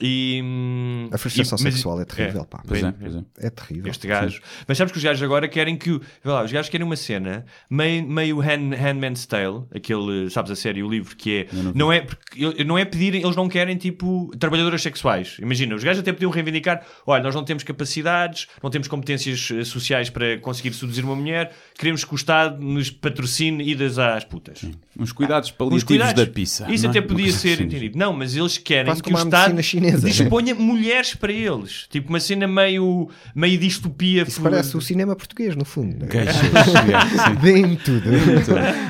e, 0.00 0.42
A 1.12 1.18
frustração 1.18 1.56
e- 1.58 1.62
mas- 1.64 1.74
sexual 1.74 2.00
é 2.00 2.04
terrível, 2.04 2.44
pá. 2.44 2.62
Pois 2.66 2.82
é, 2.82 2.92
pois 2.92 3.14
é. 3.16 3.22
É 3.38 3.50
terrível. 3.50 3.90
Este 3.90 4.06
gajo. 4.08 4.40
Mas 4.66 4.76
sabes 4.76 4.90
que 4.92 4.98
os 4.98 5.04
gajos 5.04 5.22
agora 5.22 5.46
querem 5.48 5.76
que. 5.76 6.00
lá, 6.24 6.42
os 6.44 6.50
gajos 6.52 6.68
querem 6.68 6.84
uma 6.86 6.96
cena 6.96 7.44
meio, 7.70 8.06
meio 8.06 8.40
hand, 8.40 8.74
Handman's 8.74 9.24
Tale, 9.26 9.62
aquele, 9.74 10.28
sabes 10.30 10.50
a 10.50 10.56
série, 10.56 10.82
o 10.82 10.88
livro, 10.88 11.14
que 11.16 11.46
é. 11.52 11.72
Não 11.74 11.92
é, 11.92 12.00
porque 12.00 12.44
eu- 12.44 12.64
não 12.64 12.76
é 12.76 12.84
pedirem, 12.84 13.22
eles 13.22 13.36
não 13.36 13.48
querem 13.48 13.76
tipo 13.76 14.30
trabalhadoras 14.38 14.82
sexuais. 14.82 15.36
Imagina, 15.40 15.74
os 15.74 15.84
gajos 15.84 16.00
até 16.00 16.12
podiam 16.12 16.30
reivindicar: 16.30 16.84
olha, 17.06 17.22
nós 17.22 17.34
não 17.34 17.44
temos 17.44 17.62
capacidades, 17.62 18.48
não 18.62 18.70
temos 18.70 18.88
competências 18.88 19.48
eh, 19.52 19.64
sociais 19.64 20.10
para 20.10 20.38
conseguir 20.38 20.72
seduzir 20.74 21.04
uma 21.04 21.14
mulher, 21.16 21.52
queremos 21.78 22.04
que 22.04 22.12
o 22.12 22.16
Estado 22.16 22.60
nos 22.60 22.90
patrocine 22.90 23.62
idas 23.68 23.98
às 23.98 24.24
putas. 24.24 24.64
Uns 24.98 25.12
cuidados 25.12 25.50
Uns 25.50 25.52
paliativos 25.56 25.84
cuidados. 25.84 26.14
da 26.14 26.26
pizza. 26.30 26.66
Isso 26.70 26.84
não 26.84 26.90
é? 26.94 26.98
até 26.98 27.06
podia 27.06 27.32
ser 27.32 27.60
entendido. 27.60 27.98
Não, 27.98 28.12
mas 28.12 28.34
eles 28.36 28.58
querem 28.58 28.86
Quase 28.86 29.02
que 29.02 29.12
o 29.12 29.16
Estado 29.18 29.54
chinesa. 29.90 30.06
disponha 30.08 30.54
mulheres 30.54 31.14
para 31.14 31.32
eles. 31.32 31.86
Tipo 31.90 32.08
uma 32.10 32.20
cena 32.20 32.46
meio, 32.46 33.08
meio 33.34 33.58
distopia. 33.58 34.22
Isso 34.22 34.40
por- 34.40 34.50
parece 34.50 34.76
o 34.76 34.80
cinema 34.80 35.14
português, 35.16 35.54
no 35.56 35.64
fundo. 35.64 35.96
né? 35.98 36.08
Deem-me 37.42 37.76
tudo. 37.84 38.02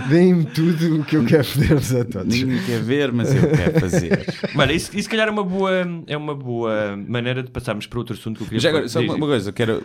Deem-me 0.08 0.44
tudo 0.46 1.00
o 1.00 1.04
que 1.04 1.16
eu 1.16 1.24
quero 1.24 1.44
foder-vos 1.44 1.94
a 1.94 2.04
todos. 2.04 2.34
Ninguém 2.34 2.62
quer 2.64 2.80
ver, 2.82 3.12
mas 3.12 3.34
eu 3.34 3.50
quero 3.50 3.80
fazer. 3.80 4.26
Mano, 4.54 4.72
isso, 4.72 4.90
isso 4.92 5.02
se 5.04 5.08
calhar 5.08 5.28
é 5.28 5.30
uma 5.30 5.44
boa, 5.44 5.70
é 6.06 6.16
uma 6.16 6.34
boa 6.34 6.96
maneira 6.96 7.42
de 7.42 7.50
passarmos 7.50 7.86
para 7.86 7.98
outro 7.98 8.14
assunto 8.14 8.38
que 8.38 8.42
eu 8.44 8.46
queria 8.46 8.60
Já 8.60 8.68
agora, 8.70 8.88
só 8.88 9.00
uma, 9.00 9.14
uma 9.14 9.26
coisa, 9.26 9.52
quero. 9.52 9.84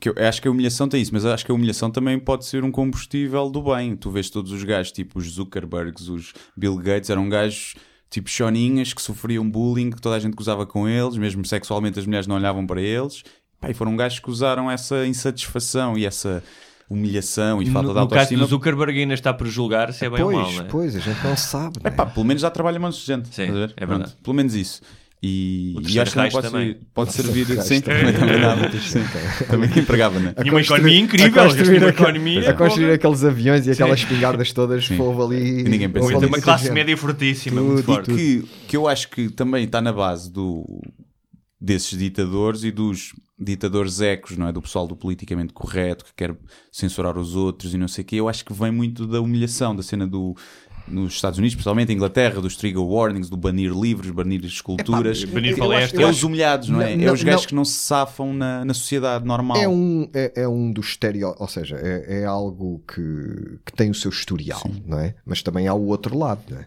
Que 0.00 0.08
eu 0.08 0.14
acho 0.18 0.40
que 0.42 0.48
a 0.48 0.50
humilhação 0.50 0.88
tem 0.88 1.00
isso, 1.00 1.12
mas 1.12 1.24
eu 1.24 1.32
acho 1.32 1.44
que 1.44 1.52
a 1.52 1.54
humilhação 1.54 1.90
também 1.90 2.18
pode 2.18 2.46
ser 2.46 2.64
um 2.64 2.72
combustível 2.72 3.48
do 3.50 3.62
bem. 3.62 3.94
Tu 3.94 4.10
vês 4.10 4.30
todos 4.30 4.50
os 4.50 4.64
gajos, 4.64 4.90
tipo 4.90 5.18
os 5.18 5.26
Zuckerbergs, 5.34 6.08
os 6.08 6.32
Bill 6.56 6.76
Gates, 6.76 7.10
eram 7.10 7.28
gajos 7.28 7.74
tipo 8.12 8.28
choninhas 8.28 8.92
que 8.92 9.00
sofriam 9.00 9.48
bullying, 9.48 9.90
que 9.90 10.00
toda 10.00 10.14
a 10.14 10.18
gente 10.20 10.34
gozava 10.34 10.66
com 10.66 10.86
eles, 10.86 11.16
mesmo 11.16 11.44
sexualmente 11.46 11.98
as 11.98 12.04
mulheres 12.06 12.26
não 12.26 12.36
olhavam 12.36 12.66
para 12.66 12.80
eles. 12.80 13.24
Pá, 13.58 13.70
e 13.70 13.74
foram 13.74 13.96
gajos 13.96 14.18
que 14.20 14.30
usaram 14.30 14.70
essa 14.70 15.06
insatisfação 15.06 15.96
e 15.96 16.04
essa 16.04 16.42
humilhação 16.90 17.62
e 17.62 17.66
falta 17.66 17.88
no, 17.88 17.94
de 17.94 18.00
no 18.00 18.06
caso 18.08 18.14
autoestima. 18.20 18.42
do 18.42 18.46
Zuckerberg 18.48 19.00
ainda 19.00 19.14
está 19.14 19.32
por 19.32 19.46
julgar 19.46 19.92
se 19.94 20.04
é 20.04 20.10
bem 20.10 20.22
ou 20.22 20.30
mal, 20.32 20.42
Pois, 20.44 20.56
não 20.56 20.62
é? 20.64 20.68
pois, 20.68 20.96
a 20.96 20.98
gente 21.00 21.24
não 21.24 21.36
sabe. 21.36 21.78
É 21.82 21.88
né? 21.88 21.96
pá, 21.96 22.04
pelo 22.04 22.26
menos 22.26 22.42
já 22.42 22.50
trabalha 22.50 22.78
menos 22.78 23.02
gente. 23.02 23.28
Sim, 23.34 23.42
estás 23.44 23.50
a 23.50 23.66
ver? 23.66 23.74
é 23.76 23.86
verdade. 23.86 24.10
Pronto, 24.10 24.22
pelo 24.22 24.34
menos 24.34 24.54
isso. 24.54 24.82
E, 25.24 25.76
e 25.88 26.00
acho 26.00 26.10
que 26.12 26.30
pode, 26.30 26.48
também. 26.50 26.66
servir- 26.72 26.86
pode 26.92 27.12
servir. 27.12 27.46
Sim, 27.62 27.80
também. 27.80 28.10
também, 28.12 28.40
também. 28.40 28.80
Sim, 28.80 29.04
também 29.48 29.70
empregava, 29.78 30.18
né? 30.18 30.34
Tinha 30.40 30.52
uma 30.52 30.60
economia 30.60 30.98
incrível, 30.98 31.42
a 31.42 31.44
construir, 31.46 31.78
uma 31.78 31.88
aquele- 31.88 31.90
economia, 32.08 32.50
a 32.50 32.54
construir 32.54 32.90
aqueles 32.92 33.24
aviões 33.24 33.66
e 33.66 33.70
aquelas 33.70 34.00
espingardas 34.00 34.52
todas 34.52 34.84
Sim. 34.84 34.98
houve 34.98 35.22
ali. 35.36 35.60
E 35.60 35.62
ninguém 35.62 35.84
ali 35.94 36.26
uma 36.26 36.40
classe 36.40 36.64
gente. 36.64 36.72
média 36.74 36.96
fortíssima, 36.96 37.60
Tudo, 37.60 37.72
muito 37.72 37.82
e 37.82 37.84
forte. 37.84 38.10
que, 38.14 38.44
que 38.66 38.76
eu 38.76 38.88
acho 38.88 39.08
que 39.10 39.28
também 39.30 39.62
está 39.64 39.80
na 39.80 39.92
base 39.92 40.28
do, 40.32 40.64
desses 41.60 41.96
ditadores 41.96 42.64
e 42.64 42.72
dos 42.72 43.12
ditadores 43.38 44.00
ecos, 44.00 44.36
não 44.36 44.48
é? 44.48 44.52
Do 44.52 44.60
pessoal 44.60 44.88
do 44.88 44.96
politicamente 44.96 45.52
correto 45.52 46.04
que 46.04 46.12
quer 46.16 46.36
censurar 46.72 47.16
os 47.16 47.36
outros 47.36 47.72
e 47.74 47.78
não 47.78 47.86
sei 47.86 48.02
o 48.02 48.06
quê. 48.06 48.16
Eu 48.16 48.28
acho 48.28 48.44
que 48.44 48.52
vem 48.52 48.72
muito 48.72 49.06
da 49.06 49.20
humilhação, 49.20 49.74
da 49.74 49.84
cena 49.84 50.04
do. 50.06 50.34
Nos 50.92 51.14
Estados 51.14 51.38
Unidos, 51.38 51.54
principalmente 51.54 51.92
Inglaterra, 51.92 52.40
dos 52.40 52.56
trigger 52.56 52.82
warnings, 52.82 53.28
do 53.28 53.36
banir 53.36 53.72
livros, 53.72 54.10
banir 54.10 54.44
esculturas. 54.44 55.22
Epá, 55.22 55.32
Banir 55.34 55.52
eu- 55.52 55.56
eu 55.56 55.64
palestras. 55.68 56.00
É 56.02 56.06
os 56.06 56.22
humilhados, 56.22 56.68
não 56.68 56.80
é? 56.82 56.94
Não, 56.94 57.04
é 57.08 57.12
os 57.12 57.20
não, 57.20 57.26
gajos 57.26 57.42
não. 57.42 57.48
que 57.48 57.54
não 57.54 57.64
se 57.64 57.72
safam 57.78 58.32
na, 58.32 58.64
na 58.64 58.74
sociedade 58.74 59.24
normal. 59.24 59.56
É 59.56 59.68
um, 59.68 60.08
é, 60.14 60.32
é 60.42 60.48
um 60.48 60.70
dos 60.70 60.88
estereótipos, 60.88 61.40
ou 61.40 61.48
seja, 61.48 61.76
é, 61.76 62.20
é 62.20 62.24
algo 62.24 62.82
que, 62.86 63.58
que 63.64 63.72
tem 63.74 63.90
o 63.90 63.94
seu 63.94 64.10
historial, 64.10 64.62
não 64.86 64.98
é? 64.98 65.14
Mas 65.24 65.42
também 65.42 65.66
há 65.66 65.74
o 65.74 65.86
outro 65.86 66.16
lado, 66.16 66.42
não 66.50 66.58
é? 66.58 66.66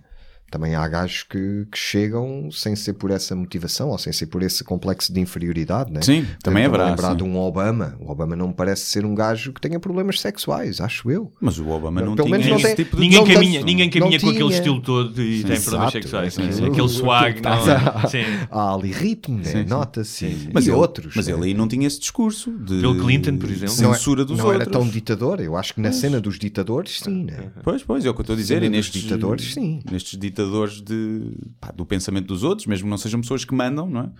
Também 0.51 0.75
há 0.75 0.87
gajos 0.87 1.23
que, 1.23 1.65
que 1.71 1.77
chegam 1.77 2.49
sem 2.51 2.75
ser 2.75 2.93
por 2.93 3.11
essa 3.11 3.35
motivação 3.35 3.89
ou 3.89 3.97
sem 3.97 4.13
ser 4.13 4.27
por 4.27 4.41
esse 4.43 4.63
complexo 4.63 5.11
de 5.11 5.19
inferioridade, 5.19 5.91
não 5.91 5.99
é? 5.99 6.03
Sim, 6.03 6.25
também 6.41 6.63
é 6.63 6.65
Estou 6.67 6.81
a 6.81 6.85
verdade, 6.85 6.89
lembrar 6.91 7.11
sim. 7.11 7.17
de 7.17 7.23
um 7.23 7.37
Obama. 7.37 7.97
O 7.99 8.09
Obama 8.11 8.35
não 8.35 8.49
me 8.49 8.53
parece 8.53 8.83
ser 8.85 9.05
um 9.05 9.13
gajo 9.15 9.51
que 9.51 9.59
tenha 9.59 9.79
problemas 9.79 10.19
sexuais, 10.21 10.79
acho 10.79 11.09
eu. 11.11 11.31
Mas 11.41 11.57
o 11.59 11.67
Obama 11.67 11.99
não 12.01 12.15
Pelo 12.15 12.27
tinha 12.27 12.37
menos 12.37 12.47
não 12.51 12.57
esse 12.57 12.75
tem- 12.75 12.85
tipo 12.85 12.95
de 12.95 13.01
Ninguém 13.01 13.19
Não 13.19 13.25
caminha, 13.27 13.59
tem- 13.59 13.65
ninguém 13.65 13.89
caminha 13.89 14.11
não 14.11 14.19
com 14.19 14.29
aquele 14.29 14.53
estilo 14.53 14.81
todo 14.81 15.21
e 15.21 15.43
tem 15.43 15.59
problemas 15.61 15.91
sexuais. 15.91 16.37
é 16.37 16.41
né? 16.43 16.49
aquilo- 16.49 16.67
Aquele 16.71 16.89
swag, 16.89 17.39
aquilo 17.39 17.65
não. 17.65 17.73
a- 18.03 18.07
Sim. 18.07 18.23
Há 18.51 18.73
ali 18.75 18.91
ritmo, 18.91 19.37
né? 19.39 19.43
Sim, 19.45 19.51
sim. 19.63 19.65
nota-se. 19.69 20.49
Mas 20.53 20.67
e 20.67 20.69
ele, 20.69 20.77
outros. 20.77 21.13
mas 21.15 21.27
né? 21.27 21.33
ele 21.33 21.45
aí 21.45 21.53
não 21.53 21.67
tinha 21.67 21.87
esse 21.87 21.99
discurso 21.99 22.51
de 22.51 22.79
Bill 22.79 22.97
Clinton, 23.03 23.37
por 23.37 23.49
exemplo. 23.49 23.75
não, 23.81 23.91
é- 23.91 23.93
censura 23.95 24.23
dos 24.23 24.37
não 24.37 24.45
outros. 24.45 24.61
era 24.61 24.71
tão 24.71 24.87
ditador. 24.87 25.41
Eu 25.41 25.57
acho 25.57 25.73
que 25.73 25.81
na 25.81 25.91
cena 25.91 26.21
dos 26.21 26.37
ditadores, 26.39 26.99
sim, 27.01 27.25
né? 27.25 27.51
Pois, 27.63 27.83
pois, 27.83 28.05
é 28.05 28.09
o 28.09 28.13
que 28.13 28.19
eu 28.21 28.23
estou 28.23 28.35
a 28.35 28.37
dizer. 28.37 28.61
E 28.63 28.69
nestes 28.69 29.01
ditadores, 29.01 29.53
sim. 29.53 29.81
Nestes 29.91 30.11
ditadores 30.19 30.34
de, 30.81 31.31
pá, 31.59 31.71
do 31.71 31.85
pensamento 31.85 32.27
dos 32.27 32.43
outros, 32.43 32.67
mesmo 32.67 32.89
não 32.89 32.97
sejam 32.97 33.21
pessoas 33.21 33.45
que 33.45 33.53
mandam, 33.53 33.89
não 33.89 34.01
é? 34.01 34.11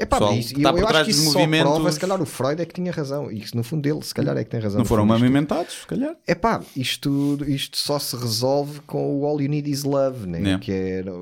É 0.00 0.06
pá, 0.06 0.32
isso, 0.32 0.54
que 0.54 0.62
eu, 0.62 0.78
eu 0.78 0.88
acho 0.88 1.04
que 1.04 1.10
isso 1.10 1.24
movimentos- 1.24 1.68
só 1.68 1.74
prova, 1.74 1.92
se 1.92 2.00
calhar 2.00 2.22
o 2.22 2.24
Freud 2.24 2.62
é 2.62 2.64
que 2.64 2.72
tinha 2.72 2.90
razão. 2.90 3.30
E 3.30 3.44
no 3.54 3.62
fundo 3.62 3.82
dele, 3.82 4.02
se 4.02 4.14
calhar 4.14 4.34
é 4.36 4.42
que 4.42 4.48
tem 4.48 4.58
razão. 4.58 4.78
Não 4.78 4.84
foram 4.86 5.02
amamentados, 5.02 5.80
se 5.80 5.86
calhar. 5.86 6.16
É 6.26 6.34
pá, 6.34 6.62
isto, 6.74 7.38
isto 7.46 7.76
só 7.76 7.98
se 7.98 8.16
resolve 8.16 8.80
com 8.86 9.20
o 9.20 9.26
All 9.26 9.40
You 9.40 9.50
Need 9.50 9.70
Is 9.70 9.84
Love, 9.84 10.26
né? 10.26 10.54
É. 10.54 10.58
Que 10.58 10.72
era 10.72 11.12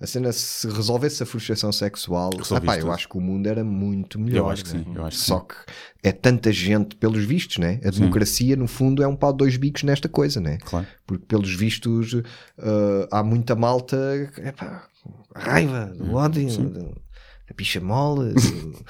a 0.00 0.06
cena 0.06 0.32
se 0.32 0.66
resolvesse 0.68 1.22
a 1.22 1.26
frustração 1.26 1.72
sexual. 1.72 2.30
Epá, 2.56 2.78
eu 2.78 2.92
acho 2.92 3.08
que 3.08 3.18
o 3.18 3.20
mundo 3.20 3.48
era 3.48 3.64
muito 3.64 4.18
melhor. 4.18 4.52
acho 4.52 4.64
que 4.64 4.74
né? 4.76 4.84
sim, 4.86 4.92
eu 4.94 5.04
acho 5.04 5.18
que 5.18 5.24
Só 5.24 5.40
que 5.40 5.56
é 6.02 6.12
tanta 6.12 6.52
gente, 6.52 6.96
pelos 6.96 7.24
vistos, 7.24 7.58
né? 7.58 7.80
A 7.84 7.90
democracia, 7.90 8.54
no 8.56 8.66
fundo, 8.66 9.02
é 9.02 9.08
um 9.08 9.16
pau 9.16 9.32
de 9.32 9.38
dois 9.38 9.56
bicos 9.56 9.82
nesta 9.82 10.08
coisa, 10.08 10.40
né? 10.40 10.56
Claro. 10.64 10.86
Porque 11.06 11.26
pelos 11.26 11.52
vistos 11.54 12.14
uh, 12.14 12.24
há 13.10 13.22
muita 13.22 13.54
malta, 13.56 13.96
epá, 14.38 14.86
raiva, 15.34 15.92
Hum, 16.00 16.14
ódio, 16.14 16.48
da 17.50 17.54
picha 17.54 17.80
mole. 17.80 18.32
do- 18.34 18.84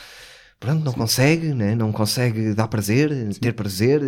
Pronto, 0.60 0.84
não 0.84 0.92
consegue, 0.92 1.54
né? 1.54 1.74
não 1.74 1.90
consegue 1.90 2.52
dar 2.52 2.68
prazer, 2.68 3.10
ter 3.40 3.54
prazer, 3.54 4.02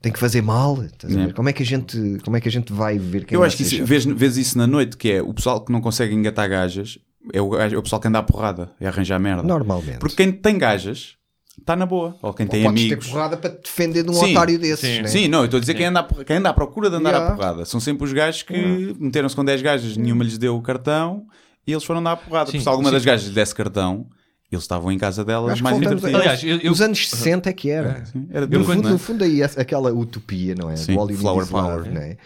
tem 0.00 0.12
que 0.12 0.18
fazer 0.18 0.40
mal. 0.40 0.80
estás 0.84 1.12
a 1.12 1.18
ver? 1.24 1.30
É. 1.30 1.32
Como 1.32 1.48
é 1.48 1.52
que 1.52 1.64
a 1.64 1.66
gente, 1.66 2.18
como 2.24 2.36
é 2.36 2.40
que 2.40 2.48
a 2.48 2.52
gente 2.52 2.72
vai 2.72 2.96
ver 3.00 3.24
quem 3.24 3.34
Eu 3.34 3.40
vai 3.40 3.48
acho 3.48 3.56
que 3.56 3.64
isso, 3.64 3.84
vês, 3.84 4.04
vês 4.04 4.36
isso 4.36 4.56
na 4.56 4.66
noite, 4.68 4.96
que 4.96 5.10
é 5.10 5.20
o 5.20 5.34
pessoal 5.34 5.60
que 5.64 5.72
não 5.72 5.80
consegue 5.80 6.14
engatar 6.14 6.48
gajas, 6.48 6.98
é 7.32 7.42
o, 7.42 7.56
é 7.60 7.76
o 7.76 7.82
pessoal 7.82 8.00
que 8.00 8.06
anda 8.06 8.20
à 8.20 8.22
porrada, 8.22 8.70
é 8.78 8.86
arranjar 8.86 9.18
merda. 9.18 9.42
Normalmente. 9.42 9.98
Porque 9.98 10.14
quem 10.14 10.30
tem 10.30 10.56
gajas 10.56 11.16
está 11.58 11.74
na 11.74 11.84
boa. 11.84 12.16
Ou 12.22 12.32
quem 12.32 12.46
Ou 12.46 12.50
tem 12.52 12.62
podes 12.62 12.80
amigos. 12.84 13.04
ter 13.06 13.10
porrada 13.12 13.36
para 13.36 13.50
te 13.50 13.62
defender 13.64 14.04
de 14.04 14.10
um 14.10 14.14
Sim, 14.14 14.30
otário 14.30 14.58
desses, 14.60 14.88
sim. 14.88 15.02
né? 15.02 15.08
Sim, 15.08 15.26
não, 15.26 15.40
eu 15.40 15.44
estou 15.46 15.58
a 15.58 15.60
dizer 15.60 15.74
quem 15.74 15.86
anda, 15.86 15.98
à, 15.98 16.24
quem 16.24 16.36
anda 16.36 16.48
à 16.50 16.54
procura 16.54 16.88
de 16.88 16.94
andar 16.94 17.10
Yeah. 17.10 17.32
à 17.32 17.36
porrada. 17.36 17.64
São 17.64 17.80
sempre 17.80 18.04
os 18.04 18.12
gajos 18.12 18.44
que 18.44 18.94
meteram-se 19.00 19.34
com 19.34 19.44
10 19.44 19.60
gajas, 19.62 19.96
nenhuma 19.96 20.22
lhes 20.22 20.38
deu 20.38 20.56
o 20.56 20.62
cartão 20.62 21.26
e 21.66 21.72
eles 21.72 21.84
foram 21.84 22.02
dar 22.02 22.12
à 22.12 22.16
porrada. 22.16 22.46
Sim, 22.46 22.52
Porque 22.52 22.62
se 22.62 22.68
alguma 22.68 22.88
sim. 22.90 22.94
das 22.94 23.04
gajas 23.04 23.28
lhe 23.28 23.34
desse 23.34 23.54
cartão, 23.54 24.06
eles 24.50 24.64
estavam 24.64 24.90
em 24.92 24.98
casa 24.98 25.24
delas 25.24 25.60
mais 25.60 25.76
a- 25.76 25.78
entretidos. 25.78 26.14
Aliás, 26.14 26.44
eu- 26.44 26.58
eu- 26.58 26.72
Os 26.72 26.80
anos 26.80 27.08
60 27.08 27.48
é 27.50 27.52
que 27.52 27.70
era. 27.70 28.04
Era 28.30 28.46
No 28.46 28.64
fundo, 28.64 28.88
é? 28.88 28.90
no 28.90 28.98
fundo 28.98 29.24
aí 29.24 29.40
essa- 29.42 29.60
aquela 29.60 29.92
utopia, 29.92 30.54
não 30.54 30.68
é? 30.70 30.76
Sim, 30.76 30.94
Do 30.94 31.14
flower 31.14 31.46
power. 31.46 31.90
não 31.92 32.00
é? 32.02 32.16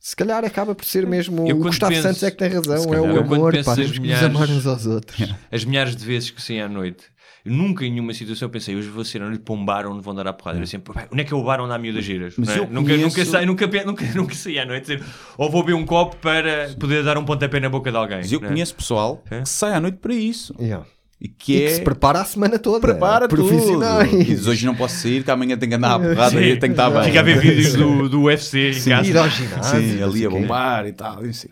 Se 0.00 0.14
calhar 0.14 0.44
acaba 0.44 0.74
por 0.76 0.84
ser 0.84 1.06
mesmo 1.06 1.46
Eu 1.48 1.56
o 1.56 1.60
Gustavo 1.60 1.92
penso- 1.92 2.04
Santos 2.06 2.22
é 2.22 2.30
que 2.30 2.36
tem 2.36 2.48
razão, 2.48 2.94
é 2.94 3.00
o 3.00 3.18
amor, 3.18 3.52
pá, 3.64 3.72
as 3.72 3.78
que 3.78 3.84
nos 3.88 3.98
mulheres- 3.98 4.22
amar 4.22 4.48
uns 4.48 4.64
aos 4.66 4.86
outros. 4.86 5.34
As 5.50 5.64
milhares 5.64 5.96
de 5.96 6.04
vezes 6.06 6.30
que 6.30 6.40
saí 6.40 6.60
à 6.60 6.68
noite, 6.68 7.04
nunca 7.44 7.84
em 7.84 7.90
nenhuma 7.92 8.12
situação 8.14 8.46
eu 8.46 8.50
pensei, 8.50 8.76
hoje 8.76 8.88
vou 8.88 9.04
ser 9.04 9.22
à 9.22 9.26
noite 9.26 9.40
para 9.42 9.54
um 9.54 9.64
bar 9.64 9.86
onde 9.86 10.02
vão 10.02 10.14
dar 10.14 10.26
à 10.26 10.32
porrada. 10.32 10.58
Era 10.58 10.66
sempre, 10.66 10.92
"Pá, 10.92 11.06
onde 11.12 11.20
é 11.22 11.24
que 11.24 11.32
é 11.32 11.36
o 11.36 11.42
bar 11.42 11.60
onde 11.60 11.72
há 11.72 11.78
miúdas 11.78 12.04
giras? 12.04 12.34
Mas 12.36 12.48
Não 12.48 12.54
é? 12.54 12.58
eu 12.58 12.66
nunca, 12.66 12.90
conheço- 12.92 13.02
nunca, 13.18 13.24
saí, 13.30 13.46
nunca, 13.46 13.66
nunca, 13.84 14.04
nunca 14.14 14.34
saí 14.34 14.58
à 14.58 14.66
noite 14.66 14.82
dizer, 14.82 15.02
ou 15.36 15.50
vou 15.50 15.62
beber 15.62 15.74
um 15.74 15.84
copo 15.86 16.16
para 16.16 16.70
poder 16.78 17.02
dar 17.04 17.16
um 17.18 17.24
pontapé 17.24 17.58
na 17.60 17.68
boca 17.68 17.90
de 17.90 17.96
alguém. 17.96 18.18
Mas 18.18 18.32
eu 18.32 18.40
é? 18.42 18.48
conheço 18.48 18.74
pessoal 18.74 19.22
É? 19.30 19.40
que 19.40 19.48
sai 19.48 19.72
à 19.74 19.80
noite 19.80 19.98
para 19.98 20.14
isso. 20.14 20.54
Yeah. 20.60 20.84
E 21.20 21.26
que 21.26 21.52
E 21.54 21.62
é. 21.62 21.66
que 21.66 21.74
se 21.74 21.80
prepara 21.82 22.20
a 22.20 22.24
semana 22.24 22.60
toda. 22.60 22.78
prepara 22.78 23.26
profissionais. 23.26 24.08
tudo. 24.08 24.22
E 24.22 24.24
diz, 24.24 24.46
hoje 24.46 24.64
não 24.64 24.74
posso 24.76 24.96
sair, 24.98 25.24
que 25.24 25.30
amanhã 25.32 25.56
tenho 25.56 25.70
que 25.70 25.76
andar 25.76 25.96
à 25.96 25.98
porrada 25.98 26.30
Sim. 26.30 26.36
e 26.36 26.56
tenho 26.56 26.58
que 26.60 26.66
estar 26.68 26.90
bem. 26.90 27.02
Fica 27.02 27.18
a 27.18 27.22
ver 27.24 27.40
vídeos 27.40 27.72
do, 27.74 28.08
do 28.08 28.22
UFC 28.22 28.70
em 28.70 28.84
casa. 28.84 29.08
Ir 29.10 29.16
ao 29.18 29.28
ginásio. 29.28 29.80
Sim, 29.80 30.00
ali 30.02 30.24
a 30.26 30.30
bombar 30.30 30.86
e 30.86 30.92
tal. 30.92 31.20
Não 31.20 31.32
sei. 31.32 31.50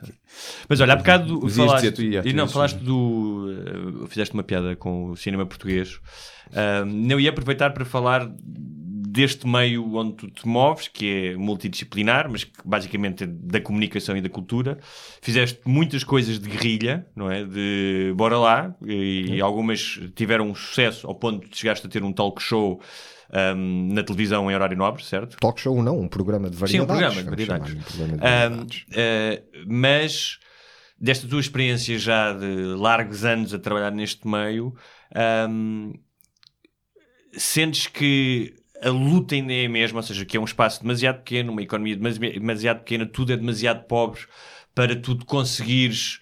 Mas 0.69 0.81
olha, 0.81 0.95
há 0.95 0.97
bocado 0.97 1.41
Mas 1.43 1.57
ias 1.57 1.67
falaste, 1.67 1.93
tu 1.93 2.03
ia, 2.03 2.23
tu 2.23 2.29
e 2.29 2.33
não, 2.33 2.49
falaste 2.49 2.79
do. 2.79 4.03
eh, 4.05 4.09
fizeste 4.09 4.35
uma 4.35 4.43
piada 4.43 4.77
com 4.77 5.11
o 5.11 5.17
cinema 5.17 5.47
português. 5.47 6.01
Um, 6.53 7.11
eu 7.11 7.21
ia 7.21 7.31
aproveitar 7.31 7.71
para 7.71 7.85
falar 7.85 8.31
deste 9.17 9.47
meio 9.47 9.95
onde 9.95 10.13
tu 10.13 10.29
te 10.29 10.47
moves, 10.47 10.89
que 10.89 11.31
é 11.33 11.37
multidisciplinar, 11.37 12.31
mas 12.31 12.45
que 12.45 12.53
basicamente 12.63 13.25
é 13.25 13.27
da 13.27 13.61
comunicação 13.61 14.15
e 14.15 14.21
da 14.21 14.29
cultura. 14.29 14.79
Fizeste 15.23 15.61
muitas 15.65 16.05
coisas 16.05 16.39
de 16.39 16.49
guerrilha, 16.49 17.07
não 17.17 17.31
é? 17.31 17.43
De 17.43 18.13
bora 18.15 18.39
lá, 18.39 18.77
e, 18.85 19.41
algumas 19.41 19.99
tiveram 20.15 20.51
um 20.51 20.55
sucesso 20.55 21.07
ao 21.07 21.15
ponto 21.15 21.49
de 21.49 21.57
chegaste 21.57 21.87
a 21.87 21.91
ter 21.91 22.05
um 22.05 22.13
talk 22.13 22.43
show 22.43 22.81
um, 23.33 23.89
na 23.93 24.03
televisão 24.03 24.51
em 24.51 24.55
horário 24.55 24.77
nobre, 24.77 25.03
certo? 25.05 25.37
Talk 25.39 25.61
show 25.61 25.83
não, 25.83 25.99
um 26.01 26.09
programa 26.09 26.49
de 26.51 26.57
Sim, 26.57 26.81
um 26.81 26.87
variedades. 26.87 27.15
programa 27.15 27.23
de 27.23 27.31
variedades. 27.47 27.75
um 27.75 27.81
programa 27.83 28.17
de 28.17 28.19
Um, 28.19 28.21
variedades. 28.21 28.87
eh, 28.95 29.43
mas 29.67 30.39
desta 30.99 31.29
tua 31.29 31.41
experiência 31.41 31.99
já 31.99 32.33
de 32.33 32.47
largos 32.77 33.25
anos 33.25 33.53
a 33.53 33.59
trabalhar 33.59 33.91
neste 33.91 34.27
meio, 34.27 34.75
um, 35.51 35.93
sentes 37.33 37.87
que 37.87 38.55
a 38.83 38.91
luta 38.91 39.35
ainda 39.35 39.53
é 39.53 39.67
a 39.67 39.69
mesma, 39.69 39.99
ou 39.99 40.03
seja, 40.03 40.25
que 40.25 40.37
é 40.37 40.41
um 40.41 40.45
espaço 40.45 40.83
demasiado 40.83 41.19
pequeno, 41.19 41.53
uma 41.53 41.63
economia 41.63 41.97
demasi- 41.97 42.19
demasiado 42.19 42.79
pequena, 42.81 43.07
tudo 43.07 43.33
é 43.33 43.37
demasiado 43.37 43.85
pobre 43.87 44.21
para 44.75 44.95
tu 44.95 45.17
conseguires, 45.25 46.21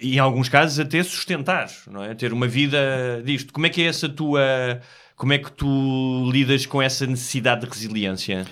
e 0.00 0.16
em 0.16 0.18
alguns 0.18 0.48
casos 0.48 0.78
até 0.78 1.02
sustentar, 1.02 1.68
não 1.88 2.02
é? 2.02 2.14
Ter 2.14 2.32
uma 2.32 2.46
vida 2.46 3.22
disto. 3.24 3.52
Como 3.52 3.66
é 3.66 3.70
que 3.70 3.82
é 3.82 3.86
essa 3.86 4.08
tua... 4.08 4.80
Como 5.18 5.32
é 5.32 5.38
que 5.38 5.50
tu 5.50 6.30
lidas 6.30 6.64
com 6.64 6.80
essa 6.80 7.04
necessidade 7.04 7.62
de 7.62 7.66
resiliência? 7.66 8.46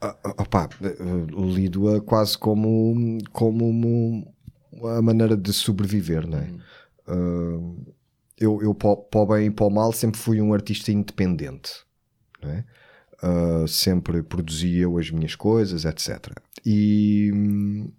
Ah, 0.00 0.16
ah, 0.24 0.34
opá, 0.42 0.68
eh, 0.80 0.94
lido-a 1.36 2.00
quase 2.00 2.38
como, 2.38 3.18
como 3.32 3.68
uma- 3.68 4.98
a 4.98 5.02
maneira 5.02 5.36
de 5.36 5.52
sobreviver, 5.52 6.26
não 6.28 6.38
é? 6.38 6.48
Ah, 7.08 7.58
eu, 8.38 8.62
eu 8.62 8.72
para, 8.74 8.90
o- 8.90 9.26
bem 9.26 9.46
e 9.46 9.50
para 9.50 9.66
o 9.66 9.70
mal, 9.70 9.92
sempre 9.92 10.20
fui 10.20 10.40
um 10.40 10.54
artista 10.54 10.92
independente, 10.92 11.72
não 12.40 12.50
é? 12.50 12.64
Ah, 13.22 13.64
sempre 13.66 14.22
produzia 14.22 14.82
eu 14.82 14.98
as 14.98 15.10
minhas 15.10 15.34
coisas, 15.34 15.84
etc. 15.84 16.34
E, 16.64 17.32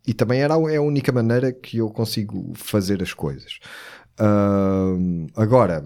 e 0.05 0.13
também 0.13 0.39
era 0.41 0.55
a, 0.55 0.71
é 0.71 0.77
a 0.77 0.81
única 0.81 1.11
maneira 1.11 1.51
que 1.51 1.77
eu 1.79 1.89
consigo 1.89 2.53
fazer 2.55 3.01
as 3.03 3.13
coisas. 3.13 3.59
Ah, 4.17 4.93
agora, 5.35 5.83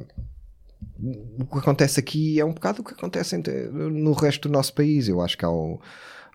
o 1.39 1.45
que 1.45 1.57
acontece 1.57 1.99
aqui 1.99 2.39
é 2.39 2.45
um 2.45 2.53
bocado 2.53 2.81
o 2.81 2.85
que 2.85 2.93
acontece 2.93 3.35
no 3.71 4.13
resto 4.13 4.47
do 4.47 4.53
nosso 4.53 4.73
país. 4.73 5.07
Eu 5.07 5.21
acho 5.21 5.37
que 5.37 5.45
há, 5.45 5.49
o- 5.49 5.79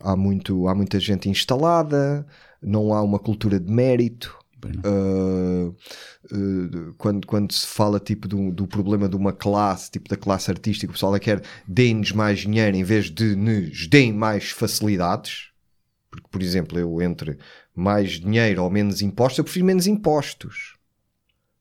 há, 0.00 0.16
muito, 0.16 0.68
há 0.68 0.74
muita 0.74 0.98
gente 0.98 1.28
instalada, 1.28 2.26
não 2.62 2.92
há 2.92 3.02
uma 3.02 3.18
cultura 3.18 3.60
de 3.60 3.70
mérito. 3.70 4.36
Uh, 4.84 5.68
uh, 6.32 6.94
quando, 6.98 7.24
quando 7.26 7.52
se 7.52 7.66
fala 7.66 8.00
tipo 8.00 8.26
do, 8.26 8.50
do 8.50 8.66
problema 8.66 9.08
de 9.08 9.14
uma 9.14 9.32
classe, 9.32 9.90
tipo 9.90 10.08
da 10.08 10.16
classe 10.16 10.50
artística, 10.50 10.90
o 10.90 10.94
pessoal 10.94 11.14
é 11.14 11.20
quer 11.20 11.40
deem-nos 11.68 12.10
mais 12.10 12.40
dinheiro 12.40 12.76
em 12.76 12.82
vez 12.82 13.08
de 13.10 13.36
nos 13.36 13.86
deem 13.86 14.12
mais 14.12 14.50
facilidades. 14.50 15.50
Porque, 16.10 16.26
por 16.30 16.42
exemplo, 16.42 16.78
eu 16.78 17.00
entre 17.02 17.38
mais 17.74 18.12
dinheiro 18.12 18.64
ou 18.64 18.70
menos 18.70 19.02
impostos, 19.02 19.38
eu 19.38 19.44
prefiro 19.44 19.66
menos 19.66 19.86
impostos. 19.86 20.75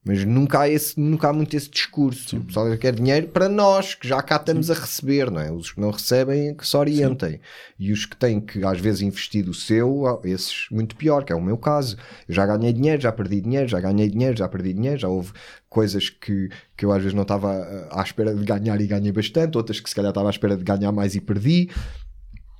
Mas 0.08 0.24
nunca 0.24 0.60
há, 0.60 0.70
esse, 0.70 1.00
nunca 1.00 1.30
há 1.30 1.34
muito 1.34 1.58
esse 1.58 1.68
discurso. 1.68 2.38
O 2.38 2.44
pessoal 2.44 2.78
quer 2.78 2.94
dinheiro 2.94 3.28
para 3.28 3.50
nós, 3.50 3.96
que 3.96 4.08
já 4.08 4.22
cá 4.22 4.36
estamos 4.36 4.70
a 4.70 4.76
receber, 4.76 5.32
não 5.32 5.42
é? 5.42 5.52
Os 5.52 5.72
que 5.72 5.82
não 5.82 5.90
recebem, 5.90 6.54
que 6.54 6.68
se 6.68 6.78
orientem. 6.78 7.40
E 7.80 7.92
os 7.92 8.06
que 8.06 8.16
têm 8.16 8.40
que, 8.40 8.64
às 8.64 8.80
vezes, 8.80 9.02
investir 9.02 9.44
do 9.44 9.54
seu, 9.54 10.22
esses, 10.24 10.68
muito 10.70 10.96
pior, 10.96 11.24
que 11.24 11.34
é 11.34 11.36
o 11.36 11.42
meu 11.42 11.58
caso. 11.58 11.98
Eu 12.30 12.36
já 12.36 12.46
ganhei 12.46 12.72
dinheiro, 12.72 13.02
já 13.02 13.12
perdi 13.12 13.42
dinheiro, 13.42 13.68
já 13.68 13.80
ganhei 13.80 14.08
dinheiro, 14.08 14.38
já 14.38 14.48
perdi 14.48 14.74
dinheiro, 14.74 15.00
já 15.00 15.08
houve 15.08 15.34
coisas 15.68 16.08
que, 16.08 16.50
que 16.78 16.86
eu 16.86 16.92
às 16.92 17.00
vezes 17.00 17.16
não 17.16 17.24
estava 17.24 17.52
ah, 17.52 18.00
à 18.00 18.04
espera 18.04 18.36
de 18.36 18.46
ganhar 18.46 18.80
e 18.80 18.86
ganhei 18.86 19.12
bastante, 19.12 19.58
outras 19.58 19.80
que 19.80 19.90
se 19.90 19.96
calhar 19.96 20.12
estava 20.12 20.30
à 20.30 20.32
espera 20.32 20.56
de 20.56 20.64
ganhar 20.64 20.92
mais 20.92 21.16
e 21.16 21.20
perdi. 21.20 21.72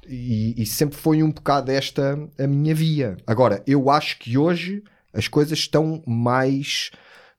E, 0.08 0.56
e 0.58 0.66
sempre 0.66 0.98
foi 0.98 1.22
um 1.22 1.30
bocado 1.30 1.72
esta 1.72 2.18
a 2.40 2.48
minha 2.48 2.74
via. 2.74 3.18
Agora, 3.28 3.62
eu 3.68 3.88
acho 3.92 4.18
que 4.18 4.36
hoje 4.36 4.84
as 5.14 5.28
coisas 5.28 5.60
estão 5.60 6.02
mais 6.08 6.90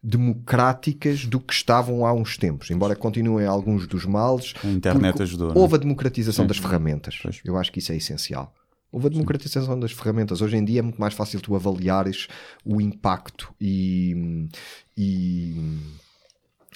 democráticas 0.06 1.26
do 1.26 1.40
que 1.40 1.52
estavam 1.52 2.06
há 2.06 2.12
uns 2.12 2.36
tempos, 2.38 2.70
embora 2.70 2.94
continuem 2.94 3.44
alguns 3.46 3.86
dos 3.88 4.04
males. 4.06 4.54
A 4.62 4.68
internet 4.68 5.20
ajudou, 5.20 5.48
não 5.48 5.56
é? 5.56 5.58
Houve 5.58 5.74
a 5.74 5.78
democratização 5.78 6.44
Sim. 6.44 6.48
das 6.48 6.58
ferramentas. 6.58 7.20
Eu 7.44 7.56
acho 7.56 7.72
que 7.72 7.80
isso 7.80 7.90
é 7.90 7.96
essencial. 7.96 8.54
Houve 8.92 9.08
a 9.08 9.10
democratização 9.10 9.78
das 9.78 9.90
ferramentas. 9.90 10.40
Hoje 10.40 10.56
em 10.56 10.64
dia 10.64 10.78
é 10.78 10.82
muito 10.82 11.00
mais 11.00 11.12
fácil 11.12 11.40
tu 11.40 11.56
avaliares 11.56 12.28
o 12.64 12.80
impacto 12.80 13.52
e, 13.60 14.48
e, 14.96 15.56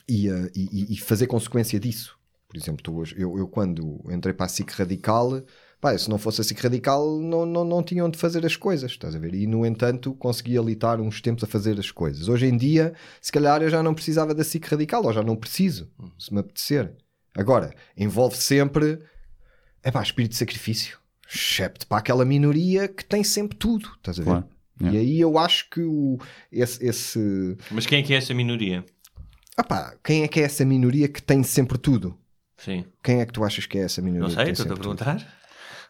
e, 0.09 0.29
eh, 0.29 0.51
e- 0.55 0.95
e 0.95 0.97
fazer 0.99 1.29
consequência 1.29 1.79
disso. 1.79 2.19
Por 2.49 2.57
exemplo, 2.57 2.83
tu 2.83 2.97
hoje, 2.97 3.15
eu, 3.17 3.39
eu 3.39 3.47
quando 3.47 4.01
entrei 4.11 4.35
para 4.35 4.47
a 4.47 4.49
SIC 4.49 4.71
Radical, 4.73 5.41
pá, 5.81 5.97
se 5.97 6.11
não 6.11 6.19
fosse 6.19 6.41
a 6.41 6.45
SIC 6.45 6.61
Radical, 6.61 7.19
não, 7.21 7.47
não, 7.47 7.65
não 7.65 7.83
tinham 7.83 8.11
de 8.11 8.19
fazer 8.19 8.45
as 8.45 8.57
coisas, 8.57 8.91
estás 8.91 9.15
a 9.15 9.19
ver? 9.19 9.35
E 9.35 9.47
no 9.47 9.65
entanto, 9.65 10.15
consegui 10.15 10.59
ali 10.59 10.75
estar 10.75 11.01
uns 11.01 11.21
tempos 11.21 11.43
a 11.45 11.47
fazer 11.47 11.79
as 11.79 11.91
coisas. 11.91 12.29
Hoje 12.29 12.47
em 12.47 12.57
dia, 12.57 12.93
se 13.21 13.33
calhar 13.33 13.63
eu 13.63 13.71
já 13.71 13.83
não 13.83 13.95
precisava 13.95 14.35
da 14.35 14.45
SIC 14.45 14.67
Radical, 14.67 15.05
ou 15.05 15.13
já 15.13 15.23
não 15.23 15.37
preciso, 15.37 15.91
se 16.19 16.33
me 16.33 16.41
apetecer. 16.41 16.93
Agora, 17.35 17.75
envolve 17.97 18.37
sempre, 18.37 18.99
é 19.83 19.91
pá, 19.91 20.03
espírito 20.03 20.33
de 20.33 20.39
sacrifício. 20.39 20.99
Excepto 21.33 21.87
para 21.87 21.99
aquela 21.99 22.25
minoria 22.25 22.89
que 22.89 23.05
tem 23.05 23.23
sempre 23.23 23.57
tudo, 23.57 23.89
estás 23.97 24.19
a 24.19 24.23
ver? 24.23 24.31
Claro. 24.31 24.49
E 24.81 24.97
aí 24.97 25.21
eu 25.21 25.39
acho 25.39 25.69
que 25.69 25.83
o, 25.83 26.19
esse, 26.51 26.85
esse. 26.85 27.57
Mas 27.71 27.87
quem 27.87 28.01
é 28.01 28.03
que 28.03 28.15
é 28.15 28.17
essa 28.17 28.33
minoria? 28.33 28.85
Ah 29.57 29.63
pá, 29.63 29.95
quem 30.03 30.23
é 30.23 30.29
que 30.29 30.41
é 30.41 30.45
essa 30.45 30.65
minoria 30.65 31.07
que 31.07 31.23
tem 31.23 31.43
sempre 31.43 31.77
tudo? 31.77 32.19
Sim. 32.57 32.85
Quem 33.03 33.21
é 33.21 33.27
que 33.27 33.33
tu 33.33 33.45
achas 33.45 33.67
que 33.67 33.79
é 33.79 33.83
essa 33.83 34.01
minoria? 34.01 34.29
Não 34.29 34.35
sei, 34.35 34.45
tem 34.45 34.53
estou-te 34.53 34.73
a 34.73 34.77
sempre 34.77 34.89
tudo? 34.89 35.40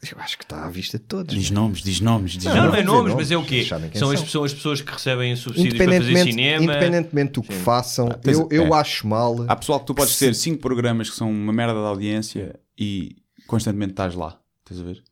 Eu 0.03 0.19
acho 0.19 0.39
que 0.39 0.45
está 0.45 0.65
à 0.65 0.71
vista 0.71 0.99
de 0.99 1.05
todos. 1.05 1.35
Diz 1.35 1.51
nomes, 1.51 1.83
diz 1.83 2.01
nomes, 2.01 2.33
diz 2.33 2.45
Não, 2.45 2.55
nomes. 2.57 2.71
não 2.73 2.79
é 2.79 2.83
nomes, 2.83 3.15
mas 3.15 3.31
é 3.31 3.37
o 3.37 3.45
quê? 3.45 3.67
quem 3.91 4.01
São 4.01 4.11
as 4.11 4.19
são. 4.19 4.25
pessoas, 4.27 4.51
as 4.53 4.57
pessoas 4.57 4.81
que 4.81 4.91
recebem 4.93 5.37
subsídios 5.37 5.75
para 5.77 5.93
fazer 5.93 6.23
cinema. 6.25 6.65
independentemente 6.65 7.33
do 7.33 7.43
que 7.43 7.53
Sim. 7.53 7.61
façam, 7.61 8.09
tens- 8.09 8.39
eu, 8.39 8.49
eu 8.51 8.75
é. 8.75 8.79
acho 8.81 9.07
mal. 9.07 9.45
Há 9.47 9.55
pessoal 9.57 9.79
que 9.81 9.87
tu 9.87 9.95
podes 9.95 10.19
ter 10.19 10.35
cinco 10.35 10.61
programas 10.63 11.11
que 11.11 11.17
são 11.17 11.31
uma 11.31 11.53
merda 11.53 11.75
de 11.75 11.87
audiência 11.87 12.59
e 12.79 13.17
constantemente 13.47 13.91
estás 13.93 14.15
lá. 14.15 14.41
Estás 14.65 14.81
a 14.81 14.85
ver? 14.85 15.03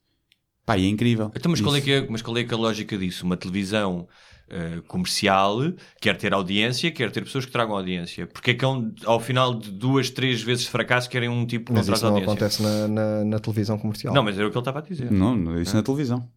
Pá, 0.65 0.77
é 0.77 0.87
incrível. 0.87 1.31
Então, 1.37 1.51
mas, 1.51 1.61
qual 1.61 1.77
é 1.77 1.81
é, 1.81 2.07
mas 2.09 2.23
qual 2.23 2.37
é 2.39 2.45
que 2.45 2.53
é 2.53 2.57
a 2.57 2.61
lógica 2.61 2.97
disso? 2.97 3.27
Uma 3.27 3.37
televisão 3.37 4.09
eh, 4.51 4.81
comercial 4.87 5.59
quer 6.01 6.17
ter 6.17 6.33
audiência, 6.33 6.91
quer 6.91 7.11
ter 7.11 7.23
pessoas 7.25 7.45
que 7.45 7.53
tragam 7.53 7.77
audiência. 7.77 8.27
Porque 8.27 8.53
é 8.53 8.55
que 8.55 8.65
ao, 8.65 8.85
ao 9.05 9.21
final 9.21 9.55
de 9.55 9.71
duas, 9.71 10.11
três 10.11 10.43
vezes 10.43 10.65
de 10.65 10.71
fracasso 10.71 11.09
querem 11.09 11.29
um 11.29 11.47
tipo 11.47 11.67
que 11.67 11.73
Mas 11.79 11.87
não 11.87 11.95
isso 11.95 12.03
traz 12.03 12.03
não 12.03 12.21
audiência? 12.21 12.33
acontece 12.33 12.63
na, 12.63 12.89
na, 12.89 13.25
na 13.25 13.39
televisão 13.39 13.79
comercial. 13.79 14.15
Não, 14.15 14.23
mas 14.23 14.37
era 14.39 14.47
o 14.47 14.51
que 14.51 14.57
ele 14.57 14.61
estava 14.61 14.79
a 14.79 14.83
dizer. 14.83 15.11
Não, 15.11 15.37
não, 15.37 15.61
isso 15.61 15.75
na 15.77 15.83
televisão. 15.83 16.29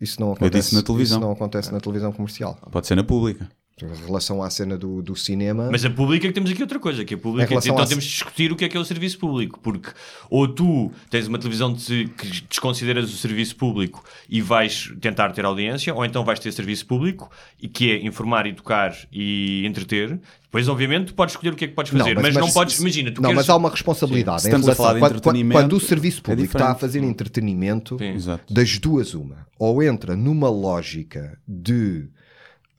Isso 0.00 0.20
não 0.20 0.28
Eu 0.28 0.32
acontece, 0.34 0.58
disse 0.58 0.74
na 0.76 0.82
televisão. 0.82 1.18
Isso 1.18 1.26
não 1.26 1.32
acontece 1.32 1.72
na 1.72 1.80
televisão 1.80 2.12
comercial. 2.12 2.56
Pode 2.70 2.86
ser 2.86 2.94
na 2.94 3.02
pública. 3.04 3.48
Em 3.86 4.06
relação 4.06 4.42
à 4.42 4.50
cena 4.50 4.76
do, 4.76 5.00
do 5.02 5.14
cinema. 5.14 5.68
Mas 5.70 5.84
a 5.84 5.90
pública 5.90 6.26
é 6.26 6.28
que 6.28 6.34
temos 6.34 6.50
aqui 6.50 6.60
outra 6.62 6.78
coisa, 6.78 7.04
que 7.04 7.14
a 7.14 7.18
pública, 7.18 7.48
relação 7.48 7.72
então 7.74 7.84
à- 7.84 7.86
temos 7.86 8.04
de 8.04 8.10
discutir 8.10 8.50
o 8.52 8.56
que 8.56 8.64
é 8.64 8.68
que 8.68 8.76
é 8.76 8.80
o 8.80 8.84
serviço 8.84 9.18
público, 9.18 9.58
porque 9.60 9.90
ou 10.30 10.46
tu 10.48 10.90
tens 11.10 11.26
uma 11.26 11.38
televisão 11.38 11.72
de- 11.72 12.08
que 12.16 12.42
desconsideras 12.48 13.12
o 13.12 13.16
serviço 13.16 13.56
público 13.56 14.04
e 14.28 14.40
vais 14.40 14.92
tentar 15.00 15.32
ter 15.32 15.44
audiência, 15.44 15.94
ou 15.94 16.04
então 16.04 16.24
vais 16.24 16.38
ter 16.38 16.52
serviço 16.52 16.86
público, 16.86 17.30
e 17.60 17.68
que 17.68 17.90
é 17.90 18.06
informar, 18.06 18.46
educar 18.46 18.96
e 19.12 19.64
entreter. 19.66 20.18
Depois, 20.44 20.66
obviamente, 20.66 21.08
tu 21.08 21.14
podes 21.14 21.34
escolher 21.34 21.52
o 21.52 21.56
que 21.56 21.66
é 21.66 21.68
que 21.68 21.74
podes 21.74 21.92
fazer, 21.92 22.14
mas, 22.18 22.34
não 22.34 22.50
podes, 22.50 22.78
imagina, 22.80 23.10
tu 23.12 23.20
não, 23.20 23.28
queres... 23.30 23.36
mas 23.36 23.50
há 23.50 23.56
uma 23.56 23.68
responsabilidade. 23.68 24.42
Sim. 24.42 24.48
em 24.48 24.50
Estamos 24.50 24.66
a 24.68 24.72
relação- 24.72 24.84
falar 24.86 24.94
de 24.94 25.00
quando, 25.00 25.10
quando, 25.10 25.18
entretenimento, 25.36 25.60
quando 25.60 25.72
o 25.74 25.80
serviço 25.80 26.18
é 26.20 26.22
público 26.22 26.42
diferente. 26.46 26.62
está 26.70 26.72
a 26.72 26.74
fazer 26.74 27.02
entretenimento, 27.02 27.98
Sim. 27.98 28.16
Das 28.48 28.78
duas, 28.78 29.12
uma. 29.14 29.46
Ou 29.58 29.82
entra 29.82 30.16
numa 30.16 30.48
lógica 30.48 31.38
de 31.46 32.08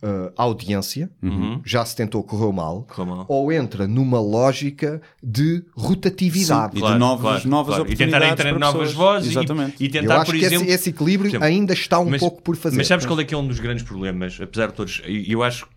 uh, 0.04 0.32
audiência, 0.38 1.10
Uhum. 1.22 1.62
já 1.66 1.84
se 1.86 1.96
tentou, 1.96 2.24
correu 2.24 2.52
mal, 2.52 2.84
Correu 2.84 3.06
mal. 3.16 3.26
ou 3.28 3.52
entra 3.52 3.88
numa 3.88 4.20
lógica 4.20 5.02
de 5.22 5.64
rotatividade. 5.76 6.80
Sim, 6.80 6.86
e 6.86 6.92
de 6.94 6.98
novas- 6.98 7.46
novas 7.46 7.76
E 7.76 7.78
tentar 7.78 8.18
oportunidades 8.18 8.32
entrar 8.32 8.50
para 8.50 8.60
novas 8.60 8.94
vozes 8.94 9.28
e, 9.28 9.32
Exatamente. 9.32 9.76
e 9.84 9.86
Eu 9.88 9.92
tentar, 9.92 10.16
acho 10.22 10.26
por 10.32 10.40
que 10.40 10.46
esse- 10.46 10.56
exemplo... 10.56 10.74
esse, 10.74 10.90
equilíbrio 10.90 11.30
Exemplo, 11.30 11.46
ainda 11.48 11.74
está 11.74 12.00
um 12.00 12.10
mas- 12.10 12.20
pouco 12.20 12.42
por 12.42 12.56
fazer. 12.56 12.78
Mas 12.78 12.88
sabes 12.88 13.06
qual 13.06 13.20
é 13.20 13.24
que 13.26 13.34
é 13.34 13.38
um 13.38 13.48
dos 13.48 13.60
grandes 13.60 13.84
problemas, 13.84 14.40
apesar 14.42 14.68
de 14.68 14.74
todos, 14.74 15.02
e 15.08 15.32
eu 15.32 15.44
acho 15.44 15.68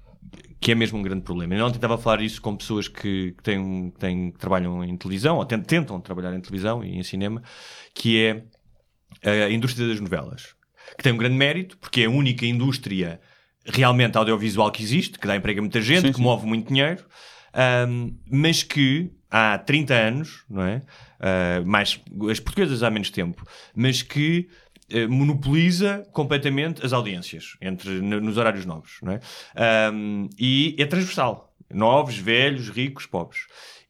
que 0.60 0.70
é 0.70 0.74
mesmo 0.76 0.96
um 0.98 1.02
grande 1.02 1.22
problema. 1.22 1.54
Eu 1.56 1.66
ontem 1.66 1.74
estava 1.76 1.96
a 1.96 1.98
falar 1.98 2.20
isso 2.22 2.40
com 2.40 2.54
pessoas 2.56 2.86
que, 2.86 3.32
que 3.36 3.42
têm, 3.42 3.90
que 3.90 3.98
têm- 3.98 4.30
que 4.30 4.38
trabalham 4.38 4.84
em 4.84 4.96
televisão, 4.96 5.36
ou 5.38 5.44
tentam, 5.44 5.64
tentam 5.66 6.00
trabalhar 6.00 6.32
em 6.34 6.40
televisão 6.40 6.84
e 6.84 6.96
em 6.98 7.02
cinema, 7.02 7.42
que 7.92 8.22
é 8.22 8.44
a 9.46 9.50
indústria 9.50 9.88
das 9.88 9.98
novelas. 10.00 10.54
Que 10.96 11.02
tem 11.02 11.12
um 11.12 11.16
grande 11.16 11.34
mérito, 11.36 11.76
porque 11.78 12.02
é 12.02 12.04
a 12.06 12.10
única 12.10 12.46
indústria 12.46 13.20
realmente 13.64 14.16
audiovisual 14.18 14.70
que 14.70 14.82
existe, 14.82 15.18
que 15.18 15.26
dá 15.26 15.36
emprego 15.36 15.60
a 15.60 15.62
muita 15.62 15.80
gente, 15.80 16.02
Sim, 16.06 16.12
que 16.12 16.16
sim. 16.18 16.22
move 16.22 16.46
muito 16.46 16.68
dinheiro, 16.68 17.04
ahm, 17.54 18.10
mas 18.30 18.62
que 18.62 19.10
há 19.30 19.56
30 19.58 19.94
anos, 19.94 20.44
não 20.48 20.62
é? 20.62 20.82
Ah, 21.20 21.62
mais, 21.64 22.00
as 22.30 22.40
portuguesas 22.40 22.82
há 22.82 22.90
menos 22.90 23.10
tempo, 23.10 23.46
mas 23.74 24.02
que 24.02 24.48
eh, 24.90 25.06
monopoliza 25.06 26.04
completamente 26.12 26.84
as 26.84 26.92
audiências 26.92 27.56
entre, 27.60 27.88
no- 28.00 28.20
nos 28.20 28.36
horários 28.36 28.66
novos, 28.66 28.98
não 29.02 29.12
é? 29.12 29.20
Ahm, 29.54 30.28
e 30.38 30.74
é 30.78 30.84
transversal. 30.84 31.54
Novos, 31.72 32.16
velhos, 32.18 32.68
ricos, 32.68 33.06
pobres. 33.06 33.46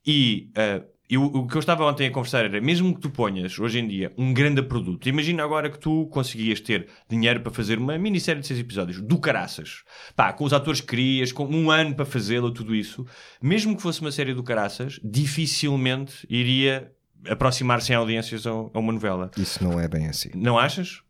E 0.07 0.51
ah, 0.55 0.82
eu- 1.11 1.24
o 1.24 1.47
que 1.47 1.55
eu 1.57 1.61
estava 1.61 1.85
ontem 1.85 2.07
a 2.07 2.11
conversar 2.11 2.45
era, 2.45 2.61
mesmo 2.61 2.95
que 2.95 3.01
tu 3.01 3.11
ponhas 3.11 3.59
hoje 3.59 3.79
em 3.79 3.87
dia 3.89 4.12
um 4.16 4.33
grande 4.33 4.62
produto, 4.62 5.09
imagina 5.09 5.43
agora 5.45 5.69
que 5.70 5.79
tu 5.79 6.07
conseguias 6.07 6.61
ter 6.61 6.89
dinheiro 7.09 7.41
para 7.41 7.53
fazer 7.53 7.79
uma 7.79 7.99
minissérie 7.99 8.41
de 8.41 8.47
seis 8.47 8.59
episódios, 8.61 9.01
do 9.01 9.19
caraças, 9.19 9.83
pá, 10.16 10.33
com 10.33 10.45
os 10.45 10.53
atores 10.53 10.81
que 10.81 10.87
querias, 10.87 11.33
com 11.33 11.45
um 11.47 11.70
ano 11.70 11.95
para 11.95 12.05
fazê-lo, 12.05 12.51
tudo 12.51 12.74
isso, 12.74 13.07
mesmo 13.43 13.77
que 13.77 13.83
fosse 13.83 14.01
uma 14.01 14.11
série 14.12 14.33
do 14.35 14.43
caraças, 14.43 14.99
dificilmente 15.03 16.27
iria 16.29 16.91
aproximar-se 17.29 17.93
em 17.93 17.97
audiências 17.97 18.47
a 18.47 18.51
a 18.51 18.79
uma 18.79 18.93
novela. 18.93 19.31
Isso 19.37 19.62
não 19.62 19.79
é 19.79 19.87
bem 19.89 20.07
assim. 20.09 20.31
Não 20.35 20.59
achas? 20.59 21.03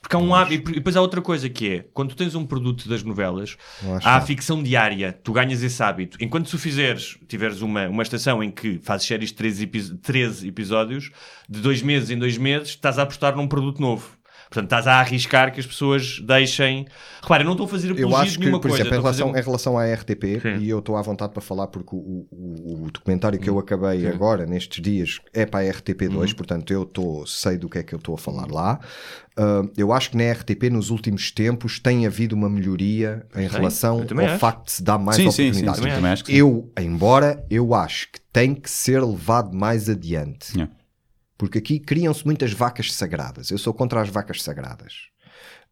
Porque 0.00 0.16
há 0.16 0.18
um 0.18 0.34
hábito, 0.34 0.70
e 0.70 0.74
depois 0.74 0.96
há 0.96 1.00
outra 1.00 1.20
coisa 1.20 1.48
que 1.48 1.68
é, 1.74 1.84
quando 1.92 2.10
tu 2.10 2.16
tens 2.16 2.34
um 2.34 2.44
produto 2.46 2.88
das 2.88 3.02
novelas, 3.02 3.56
há 4.02 4.16
a 4.16 4.20
ficção 4.20 4.62
diária, 4.62 5.12
tu 5.12 5.32
ganhas 5.32 5.62
esse 5.62 5.82
hábito. 5.82 6.16
Enquanto 6.20 6.48
tu 6.50 6.58
fizeres, 6.58 7.18
tiveres 7.28 7.60
uma, 7.60 7.86
uma 7.88 8.02
estação 8.02 8.42
em 8.42 8.50
que 8.50 8.78
fazes 8.82 9.06
séries 9.06 9.28
de 9.28 9.34
13, 9.36 9.64
epi- 9.64 9.94
13 9.98 10.48
episódios, 10.48 11.10
de 11.48 11.60
dois 11.60 11.82
meses 11.82 12.10
em 12.10 12.18
dois 12.18 12.38
meses, 12.38 12.70
estás 12.70 12.98
a 12.98 13.02
apostar 13.02 13.36
num 13.36 13.46
produto 13.46 13.80
novo. 13.80 14.18
Portanto, 14.50 14.64
estás 14.64 14.86
a 14.88 14.94
arriscar 14.94 15.52
que 15.54 15.60
as 15.60 15.66
pessoas 15.66 16.18
deixem. 16.26 16.84
Repara, 17.22 17.42
eu 17.42 17.46
não 17.46 17.52
estou 17.52 17.66
a 17.66 17.68
fazer 17.68 17.92
acho 18.16 18.32
de 18.32 18.38
que, 18.38 18.40
nenhuma 18.40 18.58
por 18.60 18.68
coisa. 18.68 18.82
exemplo, 18.82 18.96
em 18.96 18.98
estou 18.98 19.08
a 19.08 19.12
fazer 19.12 19.22
relação, 19.22 19.28
um- 19.32 19.40
em 19.40 19.44
relação 19.44 19.78
à 19.78 19.86
RTP, 19.86 20.40
Sim. 20.42 20.56
e 20.64 20.68
eu 20.68 20.80
estou 20.80 20.96
à 20.96 21.02
vontade 21.02 21.32
para 21.32 21.40
falar 21.40 21.68
porque 21.68 21.94
o, 21.94 22.26
o- 22.32 22.84
o 22.86 22.90
documentário 22.90 23.38
que 23.38 23.48
eu 23.48 23.54
Hum. 23.54 23.60
acabei 23.60 24.08
agora, 24.08 24.46
nestes 24.46 24.82
dias, 24.82 25.20
é 25.32 25.46
para 25.46 25.60
a 25.60 25.72
RTP2, 25.72 26.32
portanto 26.34 26.72
eu 26.72 26.84
tô, 26.84 27.24
sei 27.26 27.56
do 27.56 27.68
que 27.68 27.78
é 27.78 27.82
que 27.84 27.94
eu 27.94 27.98
estou 27.98 28.16
a 28.16 28.18
falar 28.18 28.50
lá. 28.50 28.80
Ah, 29.36 29.62
eu 29.76 29.92
acho 29.92 30.10
que 30.10 30.16
na 30.16 30.24
RTP, 30.32 30.68
nos 30.68 30.90
últimos 30.90 31.30
tempos, 31.30 31.78
tem 31.78 32.04
havido 32.04 32.34
uma 32.34 32.50
melhoria 32.50 33.24
em 33.36 33.48
Sim, 33.48 33.56
relação 33.56 34.00
ao 34.00 34.04
acho. 34.04 34.38
facto 34.38 34.64
de 34.66 34.72
se 34.72 34.82
dar 34.82 34.98
mais 34.98 35.16
Sim, 35.16 35.30
sim, 35.30 35.30
sim, 35.30 35.42
oportunidades. 35.68 35.80
sim, 35.80 35.84
sim. 36.26 36.32
eu, 36.36 36.72
embora 36.78 37.44
eu 37.48 37.72
acho 37.72 38.08
que 38.10 38.20
tem 38.32 38.52
que 38.54 38.68
ser 38.68 39.00
levado 39.00 39.54
mais 39.56 39.88
adiante. 39.88 40.52
Yeah. 40.56 40.72
Porque 41.40 41.56
aqui 41.56 41.80
criam-se 41.80 42.22
muitas 42.26 42.52
vacas 42.52 42.92
sagradas. 42.92 43.50
Eu 43.50 43.56
sou 43.56 43.72
contra 43.72 44.02
as 44.02 44.10
vacas 44.10 44.42
sagradas. 44.42 45.08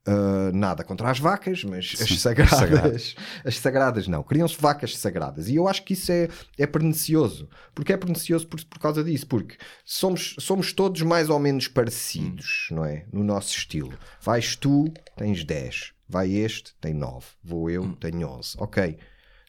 Uh, 0.09 0.51
nada 0.51 0.83
contra 0.83 1.11
as 1.11 1.19
vacas, 1.19 1.63
mas 1.63 1.95
as 2.01 2.23
sagradas, 2.23 2.59
sagradas. 2.59 3.15
as 3.45 3.59
sagradas 3.59 4.09
não. 4.09 4.23
Criam-se 4.23 4.57
vacas 4.59 4.97
sagradas. 4.97 5.47
E 5.47 5.57
eu 5.57 5.69
acho 5.69 5.85
que 5.85 5.93
isso 5.93 6.11
é, 6.11 6.31
é 6.57 6.67
pernicioso. 6.67 7.51
Porque 7.75 7.93
é 7.93 7.99
pernicioso 7.99 8.47
por, 8.47 8.65
por 8.65 8.79
causa 8.79 9.05
disso. 9.05 9.27
Porque 9.27 9.59
somos, 9.85 10.37
somos 10.39 10.73
todos 10.73 11.03
mais 11.03 11.29
ou 11.29 11.39
menos 11.39 11.69
parecidos, 11.69 12.69
não 12.71 12.87
é? 12.87 13.05
No 13.13 13.23
nosso 13.23 13.55
estilo. 13.55 13.93
Vais 14.23 14.57
tu, 14.57 14.91
tens 15.19 15.45
10. 15.45 15.93
Vai 16.09 16.33
este, 16.33 16.75
tem 16.81 16.95
9. 16.95 17.27
Vou 17.45 17.69
eu, 17.69 17.93
tenho 17.97 18.27
11. 18.27 18.57
Ok. 18.57 18.99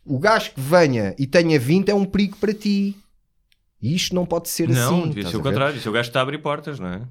O 0.03 0.19
gajo 0.19 0.51
que 0.51 0.59
venha 0.59 1.15
e 1.17 1.25
tenha 1.25 1.57
20 1.57 1.87
é 1.87 1.95
um 1.95 2.03
perigo 2.03 2.35
para 2.35 2.53
ti. 2.53 2.97
E 3.81 3.95
isto 3.95 4.13
não 4.13 4.25
pode 4.25 4.49
ser 4.49 4.67
Não, 4.67 4.99
assim. 4.99 5.07
devia 5.07 5.21
estás 5.21 5.31
ser 5.31 5.37
o 5.37 5.41
contrário. 5.41 5.77
Isso 5.77 5.87
é 5.87 5.91
o 5.91 5.93
gajo 5.93 6.07
que 6.07 6.09
está 6.09 6.19
a 6.19 6.23
abrir 6.23 6.39
portas, 6.39 6.79
não 6.79 6.87
é? 6.87 7.01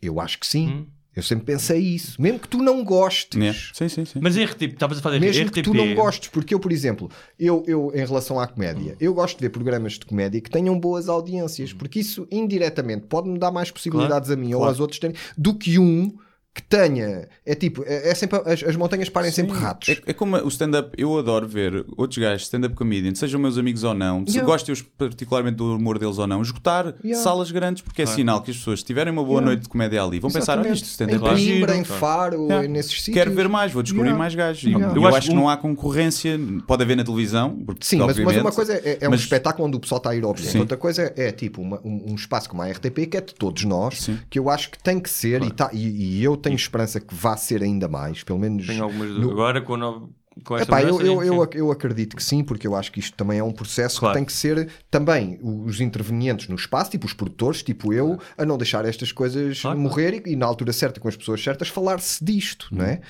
Eu 0.00 0.20
acho 0.20 0.38
que 0.38 0.46
sim. 0.46 0.68
Hum. 0.68 0.86
Eu 1.16 1.22
sempre 1.22 1.44
pensei 1.44 1.80
isso. 1.80 2.20
Mesmo 2.20 2.40
que 2.40 2.48
tu 2.48 2.58
não 2.58 2.82
gostes. 2.82 3.40
Yeah. 3.40 3.58
Sim, 3.72 3.88
sim, 3.88 4.04
sim. 4.04 4.18
Mas 4.20 4.36
RTP, 4.36 4.72
estavas 4.72 5.04
a 5.04 5.10
de 5.10 5.20
Mesmo 5.20 5.44
RTP. 5.44 5.54
que 5.54 5.62
tu 5.62 5.72
não 5.72 5.94
gostes, 5.94 6.28
porque 6.28 6.52
eu, 6.52 6.58
por 6.58 6.72
exemplo, 6.72 7.08
eu, 7.38 7.62
eu 7.68 7.92
em 7.94 8.04
relação 8.04 8.40
à 8.40 8.48
comédia, 8.48 8.96
eu 8.98 9.14
gosto 9.14 9.36
de 9.36 9.42
ver 9.42 9.50
programas 9.50 9.92
de 9.92 10.04
comédia 10.04 10.40
que 10.40 10.50
tenham 10.50 10.78
boas 10.78 11.08
audiências, 11.08 11.72
porque 11.72 12.00
isso 12.00 12.26
indiretamente 12.32 13.06
pode-me 13.06 13.38
dar 13.38 13.52
mais 13.52 13.70
possibilidades 13.70 14.28
a 14.30 14.36
mim 14.36 14.54
ou 14.54 14.60
claro. 14.60 14.70
aos 14.70 14.80
outros 14.80 14.98
terem, 14.98 15.14
do 15.38 15.54
que 15.54 15.78
um 15.78 16.12
que 16.54 16.62
tenha. 16.62 17.28
É 17.44 17.54
tipo, 17.54 17.82
é, 17.84 18.10
é 18.10 18.14
sempre. 18.14 18.38
As, 18.46 18.62
as 18.62 18.76
montanhas 18.76 19.08
parem 19.08 19.30
sempre 19.32 19.56
ratos. 19.58 19.88
É, 19.88 19.98
é 20.06 20.12
como 20.12 20.36
o 20.36 20.48
stand-up, 20.48 20.90
eu 20.96 21.18
adoro 21.18 21.48
ver 21.48 21.84
outros 21.96 22.16
gajos 22.18 22.42
stand-up 22.44 22.74
comedian, 22.76 23.14
sejam 23.14 23.40
meus 23.40 23.58
amigos 23.58 23.82
ou 23.82 23.92
não, 23.92 24.24
se 24.24 24.34
Yeah. 24.34 24.46
gosto 24.50 24.70
eu 24.70 24.76
particularmente 24.96 25.56
do 25.56 25.74
humor 25.76 25.98
deles 25.98 26.16
ou 26.18 26.26
não, 26.26 26.40
esgotar 26.42 26.94
Yeah. 27.04 27.22
salas 27.22 27.50
grandes, 27.50 27.82
porque 27.82 28.02
é 28.02 28.04
Claro. 28.04 28.16
sinal 28.18 28.40
que 28.42 28.50
as 28.52 28.56
pessoas 28.56 28.80
se 28.80 28.84
tiverem 28.84 29.12
uma 29.12 29.22
boa 29.24 29.34
Yeah. 29.40 29.46
noite 29.46 29.62
de 29.64 29.68
comédia 29.68 30.02
ali, 30.02 30.20
vão 30.20 30.30
pensar, 30.30 30.52
olha, 30.58 30.68
Exatamente. 30.68 30.76
isto 30.82 30.90
stand-up 30.90 31.26
é 31.28 31.36
giro. 31.36 31.72
Em 31.74 31.84
Faro, 31.84 32.44
Yeah. 32.44 32.68
nesses 32.68 32.98
sítios. 33.02 33.14
Quero 33.14 33.32
ver 33.34 33.48
mais, 33.48 33.72
vou 33.72 33.82
descobrir 33.82 34.06
Yeah. 34.10 34.18
mais 34.18 34.34
gajos. 34.34 34.62
Yeah. 34.62 34.86
Eu, 34.94 35.02
Eu 35.02 35.08
acho, 35.08 35.16
acho 35.18 35.26
que 35.28 35.32
um- 35.34 35.36
não 35.40 35.48
há 35.48 35.56
concorrência, 35.56 36.38
pode 36.68 36.82
haver 36.84 36.96
na 36.96 37.02
televisão, 37.04 37.50
porque, 37.66 37.84
Sim, 37.84 37.96
mas, 37.98 38.16
mas 38.18 38.36
uma 38.36 38.52
coisa 38.52 38.74
é, 38.74 38.98
é 39.00 39.08
um 39.08 39.10
mas- 39.10 39.20
espetáculo 39.20 39.66
onde 39.66 39.76
o 39.76 39.80
pessoal 39.80 39.98
está 39.98 40.10
a 40.10 40.14
ir 40.16 40.22
ao. 40.24 40.36
Sim. 40.36 40.60
Outra 40.60 40.76
coisa 40.76 41.12
é, 41.16 41.26
é 41.28 41.32
tipo 41.32 41.60
uma- 41.60 41.80
um, 41.84 42.12
um 42.12 42.14
espaço 42.14 42.48
como 42.48 42.62
a 42.62 42.66
RTP, 42.68 43.06
que 43.06 43.16
é 43.16 43.20
de 43.20 43.34
todos 43.34 43.64
nós, 43.64 44.02
Sim. 44.02 44.18
que 44.30 44.38
eu 44.38 44.48
acho 44.48 44.70
que 44.70 44.78
tem 44.82 45.00
que 45.00 45.10
ser, 45.10 45.42
e, 45.42 45.50
tá- 45.50 45.70
e- 45.72 46.18
e 46.18 46.24
eu 46.24 46.36
tenho 46.44 46.56
esperança 46.56 47.00
que 47.00 47.14
vá 47.14 47.36
ser 47.36 47.62
ainda 47.62 47.88
mais, 47.88 48.22
pelo 48.22 48.38
menos. 48.38 48.66
Tenho 48.66 48.84
algumas 48.84 49.08
no- 49.08 49.14
dúvidas. 49.14 49.32
Agora 49.32 49.60
com, 49.60 50.08
com 50.44 50.56
esta 50.56 50.68
Epá, 50.68 50.82
eu, 50.82 51.00
eu, 51.00 51.22
eu, 51.22 51.50
eu 51.52 51.70
acredito 51.70 52.16
que 52.16 52.22
sim, 52.22 52.42
porque 52.42 52.66
eu 52.66 52.74
acho 52.74 52.90
que 52.92 52.98
isto 53.00 53.16
também 53.16 53.38
é 53.38 53.44
um 53.44 53.52
processo 53.52 54.00
Claro. 54.00 54.12
que 54.14 54.18
tem 54.18 54.24
que 54.26 54.32
ser 54.32 54.68
também 54.90 55.38
os 55.42 55.80
intervenientes 55.80 56.48
no 56.48 56.56
espaço, 56.56 56.90
tipo 56.90 57.06
os 57.06 57.12
produtores, 57.12 57.62
tipo 57.62 57.92
eu, 57.92 58.18
a 58.36 58.44
não 58.44 58.56
deixar 58.58 58.84
estas 58.84 59.12
coisas 59.12 59.60
Claro, 59.60 59.78
morrer 59.78 60.22
e, 60.26 60.32
e 60.32 60.36
na 60.36 60.46
altura 60.46 60.72
certa, 60.72 60.98
com 61.00 61.08
as 61.08 61.16
pessoas 61.16 61.42
certas, 61.42 61.68
falar-se 61.68 62.24
disto, 62.24 62.68
não 62.72 62.84
é? 62.84 63.00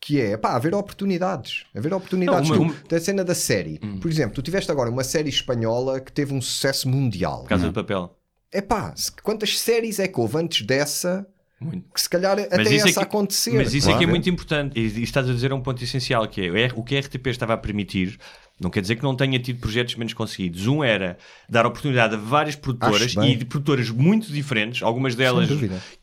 Que 0.00 0.20
é, 0.20 0.36
pá, 0.36 0.54
haver 0.54 0.74
oportunidades. 0.74 1.64
Haver 1.74 1.94
oportunidades. 1.94 2.50
Não, 2.50 2.58
uma- 2.60 2.74
Tu, 2.74 2.88
da 2.88 3.00
cena 3.00 3.24
da 3.24 3.34
série. 3.34 3.78
Por 3.78 4.10
exemplo, 4.10 4.34
tu 4.34 4.42
tiveste 4.42 4.70
agora 4.70 4.90
uma 4.90 5.02
série 5.04 5.30
espanhola 5.30 5.98
que 6.00 6.12
teve 6.12 6.34
um 6.34 6.42
sucesso 6.42 6.86
mundial. 6.88 7.44
Casa 7.44 7.68
de 7.68 7.72
Papel. 7.72 8.14
É 8.52 8.60
pá, 8.60 8.92
quantas 9.22 9.58
séries 9.58 9.98
é 9.98 10.06
que 10.06 10.20
houve 10.20 10.36
antes 10.36 10.66
dessa 10.66 11.26
Muito. 11.64 11.92
que 11.92 12.00
se 12.00 12.08
calhar 12.08 12.38
até 12.38 12.62
isso 12.62 12.86
é 12.86 12.90
essa 12.90 13.00
que- 13.00 13.06
acontecer? 13.06 13.52
Mas 13.54 13.72
isso 13.74 13.86
é 13.88 13.92
que 13.92 13.94
é 13.94 13.98
Claro. 13.98 14.10
muito 14.10 14.28
importante. 14.30 14.78
E, 14.78 14.82
e 14.82 15.02
estás 15.02 15.28
a 15.28 15.32
dizer 15.32 15.52
um 15.52 15.60
ponto 15.60 15.82
essencial, 15.82 16.26
que 16.28 16.42
é 16.42 16.70
o 16.74 16.82
que 16.82 16.96
a 16.96 17.00
RTP 17.00 17.26
estava 17.30 17.54
a 17.54 17.56
permitir. 17.56 18.18
Não 18.60 18.70
quer 18.70 18.80
dizer 18.82 18.94
que 18.94 19.02
não 19.02 19.16
tenha 19.16 19.36
tido 19.40 19.58
projetos 19.58 19.96
menos 19.96 20.14
conseguidos. 20.14 20.68
Um 20.68 20.84
era 20.84 21.18
dar 21.48 21.66
oportunidade 21.66 22.14
a 22.14 22.16
várias 22.16 22.54
produtoras 22.54 23.12
e 23.16 23.34
de 23.34 23.44
produtoras 23.44 23.90
muito 23.90 24.32
diferentes, 24.32 24.80
algumas 24.82 25.16
delas 25.16 25.48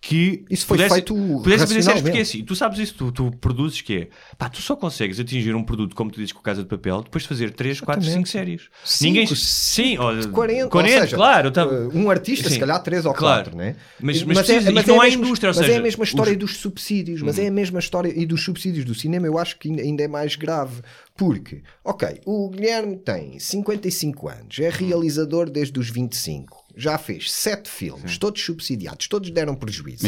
que 0.01 0.43
Isso 0.49 0.65
foi 0.65 0.75
pudesse- 0.77 0.95
feito 0.95 1.15
pudessem 1.15 1.67
fazer 1.67 1.81
séries, 1.81 2.01
porque 2.01 2.17
é 2.17 2.21
assim, 2.21 2.43
tu 2.43 2.53
sabes 2.53 2.77
isso, 2.79 2.93
tu, 2.95 3.11
tu 3.11 3.31
produzes 3.39 3.79
que 3.81 3.93
é 3.95 4.07
pá, 4.37 4.49
tu 4.49 4.61
só 4.61 4.75
consegues 4.75 5.17
atingir 5.19 5.55
um 5.55 5.63
produto, 5.63 5.95
como 5.95 6.11
tu 6.11 6.15
dizes 6.19 6.33
com 6.33 6.41
Casa 6.41 6.61
de 6.61 6.67
Papel, 6.67 7.01
depois 7.03 7.21
de 7.23 7.29
fazer 7.29 7.51
3, 7.51 7.79
4, 7.79 8.03
5 8.03 8.27
séries. 8.27 8.63
Cinco, 8.83 9.03
Ninguém 9.13 9.27
sim, 9.35 9.97
ou, 9.97 10.07
40, 10.31 10.67
40 10.69 10.69
ou 10.75 11.01
seja, 11.03 11.15
claro. 11.15 11.49
uh, 11.49 11.97
um 11.97 12.09
artista, 12.11 12.49
Sim, 12.49 12.55
se 12.55 12.59
calhar 12.59 12.83
três 12.83 13.05
ou 13.05 13.13
claro. 13.13 13.43
quatro, 13.45 13.57
né? 13.57 13.77
Mas- 13.99 14.21
mas 14.23 14.49
é, 14.49 14.59
mas 14.71 14.85
não 14.85 14.95
é 14.95 14.97
há 14.97 15.01
a 15.01 15.05
mesma- 15.05 15.25
indústria, 15.25 15.49
mas 15.51 15.57
é 15.57 15.63
seja, 15.63 15.79
a 15.79 15.81
mesma 15.81 16.03
história 16.03 16.31
os- 16.33 16.37
dos 16.37 16.57
subsídios, 16.57 17.21
mas 17.21 17.39
é 17.39 17.47
a 17.47 17.51
mesma 17.51 17.79
história 17.79 18.11
e 18.13 18.25
dos 18.25 18.43
subsídios 18.43 18.83
do 18.83 18.93
cinema, 18.93 19.25
eu 19.25 19.37
acho 19.37 19.57
que 19.57 19.69
ainda 19.69 20.03
é 20.03 20.07
mais 20.09 20.35
grave. 20.35 20.81
Porque, 21.15 21.61
ok, 21.83 22.21
o 22.25 22.49
Guilherme 22.49 22.97
tem 22.97 23.37
55 23.37 24.27
anos, 24.29 24.59
é 24.59 24.69
realizador 24.69 25.49
desde 25.49 25.79
os 25.79 25.89
25, 25.89 26.65
já 26.75 26.97
fez 26.97 27.31
sete 27.31 27.69
filmes, 27.69 28.17
todos 28.17 28.41
subsidiados, 28.41 29.07
todos 29.07 29.29
deram 29.29 29.55
prejuízo. 29.55 30.07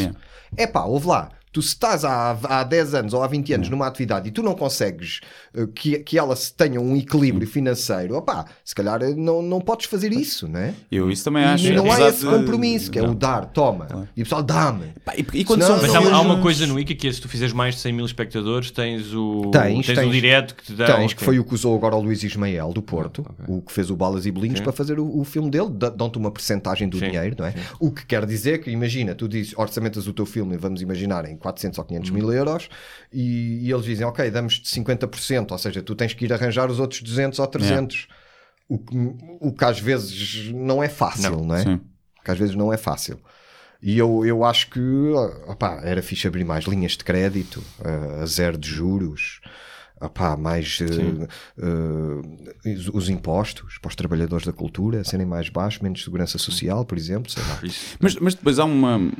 É 0.58 0.66
pá, 0.66 0.84
ouve 0.86 1.08
lá. 1.08 1.32
Tu 1.54 1.62
se 1.62 1.70
estás 1.70 2.04
há, 2.04 2.32
há 2.44 2.64
10 2.64 2.94
anos 2.96 3.14
ou 3.14 3.22
há 3.24 3.28
20 3.28 3.54
anos 3.54 3.70
numa 3.70 3.86
atividade 3.88 4.28
e 4.28 4.32
tu 4.32 4.42
não 4.42 4.56
consegues 4.56 5.22
uh, 5.56 5.68
que, 5.68 6.00
que 6.00 6.18
ela 6.18 6.36
se 6.36 6.52
tenha 6.54 6.82
um 6.82 6.98
equilíbrio 6.98 7.48
financeiro, 7.48 8.16
opá, 8.18 8.46
se 8.66 8.74
calhar 8.74 9.02
uh, 9.04 9.16
não, 9.16 9.42
não 9.42 9.62
podes 9.62 9.86
fazer 9.86 10.12
isso, 10.12 10.48
não 10.48 10.60
é? 10.60 10.74
Eu 10.92 11.12
isso 11.12 11.24
também 11.24 11.44
acho. 11.44 11.68
E 11.68 11.72
não 11.72 11.92
há 11.92 12.02
esse 12.10 12.26
compromisso, 12.26 12.90
que 12.90 12.98
é 12.98 13.04
o 13.08 13.14
dar, 13.14 13.46
toma. 13.46 14.08
E 14.18 14.22
o 14.22 14.26
pessoal 14.26 14.42
dá-me. 14.42 14.94
E, 15.34 15.46
quando 15.46 15.62
Senão- 15.62 15.80
são 15.80 15.88
Mas 15.88 16.12
há, 16.12 16.20
uma 16.22 16.42
coisa 16.42 16.66
no 16.66 16.80
ICA 16.80 16.96
que 16.96 17.08
é 17.08 17.14
se 17.14 17.22
tu 17.22 17.30
fizeres 17.30 17.54
mais 17.54 17.76
de 17.76 17.82
100 17.82 17.94
mil 17.94 18.06
espectadores, 18.06 18.72
tens 18.72 19.14
o, 19.14 19.52
Tens, 19.52 19.86
tens, 19.86 19.96
tens. 20.00 20.08
o 20.08 20.12
direto 20.12 20.56
que 20.56 20.64
te 20.64 20.74
dá. 20.74 20.96
Tens, 20.96 21.14
que 21.14 21.24
foi 21.24 21.38
o 21.38 21.44
que 21.44 21.54
usou 21.54 21.76
agora 21.76 21.96
o 21.96 22.02
Luís 22.02 22.24
Ismael 22.24 22.74
do 22.74 22.82
Porto, 22.82 23.24
o 23.48 23.62
que 23.62 23.72
fez 23.72 23.92
o 23.92 23.96
Balas 23.96 24.26
e 24.26 24.32
Bolinhos 24.32 24.60
para 24.60 24.72
fazer 24.72 25.00
o, 25.00 25.20
o 25.20 25.24
filme 25.24 25.52
dele, 25.52 25.70
dão-te 25.70 26.18
uma 26.18 26.32
percentagem 26.32 26.90
do 26.90 26.98
Sim, 26.98 27.12
dinheiro, 27.12 27.36
não 27.38 27.46
é? 27.46 27.54
O 27.80 27.92
que 27.92 28.06
quer 28.06 28.26
dizer 28.26 28.60
que, 28.64 28.72
imagina, 28.72 29.14
tu 29.14 29.28
dizes, 29.28 29.54
orçamentas 29.56 30.08
o 30.08 30.14
teu 30.14 30.26
filme, 30.26 30.58
vamos 30.58 30.82
imaginar, 30.82 31.30
em 31.30 31.38
400 31.44 31.78
ou 31.78 31.86
500 31.86 32.10
mil 32.10 32.32
euros, 32.34 32.70
e, 33.11 33.60
e 33.68 33.72
eles 33.72 33.86
dizem, 33.86 34.06
ok, 34.07 34.32
damos-te 34.32 34.68
50%, 34.68 35.52
ou 35.52 35.57
seja, 35.60 35.84
tu 35.84 35.94
tens 35.94 36.14
que 36.15 36.26
ir 36.26 36.34
arranjar 36.34 36.72
os 36.72 36.80
outros 36.80 37.02
200 37.03 37.38
ou 37.38 37.45
300. 37.48 38.07
O, 38.68 38.80
que, 38.80 38.95
o 39.41 39.52
que 39.53 39.65
às 39.65 39.80
vezes 39.80 40.49
não 40.52 40.82
é 40.82 40.88
fácil, 40.90 41.32
não, 41.45 41.56
é? 41.56 41.64
Sim. 41.64 41.82
Que 42.24 42.32
às 42.32 42.38
vezes 42.40 42.56
não 42.56 42.72
é 42.74 42.78
fácil. 42.78 43.20
E 43.82 43.98
eu, 43.98 44.26
eu 44.26 44.45
acho 44.45 44.70
que 44.70 44.80
opá, 45.45 45.82
era 45.84 46.02
fixe 46.02 46.26
abrir 46.26 46.45
mais 46.45 46.64
linhas 46.65 46.94
de 46.94 47.03
crédito, 47.03 47.61
eh, 47.84 48.22
a 48.22 48.26
zero 48.26 48.57
de 48.57 48.70
juros, 48.70 49.41
opá, 50.02 50.38
mais 50.38 50.80
eh, 50.82 51.28
eh, 52.65 52.74
os- 52.74 52.88
os 52.88 53.10
impostos 53.10 53.78
para 53.80 53.90
os 53.90 53.95
trabalhadores 53.95 54.45
da 54.45 54.53
cultura 54.53 55.03
serem 55.03 55.26
mais 55.26 55.49
baixos, 55.49 55.82
menos 55.82 56.02
segurança 56.02 56.38
social, 56.38 56.86
por 56.86 56.98
exemplo. 56.98 57.30
Mas, 57.99 58.15
mas 58.15 58.34
depois 58.36 58.57
há 58.57 58.64
uma. 58.64 59.11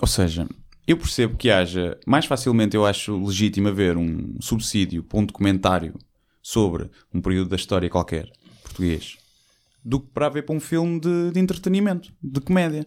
Ou 0.00 0.06
seja, 0.08 0.48
eu 0.86 0.96
percebo 0.96 1.36
que 1.36 1.50
haja. 1.50 1.98
Mais 2.06 2.26
facilmente 2.26 2.76
eu 2.76 2.84
acho 2.84 3.16
legítimo 3.24 3.68
haver 3.68 3.96
um 3.96 4.34
subsídio 4.40 5.02
para 5.02 5.18
um 5.18 5.24
documentário 5.24 5.94
sobre 6.42 6.90
um 7.14 7.20
período 7.20 7.50
da 7.50 7.56
história 7.56 7.88
qualquer, 7.88 8.30
português, 8.62 9.16
do 9.84 10.00
que 10.00 10.08
para 10.12 10.26
haver 10.26 10.44
para 10.44 10.54
um 10.54 10.60
filme 10.60 11.00
de, 11.00 11.30
de 11.30 11.40
entretenimento, 11.40 12.12
de 12.22 12.40
comédia. 12.40 12.86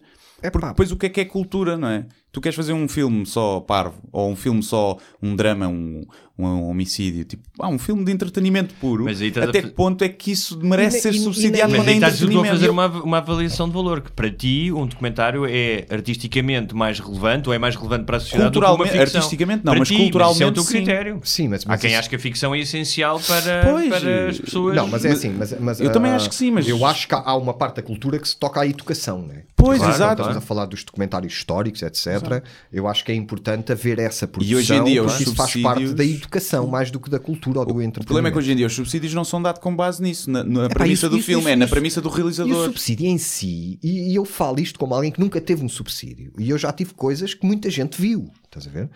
Porque 0.50 0.66
depois 0.66 0.92
o 0.92 0.96
que 0.96 1.06
é 1.06 1.08
que 1.08 1.20
é 1.20 1.24
cultura, 1.24 1.76
não 1.76 1.88
é? 1.88 2.06
Tu 2.36 2.40
queres 2.42 2.54
fazer 2.54 2.74
um 2.74 2.86
filme 2.86 3.24
só 3.24 3.60
parvo, 3.60 3.94
ou 4.12 4.30
um 4.30 4.36
filme 4.36 4.62
só 4.62 4.98
um 5.22 5.34
drama, 5.34 5.68
um, 5.68 6.04
um 6.38 6.64
homicídio, 6.68 7.24
tipo, 7.24 7.42
ah, 7.58 7.66
um 7.68 7.78
filme 7.78 8.04
de 8.04 8.12
entretenimento 8.12 8.74
puro. 8.74 9.04
Mas 9.04 9.22
aí 9.22 9.28
estás 9.28 9.46
a 9.46 9.48
Até 9.48 9.62
que 9.62 9.68
ponto 9.68 10.04
é 10.04 10.08
que 10.10 10.32
isso 10.32 10.58
merece 10.62 10.98
E- 10.98 11.00
ser 11.00 11.14
e- 11.14 11.16
e- 11.16 11.20
subsidiado 11.20 11.72
e- 11.72 11.78
Mas 11.78 11.80
quando 11.80 11.88
é 11.88 11.92
aí 11.92 11.96
estás 11.96 12.18
tu 12.18 12.24
a 12.24 12.26
entretenimento? 12.26 12.54
fazer 12.58 12.68
uma, 12.68 12.86
uma 13.02 13.16
avaliação 13.16 13.66
de 13.68 13.72
valor, 13.74 14.02
que 14.02 14.12
para 14.12 14.30
ti 14.30 14.70
um 14.70 14.86
documentário 14.86 15.46
é 15.46 15.86
artisticamente 15.90 16.74
mais 16.76 17.00
relevante 17.00 17.48
ou 17.48 17.54
é 17.54 17.58
mais 17.58 17.74
relevante 17.74 18.04
para 18.04 18.18
a 18.18 18.20
sociedade 18.20 18.50
do 18.50 18.60
que 18.60 18.66
uma 18.66 18.76
Culturalmente- 18.76 19.00
ficção. 19.06 19.18
artisticamente 19.22 19.64
não, 19.64 19.72
Para 19.72 19.78
mas 19.78 19.88
ti, 19.88 19.96
culturalmente 19.96 20.36
isso 20.36 20.42
é 20.42 20.46
o 20.46 20.52
teu 20.52 20.62
sim. 20.62 20.72
critério. 20.74 21.20
Sim, 21.24 21.48
mas, 21.48 21.62
Há 21.64 21.68
mas 21.70 21.80
quem 21.80 21.90
isso- 21.90 21.98
ache 22.00 22.08
que 22.10 22.16
a 22.16 22.18
ficção 22.18 22.54
é 22.54 22.58
essencial 22.58 23.18
para, 23.18 23.62
Pois, 23.64 23.88
para 23.88 24.28
as 24.28 24.38
pessoas. 24.38 24.76
Não, 24.76 24.88
mas 24.88 25.06
é 25.06 25.12
assim, 25.12 25.30
mas, 25.30 25.58
mas, 25.58 25.80
Eu 25.80 25.90
também 25.90 26.12
ah, 26.12 26.16
acho 26.16 26.28
que 26.28 26.34
sim, 26.34 26.50
mas- 26.50 26.68
eu 26.68 26.84
acho 26.84 27.08
que 27.08 27.14
há 27.14 27.34
uma 27.34 27.54
parte 27.54 27.76
da 27.76 27.82
cultura 27.82 28.18
que 28.18 28.28
se 28.28 28.36
toca 28.36 28.60
à 28.60 28.66
educação, 28.66 29.22
né? 29.22 29.44
Pois, 29.56 29.78
Claro, 29.78 29.94
exato. 29.94 30.20
Estamos 30.20 30.36
a 30.36 30.40
falar 30.42 30.66
dos 30.66 30.84
documentários 30.84 31.32
históricos, 31.32 31.80
etc. 31.80 32.25
Eu 32.72 32.86
acho 32.88 33.04
que 33.04 33.12
é 33.12 33.14
importante 33.14 33.72
haver 33.72 33.98
essa 33.98 34.26
produção. 34.26 34.52
E 34.52 34.56
hoje 34.56 34.74
em 34.74 34.84
dia 34.84 35.02
porque 35.02 35.22
isso 35.22 35.34
faz 35.34 35.50
subsídios- 35.50 35.74
parte 35.74 35.94
da 35.94 36.04
educação 36.04 36.66
mais 36.66 36.90
do 36.90 36.98
que 37.00 37.08
da 37.10 37.18
cultura 37.18 37.60
ou 37.60 37.64
do 37.66 37.72
entretenimento. 37.74 38.02
O 38.02 38.06
problema 38.06 38.28
é 38.28 38.30
que 38.32 38.38
hoje 38.38 38.52
em 38.52 38.56
dia 38.56 38.66
os 38.66 38.74
subsídios 38.74 39.12
não 39.14 39.24
são 39.24 39.40
dados 39.40 39.60
com 39.60 39.74
base 39.74 40.02
nisso, 40.02 40.30
na, 40.30 40.42
na 40.44 40.64
Epá, 40.66 40.74
premissa 40.76 41.06
isso- 41.06 41.10
do 41.10 41.16
isso- 41.18 41.26
filme, 41.26 41.42
isso- 41.42 41.50
é 41.50 41.56
na 41.56 41.66
premissa 41.66 42.00
do 42.00 42.08
E 42.08 42.12
o 42.12 42.14
realizador. 42.14 42.64
subsídio 42.66 43.06
em 43.06 43.18
si, 43.18 43.78
e, 43.82 44.12
e 44.12 44.14
eu 44.14 44.24
falo 44.24 44.60
isto 44.60 44.78
como 44.78 44.94
alguém 44.94 45.10
que 45.10 45.20
nunca 45.20 45.40
teve 45.40 45.64
um 45.64 45.68
subsídio, 45.68 46.32
e 46.38 46.50
eu 46.50 46.58
já 46.58 46.72
tive 46.72 46.94
coisas 46.94 47.34
que 47.34 47.46
muita 47.46 47.70
gente 47.70 48.00
viu, 48.00 48.30
estás 48.44 48.66
a 48.66 48.70
ver? 48.70 48.90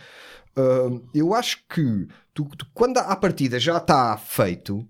Ah, 0.57 0.91
eu 1.15 1.33
acho 1.35 1.59
que 1.73 2.07
tu, 2.35 2.45
tu- 2.57 2.67
quando 2.75 2.99
a 2.99 3.15
partida 3.17 3.59
já 3.61 3.77
está 3.77 4.17
feito, 4.17 4.87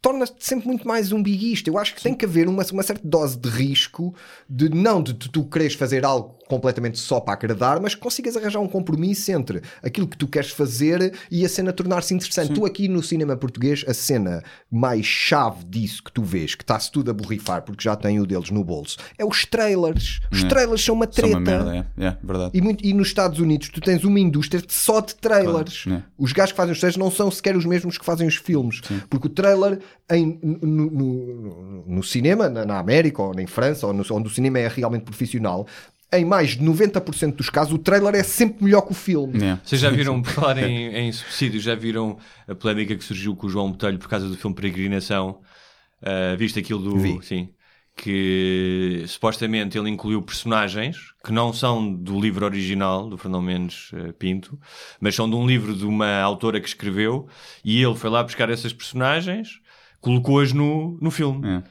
torna-te 0.00 0.34
sempre 0.38 0.68
muito 0.68 0.86
mais 0.86 1.10
umbiguista. 1.10 1.68
Eu 1.68 1.76
acho 1.76 1.94
que 1.94 2.02
tem 2.02 2.14
que 2.14 2.24
haver 2.24 2.46
uma, 2.48 2.62
uma 2.72 2.82
certa 2.84 3.02
dose 3.06 3.36
de 3.36 3.48
risco 3.48 4.14
de 4.48 4.68
não 4.68 5.02
de 5.02 5.12
tu, 5.14 5.28
tu 5.28 5.44
queres 5.44 5.74
fazer 5.74 6.04
algo 6.04 6.36
completamente 6.56 6.98
só 6.98 7.18
para 7.18 7.32
agradar, 7.32 7.80
mas 7.80 7.94
que 7.94 8.00
consigas 8.02 8.36
arranjar 8.36 8.60
um 8.60 8.68
compromisso 8.68 9.32
entre 9.32 9.62
aquilo 9.82 10.06
que 10.06 10.18
tu 10.18 10.28
queres 10.28 10.50
fazer 10.50 11.14
e 11.30 11.46
a 11.46 11.48
cena 11.48 11.72
tornar-se 11.72 12.12
interessante. 12.12 12.52
Tu 12.52 12.66
aqui 12.66 12.88
no 12.88 13.02
cinema 13.02 13.34
português, 13.34 13.82
a 13.88 13.94
cena 13.94 14.42
mais 14.70 15.06
chave 15.06 15.64
disso 15.64 16.02
que 16.04 16.12
tu 16.12 16.22
vês, 16.22 16.54
que 16.54 16.62
está-se 16.62 16.92
tudo 16.92 17.10
a 17.10 17.14
borrifar 17.14 17.62
porque 17.62 17.82
já 17.82 17.96
tem 17.96 18.20
o 18.20 18.26
deles 18.26 18.50
no 18.50 18.62
bolso, 18.62 18.98
é 19.16 19.24
os 19.24 19.46
trailers. 19.46 20.20
Os 20.30 20.44
É. 20.44 20.48
trailers 20.48 20.84
são 20.84 20.94
uma 20.94 21.06
São 21.06 21.12
treta. 21.12 21.38
uma 21.38 21.40
merda, 21.40 21.88
é, 21.96 22.04
é 22.06 22.16
verdade. 22.22 22.50
E, 22.52 22.60
muito- 22.60 22.84
e 22.84 22.92
nos 22.92 23.08
Estados 23.08 23.38
Unidos 23.38 23.70
tu 23.70 23.80
tens 23.80 24.04
uma 24.04 24.20
indústria 24.20 24.62
só 24.68 25.00
de 25.00 25.14
trailers. 25.14 25.84
Claro, 25.84 25.98
né? 26.00 26.04
Os 26.18 26.32
gajos 26.32 26.52
que 26.52 26.56
fazem 26.58 26.72
os 26.74 26.78
trailers 26.80 26.98
não 26.98 27.10
são 27.10 27.30
sequer 27.30 27.56
os 27.56 27.64
mesmos 27.64 27.96
que 27.96 28.04
fazem 28.04 28.28
os 28.28 28.36
filmes. 28.36 28.82
Porque 29.08 29.26
o 29.26 29.30
trailer 29.30 29.78
em- 30.10 30.38
no, 30.42 30.90
no- 30.90 31.84
no 31.86 32.02
cinema, 32.02 32.48
na, 32.50 32.66
na 32.66 32.78
América 32.78 33.22
ou 33.22 33.40
em 33.40 33.46
França, 33.46 33.86
ou 33.86 33.94
no- 33.94 34.04
onde 34.10 34.28
o 34.28 34.30
cinema 34.30 34.58
é 34.58 34.68
realmente 34.68 35.04
profissional, 35.04 35.66
em 36.12 36.24
mais 36.24 36.50
de 36.50 36.64
90% 36.64 37.36
dos 37.36 37.48
casos 37.48 37.72
o 37.72 37.78
trailer 37.78 38.14
é 38.14 38.22
sempre 38.22 38.64
melhor 38.64 38.82
que 38.82 38.92
o 38.92 38.94
filme. 38.94 39.42
É. 39.42 39.58
Vocês 39.64 39.80
já 39.80 39.90
viram, 39.90 40.20
por 40.22 40.30
falar 40.30 40.58
em, 40.58 40.94
em 40.94 41.12
subsídios, 41.12 41.62
já 41.62 41.74
viram 41.74 42.18
a 42.46 42.54
polémica 42.54 42.94
que 42.94 43.02
surgiu 43.02 43.34
com 43.34 43.46
o 43.46 43.50
João 43.50 43.70
Botelho 43.70 43.98
por 43.98 44.08
causa 44.08 44.28
do 44.28 44.36
filme 44.36 44.54
Peregrinação? 44.54 45.40
Uh, 46.02 46.36
viste 46.36 46.58
aquilo 46.58 46.80
do. 46.80 46.98
Vi. 46.98 47.18
Sim. 47.22 47.48
Que 47.94 49.04
supostamente 49.06 49.76
ele 49.76 49.90
incluiu 49.90 50.22
personagens 50.22 51.12
que 51.22 51.30
não 51.30 51.52
são 51.52 51.92
do 51.92 52.18
livro 52.18 52.44
original 52.44 53.08
do 53.08 53.18
Fernão 53.18 53.42
Mendes 53.42 53.90
eh, 53.92 54.12
Pinto, 54.12 54.58
mas 54.98 55.14
são 55.14 55.28
de 55.28 55.36
um 55.36 55.46
livro 55.46 55.76
de 55.76 55.84
uma 55.84 56.20
autora 56.22 56.58
que 56.58 56.66
escreveu 56.66 57.28
e 57.62 57.82
ele 57.82 57.94
foi 57.94 58.08
lá 58.08 58.22
buscar 58.22 58.48
essas 58.48 58.72
personagens, 58.72 59.60
colocou-as 60.00 60.54
no, 60.54 60.96
no 61.02 61.10
filme. 61.10 61.46
É. 61.46 61.62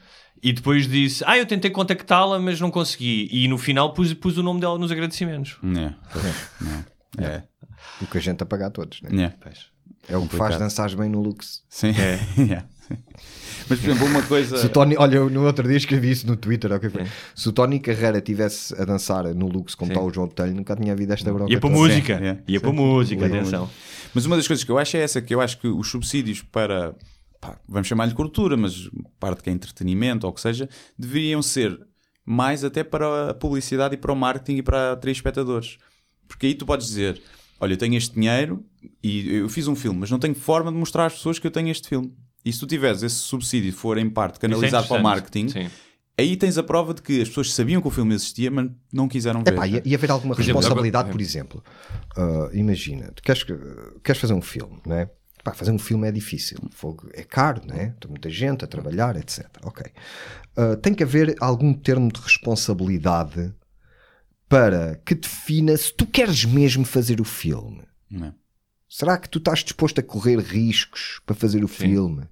E 0.42 0.52
depois 0.52 0.88
disse: 0.88 1.22
Ah, 1.26 1.38
eu 1.38 1.46
tentei 1.46 1.70
contactá-la, 1.70 2.38
mas 2.38 2.60
não 2.60 2.70
consegui. 2.70 3.28
E 3.30 3.46
no 3.46 3.56
final 3.56 3.92
pus, 3.92 4.12
pus 4.14 4.36
o 4.36 4.42
nome 4.42 4.60
dela 4.60 4.76
nos 4.78 4.90
agradecimentos. 4.90 5.56
É, 5.76 5.92
pois, 6.12 6.24
é. 7.18 7.24
É. 7.24 7.42
O 8.00 8.06
que 8.06 8.18
a 8.18 8.20
gente 8.20 8.42
apagar 8.42 8.70
todos, 8.70 9.00
né? 9.02 9.10
Yeah. 9.12 9.36
É 10.08 10.16
o 10.16 10.26
que 10.26 10.36
faz 10.36 10.58
dançares 10.58 10.94
bem 10.94 11.08
no 11.08 11.20
Lux. 11.20 11.62
Sim. 11.68 11.92
Yeah. 12.36 12.66
Mas, 13.68 13.78
por 13.78 13.88
exemplo, 13.88 14.06
uma 14.06 14.22
coisa. 14.22 14.58
Se 14.58 14.66
o 14.66 14.68
Tony, 14.68 14.96
olha, 14.98 15.16
eu 15.16 15.30
no 15.30 15.46
outro 15.46 15.66
dia 15.66 15.76
escrevi 15.76 16.10
isso 16.10 16.26
no 16.26 16.36
Twitter. 16.36 16.70
ok, 16.72 16.90
foi. 16.90 17.06
Se 17.34 17.48
o 17.48 17.52
Tony 17.52 17.78
Carreira 17.78 18.20
tivesse 18.20 18.74
a 18.78 18.84
dançar 18.84 19.24
no 19.34 19.46
Lux 19.46 19.74
como 19.74 19.88
Sim. 19.88 19.94
está 19.94 20.04
o 20.04 20.12
João 20.12 20.26
Botelho, 20.26 20.54
nunca 20.54 20.76
tinha 20.76 20.92
havido 20.92 21.12
esta 21.12 21.32
bronca. 21.32 21.50
Ia 21.50 21.60
para 21.60 21.70
toda. 21.70 21.80
música. 21.80 22.12
É. 22.14 22.38
Ia 22.52 22.60
para 22.60 22.72
música, 22.72 23.26
atenção. 23.26 23.70
Mas 24.12 24.26
uma 24.26 24.36
das 24.36 24.46
coisas 24.46 24.64
que 24.64 24.70
eu 24.70 24.78
acho 24.78 24.96
é 24.96 25.00
essa, 25.00 25.22
que 25.22 25.34
eu 25.34 25.40
acho 25.40 25.58
que 25.58 25.68
os 25.68 25.88
subsídios 25.88 26.42
para, 26.42 26.94
pá, 27.42 27.58
vamos 27.68 27.88
chamar-lhe 27.88 28.14
cultura, 28.14 28.56
mas 28.56 28.88
parte 29.18 29.42
que 29.42 29.50
é 29.50 29.52
entretenimento 29.52 30.24
ou 30.26 30.30
o 30.30 30.34
que 30.34 30.40
seja, 30.40 30.68
deveriam 30.96 31.42
ser 31.42 31.76
mais 32.24 32.62
até 32.64 32.84
para 32.84 33.30
a 33.30 33.34
publicidade 33.34 33.94
e 33.94 33.98
para 33.98 34.12
o 34.12 34.16
marketing 34.16 34.58
e 34.58 34.62
para 34.62 34.96
telespectadores. 34.96 35.76
Porque 36.28 36.46
aí 36.46 36.54
tu 36.54 36.64
podes 36.64 36.86
dizer, 36.86 37.20
olha, 37.60 37.72
eu 37.74 37.76
tenho 37.76 37.96
este 37.96 38.14
dinheiro 38.14 38.64
e 39.02 39.28
eu 39.34 39.48
fiz 39.48 39.66
um 39.66 39.74
filme, 39.74 39.98
mas 39.98 40.10
não 40.10 40.20
tenho 40.20 40.36
forma 40.36 40.70
de 40.70 40.78
mostrar 40.78 41.06
às 41.06 41.14
pessoas 41.14 41.38
que 41.40 41.46
eu 41.46 41.50
tenho 41.50 41.68
este 41.68 41.88
filme. 41.88 42.14
E 42.44 42.52
se 42.52 42.60
tu 42.60 42.66
tiveres 42.66 43.02
esse 43.02 43.16
subsídio 43.16 43.72
for 43.72 43.98
em 43.98 44.08
parte 44.08 44.38
canalizado 44.38 44.86
para 44.86 45.00
o 45.00 45.02
marketing, 45.02 45.48
Sim. 45.48 45.70
aí 46.16 46.36
tens 46.36 46.56
a 46.58 46.62
prova 46.62 46.94
de 46.94 47.02
que 47.02 47.20
as 47.22 47.28
pessoas 47.28 47.52
sabiam 47.52 47.82
que 47.82 47.88
o 47.88 47.90
filme 47.90 48.14
existia, 48.14 48.50
mas 48.52 48.70
não 48.92 49.08
quiseram 49.08 49.42
ver. 49.42 49.52
Epá, 49.52 49.66
ia, 49.66 49.82
ia 49.84 49.96
haver 49.96 50.10
alguma 50.12 50.34
responsabilidade, 50.36 51.10
por 51.10 51.20
exemplo. 51.20 51.62
Ah, 52.16 52.50
imagina, 52.52 53.10
tu 53.14 53.22
queres, 53.22 53.42
que- 53.42 53.58
queres 54.02 54.20
fazer 54.20 54.34
um 54.34 54.42
filme, 54.42 54.80
não 54.86 54.94
é? 54.96 55.10
Pá, 55.44 55.52
fazer 55.52 55.72
um 55.72 55.78
filme 55.78 56.06
é 56.06 56.12
difícil, 56.12 56.58
fogo 56.70 57.08
é 57.12 57.24
caro, 57.24 57.62
não 57.66 57.74
é? 57.74 57.94
Tem 58.00 58.08
muita 58.08 58.30
gente 58.30 58.64
a 58.64 58.68
trabalhar, 58.68 59.16
etc. 59.16 59.46
Ok. 59.64 59.84
Ah, 60.56 60.76
tem 60.76 60.94
que 60.94 61.02
haver 61.02 61.34
algum 61.40 61.72
termo 61.72 62.12
de 62.12 62.20
responsabilidade 62.20 63.52
para 64.48 65.00
que 65.04 65.14
defina 65.14 65.76
se 65.76 65.92
tu 65.92 66.06
queres 66.06 66.44
mesmo 66.44 66.84
fazer 66.84 67.20
o 67.20 67.24
filme. 67.24 67.82
Não. 68.10 68.34
Será 68.88 69.16
que 69.16 69.28
tu 69.28 69.38
estás 69.38 69.60
disposto 69.60 69.98
a 70.00 70.02
correr 70.02 70.38
riscos 70.38 71.20
para 71.24 71.34
fazer 71.34 71.64
o 71.64 71.68
filme? 71.68 72.28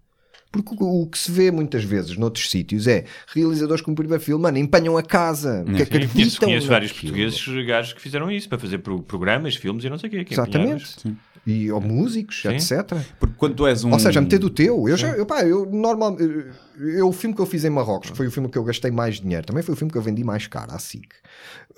Porque 0.53 0.75
o, 0.79 1.07
que 1.07 1.17
se 1.17 1.31
vê 1.31 1.51
muitas 1.51 1.85
vezes 1.85 2.17
noutros 2.17 2.51
sítios 2.51 2.87
é 2.87 3.05
realizadores 3.29 3.83
com 3.83 3.93
o 3.93 3.95
primeiro 3.95 4.23
filme, 4.23 4.43
mano, 4.43 4.59
empenham 4.59 4.97
a 4.99 5.03
casa, 5.03 5.63
porque 5.65 5.79
Sim, 5.79 5.83
acreditam 5.85 6.15
conheço, 6.17 6.41
conheço 6.41 6.69
vários 6.69 6.93
portugueses 6.93 7.47
gajos 7.65 7.93
que 7.93 8.01
fizeram 8.01 8.31
isso 8.31 8.49
para 8.49 8.59
fazer 8.59 8.79
pro- 8.79 9.03
programas, 9.03 9.55
filmes 9.55 9.85
e 9.85 9.89
não 9.89 9.97
sei 9.97 10.09
o 10.09 10.11
quê. 10.11 10.25
que 10.25 10.35
Exatamente. 10.35 11.17
E 11.47 11.73
ou 11.73 11.81
músicos, 11.81 12.43
Sim. 12.43 12.51
etc. 12.51 12.97
Porque 13.19 13.35
quando 13.39 13.55
tu 13.55 13.67
és 13.67 13.83
um. 13.83 13.91
Ou 13.93 13.99
seja, 13.99 14.21
meter 14.21 14.39
do 14.39 14.51
teu. 14.51 14.87
Eu 14.89 14.97
já, 14.97 15.09
eu, 15.17 15.25
pá, 15.25 15.43
eu 15.43 15.65
normal, 15.67 16.19
eu, 16.21 16.51
eu- 16.79 17.09
o 17.09 17.13
filme 17.13 17.35
que 17.35 17.41
eu 17.41 17.47
fiz 17.47 17.65
em 17.65 17.71
Marrocos 17.71 18.11
que 18.11 18.17
foi 18.17 18.27
o 18.27 18.31
filme 18.31 18.49
que 18.49 18.59
eu 18.59 18.65
gastei 18.65 18.91
mais 18.91 19.21
dinheiro. 19.21 19.47
Também 19.47 19.63
foi 19.63 19.73
o 19.75 19.77
filme 19.77 19.91
que 19.91 19.97
eu 19.99 20.03
vendi 20.03 20.23
mais 20.23 20.47
caro 20.47 20.73
à 20.73 20.79
SIC. 20.79 21.09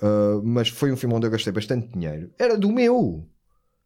Uh, 0.01 0.41
mas 0.43 0.67
foi 0.67 0.91
um 0.91 0.97
filme 0.97 1.15
onde 1.15 1.25
eu 1.27 1.31
gastei 1.31 1.53
bastante 1.53 1.87
dinheiro. 1.93 2.29
Era 2.37 2.57
do 2.57 2.69
meu. 2.71 3.25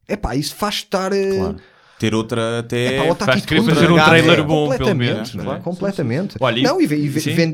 É 0.07 0.15
pá, 0.15 0.35
isso 0.35 0.55
faz 0.55 0.75
estar. 0.75 1.11
uh, 1.13 1.35
Claro. 1.35 1.57
Ter 1.99 2.13
outra 2.13 2.59
até. 2.59 2.95
É 2.97 3.07
pá, 3.07 3.15
tá 3.15 3.25
faz 3.25 3.43
querer 3.45 3.63
fazer 3.63 3.91
um 3.91 3.95
trailer 3.95 4.39
é, 4.39 4.41
bom, 4.43 4.69
pelo 4.69 4.77
completamente, 4.77 5.13
menos, 5.13 5.33
não 5.35 5.53
é? 5.55 5.59
Completamente. 5.59 6.35
Olha, 6.39 6.59
e- 6.59 6.61
não, 6.63 6.79
e, 6.79 6.83
e 6.83 6.87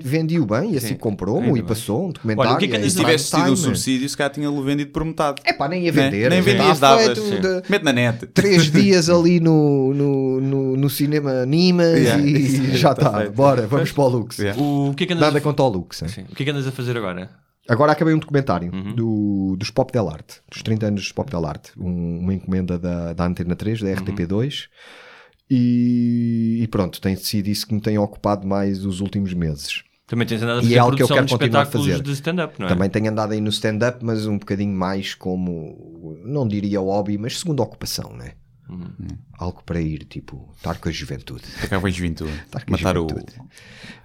vendi-o 0.03 0.45
bem, 0.45 0.74
e 0.74 0.78
assim 0.78 0.88
Sim. 0.90 0.95
comprou-me 0.95 1.57
e 1.60 1.64
passou 1.64 2.07
um 2.07 2.11
documentário. 2.11 2.49
Olha, 2.52 2.56
o 2.57 2.60
que 2.60 2.65
é 2.65 2.68
que 2.68 2.74
e 2.74 2.78
andas 2.78 2.91
Se 2.91 2.99
tivesse 2.99 3.30
tido 3.30 3.40
um 3.41 3.44
time. 3.45 3.57
subsídio, 3.57 4.10
se 4.10 4.18
calhar 4.18 4.34
tinha-lo 4.34 4.61
vendido 4.61 4.91
por 4.91 5.06
metade. 5.06 5.41
É 5.45 5.53
pá, 5.53 5.70
nem 5.70 5.86
ia 5.86 5.91
Né? 5.94 6.03
vender. 6.10 6.30
Nem 6.30 6.41
já 6.41 6.52
vendias, 6.52 6.80
davas. 6.80 7.18
de- 7.18 7.64
Mete 7.70 7.84
na 7.84 7.94
net. 7.94 8.28
três 8.28 8.70
dias 8.72 9.10
ali 9.10 9.40
no, 9.40 9.94
no, 9.94 10.41
no, 10.41 10.78
no 10.78 10.90
cinema 10.90 11.45
Nimas 11.45 11.98
Yeah. 11.99 12.22
e 12.26 12.76
já 12.78 12.94
Tá 12.94 13.07
está. 13.07 13.18
feito. 13.20 13.34
Bora, 13.34 13.65
vamos 13.65 13.91
para 13.94 14.03
o 14.03 14.07
Lux. 14.10 14.38
Yeah. 14.40 14.61
O 14.61 14.94
que 14.94 15.06
é 15.06 15.07
que 15.07 15.14
andas 15.14 15.26
Nada 15.26 15.38
a... 15.38 15.41
contra 15.41 15.64
o 15.64 15.70
Lux. 15.70 16.02
O 16.02 16.36
que 16.36 16.44
é 16.44 16.45
que 16.45 16.52
andas 16.52 16.68
a 16.68 16.72
fazer 16.72 16.98
agora? 16.98 17.30
Agora 17.69 17.91
acabei 17.94 18.14
um 18.14 18.19
documentário 18.19 18.73
Uhum. 18.73 18.94
do, 18.95 19.56
dos 19.57 19.69
Pop 19.69 19.91
Del 19.91 20.10
Arte, 20.10 20.41
dos 20.52 20.61
30 20.61 20.88
anos 20.88 21.02
dos 21.02 21.11
Pop 21.11 21.30
Del 21.31 21.45
Arte, 21.45 21.72
um- 21.77 22.19
uma 22.19 22.34
encomenda 22.34 22.77
da, 22.77 23.14
da 23.14 23.26
Antena 23.26 23.56
3, 23.56 23.80
da 23.81 23.88
Uhum. 23.88 23.95
RTP2. 23.95 24.68
E, 25.49 26.60
e 26.64 26.68
pronto, 26.68 26.99
tem 26.99 27.15
sido 27.15 27.48
isso 27.48 27.68
que 27.68 27.73
me 27.73 27.81
tem 27.81 27.98
ocupado 27.98 28.48
mais 28.48 28.85
os 28.85 28.99
últimos 29.02 29.34
meses. 29.34 29.84
Também 30.07 30.27
tens 30.27 30.41
andado 30.41 30.57
a 30.57 30.60
E 30.60 30.64
fazer 30.64 30.76
é 30.76 30.80
algo 30.80 30.95
que 30.98 31.03
eu 31.03 31.07
quero 31.07 31.26
de 31.26 31.31
continuar 31.31 31.60
a 31.60 31.64
espetáculos 31.64 31.88
fazer. 31.91 32.03
de 32.03 32.11
stand-up, 32.11 32.60
não 32.60 32.65
é? 32.68 32.69
Também 32.69 32.90
tenho 32.90 33.10
andado 33.10 33.31
aí 33.34 33.41
no 33.41 33.49
stand-up, 33.49 34.03
mas 34.03 34.26
um 34.26 34.38
bocadinho 34.38 34.76
mais 34.76 35.14
como, 35.15 36.18
não 36.26 36.48
diria 36.48 36.80
hobby, 36.80 37.18
mas 37.18 37.40
segunda 37.40 37.61
ocupação, 37.64 38.14
né? 38.15 38.34
Uhum. 38.69 39.07
Algo 39.38 39.61
para 39.64 39.80
ir, 39.80 39.99
tipo, 40.06 40.49
estar 40.56 40.77
com 40.80 40.90
a 40.90 40.91
juventude. 40.91 41.44
Acaba 41.61 41.81
com 41.81 41.88
a 41.88 41.91
juventude. 41.91 42.31
Estar 42.31 42.65
com 42.65 42.73
a 42.73 42.77
Matar 42.77 42.98
o. 42.98 43.07
juventude. 43.10 43.35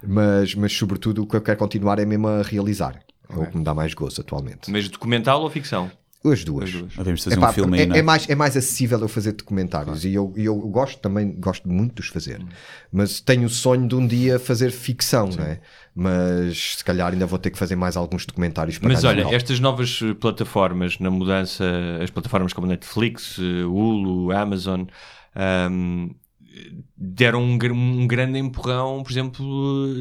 Mas, 0.07 0.55
mas 0.55 0.73
sobretudo 0.73 1.23
o 1.23 1.27
que 1.27 1.35
eu 1.35 1.41
quero 1.41 1.57
continuar 1.57 1.97
é 1.99 2.05
mesmo 2.05 2.27
a 2.27 2.41
realizar. 2.41 2.99
É 3.29 3.37
o 3.37 3.45
que 3.45 3.57
me 3.57 3.63
dá 3.63 3.73
mais 3.73 3.93
gozo 3.93 4.21
atualmente. 4.21 4.71
Mas 4.71 4.87
documental 4.89 5.41
ou 5.41 5.49
ficção? 5.49 5.91
As 6.25 6.43
duas. 6.43 6.65
As 6.65 6.75
duas. 6.75 6.95
Devemos 6.97 7.23
fazer 7.23 7.37
Epá, 7.37 7.49
um 7.49 7.53
filme 7.53 7.77
é, 7.77 7.81
aí, 7.83 7.91
é? 7.91 7.97
é 7.99 8.01
mais, 8.01 8.29
é 8.29 8.35
mais 8.35 8.57
acessível 8.57 8.99
eu 8.99 9.07
fazer 9.07 9.31
documentários 9.31 10.03
e 10.03 10.13
eu, 10.13 10.33
e 10.35 10.43
eu 10.43 10.55
gosto 10.55 10.99
também, 10.99 11.31
gosto 11.39 11.69
muito 11.69 11.95
de 11.95 12.01
os 12.01 12.07
fazer, 12.09 12.45
mas 12.91 13.21
tenho 13.21 13.45
o 13.45 13.49
sonho 13.49 13.87
de 13.87 13.95
um 13.95 14.05
dia 14.05 14.37
fazer 14.37 14.69
ficção, 14.71 15.29
não 15.29 15.45
é? 15.45 15.61
Mas 15.95 16.75
se 16.77 16.83
calhar 16.83 17.13
ainda 17.13 17.25
vou 17.25 17.39
ter 17.39 17.51
que 17.51 17.57
fazer 17.57 17.77
mais 17.77 17.95
alguns 17.95 18.25
documentários 18.25 18.77
para 18.77 18.89
Mas 18.89 19.05
olha, 19.05 19.33
estas 19.33 19.61
novas 19.61 20.01
eh, 20.03 20.13
plataformas 20.13 20.99
na 20.99 21.09
mudança, 21.09 21.65
as 22.03 22.09
plataformas 22.09 22.51
como 22.51 22.67
Netflix, 22.67 23.37
eh, 23.39 23.63
Hulu, 23.63 24.31
Amazon, 24.33 24.83
ahm, 25.33 26.09
deram 26.97 27.41
um, 27.43 27.53
um 27.73 28.07
grande 28.07 28.37
empurrão, 28.39 29.01
por 29.03 29.11
exemplo, 29.11 29.43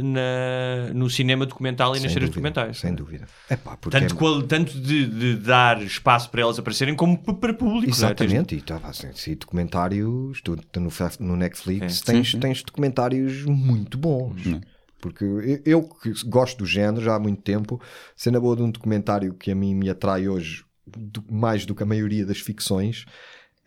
na, 0.02 0.93
no 0.94 1.09
cinema 1.10 1.47
documental 1.47 1.90
e 1.93 2.01
nas 2.01 2.02
Sem 2.02 2.10
séries 2.10 2.28
dúvida, 2.30 2.51
documentais. 2.51 2.78
Sem 2.78 2.94
dúvida. 2.94 3.26
Epá, 3.51 3.76
Tanto, 3.76 4.14
é- 4.14 4.16
qual- 4.16 4.43
tanto 4.43 4.78
de, 4.80 5.06
de 5.06 5.36
dar 5.36 5.82
espaço 5.82 6.30
para 6.30 6.43
elas 6.43 6.59
aparecerem, 6.59 6.94
como 6.94 7.18
para 7.18 7.55
público. 7.55 7.86
é? 7.86 7.90
Exatamente, 7.90 8.55
e 8.56 8.60
tá, 8.60 8.80
assim, 8.85 9.12
se 9.12 9.35
documentários, 9.35 10.40
tu, 10.43 10.56
tu 10.56 10.80
no, 10.80 10.90
no 11.20 11.36
Netflix 11.36 12.02
É. 12.02 12.12
tens, 12.12 12.26
Sim, 12.26 12.32
sim. 12.32 12.40
tens 12.40 12.62
documentários 12.62 13.44
muito 13.44 13.97
bons. 13.98 14.47
Hum. 14.47 14.60
Porque 15.01 15.22
eu, 15.24 15.60
eu 15.64 15.82
que 15.85 16.12
gosto 16.26 16.59
do 16.59 16.66
género 16.66 17.05
já 17.05 17.14
há 17.14 17.20
muito 17.20 17.40
tempo, 17.43 17.80
sendo 18.16 18.39
a 18.39 18.40
boa 18.40 18.56
de 18.56 18.62
um 18.62 18.70
documentário 18.70 19.32
que 19.35 19.51
a 19.51 19.55
mim 19.55 19.72
me 19.74 19.89
atrai 19.89 20.26
hoje 20.28 20.64
do- 20.85 21.24
mais 21.30 21.64
do 21.64 21.72
que 21.74 21.82
a 21.85 21.86
maioria 21.86 22.26
das 22.26 22.39
ficções, 22.40 23.05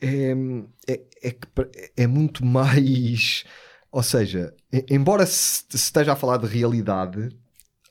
é, 0.02 0.34
é, 0.88 1.02
é, 1.24 1.32
que 1.32 1.48
é 1.96 2.08
muito 2.08 2.46
mais. 2.46 3.44
Ou 3.92 4.02
seja, 4.04 4.54
embora 4.90 5.26
se 5.26 5.66
esteja 5.74 6.14
a 6.14 6.16
falar 6.16 6.38
de 6.38 6.48
realidade, 6.48 7.30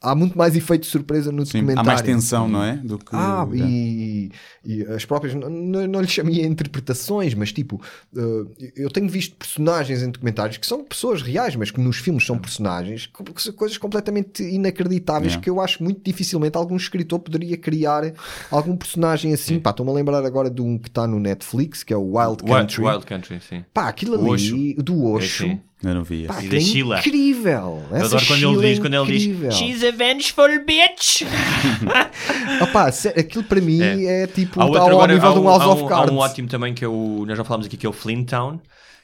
há 0.01 0.15
muito 0.15 0.37
mais 0.37 0.57
efeito 0.57 0.83
de 0.83 0.89
surpresa 0.89 1.31
no 1.31 1.45
Sim, 1.45 1.59
documentário. 1.59 1.91
há 1.91 1.93
mais 1.93 2.03
tensão, 2.03 2.49
não 2.49 2.63
é? 2.63 2.77
Do 2.77 2.99
que. 2.99 3.15
Ah, 3.15 3.47
é. 3.53 3.57
e, 3.57 4.33
e 4.65 4.83
as 4.85 5.05
próprias, 5.05 5.35
não, 5.35 5.51
não, 5.51 6.01
lhe 6.01 6.09
chamia 6.09 6.47
interpretações, 6.47 7.35
mas 7.35 7.53
tipo, 7.53 7.81
eh, 8.17 8.73
eu 8.77 8.91
tenho 8.91 9.09
visto 9.09 9.37
personagens 9.37 10.03
em 10.03 10.11
documentários 10.11 10.57
que 10.57 10.67
são 10.67 10.83
pessoas 10.85 11.23
reais, 11.23 11.55
mas 11.57 11.71
que 11.71 11.81
nos 11.81 11.99
filmes 11.99 12.25
são 12.25 12.39
personagens, 12.39 13.07
que 13.07 13.23
que 13.23 13.43
são 13.43 13.53
coisas 13.53 13.77
completamente 13.79 14.43
inacreditáveis 14.43 15.31
Yeah. 15.31 15.43
que 15.43 15.51
eu 15.51 15.61
acho 15.61 15.83
muito 15.83 16.01
dificilmente 16.03 16.57
algum 16.57 16.77
escritor 16.77 17.19
poderia 17.21 17.57
criar 17.57 18.13
algum 18.51 18.77
personagem 18.77 19.33
assim. 19.33 19.61
Pá, 19.61 19.71
estou-me 19.71 19.93
a 19.93 19.95
lembrar 19.95 20.25
agora 20.25 20.51
de 20.51 20.61
um 20.63 20.79
que 20.79 20.89
está 20.89 21.07
no 21.07 21.21
Netflix, 21.21 21.83
que 21.83 21.93
é 21.93 21.97
o 21.97 22.17
Wild 22.17 22.43
Wild, 22.43 22.47
Country. 22.47 22.85
Wild 22.85 23.07
Country, 23.07 23.41
sim. 23.41 23.65
Pá, 23.73 23.89
aquilo 23.89 24.15
ali, 24.33 24.75
do 24.75 25.05
Osho. 25.05 25.45
É, 25.45 25.49
sim. 25.51 25.61
Eu 25.83 25.95
não 25.95 26.03
vi. 26.05 26.27
Pá, 26.27 26.37
esse. 26.39 26.47
E 26.47 26.49
da 26.51 26.57
é 26.57 26.61
Sheila. 26.61 26.99
incrível. 26.99 27.83
Eu 27.91 27.97
Essa 27.97 28.07
adoro 28.07 28.27
quando 28.27 28.39
ele 28.43 28.47
Sheila 28.51 28.65
é 28.65 28.69
diz, 28.69 28.79
quando 28.79 28.95
ele 28.95 29.19
diz. 29.19 29.55
She's 29.55 29.85
a 29.85 29.91
vengeful 29.91 30.65
bitch. 30.65 31.23
Sé- 32.93 33.15
aquilo 33.17 33.45
para 33.45 33.61
mim 33.61 33.81
é, 34.05 34.27
tipo, 34.27 34.61
Há 34.61 34.65
está 34.67 34.79
outro 34.79 34.81
ao 34.83 34.89
agora, 35.03 35.15
nível 35.15 35.29
há 35.31 35.33
de 35.33 35.39
um 35.39 35.43
um, 35.43 35.49
House 35.49 35.63
há 35.63 35.69
of 35.69 35.83
um- 35.83 35.87
há 35.87 35.89
Cards. 35.89 36.13
um 36.13 36.17
ótimo 36.19 36.49
também 36.49 36.75
que 36.75 36.85
é 36.85 36.89
o, 36.89 37.25
nós 37.27 37.37
já 37.39 37.45
falámos 37.45 37.67
aqui, 37.67 37.77
que 37.77 37.87
é 37.87 37.89
o 37.89 37.93
Flint 37.93 38.29
Town, 38.29 38.61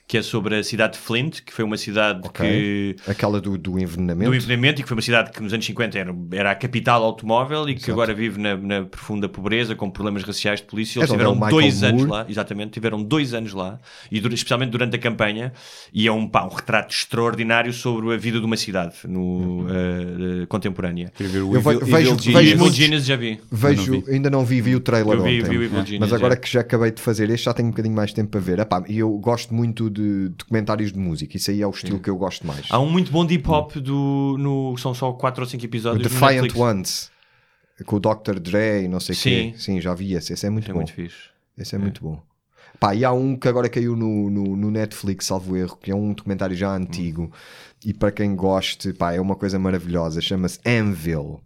que 0.08 0.16
é 0.16 0.22
sobre 0.22 0.54
a 0.56 0.62
cidade 0.62 0.92
de 0.92 0.98
Flint, 1.00 1.40
que 1.44 1.52
foi 1.52 1.64
uma 1.64 1.76
cidade 1.76 2.20
Ok. 2.24 2.46
que 2.48 2.96
Aquela 3.10 3.40
do, 3.40 3.58
do 3.58 3.76
envenenamento. 3.78 4.30
do 4.30 4.36
envenenamento 4.36 4.80
e 4.80 4.82
que 4.84 4.88
foi 4.88 4.94
uma 4.96 5.02
cidade 5.02 5.32
que 5.32 5.42
nos 5.42 5.52
anos 5.52 5.66
50 5.66 5.98
era, 5.98 6.14
era 6.32 6.50
a 6.52 6.54
capital 6.54 7.02
automóvel 7.02 7.68
e 7.68 7.74
que 7.74 7.90
agora 7.90 8.14
vive 8.14 8.40
na, 8.40 8.56
na 8.56 8.82
profunda 8.84 9.28
pobreza 9.28 9.74
com 9.74 9.90
problemas 9.90 10.22
raciais 10.22 10.60
de 10.60 10.66
polícia. 10.66 11.00
Eles 11.00 11.10
É 11.10 11.12
é 11.14 11.16
tiveram 11.16 11.36
dois 11.36 11.82
anos 11.82 12.04
Moore. 12.04 12.10
lá, 12.24 12.26
exatamente, 12.30 12.70
tiveram 12.70 13.02
dois 13.02 13.34
anos 13.34 13.52
lá, 13.52 13.80
e 14.10 14.18
especialmente 14.18 14.70
durante 14.70 14.94
a 14.94 14.98
campanha, 14.98 15.52
e 15.92 16.06
é 16.06 16.12
um, 16.12 16.28
pá, 16.28 16.44
um 16.44 16.54
retrato 16.54 16.94
extraordinário 16.94 17.72
sobre 17.72 18.14
a 18.14 18.16
vida 18.16 18.38
de 18.38 18.46
uma 18.46 18.56
cidade 18.56 18.94
no, 19.08 19.66
eh, 19.68 20.42
eh, 20.42 20.46
contemporânea. 20.46 21.12
Eu 21.18 21.26
vejo- 21.28 21.56
Evil 21.56 21.80
vejo 21.80 22.18
Genius. 22.20 22.26
Evil 22.42 22.58
muitos- 22.58 22.76
Genius 22.76 23.04
já 23.06 23.16
vi. 23.16 23.40
Vejo, 23.50 23.92
não 24.06 24.14
ainda 24.14 24.30
não 24.30 24.44
vi, 24.44 24.60
vi 24.60 24.76
o 24.76 24.80
trailer 24.80 25.14
Eu 25.16 25.22
vi, 25.24 25.40
ontem. 25.40 25.50
vi 25.50 25.58
o 25.58 25.62
Evil 25.64 25.84
Genius, 25.84 25.98
Mas 26.00 26.12
agora 26.12 26.34
já. 26.34 26.40
que 26.40 26.48
já 26.52 26.60
acabei 26.60 26.92
de 26.92 27.02
fazer 27.02 27.28
este, 27.30 27.44
já 27.46 27.52
tenho 27.52 27.66
um 27.68 27.70
bocadinho 27.72 27.94
mais 27.96 28.12
tempo 28.12 28.30
para 28.30 28.40
ver. 28.40 28.58
E 28.88 28.98
eu 28.98 29.10
gosto 29.18 29.52
muito 29.52 29.90
de 29.96 30.28
documentários 30.30 30.92
de 30.92 30.98
música. 30.98 31.36
Isso 31.36 31.50
aí 31.50 31.62
é 31.62 31.66
o 31.66 31.70
estilo 31.70 31.98
que 31.98 32.10
eu 32.10 32.16
gosto 32.16 32.46
mais. 32.46 32.66
Há 32.70 32.78
um 32.78 32.90
muito 32.90 33.10
bom 33.10 33.24
deep 33.24 33.48
hop 33.48 33.76
do, 33.76 34.36
no, 34.38 34.76
são 34.76 34.94
só 34.94 35.12
4 35.12 35.42
ou 35.42 35.48
5 35.48 35.62
o 35.62 35.66
episódios 35.66 36.02
no 36.02 36.08
Defiant 36.08 36.42
Netflix. 36.42 36.56
Ones. 36.56 37.10
Com 37.84 37.96
o 37.96 38.00
Dr. 38.00 38.38
Dre 38.40 38.84
e 38.84 38.88
não 38.88 39.00
sei 39.00 39.14
o 39.14 39.16
Sim. 39.16 39.30
quê. 39.52 39.54
Sim, 39.58 39.80
já 39.80 39.94
vi 39.94 40.14
esse. 40.14 40.32
Esse 40.32 40.46
é 40.46 40.50
muito 40.50 40.70
É 40.70 40.72
bom. 40.72 40.80
muito 40.80 40.92
fixe. 40.92 41.30
Esse 41.58 41.74
é, 41.74 41.78
muito 41.78 42.02
bom. 42.02 42.22
Pá, 42.78 42.94
e 42.94 43.04
há 43.04 43.12
um 43.12 43.36
que 43.36 43.48
agora 43.48 43.68
caiu 43.68 43.96
no, 43.96 44.30
no, 44.30 44.56
no 44.56 44.70
Netflix, 44.70 45.26
salvo 45.26 45.56
erro, 45.56 45.76
que 45.76 45.90
é 45.90 45.94
um 45.94 46.12
documentário 46.12 46.54
já 46.54 46.74
antigo. 46.74 47.32
E 47.84 47.94
para 47.94 48.10
quem 48.12 48.34
goste, 48.36 48.92
pá, 48.92 49.12
é 49.14 49.20
uma 49.20 49.36
coisa 49.36 49.58
maravilhosa. 49.58 50.20
Chama-se 50.20 50.58
Anvil. 50.66 51.40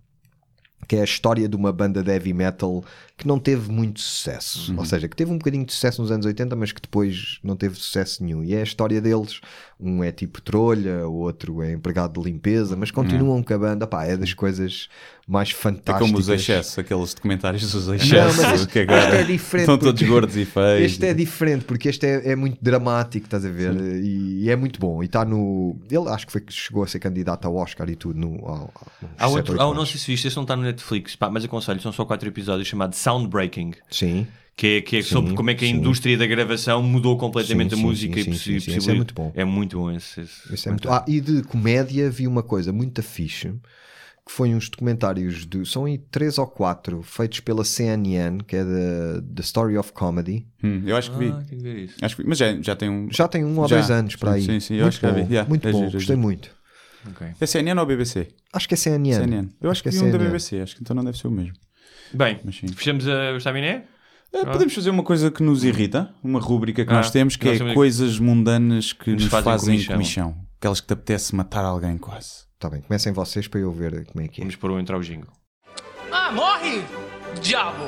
Que 0.91 0.97
é 0.97 1.03
a 1.03 1.05
história 1.05 1.49
de 1.49 1.55
uma 1.55 1.73
banda 1.73 2.03
de 2.03 2.11
heavy 2.11 2.33
metal 2.33 2.83
que 3.17 3.25
não 3.25 3.39
teve 3.39 3.71
muito 3.71 4.01
sucesso. 4.01 4.75
Ou 4.77 4.85
seja, 4.85 5.07
que 5.07 5.15
teve 5.15 5.31
um 5.31 5.39
bocadinho 5.39 5.65
de 5.65 5.73
sucesso 5.73 6.03
nos 6.03 6.11
anos 6.11 6.27
80, 6.27 6.57
mas 6.57 6.73
que 6.73 6.83
depois 6.83 7.39
não 7.45 7.55
teve 7.55 7.77
sucesso 7.77 8.25
nenhum. 8.25 8.43
E 8.43 8.57
é 8.57 8.59
a 8.59 8.65
história 8.65 9.01
deles. 9.01 9.41
Um 9.79 10.03
é 10.03 10.11
tipo 10.11 10.43
trolha, 10.43 11.07
o 11.07 11.15
outro 11.15 11.63
é 11.63 11.71
empregado 11.75 12.21
de 12.21 12.29
limpeza, 12.29 12.75
mas 12.75 12.91
continuam 12.91 13.41
com 13.41 13.55
a 13.55 13.59
banda. 13.59 13.87
Pá, 13.87 14.05
é 14.05 14.17
das 14.17 14.35
coisas 14.35 14.89
mais 15.31 15.51
É 15.51 15.55
fantásticas. 15.55 16.01
como 16.01 16.19
os 16.19 16.29
excessos, 16.29 16.77
aqueles 16.79 17.15
documentários 17.15 17.71
dos 17.71 17.87
Não, 17.87 17.95
excessos. 17.95 18.37
mas 18.45 18.67
que 18.67 18.79
este 18.81 18.93
agora 18.93 19.15
é 19.21 19.23
diferente. 19.23 19.61
estão 19.71 19.79
todos 19.79 20.03
gordos 20.03 20.37
e 20.37 20.45
feios. 20.45 20.93
Este 20.93 21.07
é 21.07 21.15
diferente, 21.15 21.65
porque 21.65 21.89
este 21.89 22.05
é, 22.05 22.33
é 22.33 22.37
muito 22.37 22.59
dramático, 22.61 23.27
estás 23.27 23.45
a 23.45 23.49
ver? 23.51 23.75
E, 24.03 24.45
e 24.45 24.51
é 24.51 24.57
muito 24.57 24.81
bom. 24.81 25.03
E 25.03 25.07
está 25.07 25.25
no. 25.25 25.77
Ele 25.91 26.09
acho 26.09 26.27
que 26.27 26.33
foi 26.33 26.41
que 26.41 26.53
chegou 26.53 26.83
a 26.83 26.87
ser 26.89 26.99
candidato 26.99 27.47
ao 27.47 27.55
Oscar 27.55 27.89
e 27.89 27.95
tudo. 27.95 28.19
No, 28.19 28.45
ao, 28.45 28.55
ao, 28.55 28.73
Há 29.19 29.29
outro, 29.29 29.55
há, 29.61 29.73
não 29.75 29.87
sei 29.87 29.99
se 30.01 30.07
viste, 30.09 30.27
esse 30.27 30.37
não 30.37 30.43
está 30.43 30.57
no 30.57 30.63
Netflix, 30.63 31.15
pá, 31.15 31.31
mas 31.31 31.45
aconselho, 31.45 31.81
são 31.81 31.93
só 31.93 32.05
quatro 32.05 32.29
episódios, 32.29 32.67
chamado 32.67 32.95
Soundbreaking. 32.95 33.73
Sim. 33.91 34.27
Que 34.57 34.67
é, 34.67 34.81
que 34.83 34.97
é 34.99 35.03
sobre 35.03 35.33
como 35.35 35.49
é 35.49 35.55
que 35.55 35.65
a 35.65 35.69
sim. 35.69 35.75
indústria 35.77 36.19
da 36.19 36.27
gravação 36.27 36.83
mudou 36.83 37.17
completamente 37.17 37.71
Sim, 37.71 37.77
a 37.77 37.79
sim, 37.79 37.83
música 37.83 38.15
sim, 38.15 38.21
e 38.21 38.25
sim, 38.25 38.31
possi- 38.33 38.61
sim, 38.73 38.81
sim. 38.81 38.91
É 38.91 38.95
muito 38.95 39.15
bom. 39.15 39.33
É 39.35 39.45
muito 39.45 39.79
bom 39.79 39.91
esse. 39.91 40.21
esse- 40.21 40.53
Esse 40.55 40.69
é 40.69 40.73
muito- 40.73 40.91
Ah, 40.91 41.03
e 41.09 41.19
de 41.21 41.43
comédia 41.45 42.11
vi 42.11 42.27
uma 42.27 42.43
coisa 42.43 42.71
muito 42.71 43.03
fixe 43.03 43.55
que 44.31 44.37
foi 44.37 44.55
uns 44.55 44.69
documentários 44.69 45.45
de, 45.47 45.67
são 45.67 45.85
aí 45.87 45.99
três 45.99 46.39
ou 46.39 46.47
quatro 46.47 47.03
feitos 47.03 47.41
pela 47.41 47.65
CNN 47.65 48.39
que 48.47 48.55
é 48.57 48.65
da 48.65 49.21
The 49.35 49.43
Story 49.43 49.77
of 49.77 49.93
Comedy 49.93 50.47
Hum, 50.63 50.83
eu 50.87 50.97
acho 50.97 51.11
que 51.11 51.19
vi. 51.19 51.29
Ah, 51.37 51.43
que 51.49 51.55
isso. 51.57 51.95
Acho 52.03 52.17
que 52.17 52.23
vi. 52.23 52.29
Mas 52.29 52.39
já, 52.39 52.61
já 52.61 52.77
tem 52.77 52.89
um. 52.91 53.09
já 53.11 53.27
tem 53.27 53.45
um 53.45 53.59
ou 53.59 53.67
Já. 53.67 53.77
dois 53.77 53.91
anos 53.91 54.15
para 54.17 54.33
aí 54.33 54.43
Sim, 54.43 54.61
sim, 54.61 54.75
eu 54.75 54.83
muito 54.83 54.89
acho 54.89 55.01
que 55.01 55.07
já 55.07 55.13
bom, 55.13 55.25
vi. 55.25 55.33
Yeah, 55.33 55.49
muito 55.49 55.69
é 55.69 55.73
bom 55.73 55.79
giro, 55.79 55.91
é 55.91 55.93
gostei 55.95 56.17
giro. 56.17 56.19
muito 56.21 56.51
Ok. 57.11 57.27
É 57.41 57.47
CNN 57.47 57.81
ou 57.81 57.87
BBC? 57.87 58.29
acho 58.53 58.69
que 58.69 58.75
é 58.75 58.77
CNN, 58.77 59.15
CNN. 59.17 59.49
Eu 59.61 59.71
acho 59.71 59.83
que, 59.83 59.89
vi 59.91 59.99
um 59.99 60.03
da 60.05 60.11
CNN. 60.13 60.25
BBC, 60.29 60.61
acho 60.61 60.77
que 60.77 60.83
então 60.83 60.95
não 60.95 61.03
deve 61.05 61.17
ser 61.17 61.29
o 61.29 61.31
mesmo. 61.31 61.55
Bem, 62.13 62.39
Mas 62.45 62.57
fechamos 62.57 63.09
a, 63.09 63.33
o 63.33 63.37
estaminé? 63.39 63.85
Eh, 64.33 64.45
Podemos 64.45 64.75
fazer 64.75 64.91
uma 64.91 65.03
coisa 65.03 65.31
que 65.31 65.43
nos 65.43 65.65
irrita, 65.65 66.15
uma 66.23 66.39
rúbrica 66.41 66.85
que 66.85 66.91
Ah, 66.93 66.97
nós 66.97 67.11
temos, 67.11 67.37
que 67.37 67.47
nós 67.47 67.61
é 67.61 67.73
coisas 67.75 68.19
mundanas 68.19 68.93
que 68.93 69.13
Nos 69.13 69.23
nos, 69.25 69.31
fazem 69.31 69.45
fazem, 69.53 69.67
comichão. 69.77 69.95
comichão. 69.95 70.37
Aquelas 70.59 70.81
que 70.81 70.87
te 70.89 70.93
apetece 70.93 71.35
matar 71.35 71.65
alguém 71.65 71.97
quase. 71.97 72.50
Está 72.61 72.69
bem, 72.69 72.83
comecem 72.83 73.11
vocês 73.11 73.49
para 73.49 73.59
eu 73.59 73.73
ver 73.73 74.05
como 74.05 74.23
é 74.23 74.29
que 74.29 74.43
é. 74.43 74.45
Vamos 74.45 74.55
pôr 74.55 74.71
o 74.73 74.79
entrar 74.79 74.99
o 74.99 75.01
jingle. 75.01 75.33
Ah, 76.13 76.31
morre, 76.31 76.83
diabo! 77.41 77.87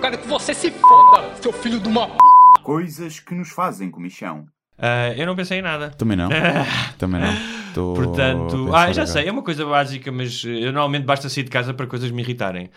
Quero 0.00 0.18
que 0.18 0.28
você 0.28 0.54
se 0.54 0.70
foda, 0.70 1.34
seu 1.42 1.52
filho 1.52 1.80
de 1.80 1.88
uma 1.88 2.06
p. 2.06 2.16
Coisas 2.62 3.18
que 3.18 3.34
nos 3.34 3.48
fazem 3.48 3.90
comichão. 3.90 4.46
Ah, 4.78 5.08
eu 5.16 5.26
não 5.26 5.34
pensei 5.34 5.58
em 5.58 5.62
nada. 5.62 5.90
Também 5.90 6.16
não. 6.16 6.28
Também 6.96 7.20
não. 7.20 7.34
Tô 7.74 7.94
Portanto, 7.94 8.72
ah, 8.72 8.92
já 8.92 9.02
agora. 9.02 9.06
sei, 9.08 9.26
é 9.26 9.32
uma 9.32 9.42
coisa 9.42 9.66
básica, 9.66 10.12
mas 10.12 10.40
eh, 10.46 10.50
eu 10.50 10.66
normalmente 10.72 11.04
basta 11.04 11.28
sair 11.28 11.42
de 11.42 11.50
casa 11.50 11.74
para 11.74 11.88
coisas 11.88 12.08
me 12.12 12.22
irritarem. 12.22 12.70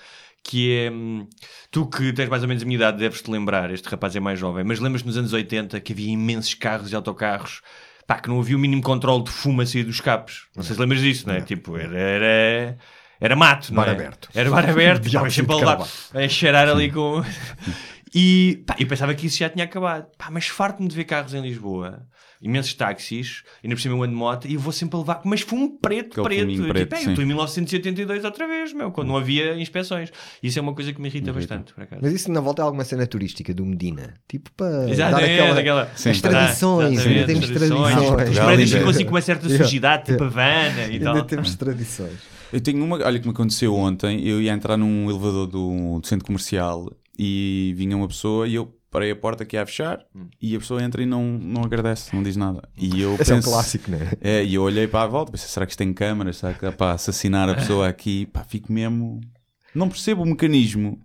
Que 0.43 0.85
é, 0.87 0.89
hum, 0.89 1.27
tu 1.69 1.85
que 1.85 2.11
tens 2.11 2.27
mais 2.27 2.41
ou 2.41 2.47
menos 2.47 2.63
a 2.63 2.65
minha 2.65 2.77
idade, 2.77 2.97
deves-te 2.97 3.29
lembrar, 3.29 3.69
este 3.69 3.87
rapaz 3.87 4.15
é 4.15 4.19
mais 4.19 4.39
jovem, 4.39 4.63
mas 4.63 4.79
lembras-te 4.79 5.05
nos 5.05 5.15
anos 5.15 5.31
80 5.31 5.79
que 5.79 5.93
havia 5.93 6.11
imensos 6.11 6.55
carros 6.55 6.91
e 6.91 6.95
autocarros, 6.95 7.61
pá, 8.09 8.19
que 8.19 8.27
não 8.27 8.39
havia 8.39 8.57
o 8.57 8.59
mínimo 8.59 8.81
controle 8.81 9.23
de 9.23 9.29
fumo 9.29 9.61
a 9.61 9.65
sair 9.67 9.83
dos 9.83 10.01
capos. 10.01 10.47
Não 10.55 10.63
sei 10.63 10.73
se 10.73 10.81
lembras 10.81 10.99
disso, 10.99 11.27
não 11.27 11.35
é? 11.35 11.41
Tipo, 11.41 11.77
era... 11.77 11.95
era... 11.95 12.77
Era 13.21 13.35
mato, 13.35 13.71
não 13.73 13.83
Bar 13.83 13.89
é? 13.89 13.91
aberto. 13.91 14.29
Era 14.33 14.49
bar 14.49 14.67
aberto, 14.67 15.03
Diabo 15.09 15.27
estavas 15.27 15.33
sempre 15.35 15.53
a 15.53 15.57
levar, 15.57 15.87
a 16.15 16.27
cheirar 16.27 16.67
ali 16.67 16.91
com... 16.91 17.21
E 18.15 18.63
pá, 18.65 18.75
eu 18.79 18.87
pensava 18.87 19.13
que 19.13 19.27
isso 19.27 19.37
já 19.37 19.49
tinha 19.49 19.65
acabado. 19.65 20.07
Pá, 20.17 20.29
mas 20.31 20.47
farto-me 20.47 20.89
de 20.89 20.95
ver 20.95 21.03
carros 21.03 21.35
em 21.35 21.41
Lisboa, 21.41 22.07
imensos 22.41 22.73
táxis, 22.73 23.43
ainda 23.63 23.75
por 23.75 23.81
cima 23.81 23.95
eu 23.95 24.03
ando 24.03 24.13
de 24.13 24.17
moto, 24.17 24.47
e 24.47 24.53
eu 24.53 24.59
vou 24.59 24.71
sempre 24.71 24.95
a 24.95 24.99
levar, 24.99 25.21
mas 25.25 25.41
fumo 25.41 25.77
preto, 25.79 26.21
Aquele 26.25 26.45
preto. 26.45 26.61
Eu, 26.63 26.69
preto, 26.69 26.83
tipo, 26.83 26.95
é, 26.95 27.05
eu 27.05 27.09
estou 27.09 27.23
em 27.23 27.27
1982 27.27 28.23
outra 28.23 28.47
vez, 28.47 28.73
meu, 28.73 28.91
quando 28.91 29.07
não 29.09 29.17
havia 29.17 29.59
inspeções. 29.59 30.09
Isso 30.41 30.57
é 30.57 30.61
uma 30.61 30.73
coisa 30.73 30.93
que 30.93 31.01
me 31.01 31.09
irrita 31.09 31.33
bastante, 31.33 31.73
por 31.73 31.83
acaso. 31.83 32.01
Mas 32.01 32.13
isso 32.13 32.31
na 32.31 32.39
volta 32.39 32.61
é 32.61 32.65
alguma 32.65 32.83
cena 32.85 33.05
turística 33.05 33.53
do 33.53 33.65
Medina. 33.65 34.13
Tipo 34.27 34.51
para 34.53 34.89
Exato, 34.89 35.11
dar 35.17 35.23
é, 35.23 35.33
aquela, 35.39 35.55
daquela- 35.55 35.91
Sim. 35.95 36.09
as 36.11 36.21
tradições, 36.21 37.05
ainda 37.05 37.25
temos 37.25 37.45
tradições. 37.49 37.93
tradições. 37.95 38.29
Os 38.29 38.39
prédios 38.39 38.49
ainda- 38.69 38.77
ficam 38.77 38.89
assim 38.89 39.03
com 39.05 39.11
uma 39.11 39.21
certa 39.21 39.49
sujidade, 39.57 40.05
tipo 40.05 40.23
Havana 40.23 40.81
e 40.87 40.93
Ainda 40.93 41.13
tal. 41.13 41.23
temos 41.25 41.55
tradições. 41.55 42.13
Eu 42.53 42.61
tenho 42.61 42.83
uma, 42.83 42.97
olha 43.05 43.19
que 43.19 43.25
me 43.27 43.31
aconteceu 43.33 43.75
ontem, 43.75 44.25
eu 44.27 44.41
ia 44.41 44.51
entrar 44.53 44.75
num 44.77 45.09
elevador 45.09 45.45
do, 45.45 45.99
do 45.99 46.07
centro 46.07 46.25
comercial 46.25 46.91
e 47.17 47.73
vinha 47.77 47.95
uma 47.95 48.07
pessoa 48.07 48.47
e 48.47 48.55
eu 48.55 48.73
parei 48.91 49.11
a 49.11 49.15
porta 49.15 49.45
que 49.45 49.55
ia 49.55 49.61
a 49.63 49.65
fechar 49.65 49.99
e 50.41 50.55
a 50.55 50.59
pessoa 50.59 50.81
entra 50.83 51.01
e 51.01 51.05
não, 51.05 51.23
não 51.23 51.61
agradece, 51.63 52.15
não 52.15 52.23
diz 52.23 52.35
nada. 52.35 52.67
E 52.77 53.01
eu 53.01 53.15
Esse 53.19 53.31
é 53.31 53.35
um 53.35 53.37
penso, 53.37 53.49
clássico, 53.51 53.91
não 53.91 53.97
é? 53.99 54.11
É, 54.21 54.43
e 54.43 54.55
eu 54.55 54.63
olhei 54.63 54.87
para 54.87 55.03
a 55.03 55.07
volta, 55.07 55.31
pensei, 55.31 55.47
será 55.47 55.65
que 55.65 55.71
isto 55.71 55.79
tem 55.79 55.93
câmaras? 55.93 56.37
Será 56.37 56.53
que 56.53 56.61
dá 56.61 56.71
para 56.71 56.93
assassinar 56.93 57.47
a 57.49 57.55
pessoa 57.55 57.87
aqui? 57.87 58.25
Pá, 58.27 58.43
fico 58.43 58.71
mesmo... 58.71 59.21
Não 59.75 59.87
percebo 59.87 60.23
o 60.23 60.25
mecanismo 60.25 60.99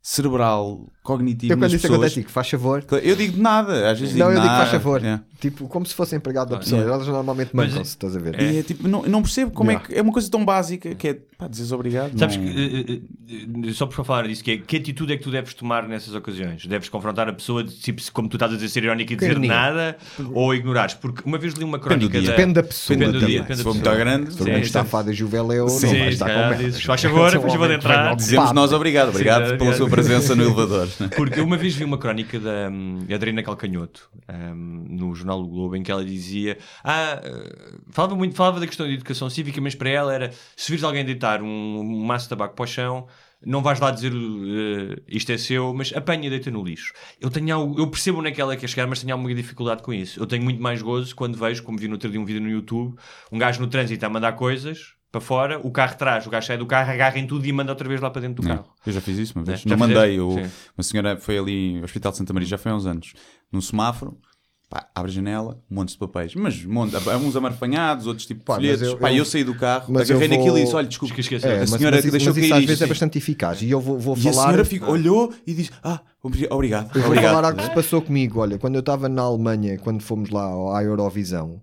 cerebral, 0.00 0.86
cognitivo 1.02 1.52
Eu 1.52 1.58
quando 1.58 1.70
isso 1.74 1.82
pessoas. 1.82 1.98
acontece, 1.98 2.14
digo, 2.20 2.30
faz 2.30 2.48
favor. 2.48 2.84
Eu 3.02 3.16
digo 3.16 3.36
nada, 3.40 3.90
às 3.90 3.98
vezes 4.00 4.14
Não, 4.14 4.28
digo 4.28 4.38
eu 4.38 4.42
digo 4.42 4.54
faz 4.54 4.70
favor. 4.70 5.04
É. 5.04 5.20
Tipo, 5.40 5.68
como 5.68 5.84
se 5.86 5.94
fosse 5.94 6.16
empregado 6.16 6.50
da 6.50 6.58
pessoa. 6.58 6.80
yeah. 6.80 6.94
Elas 6.94 7.08
normalmente 7.08 7.54
mancam-se, 7.54 7.90
estás 7.90 8.16
a 8.16 8.18
ver? 8.18 8.40
E 8.40 8.58
é 8.58 8.62
tipo, 8.62 8.86
não, 8.88 9.02
não 9.02 9.22
percebo 9.22 9.50
como 9.50 9.70
Yeah. 9.70 9.84
é 9.84 9.92
que 9.92 9.98
é 9.98 10.02
uma 10.02 10.12
coisa 10.12 10.30
tão 10.30 10.44
básica 10.44 10.94
que 10.94 11.08
é 11.08 11.18
pá, 11.38 11.46
dizes 11.46 11.70
obrigado. 11.72 12.18
Sabes 12.18 12.36
não- 12.36 12.44
que, 12.44 12.50
eh, 12.50 12.92
eh, 13.32 13.68
eh, 13.68 13.72
só 13.72 13.86
por 13.86 14.04
falar 14.04 14.26
disso, 14.26 14.42
que, 14.42 14.50
é, 14.50 14.56
que 14.58 14.76
atitude 14.76 15.12
é 15.12 15.16
que 15.16 15.22
tu 15.22 15.30
deves 15.30 15.54
tomar 15.54 15.86
nessas 15.86 16.12
ocasiões? 16.14 16.66
Deves 16.66 16.88
confrontar 16.88 17.28
a 17.28 17.32
pessoa, 17.32 17.62
de, 17.62 17.74
tipo, 17.76 18.00
se- 18.02 18.10
como 18.10 18.28
tu 18.28 18.36
estás 18.36 18.52
a 18.52 18.56
dizer, 18.56 18.68
ser 18.68 18.82
irónico 18.84 19.12
e 19.12 19.16
dizer 19.16 19.28
Depende 19.34 19.46
do 19.48 19.50
dia. 19.52 19.60
nada, 19.60 19.96
ou 20.34 20.52
ignorares? 20.54 20.94
Porque 20.94 21.22
uma 21.24 21.38
vez 21.38 21.54
li 21.54 21.62
uma 21.64 21.78
Depende 21.78 22.00
do 22.00 22.10
crónica 22.10 22.20
dia. 22.20 22.30
da... 22.30 22.36
Depende 22.36 22.54
da 22.54 22.62
pessoa. 22.64 22.96
Depende 22.98 23.18
do 23.20 23.26
dia, 23.26 23.40
depende 23.42 23.56
Se 23.58 23.64
da 23.64 23.70
for 23.70 23.76
pessoa. 23.78 23.94
muito 23.94 24.04
grande, 24.04 24.32
Se 24.32 24.38
for 24.38 24.44
Sim, 24.44 24.50
um 24.50 24.54
sim. 24.56 24.60
estafado 24.62 25.12
Juveleu, 25.12 25.68
Sim, 25.68 25.86
não 25.86 25.92
vai 25.92 26.02
se 26.02 26.08
estar 26.14 26.26
com 26.26 26.34
merda. 26.58 26.80
faz 26.80 27.02
favor, 27.02 27.30
depois 27.30 27.54
um 27.54 27.58
vou 27.58 27.72
entrar. 27.72 28.16
Dizemos 28.16 28.52
nós 28.52 28.72
obrigado, 28.72 29.08
obrigado 29.10 29.42
Sim, 29.42 29.56
pela 29.56 29.70
obrigado. 29.70 29.76
sua 29.76 29.88
presença 29.88 30.34
no 30.34 30.42
elevador. 30.48 30.88
Porque 31.16 31.40
uma 31.40 31.56
vez 31.56 31.74
vi 31.76 31.84
uma 31.84 31.98
crónica 31.98 32.40
da 32.40 32.68
hum, 32.70 32.98
Adriana 33.14 33.42
Calcanhoto 33.42 34.10
hum, 34.28 34.86
no 34.88 35.14
jornal 35.14 35.40
O 35.40 35.46
Globo 35.46 35.76
em 35.76 35.82
que 35.82 35.90
ela 35.92 36.04
dizia 36.04 36.58
ah, 36.82 37.20
falava 37.90 38.14
muito 38.16 38.34
falava 38.34 38.58
da 38.60 38.66
questão 38.66 38.86
de 38.86 38.94
educação 38.94 39.28
cívica 39.30 39.60
mas 39.60 39.74
para 39.74 39.90
ela 39.90 40.12
era 40.14 40.30
se 40.56 40.70
vires 40.70 40.82
alguém 40.84 41.04
deitar 41.04 41.27
um, 41.42 41.80
um 41.80 42.04
maço 42.04 42.24
de 42.26 42.30
tabaco 42.30 42.54
para 42.54 42.64
o 42.64 42.66
chão 42.66 43.06
não 43.44 43.62
vais 43.62 43.78
lá 43.78 43.90
dizer 43.90 44.12
eh, 44.12 45.02
isto 45.06 45.30
é 45.30 45.38
seu, 45.38 45.72
mas 45.72 45.92
apanha 45.94 46.26
e 46.26 46.30
deita 46.30 46.50
no 46.50 46.64
lixo. 46.64 46.92
Eu, 47.20 47.30
tenho 47.30 47.54
algo, 47.54 47.80
eu 47.80 47.86
percebo 47.88 48.18
onde 48.18 48.28
é 48.28 48.32
que 48.32 48.40
ela 48.40 48.56
quer 48.56 48.68
chegar, 48.68 48.86
mas 48.86 49.00
tenho 49.00 49.12
alguma 49.12 49.32
dificuldade 49.32 49.82
com 49.82 49.92
isso. 49.92 50.18
Eu 50.18 50.26
tenho 50.26 50.42
muito 50.42 50.60
mais 50.60 50.82
gozo 50.82 51.14
quando 51.14 51.38
vejo, 51.38 51.62
como 51.62 51.78
vi 51.78 51.86
no 51.86 51.94
outro 51.94 52.10
dia 52.10 52.20
um 52.20 52.24
vídeo 52.24 52.42
no 52.42 52.50
YouTube, 52.50 52.96
um 53.30 53.38
gajo 53.38 53.60
no 53.60 53.68
trânsito 53.68 54.04
a 54.04 54.08
mandar 54.08 54.32
coisas 54.32 54.94
para 55.10 55.20
fora, 55.20 55.58
o 55.64 55.70
carro 55.70 55.96
traz, 55.96 56.26
o 56.26 56.30
gajo 56.30 56.46
sai 56.46 56.58
do 56.58 56.66
carro, 56.66 56.90
agarra 56.90 57.18
em 57.18 57.26
tudo 57.26 57.46
e 57.46 57.52
manda 57.52 57.72
outra 57.72 57.88
vez 57.88 58.00
lá 58.00 58.10
para 58.10 58.20
dentro 58.22 58.42
do 58.42 58.48
Não, 58.48 58.56
carro. 58.56 58.74
eu 58.84 58.92
já 58.92 59.00
fiz 59.00 59.16
isso 59.16 59.32
uma 59.38 59.44
vez. 59.44 59.60
É, 59.60 59.68
já 59.68 59.76
não 59.76 59.78
mandei. 59.78 60.18
Eu, 60.18 60.30
uma 60.76 60.82
senhora 60.82 61.16
foi 61.16 61.38
ali 61.38 61.78
no 61.78 61.84
Hospital 61.84 62.12
de 62.12 62.18
Santa 62.18 62.32
Maria, 62.32 62.48
já 62.48 62.58
foi 62.58 62.72
há 62.72 62.74
uns 62.74 62.86
anos, 62.86 63.14
num 63.50 63.60
semáforo. 63.60 64.18
Pá, 64.70 64.86
abre 64.94 65.10
a 65.10 65.14
janela, 65.14 65.58
um 65.70 65.76
monte 65.76 65.92
de 65.92 65.96
papéis. 65.98 66.34
Mas 66.34 66.62
monte, 66.62 66.94
uns 67.24 67.34
amarfanhados, 67.36 68.06
outros 68.06 68.26
tipo 68.26 68.44
Pá, 68.44 68.54
mas 68.56 68.62
folhetos. 68.64 68.86
eu- 68.88 68.98
Pá, 68.98 69.10
eu- 69.10 69.16
eu, 69.18 69.24
saí 69.24 69.42
do 69.42 69.54
carro, 69.54 69.86
mas 69.88 70.10
eu 70.10 70.16
agarrei 70.16 70.28
vou- 70.28 70.38
naquilo 70.38 70.58
e 70.58 70.62
disse: 70.64 70.76
Olha, 70.76 70.86
desculpa, 70.86 71.14
Esquece, 71.14 71.34
esquece. 71.36 71.46
É, 71.54 71.56
a 71.56 71.60
mas, 71.60 71.70
senhora 71.70 71.96
mas 71.96 72.02
que 72.02 72.08
isso, 72.08 72.12
deixou 72.18 72.34
mas 72.34 72.42
isso 72.44 72.52
cair 72.52 72.60
às 72.60 72.66
vezes 72.66 72.82
é 72.82 72.86
bastante 72.86 73.16
eficaz. 73.18 73.62
E 73.62 73.70
eu 73.70 73.80
vou, 73.80 73.98
vou 73.98 74.14
E 74.18 74.28
a 74.28 74.32
falar. 74.32 74.44
senhora 74.46 74.64
ficou- 74.66 74.90
olhou 74.90 75.32
e 75.46 75.54
disse: 75.54 75.70
Ah, 75.82 76.00
obri- 76.22 76.46
obrigado. 76.50 76.88
Eu 76.94 77.00
vou 77.00 77.10
obrigado. 77.12 77.34
falar 77.34 77.46
algo 77.48 77.58
que 77.58 77.64
se 77.64 77.74
passou 77.74 78.02
comigo. 78.02 78.40
Olha, 78.40 78.58
quando 78.58 78.74
eu 78.74 78.80
estava 78.80 79.08
na 79.08 79.22
Alemanha, 79.22 79.78
quando 79.78 80.02
fomos 80.02 80.28
lá 80.28 80.44
à 80.78 80.82
Eurovisão, 80.84 81.62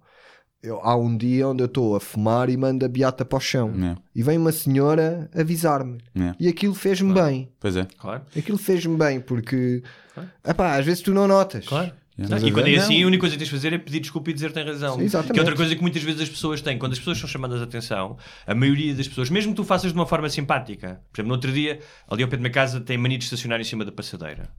eu- 0.64 0.80
há 0.82 0.96
um 0.96 1.16
dia 1.16 1.48
onde 1.48 1.62
eu 1.62 1.68
estou 1.68 1.96
a 1.96 2.00
fumar 2.00 2.50
e 2.50 2.58
mando 2.58 2.84
a 2.86 2.88
beata 2.88 3.24
para 3.24 3.38
o 3.38 3.40
chão. 3.40 3.72
É, 3.84 3.96
E 4.16 4.24
vem 4.24 4.40
uma 4.40 4.52
senhora 4.52 5.30
avisar-me. 5.36 6.00
é. 6.20 6.34
E 6.40 6.48
aquilo 6.48 6.74
fez-me 6.74 7.14
bem. 7.14 7.52
Pois 7.60 7.76
é. 7.76 7.86
Claro. 8.00 8.24
Aquilo 8.36 8.58
fez-me 8.58 8.98
bem, 8.98 9.20
porque 9.20 9.84
epá, 10.44 10.76
às 10.76 10.84
vezes 10.84 11.04
tu 11.04 11.14
não 11.14 11.28
notas. 11.28 11.68
Claro. 11.68 11.92
Estás 12.18 12.44
E 12.44 12.52
quando 12.52 12.68
é 12.70 12.76
assim, 12.78 13.00
Não. 13.00 13.04
a 13.04 13.08
única 13.08 13.20
coisa 13.22 13.36
que 13.36 13.40
tens 13.40 13.48
de 13.50 13.54
fazer 13.54 13.74
é 13.74 13.78
pedir 13.78 14.00
desculpa 14.00 14.30
e 14.30 14.34
dizer 14.34 14.54
tem 14.54 14.64
razão. 14.64 14.96
Sim, 14.98 15.04
exatamente. 15.04 15.34
Que 15.34 15.40
é 15.40 15.42
outra 15.42 15.56
coisa 15.56 15.76
que 15.76 15.82
muitas 15.82 16.02
vezes 16.02 16.22
as 16.22 16.30
pessoas 16.30 16.62
têm. 16.62 16.78
Quando 16.78 16.94
as 16.94 17.00
pessoas 17.00 17.18
são 17.18 17.28
chamadas 17.28 17.60
a 17.60 17.66
atenção, 17.66 18.18
a 18.48 18.56
maioria 18.56 18.96
das 18.96 19.06
pessoas, 19.06 19.30
mesmo 19.30 19.52
que 19.52 19.58
tu 19.58 19.66
faças 19.66 19.92
de 19.92 19.98
uma 20.00 20.06
forma 20.06 20.30
simpática, 20.30 21.02
por 21.12 21.20
exemplo, 21.20 21.28
no 21.28 21.34
outro 21.34 21.52
dia, 21.52 21.80
ali 22.10 22.24
ao 22.24 22.30
pé 22.30 22.38
de 22.38 22.42
minha 22.42 22.52
casa, 22.54 22.80
tem 22.80 22.98
mania 22.98 23.18
de 23.18 23.26
estacionar 23.26 23.60
em 23.60 23.66
cima 23.66 23.84
da 23.84 23.92
passadeira. 23.92 24.50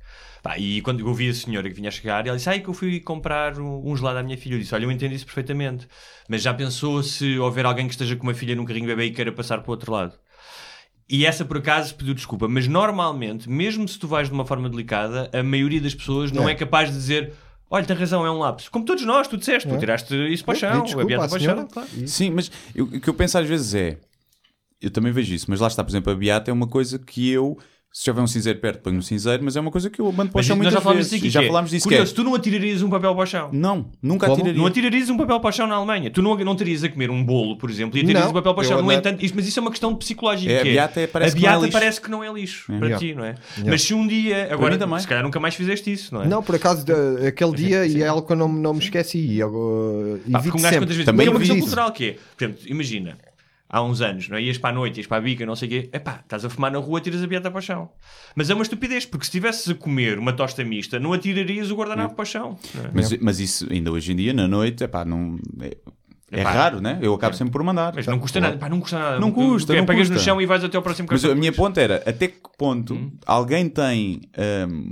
Pá, 0.43 0.59
e 0.59 0.83
quando 0.83 1.01
eu 1.01 1.15
vi 1.15 1.31
a 1.31 1.35
senhora 1.35 1.66
que 1.70 1.74
vinha 1.74 1.89
a 1.89 1.93
chegar, 1.93 2.27
ela 2.27 2.37
disse: 2.37 2.49
Ai, 2.51 2.61
que 2.61 2.69
eu 2.69 2.74
fui 2.74 3.01
comprar 3.01 3.59
um, 3.59 3.91
um 3.91 3.97
gelado 3.97 4.19
à 4.19 4.23
minha 4.23 4.37
filha. 4.37 4.55
Eu 4.57 4.59
disse: 4.59 4.74
Olha, 4.74 4.85
eu 4.85 4.93
entendo 4.93 5.12
isso 5.15 5.24
perfeitamente. 5.24 5.89
Mas 6.28 6.43
já 6.43 6.53
pensou 6.53 7.03
se 7.03 7.39
houver 7.39 7.65
alguém 7.65 7.87
que 7.87 7.95
esteja 7.95 8.16
com 8.16 8.24
uma 8.24 8.35
filha 8.35 8.55
num 8.55 8.66
carrinho 8.66 8.87
bebê 8.87 9.07
e 9.07 9.11
queira 9.12 9.33
passar 9.33 9.61
para 9.62 9.69
o 9.69 9.73
outro 9.73 9.91
lado? 9.93 10.12
E 11.09 11.24
essa 11.24 11.45
por 11.45 11.59
acaso 11.59 11.95
pediu 11.95 12.12
desculpa, 12.15 12.49
mas 12.49 12.66
normalmente, 12.66 13.49
mesmo 13.49 13.87
se 13.87 13.97
tu 13.97 14.09
vais 14.09 14.28
de 14.28 14.35
uma 14.35 14.45
forma 14.45 14.69
delicada, 14.69 15.31
a 15.33 15.41
maioria 15.41 15.81
das 15.81 15.95
pessoas 15.95 16.33
não 16.33 16.49
É. 16.49 16.53
é 16.53 16.55
capaz 16.57 16.91
de 16.91 16.97
dizer 16.97 17.33
olha, 17.70 17.84
tem 17.86 17.97
razão, 17.97 18.24
é 18.26 18.30
um 18.30 18.38
lapso. 18.38 18.70
Como 18.70 18.84
todos 18.84 19.05
nós, 19.05 19.26
tu 19.28 19.36
disseste, 19.36 19.68
tu 19.68 19.74
É. 19.74 19.78
tiraste 19.78 20.14
isso 20.32 20.44
para 20.44 20.52
o 20.52 20.56
chão, 20.56 20.70
pedi 20.70 20.80
a 20.80 20.84
desculpa 20.84 21.06
beata 21.09 21.24
à 21.24 21.28
para 21.28 21.36
o 21.36 21.40
senhora. 21.40 21.59
chão. 21.60 21.68
Claro. 21.68 21.88
Sim, 22.09 22.30
mas 22.30 22.51
eu- 22.74 22.84
o 22.86 23.01
que 23.01 23.09
eu 23.09 23.14
penso 23.14 23.38
às 23.38 23.48
vezes 23.48 23.74
é. 23.74 23.98
Eu 24.80 24.90
também 24.90 25.10
vejo 25.12 25.32
isso, 25.34 25.47
mas 25.48 25.60
lá 25.60 25.68
está, 25.68 25.82
por 25.82 25.90
exemplo, 25.90 26.12
a 26.12 26.14
Beata 26.14 26.51
é 26.51 26.55
uma 26.55 26.66
coisa 26.66 26.98
que 26.98 27.30
eu 27.30 27.56
Se 27.98 28.10
houver 28.10 28.20
um 28.23 28.27
cinzeiro 28.27 28.59
perto, 28.59 28.82
ponho 28.82 28.98
um 28.98 29.01
cinzeiro, 29.01 29.43
mas 29.43 29.56
é 29.56 29.60
uma 29.60 29.70
coisa 29.70 29.89
que 29.89 29.98
eu 30.02 30.12
mando 30.12 30.31
para 30.31 30.39
o 30.39 30.44
chão 30.44 30.55
muitas 30.55 30.74
já 30.74 30.82
falámos 30.82 31.06
vezes. 31.06 31.18
aqui. 31.18 31.31
Já 31.31 31.40
que 31.40 31.47
é, 31.47 31.48
falámos 31.48 31.70
disso 31.70 31.85
Curioso, 31.89 32.12
que 32.14 32.20
é, 32.20 32.23
tu 32.23 32.28
não 32.28 32.35
atirarias 32.35 32.82
um 32.82 32.90
papel 32.90 33.14
para 33.14 33.23
o 33.23 33.27
chão? 33.27 33.48
Não, 33.51 33.90
nunca 34.02 34.27
Como? 34.27 34.35
atiraria. 34.39 34.59
Não 34.60 34.66
atirarias 34.66 35.09
um 35.09 35.16
papel 35.16 35.40
para 35.40 35.48
o 35.48 35.52
chão 35.52 35.66
na 35.66 35.77
Alemanha. 35.77 36.10
Tu 36.10 36.20
não, 36.20 36.36
não 36.36 36.55
terias 36.55 36.85
a 36.85 36.90
comer 36.90 37.09
um 37.10 37.24
bolo, 37.24 37.56
por 37.56 37.70
exemplo, 37.70 37.97
e 37.97 38.02
atirarias 38.02 38.24
Não, 38.27 38.32
um 38.32 38.35
papel 38.35 38.52
para 38.55 38.60
o 38.60 38.64
chão. 38.64 38.77
No 38.82 38.85
andei- 38.85 38.98
entanto, 38.98 39.24
isto- 39.24 39.35
mas 39.35 39.48
isso 39.48 39.59
é 39.59 39.62
uma 39.62 39.70
questão 39.70 39.93
de 39.94 39.98
psicológica. 39.98 40.52
É, 40.52 40.60
a 40.60 40.62
que 40.62 40.73
beata 40.73 41.01
é- 41.01 41.06
parece 41.06 41.32
a 41.32 41.36
que 41.36 41.43
não 41.43 41.48
é 41.48 41.52
beata 41.52 41.64
lixo. 41.64 41.78
parece 41.78 42.01
que 42.02 42.10
não 42.10 42.23
é 42.24 42.32
lixo 42.35 42.66
para 42.66 42.74
Yeah. 42.86 42.98
ti, 42.98 43.14
não 43.14 43.24
é? 43.24 43.28
Yeah. 43.28 43.70
Mas 43.70 43.81
se 43.82 43.94
um 43.94 44.06
dia, 44.06 44.48
agora, 44.52 44.77
também. 44.77 44.98
se 44.98 45.09
calhar 45.09 45.24
nunca 45.24 45.40
mais 45.40 45.55
fizeste 45.55 45.90
isso, 45.90 46.12
não 46.14 46.20
é? 46.23 46.27
Não, 46.28 46.43
por 46.43 46.55
acaso, 46.55 46.85
aquele 47.27 47.52
dia, 47.55 47.86
e 47.86 48.02
é 48.02 48.09
algo 48.09 48.27
que 48.27 48.32
eu 48.35 48.36
não, 48.36 48.52
não 48.52 48.74
me 48.74 48.81
esqueci. 48.81 49.20
E 49.20 49.39
eu, 49.39 49.48
uh, 49.48 50.20
porque 50.43 50.59
um 50.59 50.60
gajo 50.60 50.81
vezes. 50.81 51.02
Também 51.06 51.28
é 51.28 51.31
uma 51.31 51.39
questão 51.39 51.56
isso. 51.56 51.64
cultural 51.64 51.90
que 51.93 52.05
é, 52.05 52.16
por 52.36 52.44
exemplo, 52.44 52.62
imagina, 52.66 53.16
há 53.68 53.82
uns 53.82 54.01
anos, 54.01 54.28
não 54.28 54.36
é? 54.36 54.43
Ias 54.43 54.59
para 54.59 54.70
a 54.70 54.72
noite, 54.72 54.98
ias 54.98 55.06
para 55.06 55.16
a 55.16 55.20
bica, 55.20 55.44
não 55.47 55.56
sei 55.56 55.68
o 55.68 55.70
quê, 55.70 55.90
epá, 55.93 56.20
estás 56.22 56.44
a 56.44 56.51
fumar 56.51 56.70
na 56.70 56.78
rua, 56.78 57.01
tiras 57.01 57.22
a 57.22 57.26
beata 57.26 57.51
para 57.51 57.59
o 57.59 57.62
chão. 57.62 57.90
Mas 58.34 58.48
é 58.51 58.55
uma 58.55 58.62
estupidez, 58.62 59.05
porque 59.06 59.24
se 59.24 59.28
estivesses 59.30 59.68
a 59.68 59.74
comer 59.74 60.18
uma 60.18 60.32
tosta 60.32 60.64
mista, 60.64 60.98
não 61.01 61.12
atirarias 61.12 61.70
o 61.70 61.74
guardanapo 61.76 62.14
para 62.14 62.22
o 62.22 62.26
chão. 62.26 62.59
é? 62.76 62.90
Mas, 62.94 63.12
mas 63.18 63.40
isso 63.40 63.66
ainda 63.70 63.90
hoje 63.90 64.12
em 64.12 64.16
dia, 64.16 64.32
na 64.32 64.47
noite, 64.47 64.84
epá, 64.84 65.05
não, 65.05 65.38
é, 65.60 65.76
é 66.32 66.40
Epá. 66.40 66.51
raro, 66.52 66.80
né? 66.80 66.98
Eu 67.02 67.14
acabo 67.14 67.34
sempre 67.36 67.52
por 67.52 67.62
mandar. 67.62 67.93
Mas 67.94 68.06
não 68.06 68.18
custa 68.18 68.40
nada, 68.40 68.56
pá, 68.56 68.68
não 68.68 68.80
custa 68.80 68.98
nada. 68.98 69.20
Não 69.20 69.30
custa, 69.32 69.74
É, 69.74 69.78
não 69.78 69.86
pegas 69.86 70.09
no 70.09 70.14
custa. 70.16 70.30
chão 70.30 70.40
e 70.40 70.47
vais 70.47 70.62
até 70.64 70.76
ao 70.76 70.82
próximo 70.82 71.09
Mas 71.10 71.20
cartão. 71.22 71.36
a 71.36 71.38
minha 71.40 71.52
ponta 71.52 71.80
era 71.80 72.02
até 72.06 72.28
que 72.28 72.38
ponto 72.59 72.94
Hum. 72.94 73.12
alguém 73.26 73.68
tem 73.68 74.20
hum, 74.68 74.90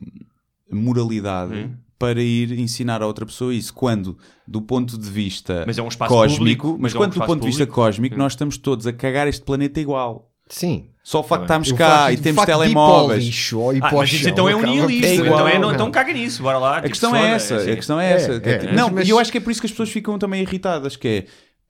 moralidade 0.70 1.52
Hum. 1.54 1.74
Para 2.04 2.20
ir 2.22 2.52
ensinar 2.58 3.00
a 3.02 3.06
outra 3.06 3.24
pessoa 3.24 3.54
isso 3.54 3.72
quando 3.72 4.18
do 4.46 4.60
ponto 4.60 4.98
de 4.98 5.08
vista 5.10 5.64
Mas 5.66 5.78
é 5.78 5.82
um 5.82 5.88
espaço 5.88 6.12
cósmico, 6.12 6.38
público, 6.38 6.68
mas 6.78 6.80
mas 6.80 6.94
é 6.94 6.96
um 6.96 7.00
quando 7.00 7.12
do 7.14 7.20
ponto 7.26 7.40
de 7.40 7.46
vista 7.46 7.64
público. 7.66 7.74
cósmico 7.82 8.14
Hum. 8.14 8.18
nós 8.18 8.32
estamos 8.32 8.58
todos 8.58 8.86
a 8.86 8.92
cagar 8.92 9.26
este 9.26 9.42
planeta 9.42 9.80
igual. 9.80 10.30
Sim. 10.48 10.88
Só 11.02 11.20
o 11.20 11.22
facto 11.22 11.42
de 11.42 11.44
estarmos 11.46 11.70
O 11.70 11.74
cá 11.74 12.12
e 12.12 12.16
temos 12.18 12.44
telemóveis. 12.44 13.24
lixo 13.24 13.58
ou 13.58 13.70
Ah, 13.80 13.90
mas 13.92 14.10
isso 14.12 14.22
chão, 14.24 14.30
então 14.32 14.48
é 14.48 14.54
um 14.56 14.62
nihilismo, 14.62 15.02
ser 15.06 15.14
então, 15.26 15.48
é, 15.48 15.54
igual, 15.56 15.72
então 15.74 15.90
caga 15.90 16.12
nisso, 16.12 16.42
bora 16.42 16.58
lá. 16.58 16.72
A 16.72 16.74
tipo, 16.76 16.88
questão 16.90 17.14
é 17.16 17.30
essa, 17.32 17.56
assim. 17.56 17.70
a 17.70 17.76
questão 17.76 18.00
é, 18.00 18.10
É, 18.10 18.14
essa. 18.14 18.32
é, 18.32 18.62
mas- 18.64 18.74
não, 18.76 18.90
mas- 18.90 19.06
e 19.06 19.10
eu 19.10 19.18
acho 19.18 19.30
que 19.32 19.38
é 19.38 19.40
por 19.40 19.50
isso 19.50 19.60
que 19.60 19.66
as 19.66 19.70
pessoas 19.70 19.90
ficam 19.90 20.18
também 20.18 20.42
irritadas, 20.42 20.96
que 20.96 21.08
é 21.08 21.24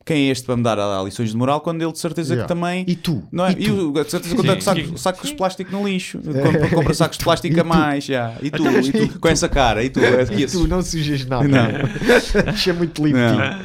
quem 0.04 0.28
é 0.28 0.30
este 0.30 0.44
para 0.44 0.56
me 0.56 0.62
dar 0.62 0.78
a- 0.78 1.00
a 1.00 1.02
lições 1.02 1.30
de 1.30 1.36
moral 1.36 1.60
quando 1.60 1.80
ele 1.82 1.92
de 1.92 1.98
certeza 1.98 2.34
Yeah. 2.34 2.46
que 2.46 2.54
também 2.60 2.84
E 2.86 2.94
tu? 2.94 3.22
não 3.32 3.46
é? 3.46 3.52
E 3.52 3.62
E, 3.62 3.66
tu? 3.66 3.90
o- 3.90 4.04
de 4.04 4.10
certeza 4.10 4.34
que 4.36 4.48
eu 4.48 4.60
sacos, 4.60 5.00
sacos 5.00 5.30
de 5.30 5.36
plástico 5.36 5.72
no 5.72 5.88
lixo 5.88 6.18
compra, 6.18 6.68
compra 6.70 6.94
sacos 6.94 7.18
de 7.18 7.24
plástico 7.24 7.56
E 7.56 7.60
a 7.60 7.62
tu? 7.62 7.68
mais 7.68 8.04
já. 8.04 8.34
e, 8.42 8.50
tu, 8.50 8.62
Então, 8.66 8.80
e 8.80 8.92
tu 9.08 9.18
com 9.18 9.28
essa 9.28 9.48
cara 9.48 9.82
e 9.82 9.88
tu, 9.90 10.00
é 10.00 10.22
E 10.38 10.46
tu 10.46 10.66
não 10.68 10.82
sujas 10.82 11.24
nada. 11.26 11.48
Não. 11.48 11.68
Deixa 12.44 12.72
muito 12.74 13.04
limpo. 13.04 13.18
Não. 13.18 13.58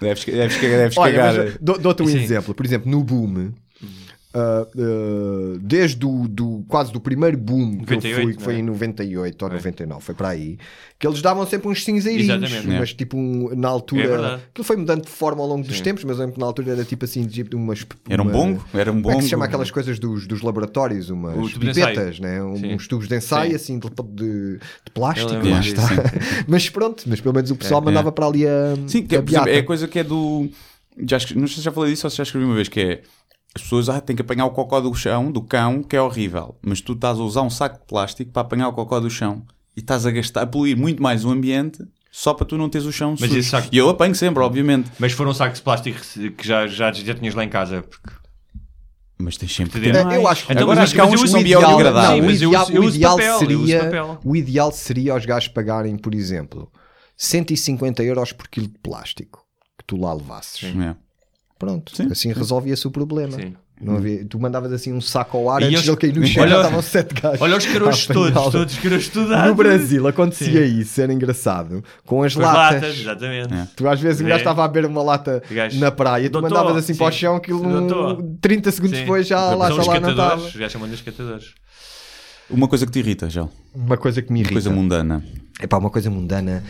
deves, 0.00 0.24
deves, 0.24 0.60
deves 0.60 0.98
Olha, 0.98 1.12
cagar 1.12 1.34
dou-te 1.60 2.02
um 2.02 2.06
Sim. 2.06 2.22
exemplo. 2.22 2.54
Por 2.54 2.64
exemplo, 2.64 2.90
no 2.90 3.02
boom, 3.02 3.50
ah, 4.34 4.66
desde 5.60 6.04
o 6.04 6.26
do, 6.28 6.64
quase 6.68 6.92
do 6.92 7.00
primeiro 7.00 7.36
boom 7.38 7.78
que 7.78 7.92
eu 7.94 7.96
98, 7.96 8.22
fui, 8.22 8.34
que 8.36 8.42
foi 8.42 8.54
é? 8.54 8.58
em 8.58 8.62
98 8.62 9.42
ou 9.44 9.50
99, 9.50 10.02
foi 10.04 10.14
para 10.14 10.28
aí, 10.28 10.58
que 10.98 11.06
eles 11.06 11.22
davam 11.22 11.46
sempre 11.46 11.68
uns 11.68 11.84
cinzeirinhos, 11.84 12.42
Exatamente. 12.44 12.78
mas 12.78 12.92
tipo 12.94 13.16
um- 13.16 13.54
na 13.54 13.68
É 13.68 13.70
altura, 13.70 14.08
verdade. 14.08 14.42
aquilo 14.50 14.64
foi 14.64 14.76
mudando 14.76 15.02
de 15.02 15.10
forma 15.10 15.42
ao 15.42 15.48
longo 15.48 15.66
dos 15.66 15.80
tempos, 15.80 16.04
mas 16.04 16.18
na 16.36 16.46
altura 16.46 16.72
era 16.72 16.84
tipo 16.84 17.04
assim, 17.04 17.26
tipo 17.26 17.56
umas 17.56 17.86
Era 18.08 18.22
um 18.22 18.26
uma- 18.26 18.32
bongo? 18.32 18.64
Era 18.74 18.90
um 18.92 19.00
Como 19.02 19.10
é 19.12 19.16
que 19.16 19.22
se 19.22 19.22
bongo. 19.22 19.30
chama 19.30 19.44
aquelas 19.44 19.70
coisas 19.70 19.98
dos, 19.98 20.26
dos 20.26 20.42
laboratórios, 20.42 21.10
umas 21.10 21.54
O 21.54 21.58
pipetas, 21.60 22.18
né? 22.20 22.42
Um- 22.42 22.56
Sim. 22.56 22.74
uns 22.74 22.88
tubos 22.88 23.08
de 23.08 23.16
ensaio 23.16 23.50
Sim. 23.50 23.56
assim 23.56 23.78
de, 23.78 23.88
de- 23.88 24.58
de 24.58 24.90
plástico, 24.92 25.46
lá 25.46 25.60
está. 25.60 25.82
sim, 25.88 25.94
Mas 26.48 26.68
pronto, 26.68 27.04
mas 27.06 27.20
pelo 27.20 27.34
menos 27.34 27.50
o 27.50 27.56
pessoal 27.56 27.80
É, 27.80 27.84
mandava 27.84 28.08
é. 28.08 28.12
para 28.12 28.26
ali 28.26 28.46
a, 28.46 28.74
Sim, 28.86 29.02
que 29.06 29.14
é, 29.14 29.18
a 29.18 29.48
é 29.48 29.58
a 29.58 29.64
coisa 29.64 29.86
que 29.86 29.98
é 29.98 30.04
do. 30.04 30.48
Já, 31.06 31.18
não 31.34 31.46
sei 31.48 31.56
se 31.56 31.62
já 31.62 31.72
falei 31.72 31.90
disso 31.92 32.06
ou 32.06 32.10
se 32.10 32.16
já 32.16 32.22
escrevi 32.22 32.44
uma 32.46 32.54
vez, 32.54 32.68
que 32.68 32.80
é 32.80 33.02
as 33.54 33.62
pessoas 33.62 33.88
ah, 33.88 34.00
têm 34.00 34.16
que 34.16 34.22
apanhar 34.22 34.46
o 34.46 34.50
cocó 34.50 34.80
do 34.80 34.92
chão, 34.94 35.30
do 35.30 35.40
cão, 35.42 35.82
que 35.82 35.94
é 35.96 36.00
horrível. 36.02 36.56
Mas 36.60 36.80
tu 36.80 36.92
estás 36.94 37.18
a 37.18 37.22
usar 37.22 37.42
um 37.42 37.50
saco 37.50 37.78
de 37.78 37.86
plástico 37.86 38.32
para 38.32 38.42
apanhar 38.42 38.68
o 38.68 38.72
cocó 38.72 38.98
do 39.00 39.08
chão 39.08 39.42
e 39.76 39.80
estás 39.80 40.04
a 40.06 40.10
gastar, 40.10 40.42
a 40.42 40.46
poluir 40.46 40.76
muito 40.76 41.02
mais 41.02 41.24
o 41.24 41.30
ambiente 41.30 41.82
só 42.10 42.32
para 42.34 42.46
tu 42.46 42.56
não 42.56 42.68
teres 42.68 42.86
o 42.86 42.92
chão 42.92 43.14
Mas 43.18 43.30
sujo. 43.30 43.42
saco- 43.42 43.68
E 43.72 43.76
eu 43.78 43.88
apanho 43.88 44.14
sempre, 44.14 44.42
obviamente. 44.42 44.90
Mas 44.98 45.12
foram 45.12 45.32
sacos 45.34 45.58
de 45.58 45.64
plástico 45.64 46.00
que 46.36 46.46
já, 46.46 46.66
já, 46.66 46.92
já 46.92 47.14
tinhas 47.14 47.34
lá 47.34 47.44
em 47.44 47.48
casa. 47.48 47.82
Porque... 47.82 48.10
Mas 49.18 49.36
tens 49.36 49.54
sempre 49.54 49.80
que 49.80 49.92
ter 49.92 49.96
eu 49.96 50.04
mais. 50.04 50.24
acho 50.26 50.46
que- 50.46 50.52
Agora 50.52 50.66
mas- 50.66 50.78
acho 50.84 50.94
que 50.94 51.00
há 51.00 51.04
uns 51.06 51.12
eu 51.14 51.22
que 51.22 51.28
são 51.28 51.42
biodegradáveis. 51.42 52.10
não, 52.20 52.26
o 52.26 52.30
mas 52.30 52.42
eu 52.42 52.48
ideal, 52.50 52.70
eu 52.70 52.82
o 52.82 52.88
ideal 52.88 53.16
papel, 53.16 53.32
eu 53.32 53.38
seria, 53.38 54.18
o 54.24 54.36
ideal 54.36 54.72
seria 54.72 55.12
aos 55.12 55.24
gajos 55.26 55.48
pagarem, 55.48 55.96
por 55.96 56.14
exemplo, 56.14 56.70
150 57.16 58.02
euros 58.02 58.32
por 58.32 58.48
quilo 58.48 58.66
de 58.68 58.78
plástico 58.78 59.44
que 59.78 59.84
tu 59.84 59.96
lá 59.96 60.12
levasses. 60.12 60.64
É. 60.64 60.96
Pronto, 61.64 61.96
Sim, 61.96 62.08
assim 62.10 62.32
resolvia-se 62.32 62.86
o 62.86 62.90
problema. 62.90 63.32
Sim. 63.32 63.54
Não 63.80 63.96
havia, 63.96 64.24
tu 64.24 64.38
mandavas 64.38 64.72
assim 64.72 64.92
um 64.92 65.00
saco 65.00 65.36
ao 65.36 65.50
ar 65.50 65.60
E 65.60 65.64
antes 65.64 65.74
eles- 65.74 65.84
de 65.84 65.90
ele 65.90 65.96
cair 65.96 66.16
no 66.20 66.24
chão, 66.28 66.46
já 66.48 66.56
estavam 66.58 66.80
sete 66.80 67.12
gajos. 67.20 67.40
Olha 67.42 67.56
os 67.56 67.64
apanhá-lo. 67.66 68.32
todos, 68.32 68.52
todos 68.52 68.78
caroços 68.78 69.06
estudados. 69.06 69.48
No 69.48 69.54
Brasil 69.56 70.06
acontecia 70.06 70.64
isso, 70.64 71.00
era 71.00 71.12
engraçado. 71.12 71.82
Com 72.06 72.22
as 72.22 72.34
Com 72.34 72.40
as 72.42 72.46
latas. 72.54 72.82
latas, 72.82 73.00
exatamente. 73.00 73.52
É. 73.52 73.66
Tu 73.74 73.88
às 73.88 74.00
vezes 74.00 74.20
um 74.22 74.24
gajo 74.26 74.38
estava 74.38 74.64
a 74.64 74.68
beber 74.68 74.88
uma 74.88 75.02
lata 75.02 75.42
gajo, 75.50 75.78
na 75.80 75.90
praia, 75.90 76.28
tu 76.28 76.32
"Doutor", 76.34 76.50
mandavas 76.50 76.76
assim 76.76 76.94
para 76.94 77.06
o 77.08 77.12
sim. 77.12 77.18
chão, 77.18 77.34
aquilo 77.36 77.60
Doutor. 77.62 78.22
30 78.40 78.70
segundos 78.70 78.96
Sim. 78.96 79.02
depois 79.02 79.26
já 79.26 79.40
lá, 79.40 79.50
já 79.50 79.54
lá 79.56 79.68
não 79.68 79.76
catadores, 79.86 80.10
estava. 80.18 80.36
Os 80.46 80.56
gajos 80.56 80.72
chamam-lhe 80.72 80.94
os 80.94 81.00
catadores. 81.02 81.54
Uma 82.48 82.68
coisa 82.68 82.86
que 82.86 82.92
te 82.92 82.98
irrita, 83.00 83.28
já. 83.28 83.48
Uma 83.74 83.96
coisa 83.96 84.22
que 84.22 84.32
me 84.32 84.38
irrita. 84.40 84.52
Coisa 84.54 84.70
mundana. 84.70 85.24
É 85.58 85.66
pá, 85.66 85.78
uma 85.78 85.90
coisa 85.90 86.10
mundana 86.10 86.62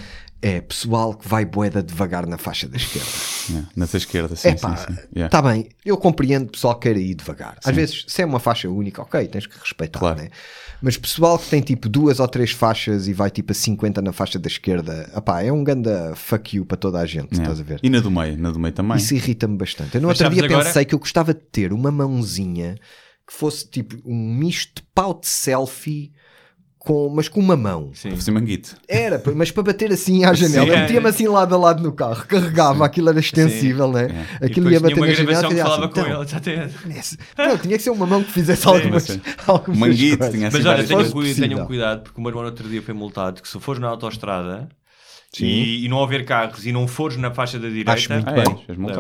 é 0.47 0.61
pessoal 0.61 1.15
que 1.15 1.27
vai 1.27 1.45
boeda 1.45 1.83
devagar 1.83 2.27
na 2.27 2.37
faixa 2.37 2.69
da 2.69 2.77
esquerda. 2.77 3.09
É, 3.51 3.65
nessa 3.75 3.97
esquerda, 3.97 4.37
sim, 4.37 4.49
É 4.49 4.55
pá, 4.55 4.77
sim, 4.77 4.93
sim. 4.95 4.99
Yeah. 5.17 5.29
tá 5.31 5.41
bem, 5.41 5.69
eu 5.85 5.97
compreendo 5.97 6.51
pessoal 6.51 6.75
que 6.75 6.83
queira 6.83 6.99
ir 6.99 7.15
devagar. 7.15 7.57
Às 7.59 7.65
Sim. 7.67 7.73
vezes, 7.73 8.05
se 8.09 8.23
é 8.23 8.27
uma 8.27 8.39
faixa 8.39 8.69
única, 8.69 9.01
ok, 9.03 9.27
tens 9.29 9.47
que 9.47 9.59
respeitar, 9.59 9.99
Claro. 10.01 10.21
né? 10.23 10.29
Mas 10.83 10.99
pessoal 10.99 11.39
que 11.39 11.49
tem 11.49 11.63
tipo 11.63 11.89
duas 11.89 12.21
ou 12.21 12.29
três 12.29 12.51
faixas 12.51 13.09
e 13.09 13.13
vai 13.15 13.31
tipo 13.31 13.53
a 13.53 13.55
50 13.55 14.03
na 14.03 14.13
faixa 14.13 14.39
da 14.39 14.49
esquerda, 14.49 15.11
epá, 15.17 15.43
é 15.43 15.51
um 15.51 15.65
ganda 15.65 16.13
fuck 16.15 16.57
you 16.57 16.67
para 16.67 16.77
toda 16.77 16.99
a 16.99 17.07
gente, 17.07 17.33
Yeah. 17.33 17.43
estás 17.45 17.61
a 17.61 17.63
ver? 17.63 17.81
E 17.83 17.89
na 17.89 18.01
do 18.01 18.11
meio, 18.11 18.37
na 18.39 18.51
do 18.51 18.59
meio 18.59 18.75
também. 18.75 18.97
Isso 18.99 19.15
irrita-me 19.15 19.57
bastante. 19.57 19.95
Eu 19.95 20.03
no 20.03 20.09
Mas 20.09 20.21
outro 20.21 20.35
dia 20.35 20.45
agora- 20.45 20.65
pensei 20.65 20.85
que 20.85 20.95
eu 20.95 20.99
gostava 20.99 21.33
de 21.33 21.41
ter 21.41 21.73
uma 21.73 21.91
mãozinha 21.91 22.75
que 23.27 23.33
fosse 23.33 23.67
tipo 23.67 23.97
um 24.05 24.35
misto 24.35 24.83
de 24.83 24.89
pau 24.95 25.19
de 25.19 25.27
selfie, 25.27 26.13
com, 26.85 27.09
mas 27.09 27.29
com 27.29 27.41
uma 27.41 27.57
mão. 27.57 27.91
Sim. 27.95 28.09
Para 28.11 28.19
fazer 28.19 28.31
manguito. 28.31 28.77
Era, 28.87 29.23
mas 29.35 29.51
para 29.51 29.63
bater 29.63 29.91
assim 29.91 30.25
à 30.25 30.35
janela, 30.35 30.67
Sim. 30.67 30.73
eu 30.73 30.79
metia-me 30.79 31.09
assim 31.09 31.27
lado 31.27 31.55
a 31.55 31.59
lado 31.59 31.83
no 31.83 31.93
carro, 31.93 32.25
carregava, 32.27 32.85
aquilo 32.85 33.09
era 33.09 33.19
extensível, 33.19 33.91
né? 33.91 34.27
E 34.41 34.47
Aquilo 34.47 34.71
ia 34.71 34.79
bater 34.79 34.97
uma 34.97 35.07
na 35.07 35.13
janela 35.15 35.41
gravação 35.41 35.51
que 35.51 35.63
falava 35.63 35.85
assim, 35.87 35.95
com 35.95 36.01
então, 36.01 36.93
ele. 36.93 37.49
Não, 37.51 37.59
tinha 37.59 37.77
que 37.79 37.83
ser 37.83 37.91
uma 37.91 38.07
mão 38.07 38.23
que 38.23 38.31
fizesse 38.31 38.67
algumas, 38.69 39.03
sim. 39.05 39.21
algumas 39.47 39.79
Manguito, 39.79 40.19
coisas. 40.19 40.35
tinha 40.35 40.49
assim 40.49 40.57
Mas 40.59 40.67
olha, 40.67 40.85
tenham, 40.85 41.35
tenham 41.35 41.67
cuidado, 41.67 42.03
porque 42.03 42.21
o 42.21 42.23
meu 42.23 42.31
irmão 42.31 42.45
outro 42.45 42.69
dia 42.69 42.83
foi 42.83 42.95
multado 42.95 43.41
que 43.41 43.49
se 43.49 43.59
fores 43.59 43.81
na 43.81 43.89
autoestrada 43.89 44.61
Sim. 44.61 44.84
E, 45.43 45.85
e 45.85 45.89
não 45.89 45.97
houver 45.99 46.25
carros 46.25 46.67
e 46.67 46.73
não 46.73 46.87
fores 46.87 47.17
na 47.17 47.31
faixa 47.33 47.59
da 47.59 47.69
direita, 47.69 47.93
Acho 47.93 48.13
muito 48.13 48.29
Ah, 48.29 48.33
bem. 48.33 48.43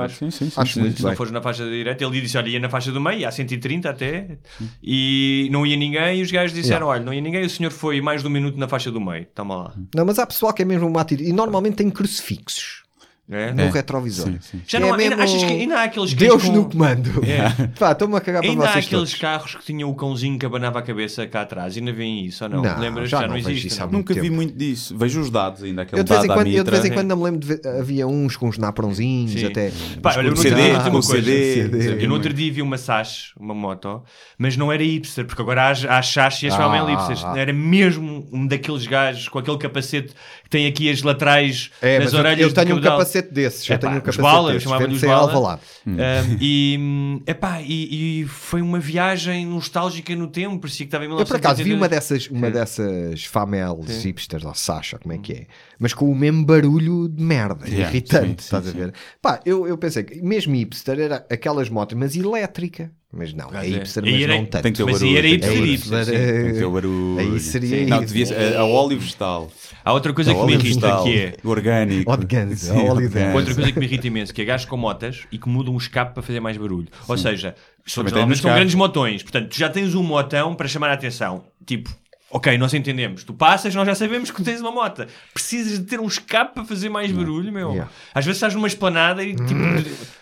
é? 0.05 0.09
Sim, 0.09 0.31
sim, 0.31 0.51
sim. 0.51 0.53
Acho 0.61 0.73
sim. 0.75 0.81
muito 0.81 0.97
se 0.97 1.03
não 1.03 1.11
bem. 1.11 1.17
fores 1.17 1.33
na 1.33 1.41
faixa 1.43 1.65
da 1.65 1.71
direita, 1.71 2.05
ele 2.05 2.21
disse: 2.21 2.37
Olha, 2.39 2.49
ia 2.49 2.61
na 2.61 2.69
faixa 2.69 2.91
do 2.93 3.01
meio, 3.01 3.27
há 3.27 3.31
130 3.31 3.91
até, 3.91 4.39
e 4.83 5.49
não 5.51 5.67
ia 5.67 5.77
ninguém. 5.77 6.19
E 6.19 6.23
os 6.23 6.31
gajos 6.31 6.55
disseram: 6.55 6.87
Olha, 6.87 7.03
não 7.03 7.13
ia 7.13 7.21
ninguém. 7.21 7.45
O 7.45 7.51
senhor 7.51 7.71
foi 7.71 8.01
mais 8.01 8.23
de 8.23 8.29
um 8.29 8.31
minuto 8.31 8.59
na 8.59 8.69
faixa 8.69 8.91
do 8.91 9.01
meio, 9.01 9.27
toma 9.35 9.57
lá. 9.57 9.75
Não, 9.95 10.05
mas 10.05 10.19
há 10.19 10.27
pessoal 10.27 10.53
que 10.53 10.63
é 10.63 10.65
mesmo 10.65 10.87
uma 10.87 11.01
atitude. 11.01 11.29
E 11.29 11.33
normalmente 11.33 11.77
tem 11.77 11.91
crucifixos 11.91 12.84
É? 13.31 13.53
no 13.55 13.63
É. 13.63 13.71
retrovisor. 13.71 14.27
Sim, 14.27 14.39
sim. 14.41 14.61
Já 14.67 14.79
Que 14.79 14.85
não 14.85 14.89
é 14.89 14.91
há, 14.91 14.95
ainda, 15.01 15.17
mesmo 15.17 15.23
achas 15.35 15.45
que 15.45 15.53
ainda 15.55 15.79
há 15.79 15.85
aqueles 15.85 16.13
Deus 16.13 16.43
com- 16.45 16.53
no 16.53 16.69
comando. 16.69 17.11
É. 17.25 17.67
Pá, 17.79 17.93
estou-me 17.93 18.17
a 18.17 18.21
cagar 18.21 18.43
para 18.43 18.51
Ainda 18.51 18.65
há 18.69 18.73
vocês 18.73 18.85
aqueles 18.85 19.11
todos. 19.11 19.15
carros 19.15 19.55
que 19.55 19.65
tinham 19.65 19.89
o 19.89 19.95
cãozinho 19.95 20.39
que 20.39 20.45
abanava 20.45 20.79
a 20.79 20.83
cabeça 20.83 21.27
cá 21.27 21.41
atrás. 21.41 21.75
Ainda 21.75 21.91
veem 21.91 22.27
isso 22.27 22.45
ou 22.45 22.51
não? 22.51 22.63
Não, 22.63 22.79
Lembras? 22.79 23.09
já 23.09 23.21
Já, 23.21 23.23
não 23.23 23.31
não 23.31 23.37
existe. 23.39 23.69
isso 23.69 23.83
há 23.83 23.87
não? 23.87 23.93
muito 23.95 24.09
Nunca 24.11 24.15
vi 24.21 24.27
tempo. 24.29 24.35
muito 24.37 24.55
disso. 24.59 24.95
Vejo 24.99 25.21
os 25.23 25.31
dados 25.31 25.63
ainda, 25.63 25.83
aquele 25.83 26.01
Eu 26.01 26.05
de, 26.05 26.11
vez 26.13 26.25
em 26.25 26.29
quando, 26.29 26.47
eu 26.49 26.65
de 26.65 26.71
vez 26.71 26.85
em 26.85 26.93
quando 26.93 27.09
não 27.09 27.17
me 27.17 27.23
lembro 27.25 27.41
de 27.41 27.47
ver, 27.47 27.61
havia 27.67 28.07
uns 28.07 28.37
com 28.37 28.47
uns 28.49 28.59
naprãozinhos 28.59 29.33
Sim. 29.33 29.47
até. 29.47 29.73
Pá, 30.03 30.11
olha, 30.19 30.31
no 30.31 30.37
uma 30.37 31.03
coisa. 31.03 31.25
CD. 31.25 32.03
Eu 32.05 32.09
no 32.09 32.15
outro 32.15 32.33
dia 32.33 32.53
vi 32.53 32.61
uma 32.61 32.77
Sash, 32.77 33.33
uma 33.41 33.55
moto, 33.55 34.03
mas 34.37 34.55
não 34.57 34.71
era 34.71 34.83
hipster, 34.83 35.25
porque 35.25 35.41
agora 35.41 35.63
há, 35.69 35.99
há 35.99 36.03
Sash 36.03 36.43
e 36.43 36.49
as 36.49 36.55
Ah, 36.55 36.57
chamam 36.59 36.87
hipsters. 36.87 37.25
ah. 37.25 37.39
Era 37.39 37.55
mesmo 37.55 38.29
um 38.31 38.47
daqueles 38.47 38.87
gajos 38.87 39.29
com 39.29 39.39
aquele 39.39 39.57
capacete 39.57 40.13
que 40.43 40.51
tem 40.51 40.67
aqui 40.67 40.91
as 40.91 41.03
laterais 41.03 41.71
É, 41.81 41.99
nas 41.99 42.13
orelhas 42.13 42.41
eu 42.49 42.53
tenho 42.53 42.67
um 42.77 42.81
cabedal. 42.81 42.99
Capacete 43.15 43.33
desses. 43.33 43.69
Eu 43.69 43.75
Epá, 43.77 43.87
tenho 43.87 43.99
um 43.99 44.01
capacete 44.01 44.23
bala, 44.23 44.49
eu 44.49 44.53
desses. 44.55 44.63
chamava-lhe 44.65 44.87
Vende 44.87 44.95
os 44.97 45.01
sem 45.01 45.09
bala. 45.09 45.23
Alvalade. 45.33 45.61
Hum. 45.87 45.93
Um, 45.93 46.37
e, 46.41 46.77
hum, 46.81 47.23
epá, 47.27 47.61
e, 47.63 48.23
e 48.23 48.25
foi 48.27 48.61
uma 48.61 48.79
viagem 48.81 49.47
nostálgica 49.47 50.15
no 50.17 50.27
tempo, 50.29 50.59
parecia 50.59 50.85
que 50.87 50.89
estava 50.89 51.05
em 51.05 51.11
Eu 51.11 51.25
por 51.25 51.37
acaso 51.37 51.63
vi 51.63 51.71
1982. 51.71 51.79
uma 51.81 51.89
dessas, 51.89 52.29
uma 52.29 52.51
dessas 52.51 53.25
famels 53.25 54.03
hipsters, 54.05 54.45
ou 54.45 54.55
Sasha, 54.55 54.99
como 54.99 55.15
é 55.15 55.19
que 55.19 55.33
é? 55.33 55.47
Mas 55.79 55.95
com 55.95 56.11
o 56.11 56.15
mesmo 56.15 56.45
barulho 56.45 57.09
de 57.09 57.23
merda, 57.23 57.65
Yeah, 57.69 57.89
irritante, 57.89 58.27
sim, 58.27 58.29
sim, 58.29 58.35
estás 58.39 58.65
sim. 58.65 58.71
a 58.71 58.73
ver? 58.73 58.95
Pá, 59.21 59.41
eu, 59.45 59.67
eu 59.67 59.77
pensei 59.79 60.03
que 60.05 60.21
mesmo 60.23 60.55
hipster 60.55 60.99
era 60.99 61.27
aquelas 61.31 61.69
motos, 61.69 61.97
mas 61.97 62.17
elétrica. 62.17 62.91
Mas 63.17 63.33
não, 63.33 63.49
é 63.49 63.53
Mas 63.53 63.63
é- 63.63 63.67
aí 63.67 63.79
mas 63.79 63.97
era- 64.23 64.35
não 64.37 64.45
tanto. 64.47 64.63
Tem 64.63 64.73
que 64.73 64.79
ter 64.79 64.85
Mas 64.85 64.95
barulho. 64.99 65.11
aí 65.11 65.17
era 65.19 65.29
tem 65.29 65.39
que 65.39 65.47
ter 65.47 65.65
hipster, 65.65 65.91
barulho. 65.91 66.05
hipster, 66.05 66.05
sim. 66.05 66.43
Tem 66.43 66.53
que 66.53 66.59
ter 66.59 66.69
barulho. 66.69 67.19
Aí 67.19 67.41
seria 67.41 67.69
Sim. 67.69 67.87
Não, 67.87 68.05
devia 68.05 68.27
ser- 68.27 68.57
a, 68.57 68.61
a 68.61 68.65
óleo 68.65 68.99
vegetal. 68.99 69.53
Há 69.85 69.93
outra 69.93 70.13
coisa 70.13 70.33
A 70.33 70.35
que 70.35 70.41
me 70.45 70.53
irrita 70.55 70.65
vegetal, 70.69 71.05
que 71.05 71.19
é. 71.19 71.35
Orgânico. 71.45 72.11
Orgânico, 72.11 72.57
Sim, 72.57 72.71
a 72.73 72.75
óleo 72.75 72.85
de- 72.85 73.05
orgânico. 73.07 73.37
Outra 73.39 73.55
coisa 73.55 73.73
que 73.73 73.79
me 73.79 73.85
irrita 73.87 74.07
imenso, 74.07 74.35
que 74.35 74.43
é 74.43 74.45
gajos 74.45 74.67
com 74.67 74.77
motas 74.77 75.21
e 75.31 75.39
que 75.39 75.49
mudam 75.49 75.75
o 75.75 75.79
escape 75.79 76.13
para 76.15 76.23
fazer 76.23 76.41
mais 76.41 76.57
barulho. 76.57 76.89
Ou 77.07 77.17
seja, 77.17 77.55
são, 77.87 78.05
são 78.09 78.53
grandes 78.53 78.75
motões. 78.75 79.23
Portanto, 79.23 79.49
tu 79.51 79.57
já 79.59 79.69
tens 79.69 79.95
um 79.95 80.03
motão 80.03 80.55
para 80.55 80.67
chamar 80.67 80.91
a 80.91 80.95
atenção. 80.95 81.45
Tipo, 81.67 81.91
ok, 82.31 82.57
nós 82.59 82.75
entendemos. 82.75 83.23
Tu 83.25 83.33
passas, 83.33 83.75
nós 83.75 83.87
já 83.87 83.95
sabemos 83.95 84.31
que 84.31 84.43
tens 84.43 84.61
uma 84.61 84.73
mota. 84.73 85.07
Precisas 85.33 85.79
de 85.79 85.85
ter 85.85 86.01
um 86.01 86.07
escape 86.07 86.55
para 86.55 86.65
fazer 86.65 86.89
mais 86.89 87.13
barulho, 87.13 87.53
meu. 87.53 87.71
Yeah. 87.71 87.91
Às 88.15 88.25
vezes 88.25 88.39
estás 88.39 88.55
numa 88.55 88.67
esplanada 88.67 89.23
e 89.23 89.35
tipo, 89.37 89.55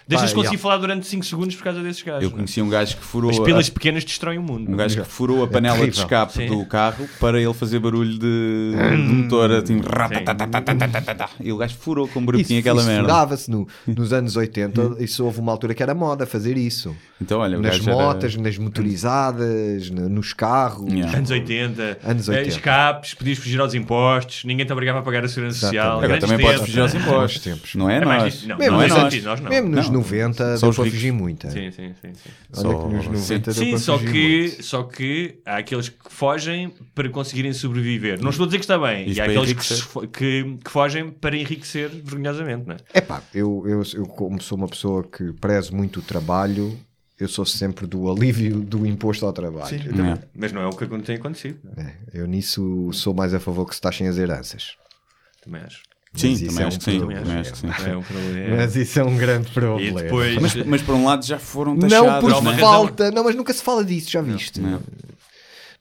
deixas 0.09 0.29
de 0.31 0.35
conseguir 0.35 0.55
yeah. 0.57 0.62
falar 0.62 0.77
durante 0.79 1.07
5 1.07 1.24
segundos 1.24 1.55
por 1.57 1.65
causa 1.65 1.83
desses 1.83 2.03
gajos. 2.03 2.23
Eu 2.23 2.29
é? 2.29 2.33
conheci 2.33 2.61
um 2.62 2.69
gajo 2.69 2.97
que 2.97 3.03
furou 3.05 3.31
As 3.31 3.39
a- 3.39 3.43
pilas 3.43 3.69
pequenas 3.70 4.05
destroem 4.05 4.39
o 4.39 4.43
mundo. 4.43 4.70
um 4.70 4.77
gajo 4.77 5.03
que 5.03 5.09
furou 5.09 5.43
a 5.45 5.47
panela 5.49 5.74
de 5.77 5.83
terrível. 5.83 6.03
escape 6.03 6.33
Sim. 6.33 6.47
do 6.47 6.65
carro 6.66 7.09
para 7.20 7.41
ele 7.41 7.55
fazer 7.55 7.79
barulho 7.79 8.19
de, 8.19 8.73
de 8.97 8.97
motor 9.12 9.51
assim, 9.53 9.81
e 11.41 11.53
o 11.53 11.57
gajo 11.57 11.74
furou 11.77 12.09
com 12.09 12.20
um 12.20 12.24
brutinho 12.27 12.61
aquela 12.61 12.81
isso 12.81 12.89
merda 12.91 13.03
furava-se 13.09 13.51
no, 13.51 13.66
nos 13.87 14.12
anos 14.12 14.37
80. 14.37 14.97
Isso 15.01 15.24
houve 15.24 15.41
uma 15.41 15.53
altura 15.53 15.74
que 15.74 15.83
era 15.83 15.95
moda 15.95 16.27
fazer 16.27 16.57
isso. 16.57 16.95
então 17.20 17.41
olha 17.41 17.59
nas 17.59 17.79
gajo 17.79 17.91
era- 17.91 17.99
motas, 18.03 18.37
nas 18.37 18.59
motorizadas, 18.59 19.91
nos 19.91 20.33
carros. 20.33 20.93
Yeah. 20.93 21.16
Anos 21.19 21.31
80, 21.31 21.99
Anos 22.05 22.29
eh, 22.29 22.33
80. 22.39 22.49
escapes, 22.57 23.15
podias 23.15 23.39
fugir 23.39 23.61
aos 23.61 23.74
impostos, 23.74 24.45
ninguém 24.45 24.65
te 24.66 24.73
obrigava 24.73 24.99
a 25.01 25.03
pagar 25.03 25.24
a 25.24 25.29
segurança 25.29 25.59
social. 25.61 25.99
agora 26.03 26.19
também 26.19 26.39
podes 26.39 26.61
fugir 26.62 26.81
aos 26.81 26.95
impostos 26.95 27.43
tempos. 27.43 27.74
não 27.74 27.89
é, 27.91 27.97
É 27.99 28.05
mais 28.05 28.23
nós. 28.23 28.47
Não, 28.47 28.59
Mesmo, 28.59 28.73
não 28.77 28.83
é 28.83 28.89
nos, 28.89 28.97
nós 28.97 29.12
anos- 29.15 29.24
nós 29.24 29.41
não. 29.41 29.51
mesmo 29.51 29.69
nos 29.69 29.87
Não. 29.87 29.91
90 29.93 30.56
Só 30.56 30.60
deu 30.66 30.70
os 30.70 30.77
para 30.77 30.85
ricos. 30.85 30.98
fugir 30.98 31.12
muita. 31.12 31.51
Sim, 31.51 31.70
sim, 31.70 31.94
sim. 32.01 32.14
sim. 32.14 32.31
Olha 32.56 32.62
Só- 32.62 32.82
que 32.89 32.94
nos 32.94 33.06
90 33.06 33.52
deu 33.52 33.55
Sim, 33.62 33.70
para 33.70 33.78
só 33.78 33.98
fugir 33.98 34.12
que, 34.12 34.39
muito. 34.48 34.62
só 34.64 34.82
que 34.85 35.40
há 35.47 35.56
aqueles 35.59 35.89
que 35.89 35.97
fogem 36.12 36.73
para 36.94 37.09
conseguirem 37.09 37.52
sobreviver. 37.52 38.20
Não 38.23 38.31
estou 38.31 38.44
a 38.44 38.47
dizer 38.47 38.59
que 38.59 38.64
está 38.64 38.78
bem. 38.78 39.06
Isso 39.09 39.19
E 39.19 39.20
há 39.20 39.24
aqueles 39.24 39.52
que, 39.52 40.06
que, 40.09 40.56
que 40.64 40.70
fogem 40.70 41.10
para 41.10 41.36
enriquecer 41.36 41.89
vergonhosamente, 41.90 42.66
não 42.66 42.74
é? 42.74 42.98
Epá, 42.98 43.23
eu, 43.35 43.64
eu, 43.66 43.82
eu 43.94 44.06
como 44.06 44.40
sou 44.43 44.59
uma 44.59 44.69
pessoa 44.69 45.02
que 45.05 45.32
prezo 45.35 45.74
muito 45.74 46.01
o 46.01 46.02
trabalho, 46.02 46.78
eu 47.20 47.28
sou 47.28 47.44
sempre 47.47 47.86
do 47.86 48.10
alívio 48.10 48.60
do 48.60 48.85
imposto 48.86 49.24
ao 49.24 49.32
trabalho. 49.32 49.81
Eu 49.86 49.94
também. 49.94 50.19
Mas 50.35 50.52
não 50.52 50.62
é 50.62 50.66
o 50.66 50.70
que 50.70 50.86
tem 51.02 51.16
acontecido. 51.16 51.59
não 51.64 51.85
é? 51.85 51.94
É, 52.12 52.20
eu 52.20 52.27
nisso 52.27 52.90
sou 52.93 53.14
mais 53.14 53.32
a 53.32 53.39
favor 53.40 53.66
que 53.69 53.74
se 53.74 53.81
taxem 53.81 54.09
as 54.09 54.19
heranças. 54.19 54.77
Também 55.44 55.60
acho. 55.62 55.82
Sim, 56.14 56.30
Mas 56.30 56.40
isso 56.43 56.51
também 56.51 56.64
é 56.64 56.66
acho 56.66 56.76
um 56.76 56.78
que 56.78 56.84
sim, 56.84 56.98
problema. 56.98 57.22
também 57.22 57.39
acho 57.39 57.52
que 57.52 57.59
sim. 57.59 57.66
É 57.66 57.97
um. 57.97 58.56
Mas 58.56 58.76
isso 58.76 59.01
é 59.01 59.05
um 59.05 59.16
grande 59.16 59.51
problema. 59.51 60.02
depois. 60.02 60.39
mas, 60.40 60.55
mas 60.66 60.82
por 60.82 60.94
um 60.94 61.05
lado 61.05 61.24
já 61.24 61.39
foram 61.39 61.78
taxados 61.78 62.06
Não, 62.06 62.20
por 62.20 62.43
né? 62.43 62.59
falta. 62.59 63.10
Não, 63.10 63.24
mas 63.24 63.34
nunca 63.34 63.52
se 63.52 63.62
fala 63.62 63.84
disso, 63.84 64.10
já 64.10 64.20
viste? 64.22 64.60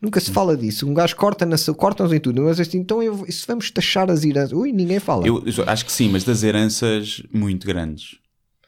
Nunca 0.01 0.19
se 0.19 0.31
fala 0.31 0.57
disso. 0.57 0.87
Um 0.89 0.93
gajo 0.95 1.15
corta 1.15 1.45
na 1.45 1.57
sua, 1.57 1.75
cortam-nos 1.75 2.11
em 2.11 2.19
tudo, 2.19 2.41
mas 2.41 2.59
assim, 2.59 2.79
então 2.79 3.03
eu, 3.03 3.23
se 3.29 3.45
vamos 3.45 3.69
taxar 3.69 4.09
as 4.09 4.23
heranças, 4.25 4.51
ui, 4.51 4.71
ninguém 4.71 4.99
fala. 4.99 5.27
Eu, 5.27 5.43
eu 5.45 5.63
acho 5.67 5.85
que 5.85 5.91
sim, 5.91 6.09
mas 6.09 6.23
das 6.23 6.41
heranças 6.41 7.21
muito 7.31 7.67
grandes. 7.67 8.15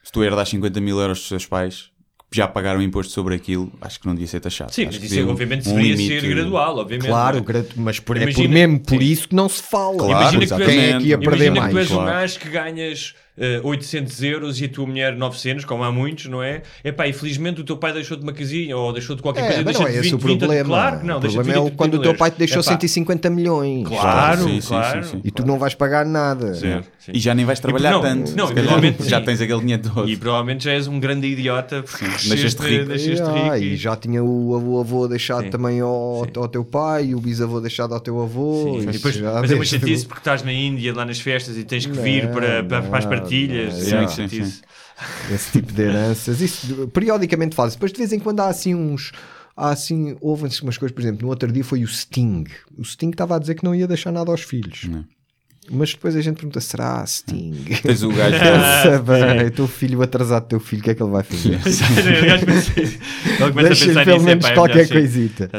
Se 0.04 0.12
tu 0.12 0.24
herdas 0.24 0.50
50 0.50 0.80
mil 0.80 1.00
euros 1.00 1.20
dos 1.20 1.30
teus 1.30 1.46
pais, 1.46 1.86
já 2.38 2.48
pagaram 2.48 2.82
imposto 2.82 3.12
sobre 3.14 3.36
aquilo, 3.36 3.72
acho 3.82 4.00
que 4.00 4.06
não 4.08 4.14
devia 4.14 4.28
ser 4.28 4.40
taxado. 4.40 4.72
Sim, 4.74 4.84
acho 4.84 4.92
mas 4.92 4.98
que 4.98 5.06
isso 5.06 5.16
devia 5.16 5.32
obviamente 5.32 5.68
um 5.70 5.76
deveria 5.76 5.96
limite- 5.96 6.22
ser 6.22 6.28
gradual, 6.36 6.78
obviamente. 6.78 7.08
Claro, 7.08 7.46
não 7.48 7.60
é? 7.60 7.66
mas 7.76 8.00
por, 8.00 8.18
é 8.18 8.20
por 8.22 8.30
Imagina- 8.30 8.54
mesmo 8.54 8.80
por 8.80 9.00
sim. 9.00 9.06
isso 9.12 9.30
que 9.30 9.36
não 9.36 9.48
se 9.50 9.64
fala. 9.64 9.98
Claro, 9.98 10.12
Imagina 10.12 10.40
que 10.42 10.48
tu 10.48 10.62
és, 10.62 10.66
Quem 10.70 10.80
é 10.94 10.98
que 11.00 11.08
ia 11.08 11.18
perder 11.18 11.46
imagina 11.48 11.62
mais? 11.62 11.68
que 11.70 11.74
tu 11.74 11.80
és 11.80 11.92
um 11.92 11.96
claro. 11.96 12.12
gajo 12.12 12.40
que 12.40 12.50
ganhas 12.50 13.16
eh, 13.38 13.60
800 13.64 14.24
euros 14.24 14.62
e 14.62 14.66
a 14.66 14.70
tua 14.70 14.86
mulher 14.86 15.16
900, 15.16 15.66
como 15.66 15.84
há 15.84 15.92
muitos, 15.92 16.26
não 16.28 16.42
é? 16.44 16.62
Epá, 16.84 17.08
infelizmente 17.08 17.62
o 17.62 17.64
teu 17.64 17.78
pai 17.78 17.94
deixou-te 17.94 18.24
uma 18.24 18.34
casinha 18.34 18.78
ou 18.78 18.94
deixou-te 18.94 19.22
qualquer 19.22 19.42
É, 19.42 19.48
coisa, 19.48 19.64
mas 19.64 19.80
não 19.80 19.88
é 19.88 19.92
esse 19.92 20.02
20, 20.02 20.14
o 20.14 20.18
20, 20.20 20.40
problema. 20.40 20.70
claro 20.70 21.00
que 21.00 21.06
não, 21.06 21.18
o 21.18 21.22
problema 21.22 21.50
é 21.52 21.54
20, 21.62 21.72
o- 21.74 21.76
quando 21.76 21.94
o 21.96 21.98
30 22.00 22.10
teu 22.10 22.18
pai 22.18 22.32
te 22.32 22.38
deixou 22.38 22.62
Epá, 22.62 22.72
150 22.72 23.30
milhões. 23.30 23.88
Claro, 23.88 24.44
Sim, 24.44 24.62
sim, 24.62 24.68
claro. 24.68 25.04
sim, 25.04 25.10
sim. 25.12 25.22
E 25.24 25.32
tu 25.32 25.46
não 25.46 25.58
vais 25.58 25.74
pagar 25.74 26.06
nada. 26.06 26.54
Sim, 26.54 26.82
sim. 27.00 27.12
E 27.14 27.20
já 27.20 27.34
nem 27.34 27.46
vais 27.46 27.60
trabalhar 27.60 27.92
não, 27.92 28.02
tanto. 28.02 28.36
não, 28.36 28.48
provavelmente 28.48 29.10
já 29.10 29.22
tens 29.22 29.42
aquele 29.42 29.60
dinheiro 29.62 29.84
todo. 29.84 30.10
E 30.10 30.16
provavelmente 30.18 30.64
já 30.66 30.72
és 30.74 30.88
um 30.88 31.00
grande 31.00 31.28
idiota 31.28 31.84
porque 31.84 32.06
deixaste 32.06 32.62
rico. 32.62 32.86
deixaste 32.86 33.26
rico 33.32 33.56
e 33.56 33.74
e- 33.74 33.76
já 33.78 33.96
tinha 33.96 34.24
o 34.24 34.56
avô, 34.56 34.80
avô 34.80 35.08
deixado 35.08 35.44
Sim. 35.46 35.50
também 35.50 35.80
ao, 35.80 36.28
ao 36.36 36.48
teu 36.48 36.64
pai, 36.64 37.14
o 37.14 37.20
bisavô 37.20 37.60
deixado 37.60 37.94
ao 37.94 38.00
teu 38.00 38.22
avô. 38.22 38.80
E 38.82 38.86
mas 39.42 39.52
é 39.52 39.56
uma 39.56 39.66
chatice 39.66 40.06
porque 40.06 40.20
estás 40.20 40.44
na 40.44 40.52
Índia, 40.54 40.94
lá 40.94 41.06
nas 41.06 41.20
festas, 41.20 41.58
e 41.58 41.64
tens 41.64 41.86
que 41.86 41.94
vir 41.94 42.30
para, 42.30 42.64
as 42.98 43.06
partilhas. 43.24 43.74
não, 43.74 43.80
é 43.80 43.84
sim, 43.84 43.96
uma 43.96 44.08
sim, 44.08 44.16
chatice. 44.16 44.52
sim. 44.52 45.34
esse 45.34 45.52
tipo 45.52 45.72
de 45.74 45.82
heranças. 45.82 46.42
Isso 46.42 46.88
periodicamente 46.90 47.56
faz. 47.56 47.74
Depois 47.74 47.92
de 47.92 47.98
vez 47.98 48.14
em 48.14 48.20
quando 48.20 48.40
há 48.40 48.48
assim 48.48 48.76
uns. 48.76 49.12
Há 49.56 49.70
assim, 49.70 50.18
houve 50.20 50.44
umas 50.64 50.78
coisas, 50.78 50.92
por 50.92 51.02
exemplo, 51.02 51.22
no 51.22 51.30
outro 51.30 51.52
dia 51.52 51.64
foi 51.64 51.84
o 51.84 51.88
Sting. 51.88 52.46
O 52.76 52.84
Sting 52.84 53.12
estava 53.12 53.36
a 53.36 53.40
dizer 53.40 53.54
que 53.54 53.64
não 53.64 53.76
ia 53.76 53.88
deixar 53.88 54.12
nada 54.12 54.32
aos 54.32 54.42
filhos. 54.42 54.90
Mas 55.72 55.92
depois 55.94 56.14
a 56.16 56.22
gente 56.22 56.36
pergunta: 56.36 56.60
será 56.60 57.06
Sting? 57.06 57.54
Tens 57.82 58.04
o 58.04 58.10
gajo. 58.10 58.36
Bem, 59.08 59.48
o 59.48 59.52
teu 59.52 59.68
filho 59.68 60.02
atrasado, 60.02 60.46
teu 60.48 60.60
filho, 60.60 60.82
o 60.82 60.84
que 60.84 60.90
é 60.92 60.96
que 60.96 61.02
ele 61.02 61.12
vai 61.12 61.24
fazer? 61.24 61.56
O 62.24 62.26
gajo 62.26 62.46
pensa- 62.46 62.72
Ele 62.80 63.38
começa 63.38 63.60
a 63.60 63.64
Deixa-lhe 63.64 63.88
pensar 63.94 64.06
pelo 64.06 64.22
menos 64.24 64.46
é 64.46 64.54
qualquer 64.54 64.90
coisita. 64.90 65.50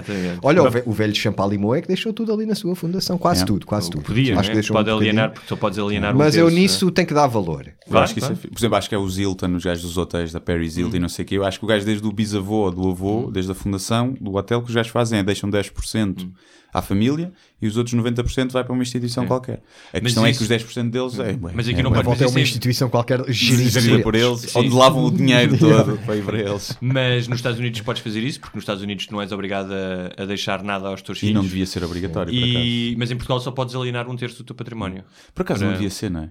Olha, 0.43 0.63
o, 0.63 0.71
ve- 0.71 0.83
o 0.87 0.93
velho 0.93 1.15
Champalimau 1.15 1.75
é 1.75 1.81
que 1.81 1.89
deixou 1.89 2.13
tudo 2.13 2.33
ali 2.35 2.45
na 2.45 2.55
sua 2.55 2.75
fundação, 2.77 3.17
quase 3.17 3.43
É. 3.43 3.47
tudo, 3.47 3.65
quase 3.67 3.91
tudo. 3.91 4.03
Podia, 4.05 4.35
Acho 4.35 4.43
né? 4.43 4.49
que 4.49 4.55
deixou 4.55 4.77
pode 4.77 4.91
um 4.91 4.97
alienar, 4.97 5.31
porque 5.33 5.49
só 5.49 5.57
podes 5.57 5.79
alienar 5.79 6.15
Mas 6.15 6.37
eu 6.37 6.51
nisso 6.51 6.91
tenho 6.91 7.09
que 7.09 7.15
dar 7.15 7.27
valor. 7.27 7.67
Acho 7.91 8.13
que 8.15 8.21
isso 8.21 8.33
é 8.33 8.35
Por 8.35 8.59
exemplo, 8.59 8.77
acho 8.77 8.89
que 8.89 8.95
é 8.95 8.99
os 8.99 9.19
Hilton, 9.19 9.55
os 9.57 9.65
gajos 9.65 9.83
dos 9.85 9.97
hotéis 9.97 10.33
da 10.33 10.41
Paris 10.41 10.77
Hilton 10.77 10.97
e 10.97 11.01
não 11.01 11.09
sei 11.09 11.25
o 11.25 11.29
quê. 11.29 11.37
Eu 11.39 11.45
acho 11.45 11.59
que 11.59 11.65
o 11.65 11.69
gajo 11.69 11.85
desde 11.87 12.07
o 12.07 12.13
bisavô 12.13 12.65
ou 12.65 12.71
do 12.71 12.91
avô, 12.91 13.31
desde 13.33 13.51
a 13.53 13.55
fundação 13.55 14.15
do 14.21 14.35
hotel, 14.37 14.61
que 14.63 14.69
os 14.69 14.75
gajos 14.75 14.93
fazem 14.93 15.19
é 15.19 15.23
deixam 15.23 15.51
10% 15.51 16.29
à 16.75 16.83
família 16.83 17.33
e 17.63 17.67
os 17.69 17.77
outros 17.77 17.95
90% 17.95 18.51
vai 18.51 18.65
para 18.65 18.73
uma 18.73 18.83
instituição 18.83 19.27
qualquer. 19.27 19.63
A 19.93 20.01
questão 20.01 20.27
é 20.27 20.31
isso- 20.31 20.41
que 20.41 20.43
os 20.43 20.49
10% 20.51 20.91
deles 20.91 21.19
é. 21.21 21.37
Mas 21.55 21.69
aqui 21.69 21.79
é, 21.79 21.83
não 21.85 21.93
pode 21.93 22.07
a 22.09 22.11
uma 22.11 22.19
Mas 22.19 22.37
é- 22.37 22.41
instituição 22.41 22.91
qualquer 22.91 23.25
gerida 23.29 24.03
por 24.03 24.15
eles, 24.17 24.41
Sim. 24.41 24.59
onde 24.59 24.71
lavam 24.71 25.05
o 25.05 25.11
dinheiro 25.13 25.57
todo 25.57 25.97
para 25.99 26.17
ir 26.17 26.25
para 26.25 26.39
eles. 26.39 26.77
Mas 26.81 27.29
nos 27.29 27.39
Estados 27.39 27.61
Unidos 27.61 27.81
podes 27.83 28.03
fazer 28.03 28.21
isso, 28.25 28.41
porque 28.41 28.57
nos 28.59 28.63
Estados 28.65 28.83
Unidos 28.83 29.09
não 29.09 29.23
és 29.23 29.31
obrigado 29.31 29.73
a, 29.73 30.23
a 30.23 30.27
deixar 30.27 30.63
nada 30.65 30.89
aos 30.89 31.01
teus 31.01 31.19
E 31.19 31.21
filhos. 31.21 31.35
não 31.37 31.43
devia 31.45 31.65
ser 31.65 31.85
obrigatório, 31.85 32.33
por 32.35 32.43
acaso. 32.43 32.59
E- 32.59 32.97
Mas 32.99 33.11
em 33.13 33.17
Portugal 33.17 33.39
só 33.41 33.53
podes 33.53 33.75
alienar 33.77 34.11
um 34.11 34.17
terço 34.17 34.39
do 34.39 34.45
teu 34.45 34.57
património. 34.57 35.05
Por 35.33 35.43
acaso 35.43 35.61
Para- 35.61 35.69
não 35.69 35.75
devia 35.75 35.91
ser, 35.91 36.11
não 36.11 36.25
é? 36.25 36.31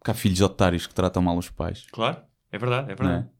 Porque 0.00 0.10
há 0.10 0.14
filhos 0.14 0.40
otários 0.40 0.86
que 0.88 0.92
tratam 0.94 1.22
mal 1.22 1.38
os 1.38 1.48
pais. 1.48 1.84
Claro, 1.92 2.16
é 2.50 2.58
verdade, 2.58 2.90
é 2.90 2.94
verdade. 2.96 3.24
é? 3.30 3.34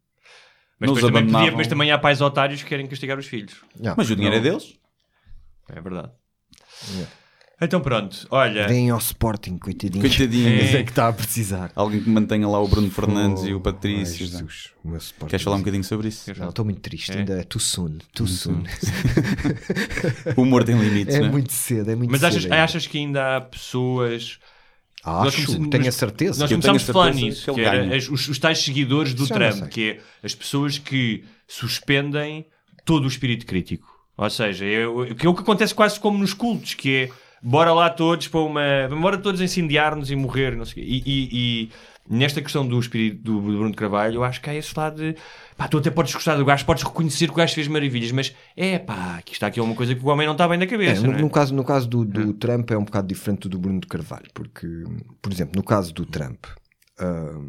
Mas, 0.79 1.01
também 1.01 1.27
podia- 1.27 1.53
mas 1.53 1.67
também 1.67 1.91
há 1.91 1.99
pais 1.99 2.21
otários 2.21 2.63
que 2.63 2.69
querem 2.69 2.87
castigar 2.87 3.19
os 3.19 3.27
filhos. 3.27 3.55
Não, 3.79 3.95
Mas 3.97 4.09
o 4.11 4.15
dinheiro 4.17 4.37
não. 4.37 4.43
é 4.47 4.51
deles. 4.51 4.75
É 5.71 5.81
verdade. 5.81 6.11
Então 7.61 7.81
pronto, 7.81 8.27
olha. 8.31 8.67
Vem 8.67 8.91
ao 8.91 8.99
Sporting, 8.99 9.57
coitadinho. 9.59 10.01
Coitadinhos. 10.03 10.75
É 10.75 10.83
que 10.83 10.91
está 10.91 11.09
a 11.09 11.13
precisar. 11.13 11.71
Alguém 11.75 12.01
que 12.03 12.11
mantenha 12.11 12.47
lá 12.49 12.61
o 12.61 12.67
Bruno 12.67 12.91
Fernandes 12.91 13.45
Oh, 13.45 13.47
e 13.49 13.55
o 13.55 13.61
Patrício. 13.61 14.15
é? 14.15 14.19
Jesus, 14.27 14.71
o 14.85 14.89
meu 14.89 14.99
Sporting. 14.99 15.31
Queres 15.31 15.45
falar 15.45 15.57
um 15.57 15.61
bocadinho 15.61 15.85
sobre 15.85 16.09
isso? 16.09 16.31
Não, 16.37 16.49
estou 16.49 16.65
muito 16.65 16.81
triste. 16.81 17.13
É? 17.13 17.19
Ainda 17.19 17.41
é 17.41 17.45
too 17.45 17.61
soon. 17.61 17.99
Too 18.13 18.27
soon. 18.27 18.65
O 20.37 20.43
humor 20.43 20.65
tem 20.65 20.77
limites, 20.77 21.15
É 21.15 21.21
não 21.21 21.27
é? 21.29 21.31
muito 21.31 21.53
cedo, 21.53 21.91
é 21.91 21.95
muito 21.95 22.11
Mas 22.11 22.21
cedo. 22.21 22.29
achas, 22.31 22.45
ainda. 22.45 22.65
achas 22.65 22.87
que 22.87 22.99
ainda 22.99 23.37
há 23.37 23.41
pessoas. 23.41 24.39
Nós 25.07 25.29
Acho, 25.35 25.47
comece- 25.47 25.71
tenho 25.71 25.83
a 25.83 25.87
nós- 25.87 25.95
certeza. 25.95 26.41
Nós 26.41 26.51
começámos 26.51 26.89
a 26.89 26.93
falar 26.93 27.15
nisso, 27.15 27.45
que 27.53 27.61
que, 27.61 27.61
era 27.67 27.97
as- 27.97 28.09
os, 28.09 28.29
os 28.29 28.39
tais 28.39 28.59
seguidores 28.59 29.15
do 29.15 29.27
Já 29.27 29.35
Trump, 29.35 29.69
que 29.69 29.91
é 29.91 30.01
as 30.27 30.35
pessoas 30.35 30.79
que 30.79 31.25
suspendem 31.47 32.47
todo 32.85 33.05
o 33.05 33.09
espírito 33.09 33.47
crítico. 33.47 33.94
Ou 34.17 34.31
seja, 34.31 34.65
é, 34.65 34.87
o- 34.87 35.15
que 35.15 35.27
é 35.27 35.29
o 35.29 35.35
que 35.35 35.41
acontece 35.43 35.75
quase 35.75 35.99
como 35.99 36.19
nos 36.19 36.33
cultos, 36.35 36.75
que 36.75 36.95
é 36.97 37.11
bora 37.43 37.73
lá 37.73 37.91
todos 37.91 38.29
para 38.29 38.41
uma. 38.41 38.63
Bora 39.01 39.19
todos 39.19 39.41
incendiar-nos 39.41 40.11
e 40.11 40.17
morrer. 40.17 40.57
Não 40.57 40.65
sei 40.65 40.83
o 40.83 40.87
quê. 40.87 40.93
E, 40.93 41.03
e- 41.07 41.29
e 41.65 41.71
nesta 42.09 42.41
questão 42.41 42.67
do 42.67 42.79
espírito 42.79 43.23
do 43.23 43.41
Bruno 43.41 43.71
de 43.71 43.77
Carvalho, 43.77 44.17
eu 44.17 44.25
acho 44.25 44.41
que 44.41 44.49
há 44.49 44.55
esse 44.55 44.73
lado 44.79 44.97
de. 44.97 45.17
Pá, 45.57 45.67
tu 45.69 45.79
até 45.79 45.91
podes 45.91 46.13
gostar 46.15 46.37
do 46.37 46.45
gajo, 46.45 46.65
podes 46.65 46.83
reconhecer 46.85 47.27
que 47.27 47.33
o 47.33 47.37
gajo 47.37 47.55
fez 47.55 47.67
maravilhas, 47.69 48.11
mas 48.13 48.35
é 48.57 48.79
pá, 48.79 49.17
aqui 49.19 49.33
está 49.33 49.47
aqui 49.49 49.61
uma 49.61 49.75
coisa 49.75 49.95
que 49.95 50.05
o 50.05 50.09
homem 50.09 50.27
não 50.27 50.33
está 50.35 50.47
bem 50.49 50.59
na 50.59 50.65
É, 50.65 50.69
cabeça. 50.69 51.01
no, 51.03 51.13
não 51.13 51.19
é? 51.19 51.23
no 51.23 51.31
caso, 51.31 51.55
no 51.55 51.65
caso 51.65 51.89
do, 51.89 52.05
do 52.05 52.33
Trump 52.35 52.71
é 52.71 52.77
um 52.79 52.85
bocado 52.85 53.07
diferente 53.09 53.49
do 53.49 53.59
Bruno 53.59 53.81
de 53.81 53.87
Carvalho, 53.87 54.27
porque, 54.35 54.67
por 55.23 55.33
exemplo, 55.33 55.53
no 55.57 55.63
caso 55.63 55.93
do 55.95 56.05
Trump, 56.07 56.45
ah, 56.99 57.41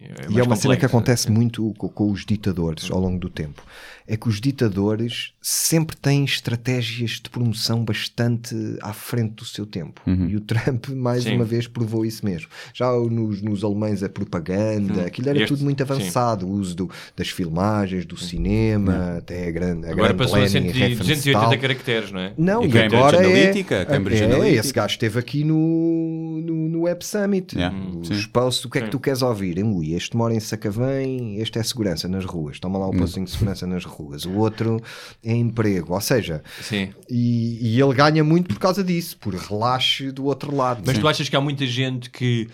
É 0.00 0.30
e 0.30 0.38
é 0.38 0.42
uma 0.42 0.56
cena 0.56 0.76
que 0.76 0.84
acontece 0.84 1.30
muito 1.30 1.72
com, 1.78 1.88
com 1.88 2.10
os 2.10 2.24
ditadores 2.26 2.90
ao 2.90 3.00
longo 3.00 3.18
do 3.18 3.30
tempo, 3.30 3.62
é 4.06 4.14
que 4.16 4.28
os 4.28 4.38
ditadores 4.40 5.32
sempre 5.40 5.96
têm 5.96 6.22
estratégias 6.24 7.12
de 7.12 7.30
promoção 7.30 7.82
bastante 7.84 8.54
à 8.82 8.92
frente 8.92 9.34
do 9.36 9.44
seu 9.44 9.64
tempo. 9.64 10.02
E 10.06 10.36
o 10.36 10.40
Trump, 10.40 10.88
mais 10.88 11.22
Sim. 11.24 11.36
uma 11.36 11.44
vez, 11.44 11.66
provou 11.66 12.04
isso 12.04 12.24
mesmo. 12.26 12.48
Já 12.74 12.90
nos, 12.92 13.40
nos 13.40 13.64
alemães, 13.64 14.02
a 14.02 14.08
propaganda, 14.08 15.02
Hum. 15.02 15.06
aquilo 15.06 15.30
era 15.30 15.38
Este- 15.38 15.48
tudo 15.48 15.64
muito 15.64 15.78
sim. 15.78 15.90
avançado, 15.92 16.46
o 16.46 16.50
uso 16.50 16.74
do- 16.76 16.90
das 17.16 17.28
filmagens, 17.30 18.04
do 18.04 18.16
cinema, 18.18 19.16
até 19.18 19.48
a 19.48 19.50
grande. 19.50 19.86
A 19.86 19.92
Agora 19.92 20.08
grande 20.12 20.18
passou 20.18 20.36
a 20.36 20.38
Lenin 20.40 20.50
100 20.50 20.62
Riefenstahl. 20.72 21.06
280 21.06 21.58
caracteres, 21.58 22.12
não 22.12 22.20
é? 22.20 22.32
Não, 22.36 22.62
E 22.64 22.66
e, 22.66 22.70
Cambridge 22.70 22.96
agora 22.96 23.18
Analytica, 23.18 23.74
é, 23.76 23.84
Cambridge 23.86 24.22
é, 24.22 24.26
Analytica. 24.26 24.60
esse 24.60 24.72
gajo 24.74 24.92
esteve 24.92 25.18
aqui 25.18 25.44
no, 25.44 26.40
no, 26.44 26.68
no 26.68 26.80
Web 26.82 27.04
Summit. 27.04 27.56
Yeah, 27.56 27.76
Os 27.98 28.08
sim. 28.08 28.28
posts, 28.32 28.64
o 28.64 28.70
que 28.70 28.78
é 28.78 28.80
que 28.82 28.86
Sim. 28.88 28.90
tu 28.90 29.00
queres 29.00 29.22
ouvir? 29.22 29.56
Ui, 29.70 29.92
este 29.94 30.16
mora 30.16 30.34
em 30.34 30.40
Sacavém, 30.40 31.36
este 31.36 31.58
é 31.58 31.62
segurança 31.62 32.08
nas 32.08 32.24
ruas. 32.24 32.58
Toma 32.58 32.78
lá 32.78 32.88
o 32.88 32.96
postinho 32.96 33.24
de 33.24 33.30
segurança 33.30 33.66
nas 33.66 33.84
ruas. 33.84 34.24
O 34.24 34.36
outro 34.36 34.80
é 35.22 35.32
emprego. 35.32 35.94
Ou 35.94 36.00
seja, 36.00 36.42
Sim. 36.60 36.92
e, 37.08 37.74
e 37.74 37.80
ele 37.80 37.94
ganha 37.94 38.24
muito 38.24 38.48
por 38.48 38.58
causa 38.58 38.82
disso, 38.82 39.16
por 39.18 39.34
relaxe 39.34 40.10
do 40.10 40.24
outro 40.24 40.54
lado. 40.54 40.82
Mas 40.84 40.98
tu 40.98 41.06
achas 41.06 41.28
que 41.28 41.36
há 41.36 41.40
muita 41.40 41.64
gente 41.66 42.10
que, 42.10 42.48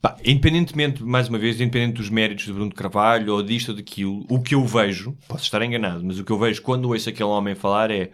pá, 0.00 0.16
independentemente, 0.24 1.02
mais 1.02 1.28
uma 1.28 1.38
vez, 1.38 1.60
independente 1.60 1.96
dos 1.96 2.10
méritos 2.10 2.44
de 2.44 2.52
Bruno 2.52 2.70
de 2.70 2.76
Carvalho 2.76 3.32
ou 3.32 3.42
disto 3.42 3.70
ou 3.70 3.76
daquilo, 3.76 4.26
o 4.28 4.40
que 4.40 4.54
eu 4.54 4.64
vejo, 4.64 5.16
posso 5.26 5.44
estar 5.44 5.62
enganado, 5.62 6.04
mas 6.04 6.18
o 6.18 6.24
que 6.24 6.32
eu 6.32 6.38
vejo 6.38 6.60
quando 6.62 6.88
ouço 6.88 7.08
aquele 7.08 7.28
homem 7.28 7.54
falar 7.54 7.90
é 7.90 8.10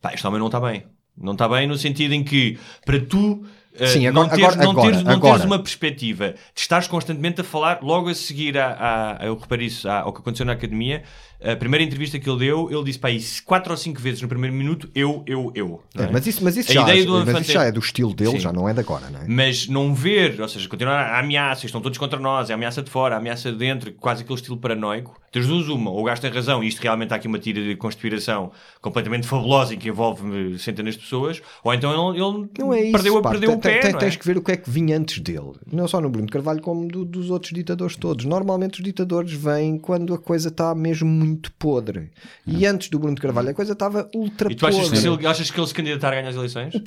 pá, 0.00 0.12
este 0.12 0.26
homem 0.26 0.38
não 0.38 0.46
está 0.46 0.60
bem. 0.60 0.84
Não 1.16 1.32
está 1.32 1.48
bem 1.48 1.66
no 1.66 1.76
sentido 1.76 2.12
em 2.14 2.24
que, 2.24 2.58
para 2.84 3.00
tu. 3.00 3.44
Eh, 3.78 3.86
Sim, 3.86 4.10
não 4.10 4.22
agora- 4.22 4.28
teres, 4.36 4.44
agora- 4.52 4.64
não 4.66 4.74
teres, 4.82 4.98
agora- 5.00 5.16
não 5.16 5.20
teres 5.20 5.44
uma 5.44 5.58
perspectiva 5.58 6.30
de 6.54 6.60
estares 6.60 6.86
constantemente 6.86 7.40
a 7.40 7.44
falar 7.44 7.78
logo 7.82 8.08
a 8.08 8.14
seguir 8.14 8.58
a, 8.58 9.16
a- 9.20 9.26
eu 9.26 9.36
reparei 9.36 9.66
isso 9.66 9.88
a- 9.88 10.00
ao 10.00 10.12
que 10.12 10.20
aconteceu 10.20 10.44
na 10.46 10.52
academia 10.52 11.02
a 11.44 11.56
primeira 11.56 11.84
entrevista 11.84 12.18
que 12.18 12.28
ele 12.28 12.38
deu 12.38 12.70
ele 12.70 12.84
disse 12.84 12.98
para 12.98 13.10
aí 13.10 13.20
quatro 13.44 13.72
ou 13.72 13.76
cinco 13.76 14.00
vezes 14.00 14.22
no 14.22 14.28
primeiro 14.28 14.54
minuto 14.54 14.88
eu, 14.94 15.22
eu, 15.26 15.50
eu 15.54 15.80
não 15.94 16.04
É, 16.04 16.10
mas 16.12 16.26
isso, 16.26 16.42
mas 16.44 16.56
isso, 16.56 16.70
A 16.70 16.74
já, 16.74 16.82
ideia 16.82 17.04
do 17.04 17.26
mas 17.26 17.40
isso 17.42 17.52
já 17.52 17.64
é 17.64 17.72
do 17.72 17.80
estilo 17.80 18.14
dele, 18.14 18.32
Sim. 18.32 18.40
já 18.40 18.52
não 18.52 18.68
é 18.68 18.72
de 18.74 18.80
agora, 18.80 19.10
não 19.10 19.20
é? 19.20 19.24
mas 19.26 19.66
não 19.68 19.94
ver, 19.94 20.40
ou 20.40 20.48
seja, 20.48 20.68
continuar 20.68 21.00
a 21.00 21.18
ameaça, 21.20 21.66
estão 21.66 21.80
todos 21.80 21.98
contra 21.98 22.18
nós, 22.18 22.50
é 22.50 22.52
a 22.52 22.56
ameaça 22.56 22.82
de 22.82 22.90
fora, 22.90 23.14
a 23.14 23.18
ameaça 23.18 23.50
de 23.50 23.58
dentro, 23.58 23.92
quase 23.94 24.22
aquele 24.22 24.36
estilo 24.38 24.56
paranoico. 24.56 25.20
Das 25.32 25.46
duas, 25.46 25.66
uma, 25.68 25.90
ou 25.90 26.00
o 26.00 26.04
gajo 26.04 26.20
tem 26.20 26.30
razão, 26.30 26.62
e 26.62 26.68
isto 26.68 26.80
realmente 26.80 27.10
há 27.12 27.16
aqui 27.16 27.26
uma 27.26 27.38
tira 27.38 27.62
de 27.62 27.74
conspiração 27.76 28.52
completamente 28.82 29.26
fabulosa 29.26 29.72
e 29.72 29.76
que 29.78 29.88
envolve 29.88 30.58
centenas 30.58 30.94
de 30.94 31.00
pessoas, 31.00 31.40
ou 31.64 31.72
então 31.72 31.90
ele, 32.12 32.22
ele 32.22 32.48
Não 32.58 32.72
é 32.74 32.82
isso. 32.82 32.92
perdeu, 32.92 33.22
pá. 33.22 33.30
perdeu 33.30 33.52
o 33.52 33.58
pé. 33.58 33.78
tem- 33.78 33.92
não 33.92 33.98
é? 33.98 34.00
Tens 34.02 34.16
que 34.16 34.26
ver 34.26 34.36
o 34.36 34.42
que 34.42 34.52
é 34.52 34.56
que 34.58 34.68
vinha 34.68 34.96
antes 34.98 35.18
dele. 35.20 35.52
Não 35.72 35.88
só 35.88 36.00
no 36.00 36.10
Bruno 36.10 36.28
Carvalho, 36.28 36.60
como 36.60 36.86
do- 36.86 37.04
dos 37.06 37.30
outros 37.30 37.52
ditadores 37.52 37.96
todos. 37.96 38.26
Normalmente 38.26 38.78
os 38.80 38.84
ditadores 38.84 39.32
vêm 39.32 39.78
quando 39.78 40.12
a 40.12 40.18
coisa 40.18 40.48
está 40.48 40.74
mesmo 40.74 41.08
muito 41.08 41.31
podre. 41.52 42.10
E 42.46 42.66
antes 42.66 42.88
do 42.88 42.98
Bruno 42.98 43.14
de 43.14 43.20
Carvalho 43.22 43.50
a 43.50 43.54
coisa 43.54 43.72
estava 43.72 44.08
ultra 44.14 44.50
E 44.50 44.54
tu 44.54 44.66
achas 44.66 44.80
que, 44.80 44.84
podre. 44.86 45.00
se 45.00 45.08
ele, 45.08 45.26
achas 45.26 45.50
que 45.50 45.58
ele 45.60 45.66
se 45.66 45.74
candidatar 45.74 46.08
a 46.08 46.16
ganhar 46.16 46.28
as 46.28 46.34
eleições? 46.36 46.74
O 46.74 46.80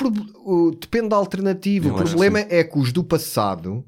o- 0.45 0.71
depende 0.71 1.09
da 1.09 1.15
alternativa. 1.15 1.87
Eu 1.87 1.93
o 1.93 1.97
que 1.97 2.03
problema 2.03 2.39
é 2.49 2.63
que 2.63 2.77
os 2.79 2.91
do 2.91 3.03
passado, 3.03 3.83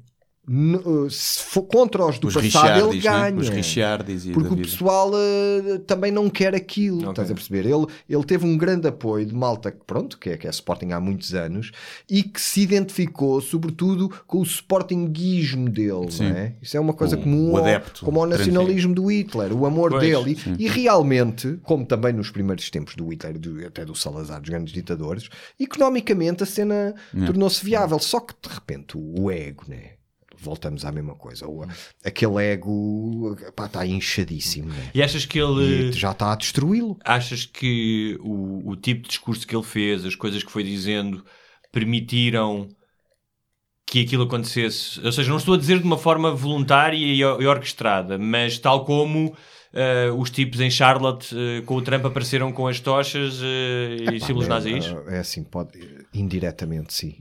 uh, 0.48 1.10
se 1.10 1.42
for 1.42 1.62
contra 1.62 2.04
os 2.06 2.18
do 2.18 2.28
Os 2.28 2.34
passado, 2.34 2.88
ele 2.88 2.96
né? 2.96 3.02
ganha. 3.02 3.36
Os 3.38 3.48
Richardis 3.48 4.26
e 4.26 4.30
Porque 4.32 4.54
o 4.54 4.56
pessoal 4.56 5.10
uh, 5.12 5.78
também 5.80 6.10
não 6.10 6.28
quer 6.30 6.54
aquilo, 6.54 6.98
Ok. 6.98 7.10
estás 7.10 7.30
a 7.30 7.34
perceber? 7.34 7.66
Ele, 7.66 7.86
ele 8.08 8.24
teve 8.24 8.46
um 8.46 8.56
grande 8.56 8.88
apoio 8.88 9.26
de 9.26 9.34
malta, 9.34 9.76
pronto, 9.86 10.18
que 10.18 10.30
é, 10.30 10.36
que 10.36 10.46
é 10.46 10.50
Sporting 10.50 10.92
há 10.92 11.00
muitos 11.00 11.34
anos, 11.34 11.70
e 12.08 12.22
que 12.22 12.40
se 12.40 12.60
identificou, 12.62 13.40
sobretudo, 13.40 14.08
com 14.26 14.38
o 14.40 14.42
Sportinguismo 14.44 15.68
dele, 15.68 15.90
não 16.20 16.26
é? 16.26 16.54
Isso 16.62 16.76
é 16.76 16.80
uma 16.80 16.92
coisa 16.94 17.16
O- 17.16 17.20
comum 17.22 17.52
o 17.52 17.56
ao- 17.56 17.62
adepto, 17.62 18.04
como 18.04 18.20
ao 18.20 18.26
nacionalismo 18.26 18.94
do 18.94 19.06
Hitler, 19.10 19.52
o 19.52 19.66
amor 19.66 19.90
Pois, 19.90 20.02
dele. 20.02 20.36
sim. 20.36 20.54
E, 20.58 20.68
realmente, 20.68 21.58
como 21.62 21.84
também 21.84 22.12
nos 22.12 22.30
primeiros 22.30 22.68
tempos 22.70 22.94
do 22.96 23.06
Hitler, 23.08 23.36
e 23.36 23.38
do- 23.38 23.66
até 23.66 23.84
do 23.84 23.94
Salazar, 23.94 24.40
dos 24.40 24.48
grandes 24.50 24.72
ditadores, 24.72 25.28
economicamente 25.58 26.42
a 26.42 26.46
cena 26.46 26.94
tornou-se 27.26 27.64
viável. 27.64 27.98
Só 27.98 28.20
que, 28.20 28.34
de 28.46 28.54
repente, 28.54 28.96
o 28.96 29.30
ego, 29.30 29.64
né? 29.68 29.97
Voltamos 30.40 30.84
à 30.84 30.92
mesma 30.92 31.14
coisa. 31.14 31.46
Aquele 32.04 32.44
ego 32.44 33.36
está 33.48 33.86
inchadíssimo, 33.86 34.68
né? 34.68 34.90
E 34.94 35.02
achas 35.02 35.26
que 35.26 35.38
ele. 35.38 35.88
E 35.88 35.92
já 35.92 36.12
está 36.12 36.32
a 36.32 36.36
destruí-lo. 36.36 36.96
Achas 37.04 37.44
que 37.44 38.16
o, 38.20 38.70
o 38.70 38.76
tipo 38.76 39.02
de 39.02 39.08
discurso 39.08 39.46
que 39.46 39.54
ele 39.54 39.64
fez, 39.64 40.04
as 40.04 40.14
coisas 40.14 40.42
que 40.42 40.52
foi 40.52 40.62
dizendo, 40.62 41.24
permitiram 41.72 42.68
que 43.86 44.02
aquilo 44.02 44.24
acontecesse? 44.24 45.00
Ou 45.04 45.10
seja, 45.12 45.30
não 45.30 45.38
estou 45.38 45.54
a 45.54 45.58
dizer 45.58 45.78
de 45.78 45.84
uma 45.84 45.98
forma 45.98 46.34
voluntária 46.34 46.96
e, 46.96 47.20
e 47.20 47.24
orquestrada, 47.24 48.18
mas 48.18 48.58
tal 48.58 48.84
como 48.84 49.34
eh, 49.72 50.10
os 50.16 50.30
tipos 50.30 50.60
em 50.60 50.70
Charlotte 50.70 51.34
eh, 51.36 51.62
com 51.62 51.74
o 51.76 51.82
Trump 51.82 52.04
apareceram 52.04 52.52
com 52.52 52.66
as 52.66 52.80
tochas 52.80 53.40
eh, 53.42 54.14
e 54.14 54.20
símbolos 54.20 54.46
É, 54.46 54.48
nazis? 54.50 54.94
É 55.08 55.18
assim, 55.18 55.42
pode, 55.42 55.78
indiretamente, 56.12 56.92
sim. 56.92 57.16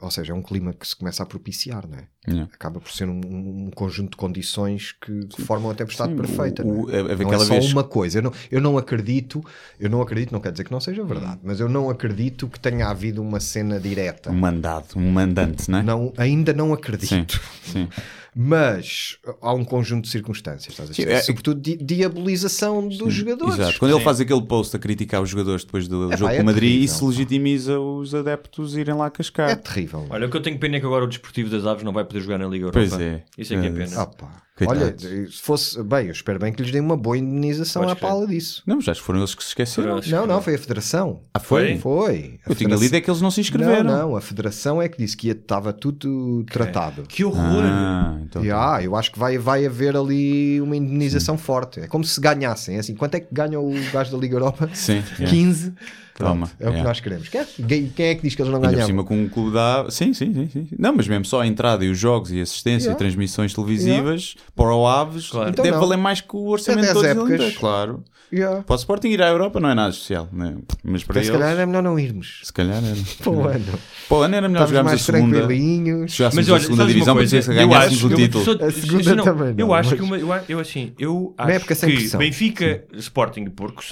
Ou 0.00 0.10
seja, 0.10 0.32
é 0.32 0.36
um 0.36 0.42
clima 0.42 0.72
que 0.72 0.86
se 0.86 0.96
começa 0.96 1.22
a 1.22 1.26
propiciar, 1.26 1.86
não 1.88 1.98
é? 1.98 2.06
Yeah. 2.28 2.50
Acaba 2.52 2.80
por 2.80 2.90
ser 2.92 3.08
um, 3.08 3.20
um 3.66 3.70
conjunto 3.74 4.10
de 4.10 4.16
condições 4.16 4.92
que 4.92 5.28
formam 5.44 5.70
a 5.70 5.74
tempestade 5.74 6.10
Sim, 6.12 6.16
perfeita. 6.16 6.62
o- 6.62 6.66
não 6.66 6.74
é? 6.74 7.02
o- 7.02 7.08
é- 7.10 7.12
é 7.12 7.16
Não 7.16 7.32
é 7.32 7.38
só 7.38 7.44
vez- 7.54 7.72
uma 7.72 7.84
coisa. 7.84 8.18
Eu 8.18 8.22
não, 8.22 8.32
eu 8.50 8.60
não 8.60 8.76
acredito, 8.78 9.42
eu 9.80 9.88
não 9.88 10.02
acredito, 10.02 10.32
não 10.32 10.40
quer 10.40 10.52
dizer 10.52 10.64
que 10.64 10.72
não 10.72 10.80
seja 10.80 11.02
verdade, 11.04 11.40
mas 11.42 11.60
eu 11.60 11.68
não 11.68 11.88
acredito 11.90 12.48
que 12.48 12.58
tenha 12.60 12.86
havido 12.88 13.22
uma 13.22 13.40
cena 13.40 13.78
direta. 13.80 14.30
Um 14.30 14.34
mandado, 14.38 14.86
um 14.96 15.10
mandante, 15.10 15.70
não 15.70 15.78
é? 15.78 15.82
Não, 15.82 16.12
ainda 16.16 16.52
não 16.52 16.72
acredito. 16.72 17.40
Sim. 17.64 17.88
Mas 18.40 19.18
há 19.42 19.52
um 19.52 19.64
conjunto 19.64 20.04
de 20.04 20.10
circunstâncias, 20.10 20.68
estás 20.72 20.88
a 20.90 20.94
Sim, 20.94 21.02
dizer? 21.02 21.14
é- 21.14 21.20
Sobretudo 21.22 21.60
di- 21.60 21.76
diabolização 21.76 22.86
dos 22.86 23.12
jogadores. 23.12 23.58
Exato. 23.58 23.80
Quando 23.80 23.96
ele 23.96 24.04
faz 24.04 24.20
aquele 24.20 24.42
post 24.42 24.76
a 24.76 24.78
criticar 24.78 25.20
os 25.20 25.28
jogadores 25.28 25.64
depois 25.64 25.88
do 25.88 26.06
Epá, 26.06 26.16
jogo 26.16 26.30
é 26.32 26.36
com 26.36 26.42
o 26.42 26.46
Madrid, 26.46 26.62
terrível, 26.70 26.84
isso 26.84 27.08
legitimiza 27.08 27.80
os 27.80 28.14
adeptos 28.14 28.76
irem 28.76 28.94
lá 28.94 29.10
cascar. 29.10 29.50
É 29.50 29.56
terrível. 29.56 30.06
Olha, 30.08 30.28
o 30.28 30.30
que 30.30 30.36
eu 30.36 30.40
tenho 30.40 30.56
pena 30.56 30.76
é 30.76 30.80
que 30.80 30.86
agora 30.86 31.04
o 31.04 31.08
Desportivo 31.08 31.50
das 31.50 31.66
Aves 31.66 31.82
não 31.82 31.92
vai 31.92 32.04
poder 32.04 32.20
jogar 32.20 32.38
na 32.38 32.46
Liga 32.46 32.66
Europa. 32.66 32.78
Pois 32.78 32.92
é. 33.00 33.24
Isso 33.36 33.54
é 33.54 33.60
que 33.60 33.66
é 33.66 33.70
É. 33.70 33.72
pena. 33.72 34.02
Ah, 34.02 34.06
pá. 34.06 34.42
Coitados. 34.66 35.04
Olha, 35.04 35.26
se 35.30 35.40
fosse 35.40 35.82
bem, 35.82 36.06
eu 36.06 36.12
espero 36.12 36.38
bem 36.38 36.52
que 36.52 36.62
lhes 36.62 36.72
deem 36.72 36.82
uma 36.82 36.96
boa 36.96 37.16
indenização 37.16 37.82
Podes 37.82 37.92
à 37.92 37.96
pala 37.96 38.26
disso. 38.26 38.62
Não, 38.66 38.80
já 38.80 38.94
foram 38.94 39.20
eles 39.20 39.34
que 39.34 39.42
se 39.42 39.50
esqueceram. 39.50 40.00
Não, 40.06 40.26
não, 40.26 40.42
foi 40.42 40.54
a 40.54 40.58
Federação. 40.58 41.20
Ah, 41.32 41.38
foi? 41.38 41.78
Foi. 41.78 42.40
A 42.44 42.50
Eu 42.50 42.54
tinha 42.54 42.56
Federação- 42.56 42.82
lido 42.82 42.96
é 42.96 43.00
que 43.00 43.10
eles 43.10 43.20
não 43.20 43.30
se 43.30 43.40
inscreveram. 43.40 43.84
Não, 43.84 44.08
não, 44.10 44.16
a 44.16 44.20
Federação 44.20 44.82
é 44.82 44.88
que 44.88 44.98
disse 44.98 45.16
que 45.16 45.28
estava 45.28 45.72
tudo 45.72 46.44
tratado. 46.50 47.02
Que 47.08 47.24
horror! 47.24 47.62
Ah, 47.64 48.18
então, 48.22 48.44
E, 48.44 48.50
ah, 48.50 48.80
eu 48.82 48.96
acho 48.96 49.12
que 49.12 49.18
vai, 49.18 49.38
vai 49.38 49.64
haver 49.64 49.96
ali 49.96 50.60
uma 50.60 50.76
indenização 50.76 51.38
forte. 51.38 51.80
É 51.80 51.86
como 51.86 52.04
se 52.04 52.20
ganhassem. 52.20 52.76
É 52.76 52.80
assim, 52.80 52.94
quanto 52.94 53.14
é 53.14 53.20
que 53.20 53.28
ganha 53.32 53.60
o 53.60 53.72
gajo 53.92 54.10
da 54.12 54.18
Liga 54.18 54.34
Europa? 54.36 54.68
Sim. 54.74 55.02
é. 55.20 55.24
15. 55.24 55.72
Toma. 56.18 56.50
É 56.58 56.68
o 56.68 56.72
que 56.72 56.78
É. 56.78 56.82
nós 56.82 57.00
queremos. 57.00 57.28
Quem, 57.28 57.88
quem- 57.88 58.06
é 58.06 58.14
que 58.14 58.22
diz 58.22 58.34
que 58.34 58.42
eles 58.42 58.52
não 58.52 58.60
por 58.60 58.66
ganhavam? 58.66 58.86
cima 58.86 59.04
com 59.04 59.16
um 59.20 59.28
clube 59.28 59.52
da. 59.52 59.86
Sim, 59.88 60.12
sim, 60.12 60.32
sim, 60.34 60.48
sim. 60.52 60.68
Não, 60.78 60.94
mas 60.94 61.06
mesmo 61.08 61.24
só 61.24 61.40
a 61.42 61.46
entrada 61.46 61.84
e 61.84 61.88
os 61.90 61.98
jogos 61.98 62.32
e 62.32 62.40
assistência 62.40 62.88
Yeah. 62.88 62.94
e 62.94 62.98
transmissões 62.98 63.54
televisivas 63.54 64.34
para 64.56 64.74
o 64.74 64.86
Aves 64.86 65.28
Claro. 65.28 65.50
Então 65.50 65.62
deve 65.62 65.76
não. 65.76 65.82
valer 65.82 65.96
mais 65.98 66.20
que 66.20 66.34
o 66.36 66.46
orçamento 66.48 66.84
É 66.88 66.92
de 66.92 66.98
eles, 66.98 67.10
épocas. 67.10 67.56
Claro. 67.56 68.04
Yeah. 68.30 68.62
Para 68.62 68.74
o 68.74 68.76
Sporting 68.76 69.08
ir 69.08 69.22
à 69.22 69.28
Europa 69.28 69.58
não 69.58 69.70
é 69.70 69.74
nada 69.74 69.88
especial, 69.88 70.28
né? 70.30 70.54
mas 70.84 71.02
para 71.02 71.14
Então, 71.14 71.22
se 71.24 71.30
eles. 71.30 71.40
calhar 71.40 71.58
é 71.60 71.64
melhor 71.64 71.82
não 71.82 71.98
irmos. 71.98 72.40
Se 72.44 72.52
calhar 72.52 72.76
era. 72.84 72.94
Para 73.24 73.30
o 73.32 73.48
ano. 73.48 73.64
Para 74.06 74.16
o 74.18 74.20
ano 74.22 74.34
era 74.34 74.48
melhor 74.50 74.64
Estamos 74.64 74.68
jogarmos 74.70 74.90
a 74.90 74.92
mais 74.92 75.02
segunda. 75.02 76.08
Se 76.08 76.22
Mas 76.36 76.48
a 76.48 76.52
olha, 76.52 76.62
segunda 76.62 76.86
divisão 76.86 77.14
para 77.14 77.24
dizer 77.24 77.48
Eu 77.48 77.54
ganhássemos 77.68 78.04
o 78.04 78.14
título. 78.14 78.44
A 78.66 78.70
segunda 78.70 79.22
também 79.22 79.54
eu 79.56 79.72
acho 79.72 79.96
que 79.96 80.02
uma, 80.02 80.18
eu, 80.46 80.60
assim, 80.60 80.92
eu 80.98 81.34
acho 81.38 81.50
época 81.52 81.74
sem 81.74 81.96
que. 81.96 82.16
Benfica, 82.18 82.84
Sporting 82.98 83.46
Porco 83.46 83.82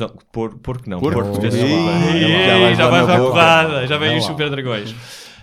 não, 0.87 1.01
Porco. 1.01 1.19
Porco, 1.23 1.41
já 2.77 2.91
na 2.91 3.15
à 3.15 3.17
boca. 3.19 3.31
porrada, 3.31 3.87
já 3.87 3.99
Vai 3.99 4.17
os 4.19 4.25
super 4.25 4.51
dragões. 4.51 4.95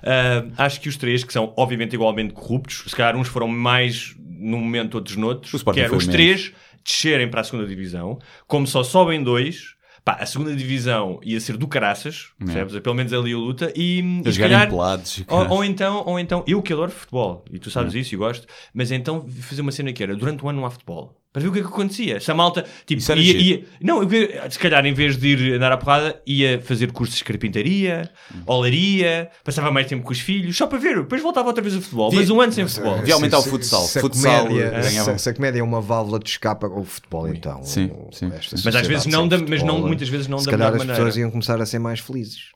Ah, 0.04 0.66
acho 0.66 0.82
que 0.82 0.90
os 0.90 0.98
três, 0.98 1.24
que 1.24 1.32
são 1.32 1.54
obviamente 1.58 1.94
igualmente 1.94 2.34
corruptos, 2.34 2.84
se 2.88 2.96
calhar 2.96 3.16
uns 3.16 3.28
foram 3.28 3.48
mais 3.48 4.16
num 4.20 4.60
momento, 4.60 4.96
outros 4.96 5.16
noutros, 5.16 5.64
que 5.64 5.80
era 5.80 5.90
foi 5.90 5.98
os 5.98 6.08
três 6.08 6.52
descerem 6.84 7.30
para 7.30 7.40
a 7.42 7.44
segunda 7.46 7.66
divisão, 7.66 8.20
como 8.48 8.68
só 8.68 8.84
sobem 8.84 9.24
dois. 9.24 9.74
Pá, 10.04 10.18
a 10.20 10.26
segunda 10.26 10.54
divisão 10.54 11.18
ia 11.24 11.40
ser 11.40 11.56
do 11.56 11.66
caraças, 11.66 12.26
percebes? 12.38 12.78
Pelo 12.80 12.94
menos 12.94 13.14
ali 13.14 13.32
a 13.32 13.38
luta. 13.38 13.72
E, 13.74 14.02
e 14.26 14.30
A 14.30 14.38
calhar- 14.38 14.70
pelados. 14.70 15.24
ou, 15.30 15.48
ou 15.50 15.64
então, 15.64 16.04
ou 16.06 16.20
então, 16.20 16.44
eu 16.46 16.62
que 16.62 16.74
adoro 16.74 16.92
futebol, 16.92 17.46
e 17.50 17.58
tu 17.58 17.72
sabes 17.72 17.94
isso 17.96 18.14
e 18.14 18.18
gosto, 18.18 18.46
mas 18.74 18.92
então 18.92 19.26
fazer 19.42 19.62
uma 19.62 19.72
cena 19.72 19.94
que 19.94 20.04
era 20.04 20.14
durante 20.14 20.44
o 20.44 20.50
ano 20.50 20.60
não 20.60 20.66
há 20.68 20.70
futebol. 20.70 21.18
Para 21.34 21.42
ver 21.42 21.48
o 21.48 21.52
que 21.52 21.60
é 21.60 21.62
que 21.64 21.68
acontecia. 21.68 22.20
Se 22.20 22.30
a 22.30 22.36
malta, 22.36 22.64
tipo, 22.86 23.02
Isso 23.02 23.12
era 23.12 23.20
ia, 23.20 23.34
ia- 23.38 23.66
não, 23.82 24.04
eu- 24.04 24.52
se 24.52 24.60
calhar 24.60 24.86
em 24.86 24.94
vez 24.94 25.18
de 25.18 25.30
ir 25.30 25.54
andar 25.56 25.72
à 25.72 25.78
porrada, 25.78 26.22
ia 26.28 26.62
fazer 26.62 26.92
cursos 26.92 27.18
de 27.18 27.24
carpintaria, 27.24 28.08
olaria, 28.46 29.30
passava 29.44 29.72
mais 29.72 29.88
tempo 29.88 30.04
com 30.04 30.12
os 30.12 30.20
filhos, 30.20 30.56
só 30.56 30.68
para 30.68 30.78
ver, 30.78 30.96
depois 30.98 31.22
voltava 31.22 31.48
outra 31.48 31.62
vez 31.64 31.76
a 31.76 31.82
futebol, 31.82 32.12
mas 32.14 32.30
um 32.30 32.40
ano 32.40 32.52
sem 32.54 32.68
futebol. 32.68 32.98
Devia 33.00 33.16
aumentar 33.16 33.40
o 33.40 33.44
futsal. 33.44 33.82
Se 33.84 33.98
a, 33.98 34.02
Futsal, 34.02 34.46
comédia, 34.48 34.66
eh, 34.66 34.82
ganhava. 34.82 35.18
se, 35.18 35.24
se 35.24 35.30
a 35.30 35.34
comédia 35.34 35.60
é 35.60 35.64
uma 35.64 35.82
válvula 35.82 36.20
de 36.20 36.30
escape 36.30 36.66
ao 36.66 36.84
futebol, 36.84 37.28
então. 37.28 37.64
Sim, 37.64 37.86
o- 37.88 38.10
sim. 38.12 38.30
Mas 38.64 38.76
às 38.76 38.88
vezes 38.88 39.06
não, 39.08 39.28
da, 39.28 39.38
mas 39.40 39.50
não, 39.64 39.70
futebol, 39.70 39.88
muitas 39.88 40.10
vezes 40.10 40.28
não 40.28 40.38
se 40.38 40.46
da 40.46 40.52
calhar 40.52 40.68
melhor 40.68 40.76
as 40.82 40.88
maneira. 40.88 41.04
pessoas 41.06 41.18
iam 41.18 41.32
começar 41.32 41.60
a 41.62 41.66
ser 41.66 41.80
mais 41.80 42.00
felizes. 42.00 42.52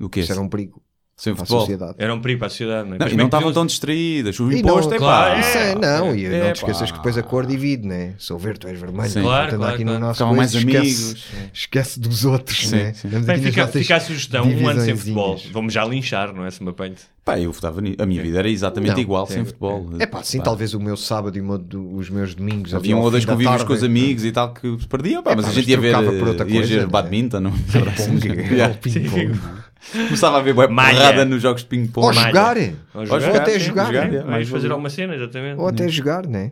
O 0.00 0.08
que 0.08 0.20
Isso 0.20 0.32
era 0.32 0.40
um 0.40 0.48
perigo 0.48 0.82
Sem 1.18 1.34
para 1.34 1.42
a 1.42 1.46
futebol. 1.46 1.60
sociedade. 1.62 1.94
Era 1.98 2.14
um 2.14 2.20
perigo 2.20 2.38
para 2.38 2.46
a 2.46 2.50
sociedade, 2.50 2.88
não 2.88 2.94
é? 2.94 2.98
Não, 3.00 3.16
não 3.16 3.24
estavam 3.26 3.52
tão 3.52 3.66
distraídas. 3.66 4.38
O 4.38 4.52
E 4.52 4.60
imposto 4.60 4.88
não, 4.90 4.96
é 4.96 4.98
claro, 5.00 5.34
pá. 5.34 5.40
Isso 5.40 5.58
é, 5.58 5.74
não, 5.74 6.14
e 6.14 6.24
é, 6.26 6.28
não 6.30 6.52
te 6.52 6.60
pá. 6.60 6.68
esqueças 6.68 6.90
que 6.92 6.96
depois 6.96 7.18
a 7.18 7.22
cor 7.24 7.44
divide, 7.44 7.88
né? 7.88 8.14
Sou 8.18 8.38
verde, 8.38 8.60
tu 8.60 8.68
és 8.68 8.78
vermelho. 8.78 9.10
Sim. 9.10 9.22
Claro, 9.22 9.56
claro, 9.56 9.74
aqui 9.74 9.82
claro. 9.82 9.98
no 9.98 10.06
nosso 10.06 10.22
coisa, 10.24 10.36
mais 10.36 10.54
esquece, 10.54 10.76
amigos. 10.78 11.24
esquece 11.52 11.98
dos 12.00 12.24
outros, 12.24 12.68
Sim, 12.68 12.76
né? 12.76 12.92
sim. 12.94 13.08
Bem, 13.08 13.38
fica, 13.42 13.66
fica 13.66 13.96
a 13.96 14.00
sugestão, 14.00 14.46
um 14.46 14.68
ano 14.68 14.80
sem 14.80 14.96
futebol. 14.96 15.40
Vamos 15.52 15.72
já 15.74 15.84
linchar, 15.84 16.32
não 16.32 16.46
é? 16.46 16.50
Se 16.52 16.62
me 16.62 16.70
apanho. 16.70 16.94
Pá, 17.24 17.38
eu 17.38 17.52
votava 17.52 17.80
nisso. 17.82 17.96
A 17.98 18.06
minha 18.06 18.22
vida 18.22 18.38
era 18.38 18.48
exatamente 18.48 18.92
Não, 18.94 19.00
igual, 19.00 19.26
sim. 19.26 19.34
sem 19.34 19.44
futebol. 19.44 19.90
É 19.98 20.06
pá, 20.06 20.22
sim, 20.22 20.40
talvez 20.40 20.72
o 20.72 20.80
meu 20.80 20.96
sábado 20.96 21.36
e 21.36 21.40
o 21.42 21.44
meu- 21.44 21.58
do- 21.58 21.96
os 21.96 22.08
meus 22.08 22.34
domingos. 22.34 22.72
Havia 22.72 22.96
um 22.96 23.00
ou 23.00 23.10
dois 23.10 23.24
convívios 23.26 23.64
com 23.64 23.72
os 23.74 23.82
amigos 23.82 24.24
e 24.24 24.32
tal 24.32 24.54
que 24.54 24.78
se 24.80 24.86
perdiam, 24.86 25.22
pá, 25.22 25.32
É 25.32 25.36
mas 25.36 25.44
pá, 25.46 25.50
a 25.50 25.54
gente 25.54 25.68
ia 25.68 25.78
ver, 25.78 25.94
né? 25.98 26.86
badminton, 26.86 27.40
não? 27.40 27.52
Ping-pong. 27.52 29.38
Começava 29.92 30.38
a 30.38 30.42
ver 30.42 30.54
porrada 30.54 31.24
nos 31.24 31.40
jogos 31.42 31.62
de 31.62 31.68
ping-pong. 31.68 32.06
Ou 32.06 32.12
jogar. 32.12 32.56
Ou 32.56 33.00
Ou 33.00 33.06
jogar, 33.06 33.36
até 33.42 33.52
sim, 33.52 33.60
jogar. 33.60 33.86
jogar, 33.86 34.08
né? 34.10 34.42
é. 34.42 34.44
Fazer 34.44 34.70
alguma 34.70 34.90
cena, 34.90 35.14
exatamente. 35.14 35.58
Ou 35.60 35.66
até 35.68 35.88
jogar, 35.88 36.26
né? 36.26 36.50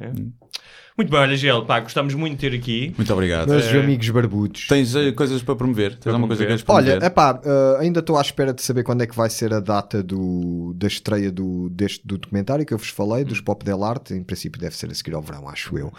Muito 0.99 1.11
bem, 1.11 1.21
olha, 1.21 1.37
Gel, 1.37 1.67
pá, 1.67 1.79
gostamos 1.81 2.15
muito 2.15 2.39
de 2.39 2.49
ter 2.49 2.57
aqui. 2.57 2.95
Muito 2.97 3.13
obrigado. 3.13 3.51
Meus 3.51 3.67
É. 3.67 3.79
amigos 3.79 4.09
barbudos. 4.09 4.67
Tens 4.67 4.97
eh, 4.97 5.13
coisas 5.13 5.43
para 5.43 5.55
promover? 5.55 5.95
Tens 5.97 6.07
alguma 6.07 6.27
coisa 6.27 6.43
que 6.43 6.49
queres 6.49 6.65
Olha, 6.67 6.85
promover? 6.87 7.07
epá, 7.07 7.33
uh, 7.45 7.77
ainda 7.81 8.01
estou 8.01 8.17
à 8.17 8.23
espera 8.23 8.55
de 8.55 8.63
saber 8.63 8.83
quando 8.83 9.03
é 9.03 9.07
que 9.07 9.15
vai 9.15 9.29
ser 9.29 9.53
a 9.53 9.61
data 9.61 10.03
do, 10.03 10.73
da 10.75 10.87
estreia 10.87 11.31
do, 11.31 11.69
deste, 11.69 12.01
do 12.07 12.17
documentário 12.17 12.65
que 12.65 12.73
eu 12.73 12.79
vos 12.79 12.89
falei, 12.89 13.25
Hum. 13.25 13.27
dos 13.27 13.43
Pop 13.43 13.63
Del 13.63 13.85
Arte. 13.85 14.15
Em 14.15 14.23
princípio 14.25 14.59
deve 14.59 14.75
ser 14.75 14.91
a 14.91 14.95
seguir 14.95 15.15
ao 15.15 15.21
verão, 15.21 15.47
acho 15.51 15.77
eu. 15.77 15.93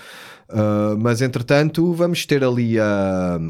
Uh, 0.50 0.98
mas 0.98 1.22
entretanto, 1.22 1.94
vamos 1.94 2.26
ter 2.26 2.42
ali 2.42 2.76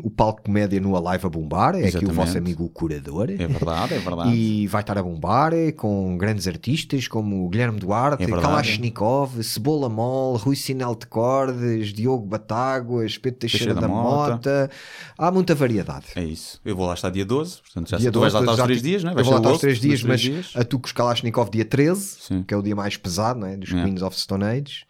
o 0.03 0.09
palco 0.09 0.41
comédia 0.43 0.79
no 0.79 0.95
Alive 0.97 1.27
a 1.27 1.29
bombar. 1.29 1.75
É 1.75 1.77
aqui 1.77 1.85
o 1.85 1.87
Exatamente. 1.89 2.15
vosso 2.15 2.37
amigo 2.37 2.67
curador. 2.69 3.29
É 3.29 3.35
verdade, 3.47 3.93
é 3.93 3.99
verdade. 3.99 4.29
E 4.35 4.65
vai 4.67 4.81
estar 4.81 4.97
a 4.97 5.03
bombar 5.03 5.53
eh, 5.53 5.71
com 5.71 6.17
grandes 6.17 6.47
artistas 6.47 7.07
como 7.07 7.47
Guilherme 7.49 7.79
Duarte, 7.79 8.23
É 8.23 8.25
verdade. 8.25 8.47
Kalashnikov, 8.47 9.43
Cebola 9.43 9.89
Mol, 9.89 10.37
Rui 10.37 10.55
Sinel 10.55 10.95
de 10.95 11.05
Cordes, 11.05 11.93
Diogo 11.93 12.25
Batáguas, 12.25 13.15
Pedro 13.17 13.39
Teixeira, 13.41 13.73
Teixeira 13.75 13.81
da 13.81 13.87
Mota. 13.87 14.31
Mota. 14.31 14.71
Há 15.17 15.31
muita 15.31 15.53
variedade. 15.53 16.05
É 16.15 16.23
isso. 16.23 16.59
Eu 16.65 16.75
vou 16.75 16.87
lá 16.87 16.95
estar 16.95 17.09
dia 17.11 17.25
12, 17.25 17.57
portanto 17.61 17.89
já 17.91 17.97
Dia 17.97 18.05
sei. 18.05 18.11
Tu 18.11 18.19
vais 18.19 18.33
lá 18.33 18.39
12, 18.39 18.51
estar 18.51 18.51
aos 18.53 18.57
já 18.57 18.65
3 18.65 18.81
te- 18.81 18.83
dias, 18.87 19.03
não 19.03 19.09
é? 19.09 19.11
Eu 19.11 19.15
Vais 19.15 19.27
vou 19.27 19.33
lá 19.35 19.39
estar 19.39 19.49
aos 19.49 19.53
louco 19.53 19.61
3 19.61 19.79
dias, 19.79 20.03
mas 20.03 20.21
dias. 20.21 20.51
a 20.55 20.63
tu 20.63 20.79
com 20.79 20.85
os 20.87 20.91
Kalashnikov 20.91 21.49
dia 21.51 21.65
13, 21.65 22.17
Sim. 22.21 22.43
que 22.43 22.53
é 22.53 22.57
o 22.57 22.61
dia 22.63 22.75
mais 22.75 22.97
pesado, 22.97 23.39
não 23.39 23.47
é? 23.47 23.55
Dos 23.55 23.71
É. 23.71 23.83
Queens 23.83 24.01
of 24.01 24.19
Stone 24.19 24.43
Age. 24.43 24.87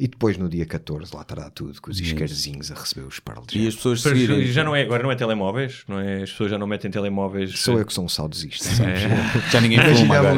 E 0.00 0.06
depois 0.06 0.38
no 0.38 0.48
dia 0.48 0.64
14 0.64 1.12
lá 1.12 1.22
estará 1.22 1.50
tudo, 1.50 1.80
com 1.82 1.90
os 1.90 2.00
iscarzinhos 2.00 2.70
a 2.70 2.74
receber 2.76 3.04
os 3.04 3.18
pearls. 3.18 3.48
E 3.58 3.66
as 3.66 3.74
pessoas 3.74 4.00
seguirem. 4.00 4.46
já 4.46 4.62
não 4.62 4.76
é, 4.76 4.82
agora 4.82 5.02
não 5.02 5.10
é 5.10 5.16
telemóveis, 5.16 5.82
não 5.88 5.98
é? 5.98 6.22
As 6.22 6.30
pessoas 6.30 6.52
já 6.52 6.58
não 6.58 6.68
metem 6.68 6.88
telemóveis. 6.88 7.58
Sou 7.58 7.78
eu 7.78 7.84
que 7.84 7.92
sou 7.92 8.04
um 8.04 8.08
saudosista. 8.08 8.68
É. 8.84 9.08
Já 9.50 9.60
ninguém 9.60 9.78
fuma 9.96 10.16
agora. 10.18 10.34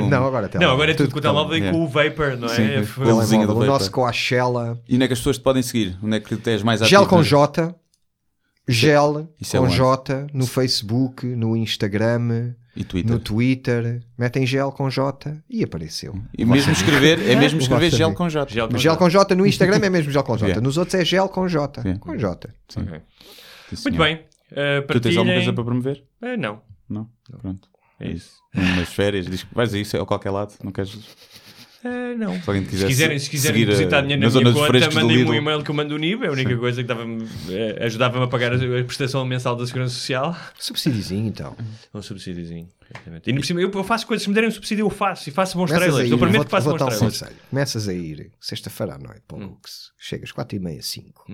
um. 0.00 0.08
Não, 0.08 0.26
agora 0.26 0.48
Não, 0.54 0.70
agora 0.70 0.92
é 0.92 0.94
tudo 0.94 1.10
com 1.10 1.18
o 1.18 1.20
telemóvel 1.20 1.56
e 1.56 1.70
com 1.72 1.82
o 1.82 1.88
Vapor, 1.88 2.36
não 2.36 2.48
é? 2.48 2.54
Sim, 2.54 2.62
É, 2.62 2.80
o 3.12 3.20
o 3.62 3.66
nosso 3.66 3.90
com 3.90 4.06
a 4.06 4.12
Shella. 4.12 4.80
E 4.88 4.94
onde 4.94 5.04
é 5.04 5.06
que 5.08 5.12
as 5.12 5.18
pessoas 5.18 5.38
te 5.38 5.42
podem 5.42 5.62
seguir? 5.62 5.96
Onde 6.02 6.16
é 6.16 6.20
que 6.20 6.36
tens 6.36 6.62
mais 6.62 6.80
Gel 6.80 7.00
ativo? 7.02 7.16
com 7.16 7.22
J, 7.22 7.74
Gel 8.72 9.28
Isso 9.40 9.56
é 9.56 9.60
com 9.60 9.66
onde? 9.66 9.76
J 9.76 10.26
no 10.32 10.46
Facebook, 10.46 11.26
no 11.26 11.56
Instagram, 11.56 12.54
E 12.76 12.84
Twitter. 12.84 13.10
no 13.12 13.18
Twitter. 13.18 14.02
Metem 14.18 14.46
Gel 14.46 14.70
com 14.72 14.88
J 14.90 15.36
e 15.48 15.62
apareceu. 15.64 16.14
E 16.36 16.44
mesmo 16.44 16.72
escrever, 16.72 17.18
é 17.28 17.36
mesmo 17.36 17.60
escrever 17.60 17.90
gel 17.92 18.14
com 18.14 18.28
J. 18.28 18.52
Gel 18.52 18.68
com 18.68 18.78
Gel 18.78 18.92
J. 18.92 18.98
com 18.98 19.08
J 19.10 19.34
no 19.34 19.46
Instagram 19.46 19.78
é 19.84 19.90
mesmo 19.90 20.10
Gel 20.12 20.22
com 20.22 20.36
J. 20.36 20.46
Yeah. 20.46 20.62
Nos 20.62 20.76
outros 20.76 20.94
é 20.94 21.04
Gel 21.04 21.28
com 21.28 21.46
J. 21.48 21.82
Sim. 21.82 21.96
Com 21.96 22.16
J. 22.16 22.48
Sim. 22.68 22.80
Ok. 22.82 23.00
Sim, 23.74 23.76
Muito 23.90 23.98
bem. 23.98 24.16
Uh, 24.16 24.86
Tu 24.86 25.00
tens 25.00 25.16
alguma 25.16 25.32
partilhem. 25.32 25.34
coisa 25.34 25.52
para 25.52 25.64
promover? 25.64 26.04
Eh, 26.22 26.36
não. 26.36 26.60
Não? 26.88 27.08
Pronto. 27.40 27.68
É 28.00 28.08
isso. 28.10 28.32
Umas 28.54 28.88
férias, 28.88 29.26
diz 29.26 29.44
que 29.44 29.54
vais 29.54 29.72
a 29.72 29.78
isso, 29.78 29.96
é 29.96 30.00
a 30.00 30.04
qualquer 30.06 30.30
lado, 30.30 30.54
não 30.64 30.72
queres. 30.72 30.98
Eh, 31.82 32.14
não. 32.16 32.34
Se 32.40 32.48
alguém 32.50 32.64
Se 32.64 32.70
quiser 32.70 32.86
quiserem, 32.88 33.18
se- 33.18 33.24
se 33.24 33.30
quiserem 33.30 33.54
seguir, 33.60 33.66
depositar 33.66 34.00
eh, 34.00 34.02
dinheiro 34.02 34.22
na 34.22 34.40
minha 34.40 34.52
conta, 34.52 34.90
mandem-me 34.94 35.24
um 35.30 35.34
e-mail 35.34 35.62
que 35.62 35.70
eu 35.70 35.74
mando 35.74 35.94
o 35.94 35.98
NIB. 35.98 36.24
É 36.24 36.28
a 36.28 36.32
única 36.32 36.56
coisa 36.56 36.82
que 36.82 36.88
dava-me, 36.88 37.26
eh, 37.48 37.78
ajudava-me 37.86 38.24
a 38.24 38.28
pagar 38.28 38.52
a, 38.52 38.56
a 38.56 38.84
prestação 38.84 39.24
mensal 39.24 39.56
da 39.56 39.66
Segurança 39.66 39.94
Social. 39.94 40.36
Subsidiozinho 40.58 41.26
então. 41.28 41.56
Um 41.94 42.02
subsídiozinho. 42.02 42.68
Exatamente. 42.94 43.26
E 43.26 43.30
ainda 43.30 43.40
por 43.40 43.46
cima, 43.46 43.60
eu, 43.60 43.70
eu 43.72 43.84
faço 43.84 44.06
coisas, 44.06 44.22
se 44.22 44.28
me 44.28 44.34
derem 44.34 44.48
um 44.48 44.52
subsídio, 44.52 44.84
eu 44.86 44.90
faço. 44.90 45.28
E 45.28 45.32
faço 45.32 45.56
bons 45.56 45.70
trailers. 45.70 46.08
ir, 46.08 46.10
Eu 46.12 46.18
prometo 46.18 46.36
vou- 46.36 46.44
que 46.44 46.50
faço 46.50 46.64
vou 46.68 46.78
bons 46.78 46.86
trailers. 46.86 47.18
conselho. 47.20 47.36
Começas 47.50 47.88
a 47.88 47.94
ir 47.94 48.30
sexta-feira 48.40 48.94
à 48.94 48.98
noite 48.98 49.22
para 49.26 49.36
o 49.36 49.40
Lux. 49.40 49.92
Chegas 49.98 50.32
4 50.32 50.56
e 50.56 50.60
meia, 50.60 50.82
5. 50.82 51.24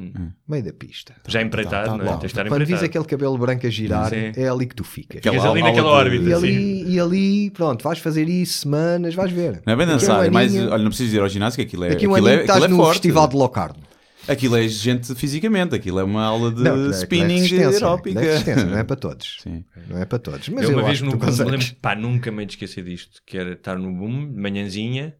Meio 0.48 0.64
da 0.64 0.72
pista. 0.72 1.14
Já 1.26 1.40
empreitado, 1.42 1.90
Tá 1.90 1.96
não 1.96 2.20
é? 2.22 2.26
estar 2.26 2.46
Quando 2.48 2.64
vis 2.66 2.82
aquele 2.82 3.04
cabelo 3.04 3.36
branco 3.38 3.66
a 3.66 3.70
girar, 3.70 4.10
Sim. 4.10 4.32
é 4.36 4.48
ali 4.48 4.66
que 4.66 4.74
tu 4.74 4.84
ficas. 4.84 5.22
Ficas 5.22 5.44
ali 5.44 5.62
naquela 5.62 5.88
órbita. 5.90 6.24
E 6.28 6.32
ali, 6.34 6.84
e 6.94 7.00
ali, 7.00 7.50
pronto, 7.50 7.82
vais 7.82 7.98
fazer 7.98 8.28
isso 8.28 8.60
semanas, 8.60 9.14
vais 9.14 9.32
ver. 9.32 9.62
Não 9.66 9.72
é 9.72 9.76
bem 9.76 9.86
dançar, 9.86 10.24
é 10.24 10.28
aninho- 10.28 10.70
Olha, 10.70 10.82
não 10.82 10.90
precisas 10.90 11.14
ir 11.14 11.20
ao 11.20 11.28
ginásio, 11.28 11.56
que 11.56 11.62
aquilo 11.62 11.84
é. 11.84 11.88
Daqui 11.90 12.06
um 12.06 12.12
aquilo 12.14 12.26
aninho 12.28 12.40
é, 12.40 12.44
estás 12.44 12.64
é 12.64 12.68
no 12.68 12.76
forte. 12.76 12.92
festival 12.94 13.28
de 13.28 13.36
Locarno. 13.36 13.82
Aquilo 14.28 14.57
é 14.57 14.65
exigente 14.65 15.15
fisicamente, 15.15 15.74
aquilo 15.74 15.98
é 16.01 16.05
uma 16.05 16.24
aula 16.24 16.51
de 16.53 16.62
Não, 16.62 16.85
é- 16.85 16.89
é 16.89 16.90
spinning 16.90 17.35
resistência, 17.40 17.69
aeróbica. 17.86 18.20
é 18.20 18.65
não 18.65 18.78
é 18.78 18.85
para 18.85 18.97
todos. 18.97 19.39
Sim. 19.43 19.65
Não 19.89 19.98
é 19.98 20.05
para 20.05 20.19
todos. 20.19 20.48
Mas 20.48 20.65
eu 20.65 20.70
eu, 20.70 20.78
uma 20.78 20.86
vez 20.86 20.98
tu 20.98 21.05
nunca, 21.05 21.16
me 21.19 21.23
consegues. 21.24 21.53
lembro, 21.53 21.66
pá, 21.81 21.94
nunca 21.94 22.31
me 22.32 22.44
esquecer 22.44 22.82
disto, 22.85 23.23
que 23.24 23.39
era 23.39 23.53
estar 23.53 23.78
no 23.78 23.93
boom, 23.93 24.32
de 24.32 24.40
manhãzinha, 24.40 25.15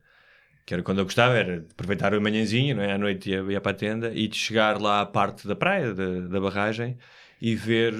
que 0.65 0.75
era 0.75 0.83
quando 0.83 0.99
eu 0.99 1.05
gostava, 1.05 1.35
era 1.37 1.65
aproveitar 1.71 2.13
a 2.13 2.21
manhãzinha, 2.21 2.75
não 2.75 2.83
é? 2.83 2.93
à 2.93 2.99
noite 2.99 3.31
ia, 3.31 3.41
ia 3.49 3.61
para 3.61 3.71
a 3.73 3.75
tenda, 3.75 4.13
e 4.13 4.27
de 4.27 4.37
chegar 4.37 4.81
lá 4.81 5.01
à 5.03 5.07
parte 5.07 5.47
da 5.47 5.55
praia, 5.55 5.95
da, 5.95 6.21
da 6.23 6.41
barragem, 6.41 6.97
e 7.41 7.55
ver 7.55 7.95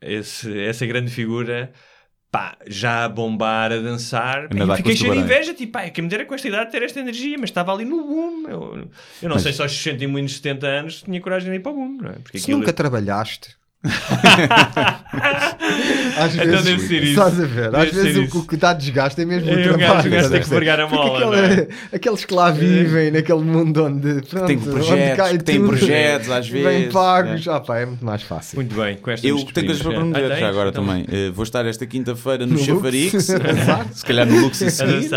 esse, 0.00 0.58
essa 0.60 0.86
grande 0.86 1.10
figura, 1.10 1.70
pá, 2.36 2.56
já 2.66 3.04
a 3.04 3.08
bombar, 3.08 3.72
a 3.72 3.78
dançar, 3.78 4.48
pá, 4.48 4.56
e 4.56 4.66
com 4.66 4.76
fiquei 4.76 4.96
cheio 4.96 5.12
de 5.12 5.18
inveja, 5.20 5.54
tipo, 5.54 5.72
pá, 5.72 5.88
quem 5.90 6.04
me 6.04 6.10
dera 6.10 6.24
com 6.26 6.34
esta 6.34 6.46
idade 6.48 6.70
ter 6.70 6.82
esta 6.82 7.00
energia, 7.00 7.36
mas 7.38 7.50
estava 7.50 7.72
ali 7.72 7.84
no 7.84 7.96
boom, 8.04 8.42
eu, 8.48 8.88
eu 9.22 9.28
não 9.28 9.36
Mas- 9.36 9.42
sei 9.42 9.52
se 9.52 9.62
aos 9.62 9.72
60 9.72 10.04
e 10.04 10.06
muitos 10.06 10.36
70 10.36 10.66
anos 10.66 11.02
tinha 11.02 11.20
coragem 11.20 11.50
de 11.50 11.56
ir 11.56 11.60
para 11.60 11.72
o 11.72 11.74
boom, 11.74 11.98
não 12.02 12.10
é? 12.10 12.14
Porque 12.14 12.38
Se 12.38 12.44
aquilo- 12.44 12.58
nunca 12.58 12.72
trabalhaste. 12.72 13.56
Às 16.18 16.34
Então 16.34 16.46
vezes, 16.46 16.64
deve 16.64 16.80
ser 16.80 17.02
isso. 17.02 17.10
estás 17.12 17.40
a 17.40 17.44
ver? 17.46 17.66
Às 17.66 17.72
Deve 17.72 17.90
vezes 18.02 18.12
ser 18.30 18.36
o 18.36 18.40
o 18.40 18.46
que 18.46 18.56
dá 18.56 18.72
desgaste 18.72 19.20
é 19.20 19.24
mesmo 19.24 19.48
É, 19.50 19.52
o 19.52 19.62
trabalho. 19.76 20.08
o 20.08 20.10
gajo 20.10 20.30
tem 20.30 20.40
que 20.40 20.48
vergar 20.48 20.80
a 20.80 20.88
mola, 20.88 21.36
aquele- 21.36 21.62
é? 21.62 21.68
Aqueles 21.96 22.24
que 22.24 22.34
lá 22.34 22.50
vivem 22.50 23.10
naquele 23.10 23.40
mundo 23.42 23.84
onde 23.84 24.22
pronto, 24.28 24.46
Tem 24.46 24.56
onde 24.56 24.68
projetos, 24.70 25.42
têm 25.44 25.56
tudo, 25.60 25.68
projetos, 25.68 26.30
às 26.30 26.48
Bem 26.48 26.62
vezes, 26.62 26.92
pagos, 26.92 27.48
ah, 27.48 27.60
pá, 27.60 27.78
é 27.78 27.86
muito 27.86 28.04
mais 28.04 28.22
fácil. 28.22 28.56
Muito 28.56 28.74
bem, 28.74 28.96
com 28.96 29.10
esta 29.10 29.26
Eu 29.26 29.36
tenho 29.36 29.66
coisas 29.66 29.82
para 29.82 29.92
promover 29.94 30.32
Ah, 30.32 30.36
já 30.40 30.48
agora 30.48 30.68
Então, 30.70 30.84
também. 30.86 31.04
Eh, 31.10 31.30
vou 31.30 31.42
estar 31.44 31.64
esta 31.66 31.86
quinta-feira 31.86 32.46
no, 32.46 32.54
No 32.54 32.58
Chafarix, 32.58 33.26
se 33.92 34.04
calhar 34.04 34.26
no 34.26 34.40
Lux 34.40 34.60
e 34.60 34.66
A 34.66 34.70
seguir. 34.70 35.10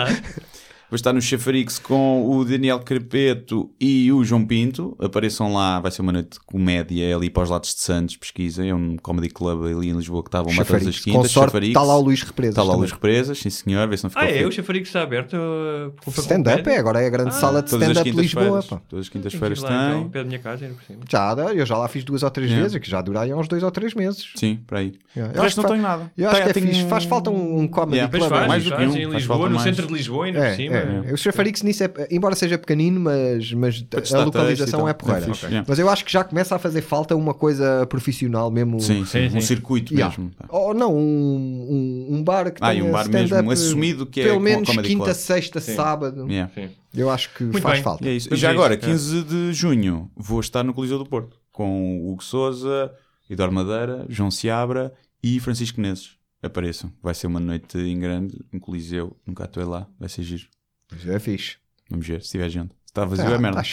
Vou 0.90 0.95
estar 0.95 1.14
no 1.14 1.22
Chafarix 1.22 1.78
com 1.78 2.28
o 2.32 2.44
Daniel 2.44 2.80
Carpeto 2.80 3.70
e 3.80 4.11
o 4.11 4.24
João 4.24 4.44
Pinto. 4.44 4.95
Apareçam 4.99 5.53
lá, 5.53 5.80
vai 5.80 5.91
ser 5.91 6.02
uma 6.02 6.11
noite 6.11 6.32
de 6.32 6.40
comédia 6.40 7.06
é 7.07 7.14
ali 7.14 7.30
para 7.30 7.44
os 7.44 7.49
lados 7.52 7.76
de 7.76 7.80
Santos, 7.82 8.16
pesquisa. 8.18 8.66
É 8.66 8.74
um 8.74 8.98
comedy 8.98 9.30
club 9.30 9.66
ali 9.66 9.90
em 9.90 9.94
Lisboa 9.94 10.24
que 10.24 10.32
bombar 10.32 10.66
todas 10.66 10.88
as 10.88 10.95
Chafarix. 10.95 10.99
quintas. 11.02 11.32
Chafarix. 11.32 11.68
está 11.70 11.84
lá 11.84 11.95
o 11.95 12.02
Luís 12.02 12.24
Represas 12.24 12.53
Está 12.53 12.64
lá 12.64 12.74
o. 12.74 12.78
Luís 12.80 12.91
Represas, 12.91 13.38
sim 13.38 13.52
senhor, 13.52 13.88
vê 13.88 13.98
se 13.98 14.03
não 14.03 14.10
ficou 14.10 14.26
Ah, 14.26 14.32
é? 14.32 14.48
O 14.48 14.52
chafariz 14.52 14.88
está 14.88 15.03
aberto 15.03 15.34
uh, 15.36 16.10
Stand-up 16.10 16.68
é, 16.68 16.78
agora 16.78 17.02
é 17.02 17.06
a 17.06 17.10
grande 17.11 17.30
Ah, 17.30 17.34
sala 17.34 17.61
de 17.61 17.68
stand-up 17.70 18.11
de 18.11 18.18
Lisboa. 18.18 18.64
pá. 18.64 18.82
Todas 18.90 19.06
as 19.06 19.10
Tenho 19.11 19.24
quintas-feiras 19.24 19.60
lá, 19.61 19.90
então, 19.90 20.02
tem. 20.02 20.10
pé 20.10 20.20
da 20.20 20.26
minha 20.26 20.40
casa, 20.40 20.66
ainda 20.66 20.76
por 20.76 20.84
cima. 20.86 20.99
Já, 21.07 21.36
eu 21.53 21.66
já 21.68 21.78
lá 21.78 21.88
fiz 21.88 22.03
duas 22.03 22.24
ou 22.24 22.32
três 22.32 22.49
Yeah. 22.49 22.64
vezes, 22.68 22.82
que 22.82 22.90
já 22.90 22.99
há 22.99 23.38
uns 23.38 23.48
dois 23.48 23.61
ou 23.61 23.70
três 23.70 23.94
meses. 23.94 24.28
Sim, 24.36 24.60
para 24.66 24.80
aí. 24.80 24.94
Yeah. 25.16 25.38
Eu 25.38 25.44
acho 25.44 25.56
não 25.57 25.64
que 25.66 25.72
tenho 25.72 25.84
fa- 25.84 25.88
nada. 25.90 26.11
Eu 26.18 26.30
acho 26.30 26.38
Tá, 26.38 26.44
que 26.45 26.49
é 26.49 26.53
tenho 26.53 26.68
fixe. 26.68 26.88
Faz 26.88 27.03
falta 27.03 27.30
um, 27.30 27.68
comedy 27.68 28.07
club. 28.07 28.28
faz, 28.30 28.48
mais 28.48 28.64
do 28.64 28.76
que 28.76 28.82
um, 28.84 28.95
em 28.98 29.06
Lisboa, 29.11 29.49
no 29.49 29.60
centro 29.60 29.86
de 29.86 29.94
Lisboa, 29.94 30.26
ainda 30.26 30.40
É, 30.40 30.49
por 30.49 30.56
cima. 30.56 30.78
É. 30.80 31.14
O 31.14 31.18
Chafarix 31.18 31.61
nisso 31.64 31.84
é, 31.84 31.91
embora 32.11 32.35
seja 32.35 32.57
pequenino, 32.57 32.99
mas, 32.99 33.51
mas 33.53 33.85
a 34.14 34.23
localização 34.23 34.88
é 34.88 34.93
porreira. 34.93 35.26
É 35.26 35.27
fixe, 35.34 35.45
yeah. 35.45 35.65
Mas 35.68 35.80
eu 35.80 35.89
acho 35.89 36.03
que 36.06 36.11
já 36.11 36.23
começa 36.23 36.56
a 36.56 36.60
fazer 36.60 36.81
falta 36.81 37.15
uma 37.15 37.34
coisa 37.34 37.85
profissional 37.88 38.49
mesmo. 38.51 38.80
Sim, 38.80 39.06
sim, 39.06 39.30
Sim, 39.30 39.38
um 39.38 39.41
sim. 39.41 39.47
circuito 39.47 39.93
Yeah. 39.93 40.15
mesmo. 40.18 40.31
Ou 40.49 40.73
não, 40.73 40.95
um, 40.95 42.07
um, 42.10 42.15
um 42.18 42.23
bar 42.23 42.51
que 42.51 42.60
Ah, 42.64 42.69
tenha 42.72 42.84
um 42.85 42.91
bar 42.91 43.10
mesmo 43.10 43.51
assumido 43.51 44.06
que 44.06 44.22
é 44.22 44.26
pelo 44.26 44.39
menos 44.39 44.69
quinta, 44.69 45.03
Club. 45.06 45.14
sexta, 45.14 45.60
Sim. 45.60 45.76
sábado. 45.76 46.27
Yeah. 46.30 46.51
Sim. 46.53 46.69
Eu 46.93 47.10
acho 47.10 47.34
que 47.34 47.43
Muito 47.43 47.61
faz 47.61 47.76
bem. 47.76 47.84
falta. 47.84 48.06
E 48.06 48.10
é 48.10 48.14
isso. 48.14 48.34
E 48.34 48.38
já 48.38 48.49
a 48.49 48.51
agora, 48.51 48.73
isto, 48.73 48.85
é. 48.85 48.89
15 48.89 49.23
de 49.23 49.53
junho, 49.53 50.10
vou 50.15 50.39
estar 50.39 50.64
no 50.64 50.73
Coliseu 50.73 50.97
do 50.97 51.06
Porto 51.06 51.38
com 51.51 51.99
o 52.01 52.11
Hugo 52.11 52.23
Souza, 52.23 52.91
Eduardo 53.30 53.53
Madeira, 53.53 54.06
João 54.10 54.31
Seabra 54.31 54.93
e 55.22 55.39
Francisco 55.39 55.80
Neses. 55.80 56.18
Apareçam. 56.41 56.91
Vai 57.03 57.14
ser 57.14 57.27
uma 57.27 57.39
noite 57.39 57.77
em 57.77 57.99
grande, 57.99 58.39
um 58.53 58.60
Coliseu. 58.60 59.15
Nunca 59.27 59.43
atuei 59.43 59.65
lá. 59.65 59.88
Vai 59.99 60.07
ser 60.07 60.23
giro. 60.23 60.43
Mas 60.91 61.07
é 61.07 61.20
fixe. 61.20 61.57
Vamos 61.90 62.07
ver 62.07 62.22
se 62.22 62.32
tiver 62.32 62.49
gente. 62.49 62.70
Se 62.72 62.91
está 62.91 63.06
vazio 63.06 63.26
Ah, 63.28 63.34
é 63.34 63.38
merda. 63.38 63.61
tá. 63.64 63.68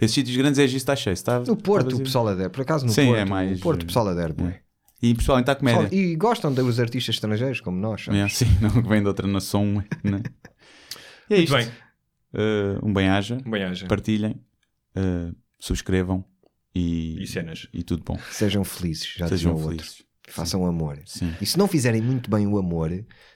Esses 0.00 0.14
sítios 0.14 0.36
grandes 0.36 0.58
é 0.58 0.66
giro, 0.66 0.76
está 0.76 0.94
cheio. 0.96 1.12
Está, 1.14 1.40
No 1.40 1.56
Porto, 1.56 1.88
está 1.88 2.00
o 2.00 2.04
pessoal 2.04 2.28
adere. 2.28 2.48
Por 2.50 2.60
acaso, 2.62 2.86
no 2.86 2.92
Sim, 2.92 3.06
Porto, 3.06 3.18
é 3.18 3.24
mais, 3.24 3.58
o 3.58 3.62
Porto, 3.62 3.82
o 3.82 3.86
pessoal 3.86 4.08
adere. 4.08 4.32
bué. 4.32 4.60
E 5.02 5.14
pessoal, 5.14 5.40
está 5.40 5.52
a 5.52 5.54
comédia. 5.56 5.82
Pessoal- 5.88 6.00
E 6.00 6.14
gostam 6.16 6.52
dos 6.52 6.78
artistas 6.78 7.14
estrangeiros, 7.16 7.60
como 7.60 7.78
nós. 7.78 8.04
sabes? 8.04 8.16
Yeah, 8.18 8.32
sim, 8.34 8.46
não 8.60 8.82
que 8.82 8.88
vem 8.88 9.00
de 9.00 9.08
outra 9.08 9.26
nação. 9.26 9.64
Né? 10.04 10.22
E 11.30 11.34
é 11.34 11.36
Muito 11.38 11.44
isto. 11.44 11.56
bem. 11.56 11.68
Uh, 12.32 12.86
um 12.86 12.92
bem-aja. 12.92 13.38
Um 13.44 13.50
bem-aja. 13.50 13.86
Partilhem. 13.86 14.40
uh, 14.96 15.34
subscrevam. 15.58 16.24
E, 16.74 17.20
E 17.22 17.26
cenas. 17.26 17.66
E 17.72 17.82
tudo 17.82 18.04
bom. 18.04 18.16
Sejam 18.30 18.62
felizes, 18.62 19.14
já 19.16 19.26
Sejam 19.26 19.52
o 19.52 19.54
outro. 19.56 19.70
felizes. 19.78 20.02
Façam 20.28 20.64
amor. 20.64 21.00
Sim. 21.06 21.34
E 21.40 21.46
se 21.46 21.58
não 21.58 21.66
fizerem 21.66 22.00
muito 22.00 22.30
bem 22.30 22.46
o 22.46 22.56
amor, 22.56 22.92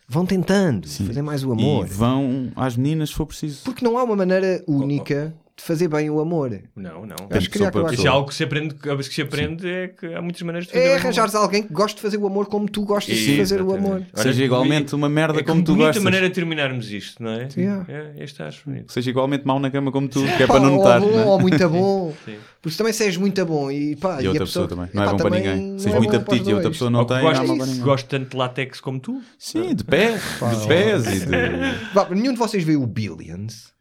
vão 0.08 0.26
tentando 0.26 0.86
Sim. 0.88 1.06
fazer 1.06 1.22
mais 1.22 1.44
o 1.44 1.52
amor. 1.52 1.86
E 1.86 1.90
vão 1.90 2.52
às 2.56 2.76
meninas 2.76 3.10
se 3.10 3.14
for 3.14 3.26
preciso. 3.26 3.64
Porque 3.64 3.84
não 3.84 3.98
há 3.98 4.04
uma 4.04 4.16
maneira 4.16 4.62
única 4.66 5.34
de 5.56 5.62
fazer 5.62 5.86
bem 5.86 6.10
o 6.10 6.18
amor. 6.18 6.60
Não, 6.74 7.06
não. 7.06 7.16
Acho 7.30 7.48
que 7.48 7.58
Isso 7.92 8.06
é 8.06 8.10
algo 8.10 8.28
que 8.28 8.34
se 8.34 8.42
aprende, 8.42 8.74
que 8.74 9.04
se 9.04 9.22
aprende 9.22 9.68
é 9.68 9.88
que 9.88 10.06
há 10.12 10.20
muitas 10.20 10.42
maneiras 10.42 10.66
de 10.66 10.72
fazer 10.72 10.80
É 10.80 10.82
bem 10.82 10.90
o 10.90 10.94
amor. 10.94 11.04
arranjares 11.04 11.34
alguém 11.36 11.62
que 11.62 11.72
goste 11.72 11.96
de 11.96 12.02
fazer 12.02 12.16
o 12.16 12.26
amor 12.26 12.46
como 12.46 12.68
tu 12.68 12.84
gostas 12.84 13.16
de 13.16 13.36
fazer 13.36 13.62
o 13.62 13.72
amor. 13.72 14.02
Que 14.12 14.20
seja 14.20 14.44
igualmente 14.44 14.94
uma 14.96 15.08
merda 15.08 15.38
é 15.40 15.42
como 15.44 15.62
tu 15.62 15.76
gostas. 15.76 16.02
maneira 16.02 16.28
de 16.28 16.34
terminarmos 16.34 16.90
isto, 16.90 17.22
não 17.22 17.30
é? 17.30 17.48
Yeah. 17.56 17.86
É, 17.88 18.24
este 18.24 18.42
acho 18.42 18.64
bonito. 18.68 18.92
Seja 18.92 19.10
igualmente 19.10 19.46
mau 19.46 19.60
na 19.60 19.70
cama 19.70 19.92
como 19.92 20.08
tu, 20.08 20.22
que 20.22 20.42
é 20.42 20.46
Pá, 20.46 20.54
para 20.54 20.60
não 20.60 20.72
ou 20.72 20.78
notar. 20.78 21.00
bom, 21.00 21.10
não 21.10 21.20
é? 21.20 21.24
ou 21.24 21.40
muito 21.40 21.68
bom. 21.68 22.14
Sim. 22.24 22.36
Porque 22.60 22.78
também 22.78 22.92
se 22.92 23.04
és 23.04 23.16
muito 23.16 23.44
bom 23.46 23.70
e 23.70 23.94
pá, 23.94 24.20
E 24.20 24.26
a 24.26 24.30
outra 24.30 24.46
pessoa 24.46 24.66
também. 24.66 24.88
Não 24.92 25.02
é 25.04 25.10
bom 25.10 25.16
para 25.18 25.30
ninguém. 25.30 25.78
Se 25.78 25.84
tens 25.84 25.94
é 25.94 25.98
muito 25.98 26.16
apetite 26.16 26.50
e 26.50 26.54
outra 26.54 26.70
pessoa 26.70 26.90
não 26.90 27.00
Ou 27.00 27.06
tem, 27.06 27.18
é 27.18 27.74
gosta 27.82 28.08
tanto 28.08 28.30
de 28.30 28.36
látex 28.36 28.80
como 28.80 28.98
tu. 28.98 29.22
Sim, 29.38 29.74
de 29.74 29.84
pés, 29.84 30.20
de 30.60 30.66
pés 30.66 31.06
e 31.06 31.26
de... 31.26 32.14
Nenhum 32.14 32.32
de 32.32 32.38
vocês 32.38 32.64
viu 32.64 32.82
o 32.82 32.86
Billions? 32.86 33.73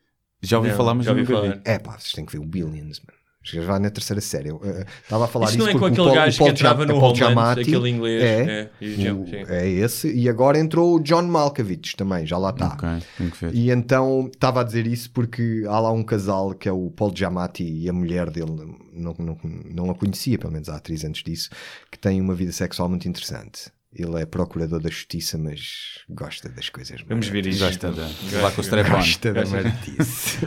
Já 0.43 0.57
ouvi 0.57 0.69
Não, 0.69 0.77
falar, 0.77 0.93
mas 0.93 1.05
já 1.05 1.11
ouvi 1.11 1.21
nunca 1.23 1.41
vi. 1.41 1.47
falar. 1.49 1.61
É 1.65 1.79
pá, 1.79 1.91
vocês 1.97 2.11
têm 2.11 2.25
que 2.25 2.33
ver 2.33 2.39
o 2.39 2.45
Billions, 2.45 2.99
mano. 2.99 3.19
Já 3.45 3.61
vai 3.61 3.77
na 3.77 3.89
terceira 3.89 4.21
série. 4.21 4.49
Eu, 4.49 4.61
eh, 4.63 4.85
Estava 5.03 5.25
a 5.25 5.27
falar 5.27 5.47
Isso 5.47 5.55
isso 5.57 5.63
não 5.65 5.69
é 5.69 5.77
com 5.77 5.85
aquele 5.85 6.05
Paul- 6.05 6.15
gajo 6.15 6.37
Paul 6.37 6.47
que 6.49 6.53
entrava 6.55 6.85
no 6.85 6.93
Paul 6.93 7.11
Homeland, 7.11 7.17
Giamatti 7.17 7.59
aquele 7.61 7.89
inglês, 7.89 8.23
É, 8.23 8.69
é, 8.81 9.11
o 9.13 9.25
é 9.51 9.69
esse. 9.69 10.13
E 10.13 10.29
agora 10.29 10.57
entrou 10.57 10.95
o 10.95 10.99
John 11.01 11.23
Malkovich 11.23 11.97
também, 11.97 12.25
já 12.25 12.37
lá 12.37 12.51
está. 12.51 12.67
Ok, 12.67 12.89
tenho 13.17 13.31
que 13.31 13.45
ver. 13.45 13.53
E 13.53 13.69
então 13.69 14.29
estava 14.33 14.61
a 14.61 14.63
dizer 14.63 14.87
isso 14.87 15.11
porque 15.11 15.65
há 15.67 15.77
lá 15.77 15.91
um 15.91 16.03
casal 16.03 16.53
que 16.53 16.69
é 16.69 16.71
o 16.71 16.89
Paul 16.91 17.11
Giamatti 17.13 17.63
e 17.65 17.89
a 17.89 17.91
mulher 17.93 18.29
dele, 18.29 18.77
não, 18.93 19.13
não, 19.19 19.37
não 19.73 19.91
a 19.91 19.95
conhecia, 19.95 20.37
pelo 20.39 20.53
menos 20.53 20.69
a 20.69 20.77
atriz 20.77 21.03
antes 21.03 21.21
disso, 21.21 21.49
que 21.91 21.99
tem 21.99 22.21
uma 22.21 22.33
vida 22.33 22.53
sexual 22.53 22.87
muito 22.87 23.09
interessante. 23.09 23.69
Ele 23.95 24.21
é 24.21 24.25
procurador 24.25 24.79
da 24.79 24.89
justiça, 24.89 25.37
mas 25.37 25.99
gosta 26.09 26.49
das 26.49 26.67
coisas. 26.69 27.01
Vamos 27.07 27.27
ver 27.27 27.45
isso. 27.45 27.63
Gosta 27.63 27.91
de 27.91 28.35
levar 28.35 28.51
com 28.51 28.61
o 28.61 28.63
strap-on. 28.63 28.91
Gosta 28.95 29.33
da 29.33 29.45
martice. 29.45 30.37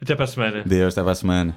Até 0.00 0.14
para 0.14 0.24
a 0.24 0.28
semana. 0.28 0.62
Deus, 0.64 0.94
até 0.94 1.02
para 1.02 1.12
a 1.12 1.14
semana. 1.16 1.56